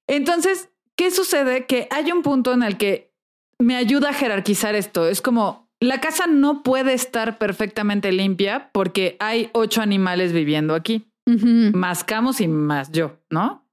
Entonces, 0.07 0.69
¿qué 0.95 1.09
sucede? 1.09 1.65
Que 1.65 1.87
hay 1.89 2.11
un 2.11 2.21
punto 2.21 2.53
en 2.53 2.61
el 2.61 2.77
que 2.77 3.11
me 3.59 3.75
ayuda 3.75 4.09
a 4.09 4.13
jerarquizar 4.13 4.75
esto. 4.75 5.07
Es 5.07 5.21
como, 5.21 5.69
la 5.79 5.99
casa 6.01 6.27
no 6.27 6.61
puede 6.61 6.93
estar 6.93 7.37
perfectamente 7.37 8.11
limpia 8.11 8.69
porque 8.71 9.17
hay 9.19 9.49
ocho 9.53 9.81
animales 9.81 10.31
viviendo 10.31 10.75
aquí, 10.75 11.07
más 11.25 12.03
Camus 12.03 12.41
y 12.41 12.47
más 12.47 12.91
yo, 12.91 13.17
¿no? 13.29 13.67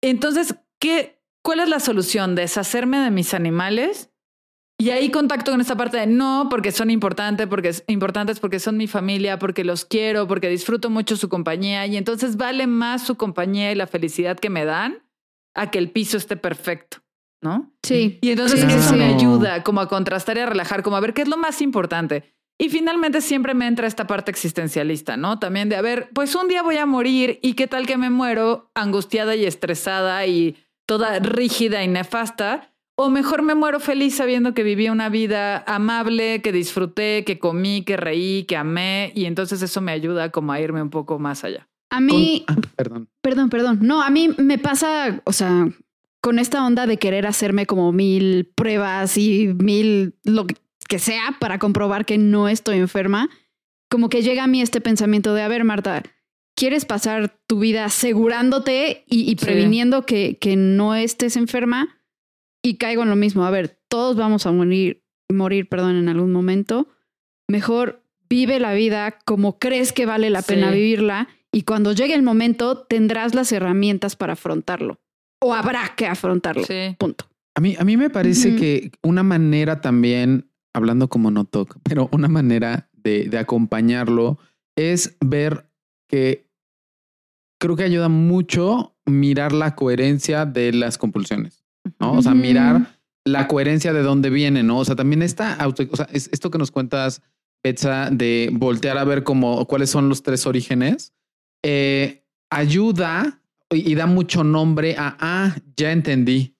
Entonces, 0.00 0.54
¿qué, 0.78 1.20
¿cuál 1.42 1.60
es 1.60 1.68
la 1.68 1.80
solución? 1.80 2.34
Deshacerme 2.34 2.98
de 2.98 3.10
mis 3.10 3.34
animales 3.34 4.11
y 4.82 4.90
ahí 4.90 5.10
contacto 5.10 5.52
con 5.52 5.60
esta 5.60 5.76
parte 5.76 5.96
de 5.96 6.06
no, 6.08 6.48
porque 6.50 6.72
son 6.72 6.90
importantes, 6.90 7.46
porque 7.46 7.68
es 7.68 7.84
importantes, 7.86 8.40
porque 8.40 8.58
son 8.58 8.76
mi 8.76 8.88
familia, 8.88 9.38
porque 9.38 9.62
los 9.62 9.84
quiero, 9.84 10.26
porque 10.26 10.48
disfruto 10.48 10.90
mucho 10.90 11.16
su 11.16 11.28
compañía 11.28 11.86
y 11.86 11.96
entonces 11.96 12.36
vale 12.36 12.66
más 12.66 13.06
su 13.06 13.16
compañía 13.16 13.70
y 13.70 13.76
la 13.76 13.86
felicidad 13.86 14.36
que 14.38 14.50
me 14.50 14.64
dan 14.64 15.02
a 15.54 15.70
que 15.70 15.78
el 15.78 15.90
piso 15.90 16.16
esté 16.16 16.36
perfecto, 16.36 16.98
¿no? 17.40 17.72
Sí. 17.84 18.18
Y 18.22 18.30
entonces 18.30 18.58
sí, 18.58 18.66
eso 18.66 18.90
sí. 18.90 18.96
me 18.96 19.04
ayuda 19.04 19.62
como 19.62 19.80
a 19.80 19.88
contrastar 19.88 20.36
y 20.38 20.40
a 20.40 20.46
relajar, 20.46 20.82
como 20.82 20.96
a 20.96 21.00
ver 21.00 21.14
qué 21.14 21.22
es 21.22 21.28
lo 21.28 21.36
más 21.36 21.62
importante. 21.62 22.34
Y 22.58 22.68
finalmente 22.68 23.20
siempre 23.20 23.54
me 23.54 23.68
entra 23.68 23.86
esta 23.86 24.08
parte 24.08 24.32
existencialista, 24.32 25.16
¿no? 25.16 25.38
También 25.38 25.68
de, 25.68 25.76
a 25.76 25.82
ver, 25.82 26.10
pues 26.12 26.34
un 26.34 26.48
día 26.48 26.62
voy 26.62 26.78
a 26.78 26.86
morir 26.86 27.38
y 27.40 27.54
qué 27.54 27.68
tal 27.68 27.86
que 27.86 27.96
me 27.96 28.10
muero 28.10 28.70
angustiada 28.74 29.36
y 29.36 29.44
estresada 29.44 30.26
y 30.26 30.56
toda 30.86 31.20
rígida 31.20 31.84
y 31.84 31.88
nefasta. 31.88 32.71
O 33.04 33.10
mejor 33.10 33.42
me 33.42 33.54
muero 33.56 33.80
feliz 33.80 34.14
sabiendo 34.14 34.54
que 34.54 34.62
viví 34.62 34.88
una 34.88 35.08
vida 35.08 35.64
amable, 35.66 36.40
que 36.40 36.52
disfruté, 36.52 37.24
que 37.24 37.38
comí, 37.40 37.82
que 37.82 37.96
reí, 37.96 38.44
que 38.44 38.56
amé. 38.56 39.10
Y 39.16 39.24
entonces 39.24 39.60
eso 39.62 39.80
me 39.80 39.90
ayuda 39.90 40.30
como 40.30 40.52
a 40.52 40.60
irme 40.60 40.80
un 40.80 40.90
poco 40.90 41.18
más 41.18 41.42
allá. 41.42 41.68
A 41.90 42.00
mí, 42.00 42.44
Con- 42.46 42.56
ah, 42.56 42.60
perdón. 42.76 43.08
perdón, 43.20 43.50
perdón. 43.50 43.78
No, 43.82 44.02
a 44.02 44.10
mí 44.10 44.30
me 44.38 44.56
pasa, 44.58 45.20
o 45.24 45.32
sea, 45.32 45.68
con 46.20 46.38
esta 46.38 46.64
onda 46.64 46.86
de 46.86 46.96
querer 46.98 47.26
hacerme 47.26 47.66
como 47.66 47.90
mil 47.92 48.46
pruebas 48.54 49.16
y 49.18 49.48
mil 49.58 50.14
lo 50.24 50.46
que- 50.46 50.56
sea 50.98 51.36
para 51.40 51.58
comprobar 51.58 52.04
que 52.04 52.18
no 52.18 52.48
estoy 52.48 52.76
enferma, 52.78 53.28
como 53.90 54.08
que 54.10 54.22
llega 54.22 54.44
a 54.44 54.46
mí 54.46 54.60
este 54.62 54.80
pensamiento 54.80 55.34
de, 55.34 55.42
a 55.42 55.48
ver, 55.48 55.64
Marta, 55.64 56.02
¿quieres 56.54 56.84
pasar 56.84 57.34
tu 57.48 57.58
vida 57.58 57.84
asegurándote 57.86 59.04
y, 59.08 59.22
y 59.22 59.30
Sí. 59.30 59.34
previniendo 59.36 60.06
que, 60.06 60.38
que 60.38 60.54
no 60.56 60.94
estés 60.94 61.36
enferma? 61.36 61.98
Y 62.62 62.76
caigo 62.76 63.02
en 63.02 63.10
lo 63.10 63.16
mismo. 63.16 63.44
A 63.44 63.50
ver, 63.50 63.78
todos 63.88 64.16
vamos 64.16 64.46
a 64.46 64.52
morir, 64.52 65.02
morir, 65.28 65.68
perdón, 65.68 65.96
en 65.96 66.08
algún 66.08 66.32
momento. 66.32 66.88
Mejor 67.48 68.02
vive 68.28 68.60
la 68.60 68.72
vida 68.72 69.18
como 69.24 69.58
crees 69.58 69.92
que 69.92 70.06
vale 70.06 70.30
la 70.30 70.42
pena 70.42 70.70
Sí. 70.70 70.76
vivirla 70.76 71.28
y 71.52 71.62
cuando 71.62 71.92
llegue 71.92 72.14
el 72.14 72.22
momento 72.22 72.78
tendrás 72.84 73.34
las 73.34 73.52
herramientas 73.52 74.16
para 74.16 74.32
afrontarlo 74.34 75.00
o 75.40 75.52
habrá 75.54 75.94
que 75.96 76.06
afrontarlo. 76.06 76.64
Sí. 76.64 76.96
Punto. 76.98 77.26
A 77.54 77.60
mí, 77.60 77.76
a 77.78 77.84
mí 77.84 77.98
me 77.98 78.08
parece 78.08 78.56
que 78.56 78.92
una 79.02 79.22
manera 79.22 79.82
también, 79.82 80.50
hablando 80.72 81.08
como 81.08 81.30
no 81.30 81.44
talk, 81.44 81.76
pero 81.82 82.08
una 82.12 82.28
manera 82.28 82.88
de, 82.94 83.28
de 83.28 83.38
acompañarlo 83.38 84.38
es 84.76 85.18
ver 85.20 85.68
que 86.08 86.48
creo 87.60 87.76
que 87.76 87.82
ayuda 87.82 88.08
mucho 88.08 88.96
mirar 89.04 89.52
la 89.52 89.74
coherencia 89.74 90.46
de 90.46 90.72
las 90.72 90.96
compulsiones, 90.96 91.61
¿no? 92.02 92.12
O 92.12 92.22
sea, 92.22 92.34
mirar 92.34 92.98
la 93.24 93.48
coherencia 93.48 93.92
de 93.92 94.02
dónde 94.02 94.28
viene, 94.28 94.62
¿no? 94.62 94.78
O 94.78 94.84
sea, 94.84 94.96
también 94.96 95.22
esta 95.22 95.54
auto, 95.54 95.84
o 95.90 95.96
sea, 95.96 96.08
es 96.12 96.28
esto 96.32 96.50
que 96.50 96.58
nos 96.58 96.70
cuentas, 96.70 97.22
Betsa, 97.62 98.10
de 98.10 98.50
voltear 98.52 98.98
a 98.98 99.04
ver 99.04 99.22
como 99.22 99.66
cuáles 99.66 99.88
son 99.90 100.08
los 100.08 100.22
tres 100.22 100.46
orígenes, 100.46 101.14
eh, 101.62 102.24
ayuda 102.50 103.40
y, 103.70 103.92
y 103.92 103.94
da 103.94 104.06
mucho 104.06 104.42
nombre 104.42 104.96
a, 104.98 105.16
ah, 105.20 105.56
ya 105.76 105.92
entendí. 105.92 106.56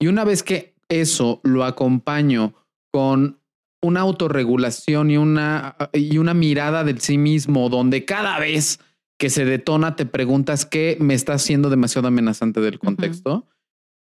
Y 0.00 0.06
una 0.08 0.24
vez 0.24 0.42
que 0.42 0.74
eso 0.88 1.40
lo 1.44 1.64
acompaño 1.64 2.54
con 2.90 3.40
una 3.82 4.00
autorregulación 4.00 5.10
y 5.10 5.16
una, 5.16 5.76
y 5.92 6.18
una 6.18 6.34
mirada 6.34 6.84
del 6.84 7.00
sí 7.00 7.18
mismo, 7.18 7.68
donde 7.68 8.04
cada 8.04 8.38
vez 8.38 8.80
que 9.18 9.30
se 9.30 9.44
detona 9.44 9.96
te 9.96 10.06
preguntas 10.06 10.66
qué 10.66 10.96
me 11.00 11.14
está 11.14 11.34
haciendo 11.34 11.70
demasiado 11.70 12.08
amenazante 12.08 12.60
del 12.60 12.78
contexto, 12.78 13.46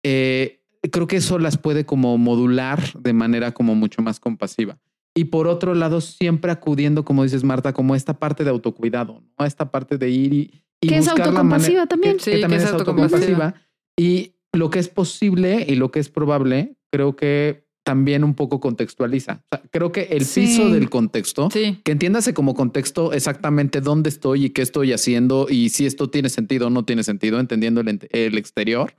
eh, 0.03 0.61
creo 0.89 1.07
que 1.07 1.17
eso 1.17 1.38
las 1.39 1.57
puede 1.57 1.86
como 1.86 2.17
modular 2.17 2.82
de 2.99 3.13
manera 3.13 3.51
como 3.53 3.75
mucho 3.75 4.01
más 4.01 4.19
compasiva. 4.19 4.79
Y 5.15 5.25
por 5.25 5.47
otro 5.47 5.75
lado, 5.75 5.99
siempre 6.01 6.51
acudiendo, 6.51 7.03
como 7.03 7.23
dices 7.23 7.43
Marta, 7.43 7.73
como 7.73 7.95
esta 7.95 8.17
parte 8.17 8.43
de 8.45 8.49
autocuidado, 8.49 9.21
¿no? 9.38 9.45
Esta 9.45 9.69
parte 9.69 9.97
de 9.97 10.09
ir 10.09 10.34
y, 10.34 10.63
y 10.82 10.88
Que 10.88 10.97
es 10.97 11.05
buscar 11.05 11.19
la 11.19 11.25
autocompasiva 11.25 11.86
también. 11.86 12.13
que- 12.17 12.23
Sí, 12.23 12.32
que 12.32 12.36
que 12.38 12.41
también 12.41 12.61
es 12.61 12.67
es 12.67 12.73
autocompasiva. 12.73 13.55
Y 13.99 14.32
lo 14.53 14.69
que 14.69 14.79
es 14.79 14.88
posible 14.88 15.65
y 15.67 15.75
lo 15.75 15.91
que 15.91 15.99
es 15.99 16.09
probable, 16.09 16.75
creo 16.91 17.15
que 17.17 17.65
también 17.84 18.23
un 18.23 18.36
poco 18.36 18.59
contextualiza. 18.59 19.41
O 19.51 19.55
sea, 19.57 19.63
creo 19.71 19.91
que 19.91 20.03
el 20.11 20.23
Sí. 20.23 20.41
piso 20.41 20.69
del 20.69 20.89
contexto, 20.89 21.49
Sí. 21.51 21.79
que 21.84 21.91
entiéndase 21.91 22.34
como 22.34 22.53
contexto 22.53 23.11
exactamente 23.11 23.82
dónde 23.82 24.09
estoy 24.09 24.45
y 24.45 24.49
qué 24.51 24.61
estoy 24.61 24.93
haciendo 24.93 25.47
y 25.49 25.69
si 25.69 25.86
esto 25.86 26.09
tiene 26.09 26.29
sentido 26.29 26.67
o 26.67 26.69
no 26.69 26.86
tiene 26.86 27.03
sentido, 27.03 27.39
entendiendo 27.39 27.82
el, 27.82 28.07
el 28.11 28.38
exterior, 28.38 28.93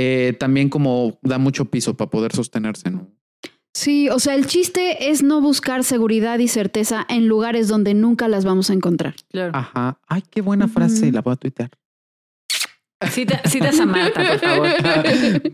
eh, 0.00 0.32
también 0.38 0.68
como 0.68 1.18
da 1.22 1.38
mucho 1.38 1.64
piso 1.64 1.96
para 1.96 2.08
poder 2.08 2.32
sostenerse, 2.32 2.88
¿no? 2.88 3.10
Sí, 3.74 4.08
o 4.10 4.20
sea, 4.20 4.36
el 4.36 4.46
chiste 4.46 5.10
es 5.10 5.24
no 5.24 5.40
buscar 5.40 5.82
seguridad 5.82 6.38
y 6.38 6.46
certeza 6.46 7.04
en 7.08 7.26
lugares 7.26 7.66
donde 7.66 7.94
nunca 7.94 8.28
las 8.28 8.44
vamos 8.44 8.70
a 8.70 8.74
encontrar. 8.74 9.16
Claro. 9.28 9.56
Ajá. 9.56 9.98
Ay, 10.06 10.22
qué 10.30 10.40
buena 10.40 10.68
frase. 10.68 11.10
La 11.10 11.20
voy 11.20 11.32
a 11.32 11.36
tuitear. 11.36 11.70
Cita, 13.10 13.42
citas 13.44 13.80
a 13.80 13.86
Marta, 13.86 14.24
por 14.24 14.38
favor. 14.38 14.68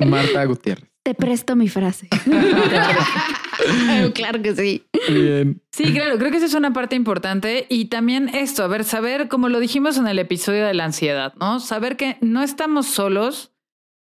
Marta 0.07 0.45
Gutiérrez. 0.45 0.91
Te 1.03 1.15
presto 1.15 1.57
mi 1.57 1.69
frase. 1.69 2.09
claro 4.15 4.43
que 4.43 4.55
sí. 4.55 4.85
Bien. 5.09 5.63
Sí, 5.73 5.85
claro, 5.93 6.19
creo 6.19 6.31
que 6.31 6.37
esa 6.37 6.47
es 6.47 6.55
una 6.55 6.75
parte 6.75 6.97
importante 6.97 7.67
y 7.71 7.87
también 7.87 8.29
esto, 8.29 8.63
a 8.63 8.67
ver, 8.67 8.85
saber, 8.85 9.29
como 9.29 9.49
lo 9.49 9.59
dijimos 9.59 9.97
en 9.97 10.07
el 10.07 10.19
episodio 10.19 10.67
de 10.67 10.75
la 10.75 10.85
ansiedad, 10.85 11.33
¿no? 11.41 11.61
Saber 11.61 11.97
que 11.97 12.19
no 12.21 12.43
estamos 12.43 12.87
solos, 12.87 13.54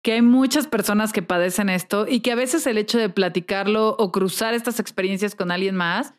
que 0.04 0.14
hay 0.14 0.22
muchas 0.22 0.68
personas 0.68 1.14
que 1.14 1.22
padecen 1.22 1.70
esto 1.70 2.06
y 2.08 2.22
que 2.22 2.32
a 2.32 2.36
veces 2.36 2.66
el 2.66 2.78
hecho 2.78 2.98
de 2.98 3.10
platicarlo 3.10 3.96
o 4.00 4.12
cruzar 4.12 4.54
estas 4.54 4.80
experiencias 4.80 5.36
con 5.36 5.52
alguien 5.52 5.76
más 5.76 6.14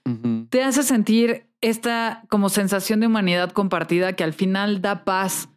te 0.51 0.63
hace 0.63 0.83
sentir 0.83 1.47
esta 1.61 2.25
como 2.29 2.49
sensación 2.49 3.01
de 3.01 3.07
humanidad 3.07 3.53
compartida 3.53 4.15
que 4.15 4.25
al 4.25 4.33
final 4.33 4.83
da 4.83 5.05
paz. 5.05 5.49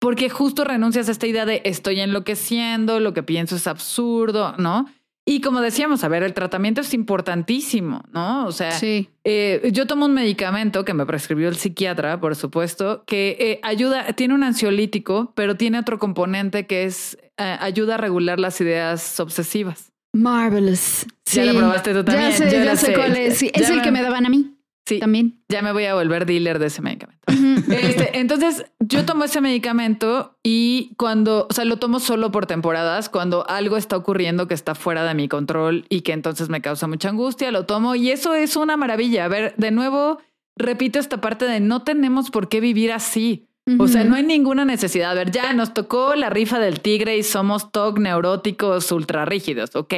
Porque 0.00 0.30
justo 0.30 0.64
renuncias 0.64 1.08
a 1.08 1.12
esta 1.12 1.26
idea 1.26 1.44
de 1.44 1.60
estoy 1.64 2.00
enloqueciendo, 2.00 3.00
lo 3.00 3.12
que 3.12 3.22
pienso 3.22 3.56
es 3.56 3.66
absurdo, 3.66 4.54
¿no? 4.56 4.86
Y 5.32 5.40
como 5.42 5.60
decíamos, 5.60 6.02
a 6.02 6.08
ver, 6.08 6.24
el 6.24 6.34
tratamiento 6.34 6.80
es 6.80 6.92
importantísimo, 6.92 8.02
¿no? 8.12 8.46
O 8.46 8.50
sea, 8.52 8.72
Sí. 8.72 9.10
eh, 9.22 9.70
yo 9.72 9.86
tomo 9.86 10.06
un 10.06 10.12
medicamento 10.14 10.84
que 10.84 10.92
me 10.92 11.06
prescribió 11.06 11.48
el 11.48 11.54
psiquiatra, 11.54 12.18
por 12.20 12.34
supuesto, 12.34 13.04
que 13.06 13.36
eh, 13.38 13.60
ayuda, 13.62 14.12
tiene 14.14 14.34
un 14.34 14.42
ansiolítico, 14.42 15.32
pero 15.36 15.56
tiene 15.56 15.78
otro 15.78 16.00
componente 16.00 16.66
que 16.66 16.82
es 16.82 17.16
eh, 17.38 17.56
ayuda 17.60 17.94
a 17.94 17.98
regular 17.98 18.40
las 18.40 18.60
ideas 18.60 19.20
obsesivas. 19.20 19.92
Marvelous. 20.12 21.06
Ya 21.32 21.44
lo 21.44 21.54
probaste 21.56 21.94
tú 21.94 22.02
también, 22.02 22.30
Ya 22.32 22.36
sé, 22.36 22.44
yo 22.50 22.64
ya 22.64 22.74
sé 22.76 22.86
sé. 22.86 22.94
cuál 22.94 23.16
es. 23.16 23.38
Sí, 23.38 23.52
Ya 23.54 23.62
es 23.62 23.70
el 23.70 23.76
me- 23.76 23.82
que 23.82 23.90
me 23.92 24.02
daban 24.02 24.26
a 24.26 24.28
mí 24.30 24.56
Sí, 24.90 24.98
también. 24.98 25.40
ya 25.48 25.62
me 25.62 25.70
voy 25.70 25.84
a 25.84 25.94
volver 25.94 26.26
dealer 26.26 26.58
de 26.58 26.66
ese 26.66 26.82
medicamento. 26.82 27.20
Este, 27.70 28.18
entonces, 28.18 28.64
yo 28.80 29.04
tomo 29.04 29.22
ese 29.22 29.40
medicamento 29.40 30.36
y 30.42 30.94
cuando, 30.96 31.46
o 31.48 31.52
sea, 31.52 31.64
lo 31.64 31.76
tomo 31.76 32.00
solo 32.00 32.32
por 32.32 32.46
temporadas, 32.46 33.08
cuando 33.08 33.48
algo 33.48 33.76
está 33.76 33.96
ocurriendo 33.96 34.48
que 34.48 34.54
está 34.54 34.74
fuera 34.74 35.04
de 35.04 35.14
mi 35.14 35.28
control 35.28 35.86
y 35.88 36.00
que 36.00 36.12
entonces 36.12 36.48
me 36.48 36.60
causa 36.60 36.88
mucha 36.88 37.10
angustia, 37.10 37.52
lo 37.52 37.66
tomo 37.66 37.94
y 37.94 38.10
eso 38.10 38.34
es 38.34 38.56
una 38.56 38.76
maravilla. 38.76 39.26
A 39.26 39.28
ver, 39.28 39.54
de 39.56 39.70
nuevo, 39.70 40.18
repito 40.56 40.98
esta 40.98 41.20
parte 41.20 41.44
de 41.44 41.60
no 41.60 41.82
tenemos 41.82 42.30
por 42.32 42.48
qué 42.48 42.60
vivir 42.60 42.90
así. 42.92 43.46
O 43.78 43.86
sea, 43.86 44.02
no 44.02 44.16
hay 44.16 44.24
ninguna 44.24 44.64
necesidad. 44.64 45.12
A 45.12 45.14
ver, 45.14 45.30
ya 45.30 45.52
nos 45.52 45.72
tocó 45.72 46.16
la 46.16 46.28
rifa 46.28 46.58
del 46.58 46.80
tigre 46.80 47.16
y 47.16 47.22
somos 47.22 47.70
TOC 47.70 48.00
neuróticos 48.00 48.90
ultra 48.90 49.26
rígidos. 49.26 49.76
Ok, 49.76 49.94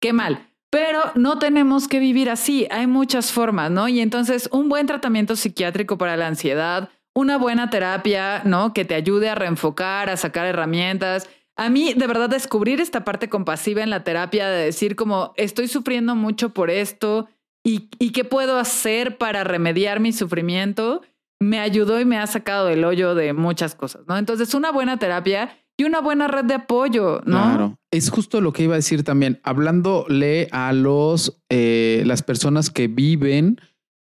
qué 0.00 0.12
mal. 0.14 0.48
Pero 0.72 1.00
no 1.16 1.38
tenemos 1.38 1.86
que 1.86 1.98
vivir 1.98 2.30
así. 2.30 2.66
Hay 2.70 2.86
muchas 2.86 3.30
formas, 3.30 3.70
¿no? 3.70 3.88
Y 3.88 4.00
entonces 4.00 4.48
un 4.52 4.70
buen 4.70 4.86
tratamiento 4.86 5.36
psiquiátrico 5.36 5.98
para 5.98 6.16
la 6.16 6.28
ansiedad, 6.28 6.88
una 7.14 7.36
buena 7.36 7.68
terapia, 7.68 8.40
¿no? 8.46 8.72
Que 8.72 8.86
te 8.86 8.94
ayude 8.94 9.28
a 9.28 9.34
reenfocar, 9.34 10.08
a 10.08 10.16
sacar 10.16 10.46
herramientas. 10.46 11.28
A 11.56 11.68
mí, 11.68 11.92
de 11.92 12.06
verdad, 12.06 12.30
descubrir 12.30 12.80
esta 12.80 13.04
parte 13.04 13.28
compasiva 13.28 13.82
en 13.82 13.90
la 13.90 14.02
terapia 14.02 14.48
de 14.48 14.64
decir 14.64 14.96
como 14.96 15.34
estoy 15.36 15.68
sufriendo 15.68 16.14
mucho 16.14 16.54
por 16.54 16.70
esto 16.70 17.28
y, 17.62 17.90
y 17.98 18.12
qué 18.12 18.24
puedo 18.24 18.58
hacer 18.58 19.18
para 19.18 19.44
remediar 19.44 20.00
mi 20.00 20.14
sufrimiento, 20.14 21.02
me 21.42 21.58
ayudó 21.58 22.00
y 22.00 22.04
me 22.04 22.18
ha 22.18 22.26
sacado 22.26 22.66
del 22.66 22.84
hoyo 22.84 23.14
de 23.14 23.32
muchas 23.32 23.74
cosas, 23.74 24.02
¿no? 24.06 24.16
Entonces, 24.16 24.54
una 24.54 24.70
buena 24.70 24.98
terapia 24.98 25.56
y 25.76 25.84
una 25.84 26.00
buena 26.00 26.28
red 26.28 26.44
de 26.44 26.54
apoyo, 26.54 27.20
¿no? 27.24 27.42
Claro. 27.42 27.78
Es 27.90 28.10
justo 28.10 28.40
lo 28.40 28.52
que 28.52 28.64
iba 28.64 28.74
a 28.74 28.76
decir 28.76 29.04
también, 29.04 29.40
hablándole 29.42 30.48
a 30.52 30.72
los 30.72 31.42
eh, 31.50 32.02
las 32.06 32.22
personas 32.22 32.70
que 32.70 32.88
viven 32.88 33.60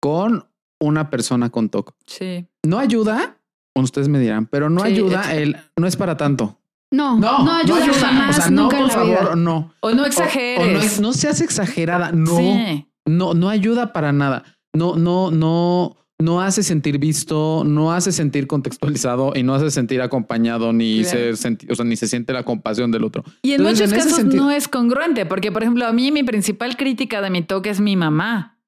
con 0.01 0.49
una 0.80 1.11
persona 1.11 1.51
con 1.51 1.68
TOC. 1.68 1.95
Sí. 2.07 2.47
No 2.64 2.78
ayuda, 2.78 3.39
ustedes 3.74 4.09
me 4.09 4.18
dirán, 4.18 4.47
pero 4.47 4.68
no 4.68 4.80
Sí, 4.80 4.89
ayuda 4.89 5.35
el 5.35 5.57
no 5.76 5.87
es 5.87 5.97
para 5.97 6.16
tanto. 6.16 6.59
No, 6.91 7.18
no, 7.18 7.51
ayuda, 7.55 7.87
jamás, 7.95 8.39
o 8.39 8.43
sea, 8.43 8.51
no, 8.51 8.68
por 8.68 8.91
favor, 8.91 9.37
no. 9.39 9.72
O 9.80 9.93
no 9.93 10.05
exageres. 10.05 10.99
o 10.99 11.01
no, 11.01 11.09
no 11.09 11.12
seas 11.14 11.41
exagerada, 11.41 12.12
no. 12.12 12.37
Sí. 12.37 12.87
No, 13.07 13.33
no 13.33 13.49
ayuda 13.49 13.95
para 13.95 14.12
nada. 14.12 14.45
No, 14.74 14.97
no, 14.97 15.30
no, 15.30 15.97
no 16.23 16.41
hace 16.41 16.62
sentir 16.62 16.99
visto, 16.99 17.64
no 17.66 17.93
hace 17.93 18.12
sentir 18.12 18.47
contextualizado 18.47 19.33
y 19.35 19.43
no 19.43 19.55
hace 19.55 19.70
sentir 19.70 20.01
acompañado 20.03 20.73
ni 20.73 21.03
Claro. 21.03 21.37
se 21.37 21.37
senti- 21.37 21.66
o 21.70 21.75
sea, 21.75 21.85
ni 21.85 21.97
se 21.97 22.07
siente 22.09 22.33
la 22.33 22.45
compasión 22.45 22.91
del 22.91 23.05
otro. 23.05 23.25
Y 23.43 23.53
en 23.53 23.61
Entonces, 23.61 23.89
muchos 23.89 23.93
en 23.93 23.99
casos 24.05 24.18
sentido- 24.18 24.45
no 24.45 24.51
es 24.51 24.68
congruente, 24.68 25.27
porque, 25.27 25.53
por 25.53 25.62
ejemplo, 25.62 25.87
a 25.87 25.93
mí 25.93 26.12
mi 26.12 26.23
principal 26.23 26.77
crítica 26.77 27.20
de 27.20 27.31
mi 27.31 27.43
toque 27.43 27.70
es 27.70 27.81
mi 27.81 27.97
mamá. 27.97 28.59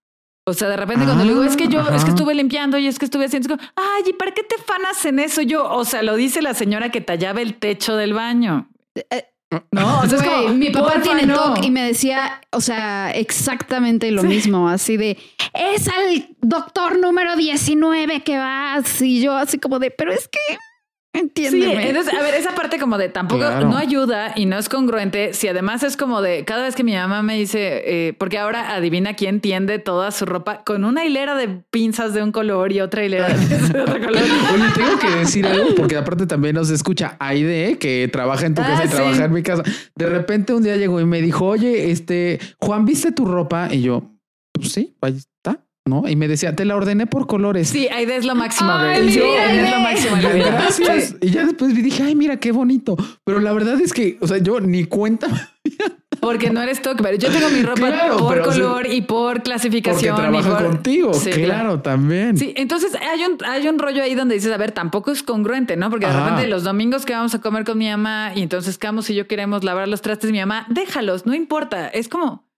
O 0.46 0.52
sea, 0.52 0.68
de 0.68 0.76
repente 0.76 1.04
cuando 1.06 1.24
le 1.24 1.30
digo, 1.30 1.42
Ah, 1.42 1.46
es 1.46 1.56
que 1.56 1.68
yo, 1.68 1.80
es 1.80 1.86
que 1.88 1.94
ajá. 1.94 2.08
estuve 2.08 2.34
limpiando 2.34 2.76
y 2.76 2.86
es 2.86 2.98
que 2.98 3.06
estuve 3.06 3.24
haciendo, 3.24 3.48
es 3.54 3.56
como, 3.58 3.70
ay, 3.76 4.02
¿y 4.10 4.12
para 4.12 4.32
qué 4.32 4.42
te 4.42 4.56
fanas 4.62 5.02
en 5.06 5.18
eso? 5.18 5.40
Yo, 5.40 5.64
o 5.70 5.84
sea, 5.86 6.02
lo 6.02 6.16
dice 6.16 6.42
la 6.42 6.52
señora 6.52 6.90
que 6.90 7.00
tallaba 7.00 7.40
el 7.40 7.54
techo 7.54 7.96
del 7.96 8.12
baño. 8.12 8.68
No, 9.72 10.00
o 10.00 10.06
sea, 10.06 10.18
es 10.18 10.24
como, 10.24 10.48
mi 10.54 10.70
papá 10.70 11.00
tiene 11.02 11.26
no. 11.26 11.54
TOC 11.54 11.64
y 11.64 11.70
me 11.70 11.82
decía, 11.86 12.40
o 12.50 12.60
sea, 12.60 13.10
exactamente 13.12 14.10
lo 14.10 14.22
Sí. 14.22 14.28
mismo, 14.28 14.68
así 14.68 14.96
de, 14.96 15.16
es 15.52 15.88
al 15.88 16.28
doctor 16.40 16.98
número 16.98 17.36
19 17.36 18.22
que 18.22 18.38
vas 18.38 19.00
y 19.02 19.20
yo 19.22 19.36
así 19.36 19.58
como 19.58 19.78
de, 19.78 19.90
pero 19.90 20.12
es 20.12 20.28
que, 20.28 20.56
Sí, 21.14 21.20
entiéndeme. 21.20 21.88
entonces, 21.90 22.12
a 22.12 22.22
ver, 22.22 22.34
esa 22.34 22.54
parte 22.56 22.78
como 22.80 22.98
de 22.98 23.08
tampoco 23.08 23.38
Claro. 23.40 23.68
no 23.68 23.76
ayuda 23.76 24.32
y 24.34 24.46
no 24.46 24.58
es 24.58 24.68
congruente. 24.68 25.32
Si 25.32 25.46
además 25.46 25.82
es 25.84 25.96
como 25.96 26.20
de 26.22 26.44
cada 26.44 26.64
vez 26.64 26.74
que 26.74 26.82
mi 26.82 26.92
mamá 26.94 27.22
me 27.22 27.36
dice, 27.36 27.82
eh, 28.08 28.12
porque 28.14 28.36
ahora 28.38 28.74
adivina 28.74 29.14
quién 29.14 29.40
tiende 29.40 29.78
toda 29.78 30.10
su 30.10 30.26
ropa 30.26 30.64
con 30.64 30.84
una 30.84 31.04
hilera 31.04 31.36
de 31.36 31.48
pinzas 31.70 32.14
de 32.14 32.22
un 32.22 32.32
color 32.32 32.72
y 32.72 32.80
otra 32.80 33.04
hilera 33.04 33.28
de 33.28 33.34
pinzas 33.34 33.72
de 33.72 33.80
otro 33.80 34.00
color. 34.00 34.22
Oye, 34.54 34.64
tengo 34.74 34.98
que 34.98 35.10
decir 35.18 35.46
algo 35.46 35.74
porque 35.76 35.96
aparte 35.96 36.26
también 36.26 36.56
nos 36.56 36.70
escucha 36.70 37.16
Aide, 37.20 37.78
que 37.78 38.08
trabaja 38.12 38.46
en 38.46 38.54
tu 38.54 38.62
Ah, 38.62 38.66
casa 38.66 38.84
y 38.84 38.88
sí. 38.88 38.94
trabaja 38.94 39.24
en 39.26 39.32
mi 39.32 39.42
casa. 39.42 39.62
De 39.94 40.06
repente 40.06 40.52
un 40.52 40.62
día 40.64 40.76
llegó 40.76 41.00
y 41.00 41.04
me 41.04 41.22
dijo, 41.22 41.46
oye, 41.46 41.90
este, 41.92 42.40
Juan, 42.58 42.84
¿viste 42.84 43.12
tu 43.12 43.24
ropa? 43.24 43.68
Y 43.70 43.82
yo, 43.82 44.10
pues 44.52 44.72
sí, 44.72 44.96
ahí 45.00 45.16
está, 45.16 45.63
¿no? 45.86 46.08
Y 46.08 46.16
me 46.16 46.28
decía, 46.28 46.56
te 46.56 46.64
la 46.64 46.76
ordené 46.76 47.06
por 47.06 47.26
colores. 47.26 47.68
Sí, 47.68 47.88
Aide 47.88 48.16
es 48.16 48.24
lo 48.24 48.34
máximo, 48.34 48.72
Ay, 48.72 49.10
Yo, 49.12 49.24
Aide 49.24 49.64
es 49.64 49.70
lo 49.70 49.80
máximo. 49.80 50.16
Gracias. 50.22 51.16
Y 51.20 51.30
ya 51.30 51.44
después 51.44 51.74
dije, 51.74 52.02
ay, 52.02 52.14
mira 52.14 52.38
qué 52.38 52.52
bonito. 52.52 52.96
Pero 53.24 53.40
la 53.40 53.52
verdad 53.52 53.80
es 53.80 53.92
que, 53.92 54.16
o 54.20 54.26
sea, 54.26 54.38
yo 54.38 54.60
ni 54.60 54.84
cuenta 54.84 55.50
porque 56.20 56.48
no 56.48 56.62
eres 56.62 56.80
pero 57.02 57.16
yo 57.18 57.30
tengo 57.30 57.50
mi 57.50 57.62
ropa 57.62 57.88
Claro, 57.88 58.16
por 58.16 58.32
pero, 58.34 58.48
o 58.48 58.52
sea, 58.52 58.62
color 58.64 58.86
y 58.86 59.02
por 59.02 59.34
Porque 59.34 59.42
clasificación. 59.42 60.14
y 60.14 60.18
trabaja 60.18 60.56
por- 60.58 60.66
contigo. 60.68 61.12
Sí, 61.12 61.30
claro, 61.30 61.80
también. 61.82 62.38
Sí, 62.38 62.54
entonces 62.56 62.94
hay 62.94 63.22
un, 63.24 63.36
hay 63.44 63.68
un 63.68 63.78
rollo 63.78 64.02
ahí 64.02 64.14
donde 64.14 64.36
dices, 64.36 64.50
a 64.52 64.56
ver, 64.56 64.72
tampoco 64.72 65.10
es 65.10 65.22
congruente, 65.22 65.76
¿no? 65.76 65.90
Porque 65.90 66.06
de 66.06 66.12
repente 66.18 66.46
los 66.48 66.64
domingos 66.64 67.04
que 67.04 67.12
vamos 67.12 67.34
a 67.34 67.40
comer 67.42 67.64
con 67.64 67.76
mi 67.76 67.90
mamá 67.90 68.32
y 68.34 68.40
entonces 68.42 68.78
Camus 68.78 69.10
y 69.10 69.14
yo 69.14 69.26
queremos 69.26 69.64
lavar 69.64 69.86
los 69.88 70.00
trastes, 70.00 70.30
mi 70.32 70.38
mamá, 70.40 70.66
déjalos, 70.70 71.26
no 71.26 71.34
importa. 71.34 71.88
Es 71.88 72.08
como, 72.08 72.48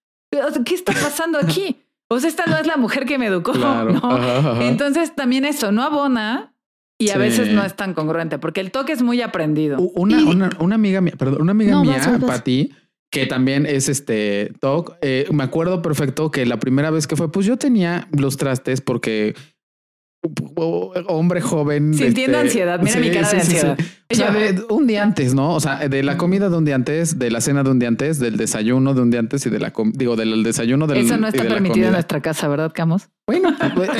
¿qué 0.64 0.74
está 0.74 0.92
pasando 0.92 1.38
aquí? 1.40 1.76
O 2.08 2.20
sea, 2.20 2.28
esta 2.30 2.46
no 2.46 2.56
es 2.56 2.66
la 2.66 2.76
mujer 2.76 3.04
que 3.04 3.18
me 3.18 3.26
educó, 3.26 3.52
Claro. 3.52 3.92
¿no? 3.92 4.10
Ajá, 4.10 4.38
ajá. 4.38 4.64
Entonces 4.64 5.14
también 5.14 5.44
eso 5.44 5.72
no 5.72 5.82
abona 5.82 6.54
y 6.98 7.10
a 7.10 7.14
Sí. 7.14 7.18
veces 7.18 7.48
no 7.52 7.64
es 7.64 7.74
tan 7.74 7.94
congruente 7.94 8.38
porque 8.38 8.60
el 8.60 8.70
toque 8.70 8.92
es 8.92 9.02
muy 9.02 9.20
aprendido. 9.22 9.78
Una, 9.78 10.24
una, 10.24 10.50
una 10.60 10.74
amiga 10.76 11.00
mía, 11.00 11.14
perdón, 11.18 11.42
una 11.42 11.50
amiga 11.52 11.72
No, 11.72 11.82
mía, 11.82 11.98
vas, 11.98 12.20
vas. 12.20 12.38
Pati, 12.38 12.72
que 13.10 13.26
también 13.26 13.66
es 13.66 13.88
este 13.88 14.52
TOC, 14.60 14.96
eh, 15.00 15.26
me 15.32 15.44
acuerdo 15.44 15.82
perfecto 15.82 16.30
que 16.30 16.44
la 16.46 16.58
primera 16.58 16.90
vez 16.90 17.06
que 17.06 17.16
fue, 17.16 17.30
pues 17.30 17.44
yo 17.46 17.56
tenía 17.56 18.08
los 18.12 18.36
trastes 18.36 18.80
porque 18.80 19.34
hombre 21.06 21.40
joven. 21.40 21.94
Sintiendo 21.94 22.38
este, 22.38 22.48
ansiedad. 22.48 22.80
Mira 22.80 23.00
mi 23.00 23.10
cara 23.10 23.30
de 23.30 23.36
ansiedad. 23.38 23.78
O 24.10 24.14
sea, 24.14 24.30
de 24.30 24.64
un 24.70 24.86
día 24.86 25.02
antes, 25.02 25.34
¿no? 25.34 25.54
O 25.54 25.60
sea, 25.60 25.88
de 25.88 26.02
la 26.02 26.16
comida 26.16 26.48
de 26.48 26.56
un 26.56 26.64
día 26.64 26.74
antes, 26.74 27.18
de 27.18 27.30
la 27.30 27.40
cena 27.40 27.62
de 27.62 27.70
un 27.70 27.78
día 27.78 27.88
antes, 27.88 28.18
del 28.18 28.36
desayuno 28.36 28.94
de 28.94 29.02
un 29.02 29.10
día 29.10 29.20
antes 29.20 29.44
y 29.46 29.50
de 29.50 29.58
la 29.58 29.72
digo, 29.94 30.16
del 30.16 30.42
desayuno 30.42 30.86
del 30.86 30.98
Eso 30.98 31.16
no 31.16 31.28
está 31.28 31.42
de 31.42 31.48
permitido 31.48 31.86
en 31.86 31.92
nuestra 31.92 32.20
casa, 32.20 32.48
¿verdad, 32.48 32.72
Camus? 32.74 33.08
Bueno, 33.26 33.54
pues, 33.74 33.90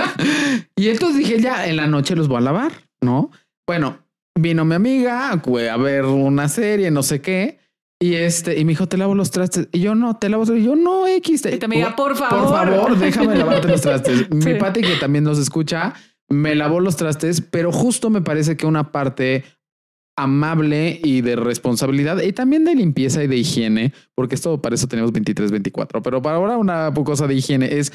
y 0.76 0.88
entonces 0.88 1.18
dije, 1.18 1.40
ya 1.40 1.66
en 1.66 1.76
la 1.76 1.86
noche 1.86 2.14
los 2.14 2.28
voy 2.28 2.38
a 2.38 2.42
lavar, 2.42 2.72
¿no? 3.00 3.30
Bueno, 3.66 3.98
vino 4.38 4.64
mi 4.64 4.74
amiga 4.74 5.34
güey, 5.44 5.68
a 5.68 5.76
ver 5.76 6.04
una 6.04 6.48
serie, 6.48 6.90
no 6.90 7.02
sé 7.02 7.20
qué. 7.20 7.58
Y 8.02 8.14
este, 8.14 8.58
y 8.58 8.64
me 8.64 8.70
dijo, 8.72 8.86
te 8.88 8.96
lavo 8.96 9.14
los 9.14 9.30
trastes. 9.30 9.68
Y 9.72 9.80
yo 9.80 9.94
no, 9.94 10.16
te 10.16 10.30
lavo. 10.30 10.44
Y 10.56 10.64
yo 10.64 10.74
no, 10.74 11.06
X. 11.06 11.42
te- 11.42 11.58
Y 11.60 11.64
amiga, 11.64 11.94
por 11.94 12.12
Por 12.12 12.28
favor. 12.28 12.48
favor, 12.70 12.98
déjame 12.98 13.36
lavarte 13.36 13.68
los 13.68 13.82
trastes. 13.82 14.30
Mi. 14.34 14.54
Pati, 14.54 14.80
que 14.80 14.96
también 14.96 15.24
nos 15.24 15.38
escucha, 15.38 15.92
me 16.28 16.54
lavó 16.54 16.80
los 16.80 16.96
trastes, 16.96 17.42
pero 17.42 17.70
justo 17.72 18.08
me 18.08 18.22
parece 18.22 18.56
que 18.56 18.64
una 18.66 18.90
parte 18.90 19.44
amable 20.16 21.00
y 21.02 21.20
de 21.22 21.36
responsabilidad 21.36 22.20
y 22.22 22.32
también 22.32 22.64
de 22.64 22.74
limpieza 22.74 23.22
y 23.24 23.26
de 23.26 23.36
higiene, 23.36 23.92
porque 24.14 24.34
esto 24.34 24.60
para 24.60 24.74
eso 24.74 24.86
tenemos 24.86 25.12
23, 25.12 25.50
24, 25.50 26.02
pero 26.02 26.20
para 26.20 26.36
ahora 26.36 26.56
una 26.58 26.92
cosa 26.92 27.26
de 27.26 27.34
higiene 27.34 27.78
es 27.78 27.92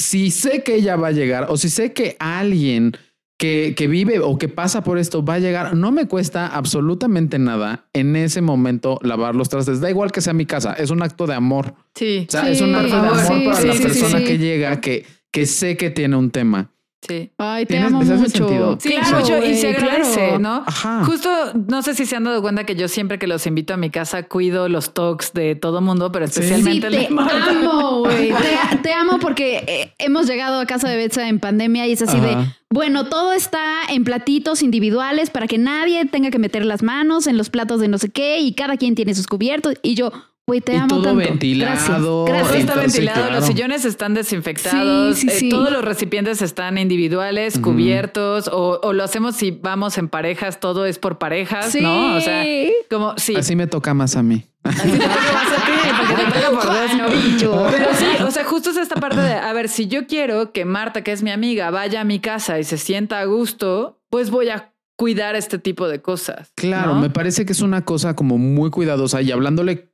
si 0.00 0.30
sé 0.32 0.62
que 0.64 0.74
ella 0.76 0.96
va 0.96 1.08
a 1.08 1.12
llegar 1.12 1.46
o 1.50 1.56
si 1.56 1.70
sé 1.70 1.92
que 1.92 2.16
alguien 2.18 2.96
que, 3.38 3.74
que 3.76 3.88
vive 3.88 4.20
o 4.20 4.38
que 4.38 4.48
pasa 4.48 4.84
por 4.84 4.98
esto 4.98 5.24
va 5.24 5.34
a 5.34 5.38
llegar, 5.40 5.74
no 5.76 5.90
me 5.90 6.06
cuesta 6.06 6.46
absolutamente 6.46 7.38
nada 7.38 7.86
en 7.92 8.14
ese 8.16 8.40
momento 8.42 8.98
lavar 9.02 9.34
los 9.34 9.48
trastes. 9.48 9.80
Da 9.80 9.90
igual 9.90 10.12
que 10.12 10.20
sea 10.20 10.32
mi 10.32 10.46
casa, 10.46 10.72
es 10.74 10.90
un 10.90 11.02
acto 11.02 11.26
de 11.26 11.34
amor. 11.34 11.74
Sí, 11.94 12.26
O 12.28 12.30
sea, 12.30 12.44
Sí, 12.44 12.52
es 12.52 12.60
un 12.60 12.74
acto 12.74 12.94
de 12.94 13.08
amor 13.08 13.12
para 13.44 13.56
Sí, 13.56 13.66
la 13.66 13.72
sí, 13.72 13.78
sí, 13.78 13.82
persona 13.84 14.18
sí. 14.18 14.24
que 14.24 14.38
llega 14.38 14.80
que, 14.80 15.04
que 15.30 15.46
sé 15.46 15.76
que 15.76 15.90
tiene 15.90 16.16
un 16.16 16.30
tema. 16.30 16.70
Sí. 17.06 17.30
Ay, 17.38 17.66
te 17.66 17.74
¿Tienes- 17.74 17.88
amo 17.92 18.02
mucho. 18.02 18.78
Sí, 18.80 18.88
Claro, 18.90 19.18
mucho, 19.20 19.44
y 19.44 19.54
se 19.56 19.68
agradece, 19.76 20.14
claro. 20.20 20.38
¿no? 20.38 20.64
Ajá. 20.66 21.04
Justo, 21.04 21.28
no 21.68 21.82
sé 21.82 21.94
si 21.94 22.06
se 22.06 22.16
han 22.16 22.24
dado 22.24 22.42
cuenta 22.42 22.64
que 22.64 22.74
yo 22.74 22.88
siempre 22.88 23.18
que 23.18 23.26
los 23.26 23.46
invito 23.46 23.74
a 23.74 23.76
mi 23.76 23.90
casa 23.90 24.22
cuido 24.24 24.68
los 24.68 24.94
talks 24.94 25.32
de 25.32 25.54
todo 25.54 25.80
mundo, 25.80 26.10
pero 26.12 26.26
Sí, 26.26 26.40
especialmente 26.40 26.86
el 26.88 26.92
te 26.94 26.98
de 27.00 27.08
Marta. 27.10 27.50
amo, 27.50 27.98
güey. 28.00 28.28
Te, 28.72 28.76
te 28.82 28.92
amo 28.92 29.18
porque 29.18 29.64
eh, 29.66 29.92
hemos 29.98 30.26
llegado 30.26 30.60
a 30.60 30.66
casa 30.66 30.88
de 30.88 30.96
Betsa 30.96 31.28
en 31.28 31.38
pandemia 31.40 31.86
y 31.86 31.92
es 31.92 32.02
así 32.02 32.18
de, 32.20 32.36
bueno, 32.70 33.06
todo 33.06 33.32
está 33.32 33.82
en 33.90 34.04
platitos 34.04 34.62
individuales 34.62 35.30
para 35.30 35.46
que 35.46 35.58
nadie 35.58 36.04
tenga 36.06 36.30
que 36.30 36.38
meter 36.38 36.64
las 36.64 36.82
manos 36.82 37.26
en 37.26 37.36
los 37.36 37.50
platos 37.50 37.80
de 37.80 37.88
no 37.88 37.98
sé 37.98 38.08
qué 38.10 38.38
y 38.40 38.54
cada 38.54 38.76
quien 38.76 38.94
tiene 38.94 39.14
sus 39.14 39.26
cubiertos. 39.26 39.74
Y 39.82 39.94
yo, 39.94 40.12
güey, 40.46 40.60
te 40.60 40.74
Y 40.74 40.76
amo 40.76 40.88
todo 40.88 41.02
tanto. 41.04 41.16
ventilado, 41.18 42.24
Gracias. 42.24 42.44
Gracias. 42.44 42.60
está 42.60 42.72
Entonces, 42.74 42.92
ventilado, 42.92 43.20
claro. 43.22 43.34
los 43.36 43.46
sillones 43.46 43.84
están 43.84 44.14
desinfectados, 44.14 45.16
Sí, 45.16 45.22
sí, 45.22 45.28
eh, 45.28 45.38
sí. 45.40 45.48
todos 45.48 45.70
los 45.72 45.84
recipientes 45.84 46.42
están 46.42 46.76
individuales, 46.78 47.58
cubiertos, 47.58 48.48
o, 48.48 48.80
o 48.82 48.92
lo 48.92 49.04
hacemos 49.04 49.36
si 49.36 49.50
vamos 49.52 49.96
en 49.98 50.08
parejas, 50.08 50.60
todo 50.60 50.86
es 50.86 50.98
por 50.98 51.18
parejas, 51.18 51.72
Sí. 51.72 51.80
¿no? 51.80 52.16
O 52.16 52.20
sea, 52.20 52.44
como 52.90 53.14
sí. 53.16 53.34
Así 53.36 53.56
me 53.56 53.66
toca 53.66 53.94
más 53.94 54.16
a 54.16 54.22
mí. 54.22 54.44
Así 54.64 54.90
te 54.90 54.98
toca 54.98 55.08
más 55.32 55.48
a 55.52 55.66
ti, 55.66 55.72
porque 55.98 56.14
te 56.24 56.40
toca 56.40 56.50
por 56.50 56.64
dos. 56.64 56.74
Bueno, 56.88 57.08
bicho. 57.10 57.66
Pero 57.70 57.86
sí, 57.94 58.06
o 58.22 58.30
sea, 58.30 58.44
justo 58.44 58.70
es 58.70 58.76
esta 58.78 58.96
parte 58.96 59.20
de, 59.20 59.32
a 59.34 59.52
ver, 59.52 59.68
si 59.68 59.88
yo 59.88 60.06
quiero 60.06 60.52
que 60.52 60.64
Marta, 60.64 61.02
que 61.02 61.12
es 61.12 61.22
mi 61.22 61.30
amiga, 61.30 61.70
vaya 61.70 62.00
a 62.00 62.04
mi 62.04 62.18
casa 62.18 62.58
y 62.58 62.64
se 62.64 62.78
sienta 62.78 63.20
a 63.20 63.24
gusto, 63.24 63.98
pues 64.10 64.30
voy 64.30 64.48
a 64.48 64.72
cuidar 64.96 65.34
este 65.36 65.58
tipo 65.58 65.88
de 65.88 66.00
cosas. 66.00 66.52
Claro, 66.54 66.94
¿no? 66.94 67.00
me 67.00 67.10
parece 67.10 67.44
que 67.44 67.52
es 67.52 67.60
una 67.60 67.84
cosa 67.84 68.14
como 68.14 68.38
muy 68.38 68.70
cuidadosa 68.70 69.20
y 69.22 69.32
hablándole 69.32 69.90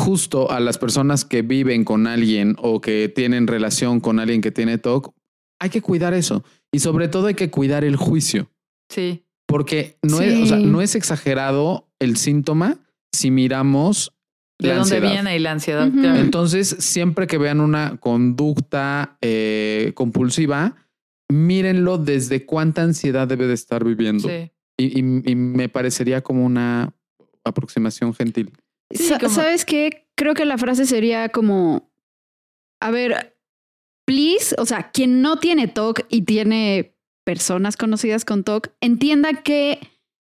justo 0.00 0.50
a 0.50 0.60
las 0.60 0.78
personas 0.78 1.24
que 1.24 1.42
viven 1.42 1.84
con 1.84 2.06
alguien 2.06 2.56
o 2.58 2.80
que 2.80 3.08
tienen 3.08 3.46
relación 3.46 4.00
con 4.00 4.18
alguien 4.18 4.40
que 4.40 4.50
tiene 4.50 4.78
TOC, 4.78 5.12
hay 5.60 5.70
que 5.70 5.82
cuidar 5.82 6.14
eso 6.14 6.42
y 6.72 6.78
sobre 6.80 7.08
todo 7.08 7.26
hay 7.26 7.34
que 7.34 7.50
cuidar 7.50 7.84
el 7.84 7.96
juicio 7.96 8.50
Sí, 8.90 9.24
porque 9.46 9.98
no, 10.02 10.20
es, 10.20 10.38
o 10.42 10.46
sea, 10.46 10.58
Sí. 10.58 10.64
no 10.66 10.80
es 10.80 10.94
exagerado 10.94 11.88
el 12.00 12.16
síntoma 12.16 12.78
si 13.14 13.30
miramos 13.30 14.12
de 14.60 14.68
la 14.68 14.74
dónde 14.76 14.96
ansiedad. 14.96 15.12
viene 15.12 15.36
y 15.36 15.38
la 15.38 15.52
ansiedad. 15.52 15.90
Entonces, 16.18 16.76
siempre 16.80 17.26
que 17.26 17.38
vean 17.38 17.60
una 17.60 17.96
conducta 17.98 19.16
eh, 19.22 19.92
compulsiva, 19.94 20.74
mírenlo 21.30 21.98
desde 21.98 22.44
cuánta 22.46 22.82
ansiedad 22.82 23.26
debe 23.28 23.46
de 23.46 23.54
estar 23.54 23.84
viviendo. 23.84 24.28
Sí. 24.28 24.50
Y, 24.78 25.00
y- 25.00 25.30
y 25.30 25.34
me 25.34 25.68
parecería 25.68 26.20
como 26.22 26.44
una 26.44 26.92
aproximación 27.44 28.12
gentil. 28.14 28.50
Sí, 28.92 29.04
Sa- 29.08 29.18
como- 29.18 29.34
¿Sabes 29.34 29.64
qué? 29.64 30.06
Creo 30.16 30.34
que 30.34 30.44
la 30.44 30.58
frase 30.58 30.84
sería 30.86 31.28
como, 31.28 31.90
a 32.80 32.90
ver, 32.90 33.36
please, 34.06 34.54
o 34.58 34.66
sea, 34.66 34.90
quien 34.90 35.22
no 35.22 35.38
tiene 35.38 35.68
TOC 35.68 36.02
y 36.08 36.22
tiene 36.22 36.94
personas 37.24 37.76
conocidas 37.76 38.24
con 38.24 38.44
TOC, 38.44 38.68
entienda 38.80 39.32
que 39.42 39.78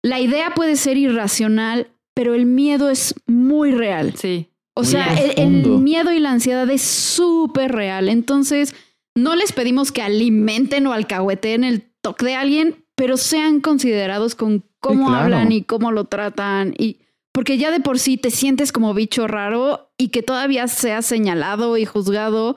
la 0.02 0.20
idea 0.20 0.54
puede 0.54 0.76
ser 0.76 0.98
irracional, 0.98 1.92
pero 2.14 2.34
el 2.34 2.46
miedo 2.46 2.90
es 2.90 3.16
muy 3.26 3.72
real. 3.72 4.14
Sí. 4.16 4.48
O 4.76 4.82
Muy 4.82 4.90
sea, 4.92 5.14
el, 5.14 5.64
miedo 5.80 6.12
y 6.12 6.20
la 6.20 6.32
ansiedad 6.32 6.70
es 6.70 6.82
súper 6.82 7.72
real. 7.74 8.10
Entonces, 8.10 8.74
no 9.16 9.36
les 9.36 9.52
pedimos 9.52 9.92
que 9.92 10.02
alimenten 10.02 10.88
o 10.88 10.94
alcahueten 10.94 11.64
el 11.64 11.84
TOC 12.02 12.24
de 12.24 12.34
alguien, 12.36 12.86
pero 12.96 13.18
sean 13.18 13.60
considerados 13.62 14.34
con 14.36 14.64
cómo 14.80 15.08
claro. 15.08 15.24
hablan 15.26 15.52
y 15.52 15.64
cómo 15.64 15.92
lo 15.92 16.06
tratan. 16.06 16.74
Y 16.78 17.00
porque 17.34 17.58
ya 17.58 17.72
de 17.72 17.80
por 17.80 18.00
sí 18.00 18.18
te 18.18 18.32
sientes 18.32 18.72
como 18.72 18.94
bicho 18.94 19.28
raro 19.28 19.92
y 19.98 20.10
que 20.10 20.24
todavía 20.24 20.68
seas 20.68 21.06
señalado 21.06 21.78
y 21.78 21.86
juzgado 21.86 22.56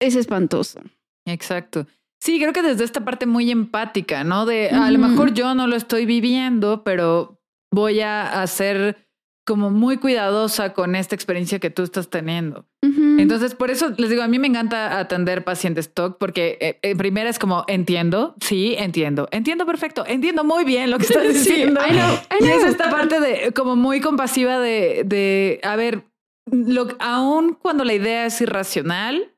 es 0.00 0.16
espantoso. 0.16 0.80
Exacto. 1.24 1.86
Sí, 2.20 2.40
creo 2.40 2.52
que 2.52 2.62
desde 2.62 2.84
esta 2.84 3.04
parte 3.04 3.26
muy 3.26 3.50
empática, 3.50 4.24
¿no? 4.24 4.44
De 4.44 4.70
a 4.70 4.90
lo 4.90 4.98
mejor 4.98 5.34
yo 5.34 5.54
no 5.54 5.68
lo 5.68 5.76
estoy 5.76 6.04
viviendo, 6.04 6.82
pero 6.82 7.40
voy 7.70 8.00
a 8.00 8.42
hacer 8.42 9.07
como 9.48 9.70
muy 9.70 9.96
cuidadosa 9.96 10.74
con 10.74 10.94
esta 10.94 11.14
experiencia 11.14 11.58
que 11.58 11.70
tú 11.70 11.82
estás 11.82 12.10
teniendo. 12.10 12.66
Ujú. 12.82 13.16
Entonces, 13.18 13.54
por 13.54 13.70
eso 13.70 13.94
les 13.96 14.10
digo, 14.10 14.22
a 14.22 14.28
mí 14.28 14.38
me 14.38 14.46
encanta 14.46 14.98
atender 14.98 15.42
pacientes 15.42 15.94
TOC 15.94 16.18
porque 16.18 16.76
eh, 16.82 16.94
primera 16.96 17.30
es 17.30 17.38
como 17.38 17.64
entiendo, 17.66 18.34
sí, 18.42 18.74
entiendo, 18.76 19.26
entiendo 19.30 19.64
perfecto, 19.64 20.04
entiendo 20.06 20.44
muy 20.44 20.64
bien 20.66 20.90
lo 20.90 20.98
que 20.98 21.04
estás 21.04 21.22
Sí, 21.32 21.32
diciendo. 21.32 21.80
I 21.80 21.92
know, 21.92 22.14
I 22.38 22.44
Y 22.44 22.48
es 22.48 22.58
know. 22.58 22.68
esta 22.68 22.90
parte 22.90 23.20
de 23.20 23.52
como 23.52 23.74
muy 23.74 24.02
compasiva 24.02 24.58
de, 24.60 25.04
de 25.06 25.60
a 25.62 25.76
ver, 25.76 26.04
lo, 26.44 26.88
aun 26.98 27.54
cuando 27.54 27.84
la 27.84 27.94
idea 27.94 28.26
es 28.26 28.38
irracional, 28.42 29.32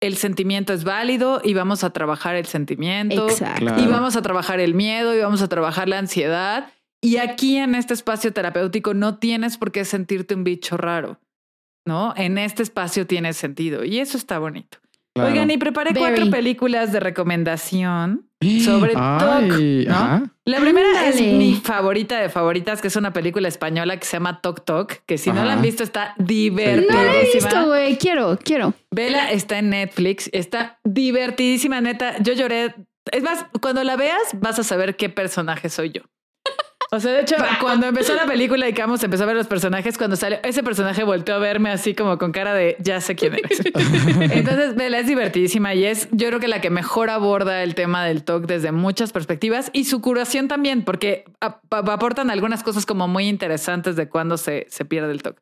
el 0.00 0.16
sentimiento 0.16 0.72
es 0.72 0.84
válido 0.84 1.42
y 1.44 1.52
vamos 1.52 1.84
a 1.84 1.90
trabajar 1.90 2.34
el 2.34 2.46
sentimiento. 2.46 3.28
Exacto. 3.28 3.74
Y 3.78 3.86
vamos 3.86 4.16
a 4.16 4.22
trabajar 4.22 4.58
el 4.58 4.72
miedo 4.72 5.14
y 5.14 5.20
vamos 5.20 5.42
a 5.42 5.48
trabajar 5.48 5.86
la 5.90 5.98
ansiedad. 5.98 6.72
Y 7.02 7.16
aquí 7.16 7.56
en 7.56 7.74
este 7.74 7.94
espacio 7.94 8.32
terapéutico 8.32 8.92
no 8.94 9.18
tienes 9.18 9.56
por 9.56 9.72
qué 9.72 9.84
sentirte 9.84 10.34
un 10.34 10.44
bicho 10.44 10.76
raro, 10.76 11.18
¿no? 11.86 12.12
En 12.16 12.36
este 12.38 12.62
espacio 12.62 13.06
tiene 13.06 13.32
sentido 13.32 13.84
y 13.84 13.98
eso 14.00 14.16
está 14.18 14.38
bonito. 14.38 14.78
Claro. 15.14 15.30
Oigan, 15.32 15.50
y 15.50 15.56
preparé 15.58 15.92
Very. 15.92 15.98
cuatro 16.14 16.30
películas 16.30 16.92
de 16.92 17.00
recomendación 17.00 18.28
sobre 18.64 18.92
Ay, 18.96 19.86
TOC. 19.86 20.30
La 20.44 20.60
primera 20.60 21.08
es 21.08 21.16
Ándale. 21.16 21.32
mi 21.36 21.54
favorita 21.56 22.20
de 22.20 22.28
favoritas, 22.28 22.80
que 22.80 22.88
es 22.88 22.96
una 22.96 23.12
película 23.12 23.48
española 23.48 23.96
que 23.98 24.06
se 24.06 24.12
llama 24.16 24.40
Tok 24.40 24.64
Tok, 24.64 24.92
que 25.06 25.18
si 25.18 25.32
no 25.32 25.44
la 25.44 25.54
han 25.54 25.62
visto 25.62 25.82
está 25.82 26.14
No 26.16 26.24
divertidísima. 26.26 27.02
lo 27.02 27.10
he 27.12 27.24
visto, 27.34 27.66
güey. 27.66 27.98
Quiero, 27.98 28.38
quiero. 28.42 28.74
Vela 28.92 29.30
está 29.32 29.58
en 29.58 29.70
Netflix, 29.70 30.30
está 30.32 30.78
divertidísima, 30.84 31.80
neta. 31.80 32.18
Yo 32.22 32.32
lloré. 32.34 32.74
Es 33.10 33.22
más, 33.22 33.46
cuando 33.60 33.82
la 33.82 33.96
veas 33.96 34.20
vas 34.34 34.58
a 34.60 34.64
saber 34.64 34.96
qué 34.96 35.08
personaje 35.08 35.68
soy 35.70 35.90
yo. 35.90 36.02
O 36.92 36.98
sea, 36.98 37.12
de 37.12 37.20
hecho, 37.20 37.36
cuando 37.60 37.86
empezó 37.86 38.14
la 38.14 38.26
película 38.26 38.68
y 38.68 38.72
Camus 38.72 39.02
empezó 39.04 39.22
a 39.22 39.26
ver 39.26 39.36
los 39.36 39.46
personajes, 39.46 39.96
cuando 39.96 40.16
salió, 40.16 40.38
ese 40.42 40.64
personaje 40.64 41.04
volteó 41.04 41.36
a 41.36 41.38
verme 41.38 41.70
así 41.70 41.94
como 41.94 42.18
con 42.18 42.32
cara 42.32 42.52
de 42.52 42.76
ya 42.80 43.00
sé 43.00 43.14
quién 43.14 43.34
eres. 43.34 43.60
Entonces, 44.20 44.74
Vela 44.74 44.98
es 44.98 45.06
divertidísima 45.06 45.72
y 45.74 45.84
es, 45.84 46.08
yo 46.10 46.26
creo 46.26 46.40
que 46.40 46.48
la 46.48 46.60
que 46.60 46.68
mejor 46.70 47.08
aborda 47.10 47.62
el 47.62 47.76
tema 47.76 48.04
del 48.04 48.24
TOC 48.24 48.46
desde 48.46 48.72
muchas 48.72 49.12
perspectivas 49.12 49.70
y 49.72 49.84
su 49.84 50.00
curación 50.00 50.48
también, 50.48 50.82
porque 50.84 51.24
ap- 51.40 51.62
ap- 51.72 51.88
aportan 51.90 52.28
algunas 52.28 52.64
cosas 52.64 52.86
como 52.86 53.06
muy 53.06 53.28
interesantes 53.28 53.94
de 53.94 54.08
cuando 54.08 54.36
se, 54.36 54.66
se 54.68 54.84
pierde 54.84 55.12
el 55.12 55.22
TOC. 55.22 55.36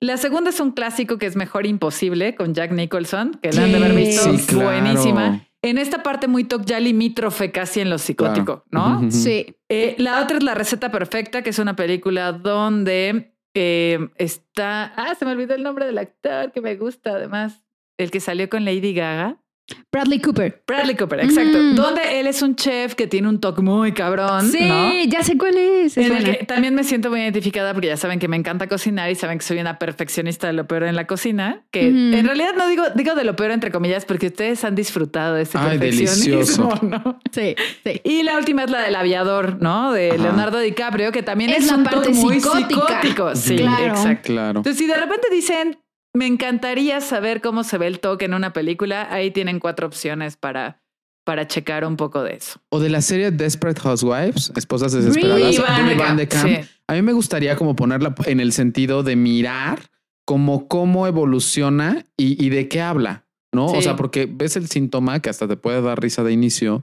La 0.00 0.16
segunda 0.18 0.50
es 0.50 0.60
un 0.60 0.72
clásico 0.72 1.18
que 1.18 1.26
es 1.26 1.36
Mejor 1.36 1.66
Imposible 1.66 2.34
con 2.34 2.54
Jack 2.54 2.72
Nicholson, 2.72 3.38
que 3.42 3.50
la 3.52 3.64
han 3.64 3.70
de 3.72 3.76
haber 3.78 3.92
visto. 3.94 4.30
Sí, 4.34 4.44
claro. 4.46 4.64
Buenísima. 4.64 5.45
En 5.66 5.78
esta 5.78 6.04
parte 6.04 6.28
muy 6.28 6.44
toc 6.44 6.64
ya 6.64 6.78
limítrofe 6.78 7.50
casi 7.50 7.80
en 7.80 7.90
lo 7.90 7.98
psicótico, 7.98 8.64
¿no? 8.70 9.10
Sí. 9.10 9.56
Eh, 9.68 9.96
la 9.98 10.22
otra 10.22 10.38
es 10.38 10.44
La 10.44 10.54
Receta 10.54 10.92
Perfecta, 10.92 11.42
que 11.42 11.50
es 11.50 11.58
una 11.58 11.74
película 11.74 12.30
donde 12.30 13.34
eh, 13.52 13.98
está. 14.14 14.92
Ah, 14.94 15.16
se 15.16 15.24
me 15.24 15.32
olvidó 15.32 15.56
el 15.56 15.64
nombre 15.64 15.86
del 15.86 15.98
actor 15.98 16.52
que 16.52 16.60
me 16.60 16.76
gusta, 16.76 17.10
además. 17.10 17.64
El 17.98 18.12
que 18.12 18.20
salió 18.20 18.48
con 18.48 18.64
Lady 18.64 18.94
Gaga. 18.94 19.42
Bradley 19.90 20.20
Cooper. 20.20 20.62
Bradley 20.66 20.94
Cooper, 20.94 21.20
exacto. 21.20 21.58
Mm. 21.58 21.74
Donde 21.74 22.20
él 22.20 22.26
es 22.26 22.40
un 22.42 22.54
chef 22.54 22.94
que 22.94 23.06
tiene 23.06 23.28
un 23.28 23.40
toque 23.40 23.62
muy 23.62 23.92
cabrón. 23.92 24.48
Sí, 24.50 24.68
¿no? 24.68 24.92
ya 25.08 25.22
sé 25.24 25.36
cuál 25.36 25.56
es. 25.56 25.96
Es 25.96 26.06
En 26.06 26.16
el 26.16 26.24
que 26.24 26.44
también 26.44 26.74
me 26.74 26.84
siento 26.84 27.10
muy 27.10 27.20
identificada 27.20 27.72
porque 27.72 27.88
ya 27.88 27.96
saben 27.96 28.18
que 28.18 28.28
me 28.28 28.36
encanta 28.36 28.68
cocinar 28.68 29.10
y 29.10 29.14
saben 29.14 29.38
que 29.38 29.44
soy 29.44 29.58
una 29.58 29.78
perfeccionista 29.78 30.46
de 30.46 30.52
lo 30.52 30.66
peor 30.68 30.84
en 30.84 30.94
la 30.94 31.06
cocina. 31.06 31.64
Que 31.72 31.88
en 31.88 32.24
realidad 32.26 32.50
no 32.56 32.68
digo, 32.68 32.84
digo 32.94 33.14
de 33.14 33.24
lo 33.24 33.34
peor 33.34 33.50
entre 33.50 33.70
comillas 33.72 34.04
porque 34.04 34.26
ustedes 34.28 34.62
han 34.64 34.74
disfrutado 34.74 35.34
de 35.34 35.42
ese 35.42 35.58
Ay, 35.58 35.78
perfeccionismo, 35.78 36.68
delicioso. 36.68 36.78
¿no? 36.82 37.20
Sí, 37.32 37.56
sí. 37.84 38.00
Y 38.04 38.22
la 38.22 38.36
última 38.36 38.64
es 38.64 38.70
la 38.70 38.82
del 38.82 38.94
aviador, 38.94 39.60
¿no? 39.60 39.92
De 39.92 40.10
Ajá. 40.12 40.22
Leonardo 40.22 40.58
DiCaprio, 40.60 41.10
que 41.10 41.22
también 41.22 41.50
Es 41.50 41.64
es, 41.64 41.70
la 41.70 41.78
un 41.78 41.84
parte 41.84 41.98
toque 42.00 42.10
muy 42.12 42.34
psicótica. 42.40 43.00
psicótico. 43.02 43.34
Sí, 43.34 43.56
Claro. 43.56 43.86
exacto. 43.86 44.26
Claro. 44.26 44.58
Entonces, 44.60 44.78
si 44.78 44.86
de 44.86 44.94
repente 44.96 45.26
dicen, 45.32 45.76
me 46.16 46.26
encantaría 46.26 47.00
saber 47.00 47.40
cómo 47.40 47.62
se 47.62 47.78
ve 47.78 47.86
el 47.86 48.00
toque 48.00 48.24
en 48.24 48.34
una 48.34 48.52
película, 48.52 49.06
ahí 49.10 49.30
tienen 49.30 49.60
cuatro 49.60 49.86
opciones 49.86 50.36
para, 50.36 50.82
para 51.24 51.46
checar 51.46 51.84
un 51.84 51.96
poco 51.96 52.22
de 52.22 52.34
eso. 52.34 52.60
O 52.70 52.80
de 52.80 52.88
la 52.88 53.02
serie 53.02 53.30
Desperate 53.30 53.80
Housewives, 53.80 54.52
Esposas 54.56 54.92
Desesperadas, 54.92 55.58
Van 55.58 55.98
Van 55.98 56.16
de 56.16 56.26
Camp, 56.26 56.44
Camp. 56.44 56.64
sí. 56.64 56.70
A 56.88 56.94
mí 56.94 57.02
me 57.02 57.12
gustaría 57.12 57.56
como 57.56 57.76
ponerla 57.76 58.14
en 58.24 58.40
el 58.40 58.52
sentido 58.52 59.02
de 59.02 59.16
mirar 59.16 59.90
como 60.24 60.68
cómo 60.68 61.06
evoluciona 61.06 62.04
y, 62.16 62.42
y 62.44 62.48
de 62.48 62.68
qué 62.68 62.80
habla, 62.80 63.26
¿no? 63.52 63.68
Sí. 63.68 63.76
O 63.76 63.82
sea, 63.82 63.96
porque 63.96 64.26
ves 64.30 64.56
el 64.56 64.68
síntoma 64.68 65.20
que 65.20 65.30
hasta 65.30 65.46
te 65.46 65.56
puede 65.56 65.82
dar 65.82 66.00
risa 66.00 66.24
de 66.24 66.32
inicio, 66.32 66.82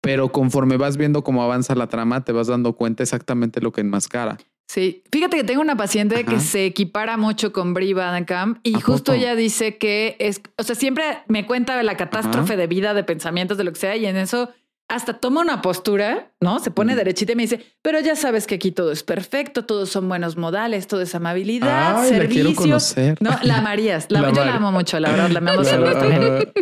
pero 0.00 0.32
conforme 0.32 0.76
vas 0.76 0.96
viendo 0.96 1.22
cómo 1.22 1.42
avanza 1.42 1.74
la 1.74 1.88
trama, 1.88 2.24
te 2.24 2.32
vas 2.32 2.46
dando 2.46 2.74
cuenta 2.74 3.02
exactamente 3.02 3.60
lo 3.60 3.72
que 3.72 3.82
enmascara. 3.82 4.38
Sí, 4.72 5.02
fíjate 5.10 5.36
que 5.36 5.42
tengo 5.42 5.62
una 5.62 5.76
paciente 5.76 6.14
Ajá. 6.14 6.24
que 6.26 6.38
se 6.38 6.64
equipara 6.64 7.16
mucho 7.16 7.52
con 7.52 7.74
Brie 7.74 7.92
Van 7.92 8.24
Camp 8.24 8.60
y 8.62 8.76
¿A 8.76 8.80
justo 8.80 9.10
poco? 9.10 9.20
ella 9.20 9.34
dice 9.34 9.78
que 9.78 10.14
es, 10.20 10.40
o 10.58 10.62
sea, 10.62 10.76
siempre 10.76 11.02
me 11.26 11.44
cuenta 11.44 11.82
la 11.82 11.96
catástrofe 11.96 12.56
de 12.56 12.68
vida, 12.68 12.94
de 12.94 13.02
pensamientos, 13.02 13.58
de 13.58 13.64
lo 13.64 13.72
que 13.72 13.80
sea, 13.80 13.96
y 13.96 14.06
en 14.06 14.16
eso 14.16 14.48
hasta 14.90 15.14
toma 15.14 15.40
una 15.40 15.62
postura, 15.62 16.32
¿no? 16.40 16.58
Se 16.58 16.70
pone 16.70 16.92
Ujú. 16.92 16.98
derechita 16.98 17.32
y 17.32 17.36
me 17.36 17.42
dice, 17.42 17.64
pero 17.80 18.00
ya 18.00 18.16
sabes 18.16 18.46
que 18.46 18.56
aquí 18.56 18.72
todo 18.72 18.90
es 18.92 19.02
perfecto, 19.02 19.64
todos 19.64 19.88
son 19.88 20.08
buenos 20.08 20.36
modales, 20.36 20.86
todo 20.86 21.00
es 21.00 21.14
amabilidad, 21.14 21.96
Ay, 22.02 22.10
la 22.10 22.16
servicio. 22.18 22.44
quiero 22.44 22.56
conocer. 22.56 23.16
No, 23.20 23.30
la 23.42 23.60
Marías, 23.62 24.06
la, 24.10 24.20
La 24.20 24.32
yo 24.32 24.44
la 24.44 24.56
amo 24.56 24.72
mucho, 24.72 24.98
la 25.00 25.10
verdad, 25.10 25.30
la 25.30 25.38
amamos. 25.38 25.68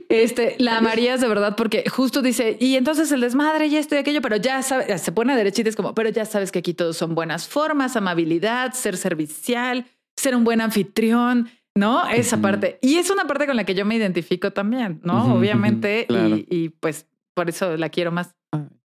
Este, 0.09 0.57
la 0.59 0.81
Marías 0.81 1.21
de 1.21 1.29
verdad, 1.29 1.57
porque 1.57 1.85
justo 1.89 2.23
dice, 2.23 2.57
y 2.61 2.77
entonces 2.77 3.11
el 3.13 3.21
desmadre 3.21 3.67
y 3.67 3.77
esto 3.77 3.95
y 3.95 3.99
aquello, 3.99 4.21
pero 4.23 4.37
ya 4.37 4.63
sabes, 4.63 5.01
se 5.01 5.13
pone 5.13 5.35
derechita, 5.37 5.69
es 5.69 5.77
como, 5.77 5.95
pero 5.95 6.09
ya 6.11 6.25
sabes 6.25 6.53
que 6.53 6.59
aquí 6.61 6.75
todos 6.75 6.97
son 6.97 7.15
buenas 7.15 7.49
formas, 7.49 7.97
amabilidad, 7.97 8.73
ser 8.73 8.97
servicial, 8.97 9.87
ser 10.17 10.35
un 10.37 10.45
buen 10.45 10.61
anfitrión, 10.61 11.49
¿no? 11.75 12.09
Esa 12.09 12.39
parte. 12.39 12.79
Y 12.83 12.97
es 12.97 13.11
una 13.11 13.25
parte 13.27 13.47
con 13.47 13.57
la 13.57 13.65
que 13.65 13.75
yo 13.75 13.85
me 13.85 13.95
identifico 13.97 14.51
también, 14.53 15.01
¿no? 15.03 15.35
Obviamente, 15.35 16.07
claro. 16.09 16.37
y, 16.37 16.47
y 16.51 16.69
pues 16.71 17.07
por 17.39 17.49
eso 17.49 17.77
la 17.77 17.89
quiero 17.89 18.11
más. 18.11 18.35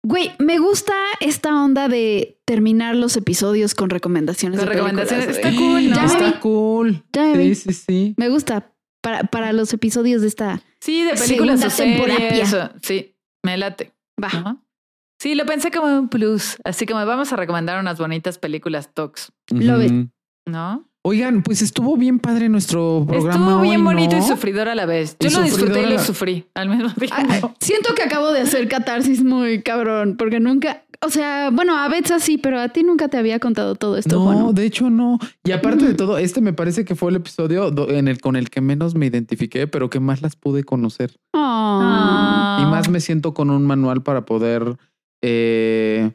Güey, 0.04 0.32
me 0.38 0.60
gusta 0.60 0.94
esta 1.20 1.64
onda 1.64 1.88
de 1.88 2.40
terminar 2.46 2.96
los 2.96 3.18
episodios 3.18 3.74
con 3.74 3.90
recomendaciones. 3.90 4.60
Con 4.60 4.70
de 4.70 4.76
recomendaciones. 4.76 5.28
Está 5.28 5.50
cool, 5.56 5.90
¿no? 5.90 5.96
Ya 5.96 6.06
vi. 6.06 6.12
Está 6.14 6.40
cool. 6.40 7.04
Ya 7.12 7.24
me 7.24 7.38
vi. 7.40 7.56
Sí, 7.56 7.74
sí, 7.74 7.84
sí. 7.88 8.14
Me 8.16 8.30
gusta 8.30 8.72
para, 9.02 9.24
para 9.24 9.54
los 9.54 9.74
episodios 9.74 10.22
de 10.22 10.28
esta. 10.28 10.62
Sí, 10.82 11.04
de 11.04 11.16
películas 11.16 11.66
o 11.66 11.70
series, 11.72 12.56
Sí, 12.84 13.16
me 13.44 13.58
late. 13.58 13.92
Va. 14.24 14.62
Sí, 15.20 15.34
lo 15.34 15.48
pensé 15.48 15.72
como 15.72 15.88
un 15.88 16.10
plus, 16.10 16.58
así 16.64 16.86
como 16.86 17.04
vamos 17.08 17.34
a 17.34 17.36
recomendar 17.36 17.80
unas 17.80 17.98
bonitas 17.98 18.38
películas 18.38 18.94
talks, 18.94 19.32
it. 19.50 19.64
Ujú. 19.64 20.10
¿no? 20.46 20.88
Oigan, 21.06 21.44
pues 21.44 21.62
estuvo 21.62 21.98
bien 21.98 22.18
padre 22.20 22.48
nuestro 22.48 23.04
programa. 23.06 23.46
Estuvo 23.46 23.62
bien 23.62 23.82
hoy, 23.82 23.84
bonito 23.84 24.16
¿no? 24.16 24.24
y 24.24 24.26
sufridor 24.26 24.70
a 24.70 24.76
la 24.76 24.86
vez. 24.86 25.18
Yo 25.20 25.28
Y 25.30 25.34
lo 25.34 25.42
disfruté 25.42 25.82
y 25.82 25.84
lo 25.84 25.90
la- 25.96 26.00
sufrí 26.04 26.46
al 26.54 26.70
mismo 26.70 26.94
tiempo. 26.94 27.16
Ah, 27.18 27.40
ah, 27.44 27.54
Siento 27.60 27.94
que 27.94 28.04
acabo 28.04 28.32
de 28.32 28.40
hacer 28.40 28.70
catarsis 28.70 29.22
muy 29.22 29.62
cabrón, 29.64 30.16
porque 30.18 30.40
nunca, 30.40 30.84
o 31.06 31.10
sea, 31.10 31.50
bueno, 31.52 31.78
a 31.78 31.90
veces 31.90 32.24
sí, 32.24 32.38
pero 32.38 32.58
a 32.58 32.70
ti 32.70 32.84
nunca 32.84 33.10
te 33.10 33.18
había 33.18 33.38
contado 33.40 33.76
todo 33.76 33.98
esto, 33.98 34.16
No, 34.16 34.54
de 34.54 34.66
hecho 34.66 34.90
no. 34.90 35.20
Y 35.44 35.52
aparte 35.52 35.84
de 35.86 35.94
Mm. 35.94 35.98
todo, 35.98 36.18
este 36.18 36.40
me 36.40 36.54
parece 36.54 36.86
que 36.86 36.96
fue 36.96 37.10
el 37.12 37.18
episodio 37.18 37.68
en 37.90 38.08
el 38.08 38.22
con 38.22 38.38
el 38.38 38.50
que 38.50 38.62
menos 38.62 38.96
me 38.96 39.06
identifiqué, 39.08 39.68
pero 39.68 39.90
que 39.90 40.00
más 40.00 40.22
las 40.22 40.38
pude 40.38 40.64
conocer. 40.64 41.18
Ah. 41.34 42.60
Y 42.62 42.66
más 42.72 42.88
me 42.88 43.02
siento 43.02 43.34
con 43.34 43.50
un 43.50 43.66
manual 43.66 44.04
para 44.04 44.26
poder 44.26 44.78
eh, 45.22 46.12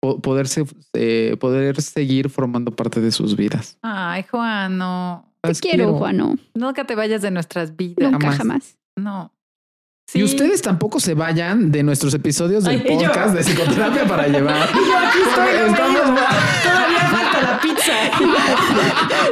poderse 0.00 0.64
eh, 0.94 1.36
poder 1.40 1.80
seguir 1.82 2.30
formando 2.30 2.70
parte 2.74 3.00
de 3.00 3.10
sus 3.10 3.36
vidas. 3.36 3.78
Ay, 3.82 4.24
Juan, 4.30 4.78
no. 4.78 5.24
Te 5.40 5.48
Las 5.48 5.60
quiero, 5.60 5.94
Juano. 5.94 6.36
Nunca 6.54 6.84
te 6.84 6.94
vayas 6.94 7.22
de 7.22 7.30
nuestras 7.30 7.76
vidas. 7.76 8.10
Nunca 8.10 8.32
Jamás. 8.32 8.38
jamás. 8.38 8.78
No. 8.96 9.32
Y 10.14 10.22
ustedes 10.22 10.62
tampoco 10.62 11.00
se 11.00 11.12
vayan 11.14 11.70
de 11.70 11.82
nuestros 11.82 12.14
episodios 12.14 12.64
del 12.64 12.80
Ay, 12.80 12.82
y 12.86 12.88
podcast 12.96 13.34
de 13.34 13.42
psicoterapia 13.42 14.06
para 14.06 14.26
llevar. 14.28 14.68
Yo 14.72 14.98
aquí 14.98 15.18
estoy, 15.28 15.52
no 15.60 15.66
Estamos-. 15.66 16.20
Todavía 16.62 17.00
falta 17.10 17.42
la 17.42 17.60
pizza. 17.60 17.92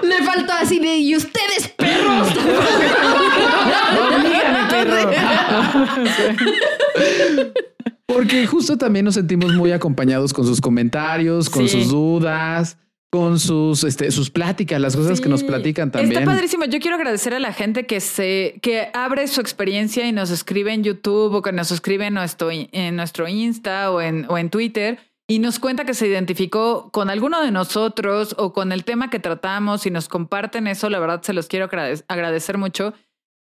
Le 0.06 0.22
faltó 0.22 0.52
así 0.52 0.78
de, 0.78 0.96
¿y 0.98 1.16
ustedes, 1.16 1.68
perros? 1.76 2.28
Perro. 7.26 7.66
Porque 8.06 8.46
justo 8.46 8.78
también 8.78 9.04
nos 9.04 9.14
sentimos 9.14 9.54
muy 9.54 9.72
acompañados 9.72 10.32
con 10.32 10.46
sus 10.46 10.60
comentarios, 10.60 11.50
con 11.50 11.68
Sí. 11.68 11.80
sus 11.82 11.90
dudas, 11.90 12.78
con 13.10 13.38
sus, 13.40 13.82
este, 13.84 14.10
sus 14.10 14.30
pláticas, 14.30 14.80
las 14.80 14.94
cosas 14.96 15.20
que 15.20 15.28
nos 15.28 15.42
platican 15.42 15.90
también. 15.90 16.12
Está 16.20 16.24
padrísimo. 16.30 16.64
Yo 16.66 16.78
quiero 16.80 16.96
agradecer 16.96 17.34
a 17.34 17.40
la 17.40 17.52
gente 17.52 17.86
que 17.86 18.00
se 18.00 18.58
que 18.62 18.88
abre 18.94 19.26
su 19.26 19.40
experiencia 19.40 20.06
y 20.06 20.12
nos 20.12 20.30
escribe 20.30 20.72
en 20.72 20.84
YouTube 20.84 21.34
o 21.34 21.42
que 21.42 21.52
nos 21.52 21.70
escribe 21.72 22.06
en 22.06 22.14
nuestro, 22.14 22.50
en 22.52 22.96
nuestro 22.96 23.26
Insta 23.28 23.90
o 23.90 24.00
en, 24.00 24.26
o 24.28 24.38
en 24.38 24.50
Twitter 24.50 24.98
y 25.28 25.38
nos 25.40 25.58
cuenta 25.58 25.84
que 25.84 25.94
se 25.94 26.06
identificó 26.06 26.90
con 26.92 27.10
alguno 27.10 27.42
de 27.42 27.50
nosotros 27.50 28.34
o 28.38 28.52
con 28.52 28.70
el 28.70 28.84
tema 28.84 29.10
que 29.10 29.18
tratamos 29.18 29.84
y 29.86 29.90
nos 29.90 30.08
comparten 30.08 30.66
eso. 30.68 30.88
La 30.90 31.00
verdad, 31.00 31.22
se 31.22 31.32
los 31.32 31.46
quiero 31.48 31.68
agrade- 31.68 32.04
agradecer 32.08 32.58
mucho. 32.58 32.92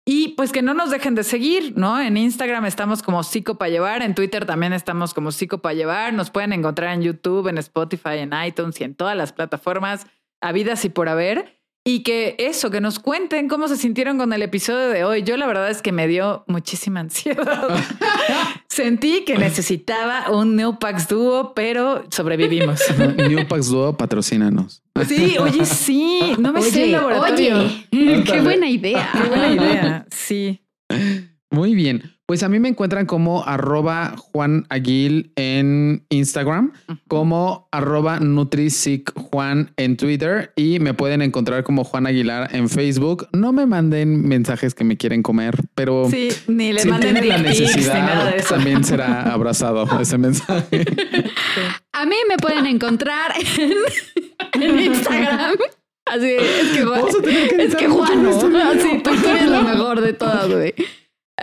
Y 0.06 0.30
pues 0.30 0.52
que 0.52 0.64
no 0.64 0.74
nos 0.74 0.90
dejen 0.90 1.14
de 1.14 1.24
seguir, 1.24 1.78
¿no? 1.78 2.02
En 2.02 2.18
Instagram 2.18 2.66
estamos 2.66 3.04
como 3.04 3.24
Psico 3.24 3.56
para 3.56 3.70
llevar, 3.70 4.02
en 4.02 4.16
Twitter 4.16 4.46
también 4.46 4.74
estamos 4.74 5.14
como 5.14 5.32
Psico 5.32 5.60
para 5.60 5.76
llevar, 5.76 6.14
nos 6.14 6.32
pueden 6.32 6.54
encontrar 6.54 6.96
en 6.96 7.04
YouTube, 7.04 7.48
en 7.48 7.60
Spotify, 7.60 8.18
en 8.18 8.32
iTunes 8.46 8.82
y 8.82 8.84
en 8.84 8.96
todas 8.96 9.16
las 9.16 9.32
plataformas 9.32 10.08
habidas 10.42 10.84
y 10.86 10.90
por 10.90 11.08
haber. 11.08 11.61
Y 11.84 12.04
que 12.04 12.36
eso, 12.38 12.70
que 12.70 12.80
nos 12.80 13.00
cuenten 13.00 13.48
cómo 13.48 13.68
se 13.68 13.76
sintieron 13.76 14.20
con 14.20 14.32
el 14.34 14.44
episodio 14.44 14.90
de 14.90 15.04
hoy. 15.04 15.24
Yo 15.24 15.36
la 15.36 15.48
verdad 15.48 15.70
es 15.72 15.82
que 15.82 15.92
me 15.92 16.08
dio 16.08 16.44
muchísima 16.48 17.00
ansiedad. 17.02 17.68
Sentí 18.70 19.24
que 19.26 19.38
necesitaba 19.38 20.30
un 20.32 20.56
Neopax 20.56 21.08
dúo, 21.08 21.54
pero 21.56 22.06
sobrevivimos. 22.12 22.82
Newpax 23.18 23.68
Duo, 23.70 23.98
patrocínanos. 23.98 24.84
Sí, 25.08 25.38
oye, 25.40 25.66
sí, 25.66 26.36
no 26.38 26.54
me 26.54 26.62
sé 26.62 26.84
el 26.84 26.84
Oye, 26.84 26.92
laboratorio. 26.92 27.58
oye, 27.92 28.24
qué 28.26 28.42
buena 28.42 28.70
idea. 28.70 29.10
Qué 29.14 29.28
buena 29.30 29.48
idea. 29.52 30.06
Sí. 30.12 30.62
Muy 31.50 31.74
bien. 31.74 32.04
Pues 32.28 32.44
a 32.44 32.50
mí 32.50 32.60
me 32.62 32.70
encuentran 32.70 33.06
como 33.08 33.44
arroba 33.46 34.16
Juan 34.18 34.66
Aguil 34.70 35.34
en 35.36 36.06
Instagram, 36.10 36.72
como 37.10 37.68
arroba 37.74 38.22
Nutrisic 38.22 39.12
Juan 39.16 39.74
en 39.76 39.98
Twitter 39.98 40.54
y 40.56 40.80
me 40.80 40.94
pueden 40.94 41.22
encontrar 41.22 41.64
como 41.66 41.84
Juan 41.84 42.08
Aguilar 42.08 42.56
en 42.56 42.70
Facebook. 42.70 43.28
No 43.34 43.52
me 43.52 43.66
manden 43.66 44.26
mensajes 44.30 44.74
que 44.74 44.86
me 44.86 44.96
quieren 44.96 45.24
comer, 45.24 45.56
pero 45.76 46.08
Sí, 46.10 46.30
ni 46.48 46.72
le 46.72 46.80
si 46.82 46.88
manden 46.88 47.16
tienen 47.16 47.30
la 47.30 47.38
ni 47.38 47.44
nada 47.44 47.50
necesidad, 47.50 48.32
de 48.32 48.38
eso. 48.38 48.56
también 48.56 48.84
será 48.86 49.24
abrazado 49.24 49.86
ese 50.00 50.18
mensaje. 50.18 50.86
A 51.92 52.06
mí 52.06 52.16
me 52.30 52.38
pueden 52.38 52.66
encontrar 52.66 53.34
en, 53.58 54.62
en 54.64 54.80
Instagram. 54.80 55.56
Así 56.06 56.28
es 56.32 56.70
que 56.78 56.84
Juan, 56.86 57.02
Vamos 57.02 57.16
a 57.16 57.22
tener 57.22 57.50
que 57.50 57.64
es 57.64 57.76
que 57.76 57.88
Juan, 57.88 58.24
¿no? 58.24 58.30
Así, 58.70 59.02
eres 59.30 59.50
lo 59.50 59.64
mejor 59.64 60.00
de 60.02 60.14
todas, 60.14 60.48
güey. 60.50 60.74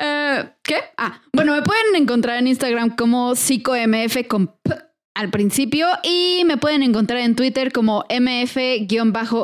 Eh, 0.01 0.49
¿Qué? 0.63 0.77
Ah, 0.97 1.21
bueno, 1.33 1.55
me 1.55 1.63
pueden 1.63 1.97
encontrar 1.97 2.39
en 2.39 2.47
Instagram 2.47 2.97
como 2.97 3.35
psicomf 3.35 4.17
con 4.29 4.47
P 4.63 4.89
al 5.19 5.31
principio 5.31 5.89
y 6.05 6.43
me 6.47 6.59
pueden 6.59 6.85
encontrar 6.85 7.19
en 7.21 7.35
Twitter 7.35 7.73
como 7.73 8.05
mf-gtz 8.09 9.35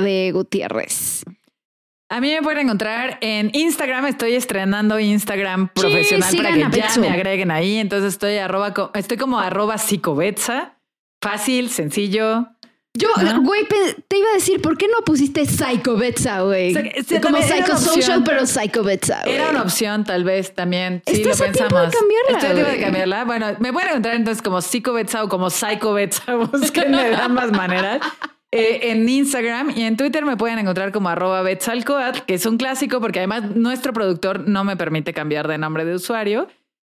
de 0.00 0.30
Gutiérrez. 0.32 1.24
A 2.10 2.20
mí 2.20 2.32
me 2.32 2.40
pueden 2.42 2.60
encontrar 2.60 3.18
en 3.20 3.50
Instagram. 3.52 4.06
Estoy 4.06 4.34
estrenando 4.34 4.98
Instagram 5.00 5.70
Sí, 5.74 5.80
profesional 5.80 6.36
para 6.36 6.70
que 6.70 6.78
ya 6.78 6.96
me 7.00 7.10
agreguen 7.10 7.50
ahí. 7.50 7.76
Entonces 7.76 8.14
estoy 8.14 8.36
arroba, 8.36 8.72
estoy 8.94 9.18
como 9.18 9.40
arroba 9.40 9.78
psicobetsa. 9.78 10.78
Fácil, 11.20 11.68
sencillo. 11.70 12.46
Yo, 12.98 13.08
güey, 13.42 13.66
te 13.66 14.16
iba 14.16 14.28
a 14.30 14.34
decir, 14.34 14.60
¿por 14.60 14.76
qué 14.76 14.88
no 14.88 15.04
pusiste 15.04 15.46
Psycho 15.46 15.96
Betsa, 15.96 16.42
güey? 16.42 16.74
Sí, 16.74 16.90
sí, 17.06 17.20
Como 17.20 17.40
Psychosocial, 17.40 18.24
pero 18.24 18.44
Psycho 18.44 18.82
Betsa, 18.82 19.22
güey. 19.24 19.36
Era 19.36 19.50
una 19.50 19.62
opción, 19.62 20.04
tal 20.04 20.24
vez 20.24 20.54
también. 20.54 21.02
Sí, 21.06 21.22
Estás 21.22 21.38
lo 21.38 21.46
a 21.46 21.52
tiempo 21.52 21.78
de 21.78 21.90
cambiarla, 21.90 22.30
Estoy 22.30 22.50
a 22.50 22.54
tiempo 22.54 22.70
de 22.72 22.80
cambiarla. 22.80 23.24
Bueno, 23.24 23.46
me 23.60 23.72
pueden 23.72 23.90
encontrar 23.90 24.14
entonces 24.16 24.42
como 24.42 24.60
Psycho 24.60 24.92
Betsa 24.92 25.22
o 25.22 25.28
como 25.28 25.48
Psycho 25.48 25.92
Betsa. 25.92 26.34
Búsquenme 26.52 27.10
de 27.10 27.16
ambas 27.16 27.52
maneras. 27.52 28.00
Eh, 28.50 28.90
en 28.90 29.06
Instagram 29.08 29.70
y 29.76 29.82
en 29.82 29.96
Twitter 29.96 30.24
me 30.24 30.36
pueden 30.36 30.58
encontrar 30.58 30.90
como 30.90 31.10
arroba 31.10 31.42
Betsalcoat, 31.42 32.20
que 32.20 32.34
es 32.34 32.46
un 32.46 32.56
clásico 32.56 32.98
porque 32.98 33.18
además 33.18 33.54
nuestro 33.54 33.92
productor 33.92 34.48
no 34.48 34.64
me 34.64 34.74
permite 34.76 35.12
cambiar 35.12 35.46
de 35.48 35.58
nombre 35.58 35.84
de 35.84 35.94
usuario. 35.94 36.48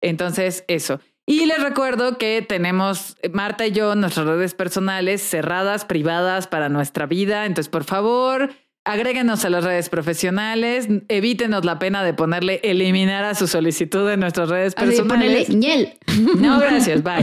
Entonces, 0.00 0.64
eso. 0.68 1.00
Y 1.28 1.44
les 1.44 1.62
recuerdo 1.62 2.16
que 2.16 2.40
tenemos 2.40 3.16
eh, 3.20 3.28
Marta 3.28 3.66
y 3.66 3.72
yo 3.72 3.94
nuestras 3.94 4.26
redes 4.26 4.54
personales 4.54 5.20
cerradas, 5.22 5.84
privadas 5.84 6.46
para 6.46 6.70
nuestra 6.70 7.04
vida. 7.04 7.44
Entonces, 7.44 7.68
por 7.68 7.84
favor, 7.84 8.50
agréguenos 8.84 9.44
a 9.44 9.50
las 9.50 9.62
redes 9.62 9.90
profesionales, 9.90 10.88
evítenos 11.08 11.66
la 11.66 11.78
pena 11.78 12.02
de 12.02 12.14
ponerle 12.14 12.60
eliminar 12.62 13.24
a 13.24 13.34
su 13.34 13.46
solicitud 13.46 14.08
en 14.10 14.20
nuestras 14.20 14.48
redes 14.48 14.72
Así 14.74 14.86
personales. 14.86 15.50
ñel. 15.50 15.98
No, 16.38 16.58
gracias, 16.60 17.02
bye. 17.04 17.22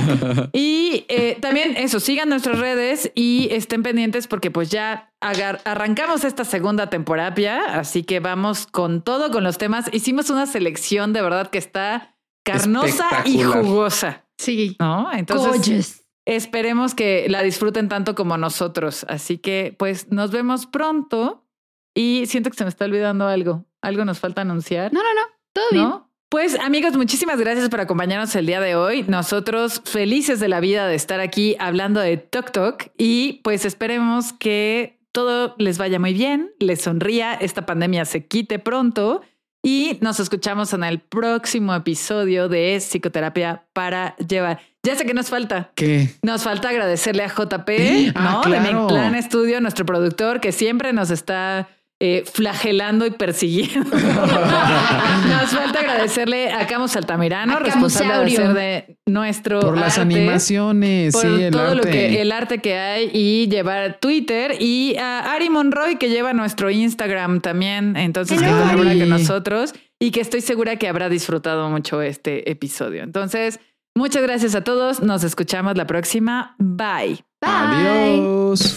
Y 0.53 1.06
eh, 1.10 1.40
también 1.41 1.76
eso, 1.76 1.99
sigan 1.99 2.30
nuestras 2.30 2.60
redes 2.60 3.11
y 3.15 3.48
estén 3.49 3.82
pendientes 3.82 4.27
porque 4.27 4.52
pues 4.52 4.69
ya 4.69 5.11
arrancamos 5.19 6.23
esta 6.23 6.45
segunda 6.45 6.91
temporada, 6.91 7.80
así 7.80 8.03
que 8.03 8.19
vamos 8.19 8.68
con 8.68 9.02
todo, 9.02 9.32
con 9.32 9.44
los 9.44 9.57
temas. 9.57 9.90
Hicimos 9.91 10.30
una 10.30 10.45
selección 10.45 11.11
de 11.11 11.23
verdad 11.23 11.49
que 11.49 11.57
está 11.57 12.14
carnosa 12.45 13.23
y 13.26 13.43
jugosa, 13.43 14.26
Sí. 14.38 14.76
¿no? 14.80 15.11
Entonces, 15.11 15.47
Gorgeous. 15.51 16.01
esperemos 16.26 16.95
que 16.95 17.27
la 17.30 17.41
disfruten 17.43 17.89
tanto 17.89 18.15
como 18.15 18.38
nosotros. 18.38 19.05
Así 19.09 19.38
que 19.38 19.76
pues 19.77 20.11
nos 20.11 20.31
vemos 20.31 20.65
pronto 20.65 21.45
y 21.93 22.26
siento 22.27 22.49
que 22.49 22.57
se 22.57 22.63
me 22.63 22.69
está 22.69 22.85
olvidando 22.85 23.27
algo. 23.27 23.65
Algo 23.81 24.05
nos 24.05 24.19
falta 24.19 24.41
anunciar. 24.41 24.93
No, 24.93 25.01
no, 25.01 25.13
no. 25.13 25.22
Todo 25.53 25.65
bien. 25.72 25.84
¿No? 25.84 26.11
Pues 26.30 26.59
amigos, 26.59 26.97
muchísimas 26.97 27.39
gracias 27.39 27.69
por 27.69 27.80
acompañarnos 27.80 28.35
el 28.35 28.45
día 28.45 28.59
de 28.59 28.76
hoy. 28.76 29.03
Nosotros 29.07 29.81
felices 29.85 30.39
de 30.39 30.49
la 30.49 30.59
vida 30.59 30.88
de 30.88 30.95
estar 30.95 31.19
aquí 31.22 31.55
hablando 31.59 31.99
de 32.01 32.17
Tok 32.17 32.51
Tok 32.51 32.84
y 32.97 33.39
pues 33.43 33.63
esperemos 33.63 34.34
que 34.34 34.99
todo 35.13 35.55
les 35.57 35.77
vaya 35.77 35.97
muy 35.97 36.13
bien, 36.13 36.51
les 36.59 36.81
sonría, 36.81 37.35
esta 37.35 37.65
pandemia 37.65 38.03
se 38.03 38.26
quite 38.27 38.59
pronto 38.59 39.22
y 39.65 39.97
nos 39.99 40.19
escuchamos 40.19 40.73
en 40.73 40.83
el 40.83 40.99
próximo 40.99 41.73
episodio 41.73 42.47
de 42.49 42.77
Psicoterapia 42.79 43.63
para 43.73 44.15
llevar. 44.17 44.59
Ya 44.83 44.95
sé 44.95 45.07
que 45.07 45.15
nos 45.15 45.29
falta. 45.29 45.71
¿Qué? 45.73 46.09
Nos 46.21 46.43
falta 46.43 46.69
agradecerle 46.69 47.23
a 47.23 47.27
JP, 47.29 48.11
Ah, 48.13 48.41
¿no? 48.45 48.51
De 48.51 48.57
claro. 48.59 48.81
Mi 48.83 48.87
Clan 48.87 49.23
Studio, 49.23 49.59
nuestro 49.61 49.83
productor, 49.87 50.39
que 50.39 50.51
siempre 50.51 50.93
nos 50.93 51.09
está 51.09 51.67
eh, 52.01 52.23
flagelando 52.31 53.05
y 53.05 53.11
persiguiendo. 53.11 53.89
nos 53.89 55.49
falta 55.51 55.80
agradecerle 55.80 56.51
a 56.51 56.67
Camus 56.67 56.95
Altamirano, 56.97 57.55
A 57.55 57.59
responsable 57.59 58.13
de 58.13 58.34
hacer 58.34 58.53
de 58.53 58.97
nuestro 59.05 59.61
Por 59.61 59.77
las 59.77 59.97
animaciones, 59.97 61.13
por 61.13 61.22
sí, 61.22 61.43
el 61.43 61.51
todo 61.51 61.61
arte. 61.61 61.76
lo 61.76 61.84
que 61.84 62.22
el 62.22 62.31
arte 62.34 62.59
que 62.59 62.76
hay 62.77 63.09
y 63.13 63.47
llevar 63.47 63.99
Twitter 64.01 64.57
y 64.59 64.97
a 64.97 65.31
Ari 65.34 65.49
Monroy 65.49 65.95
que 65.95 66.09
lleva 66.09 66.34
nuestro 66.34 66.69
Instagram 66.69 67.39
también, 67.39 67.95
entonces 67.95 68.41
que 68.41 68.45
colabora 68.45 68.93
con 68.93 69.09
nosotros 69.09 69.73
y 69.97 70.11
que 70.11 70.19
estoy 70.19 70.41
segura 70.41 70.76
que 70.76 70.89
habrá 70.89 71.07
disfrutado 71.07 71.69
mucho 71.69 72.01
este 72.01 72.51
episodio. 72.51 73.03
Entonces, 73.03 73.61
muchas 73.95 74.22
gracias 74.22 74.53
a 74.55 74.65
todos, 74.65 75.01
nos 75.01 75.23
escuchamos 75.23 75.77
la 75.77 75.88
próxima. 75.88 76.55
Bye. 76.59 77.23
Bye. 77.41 77.51
Adiós. 77.51 78.76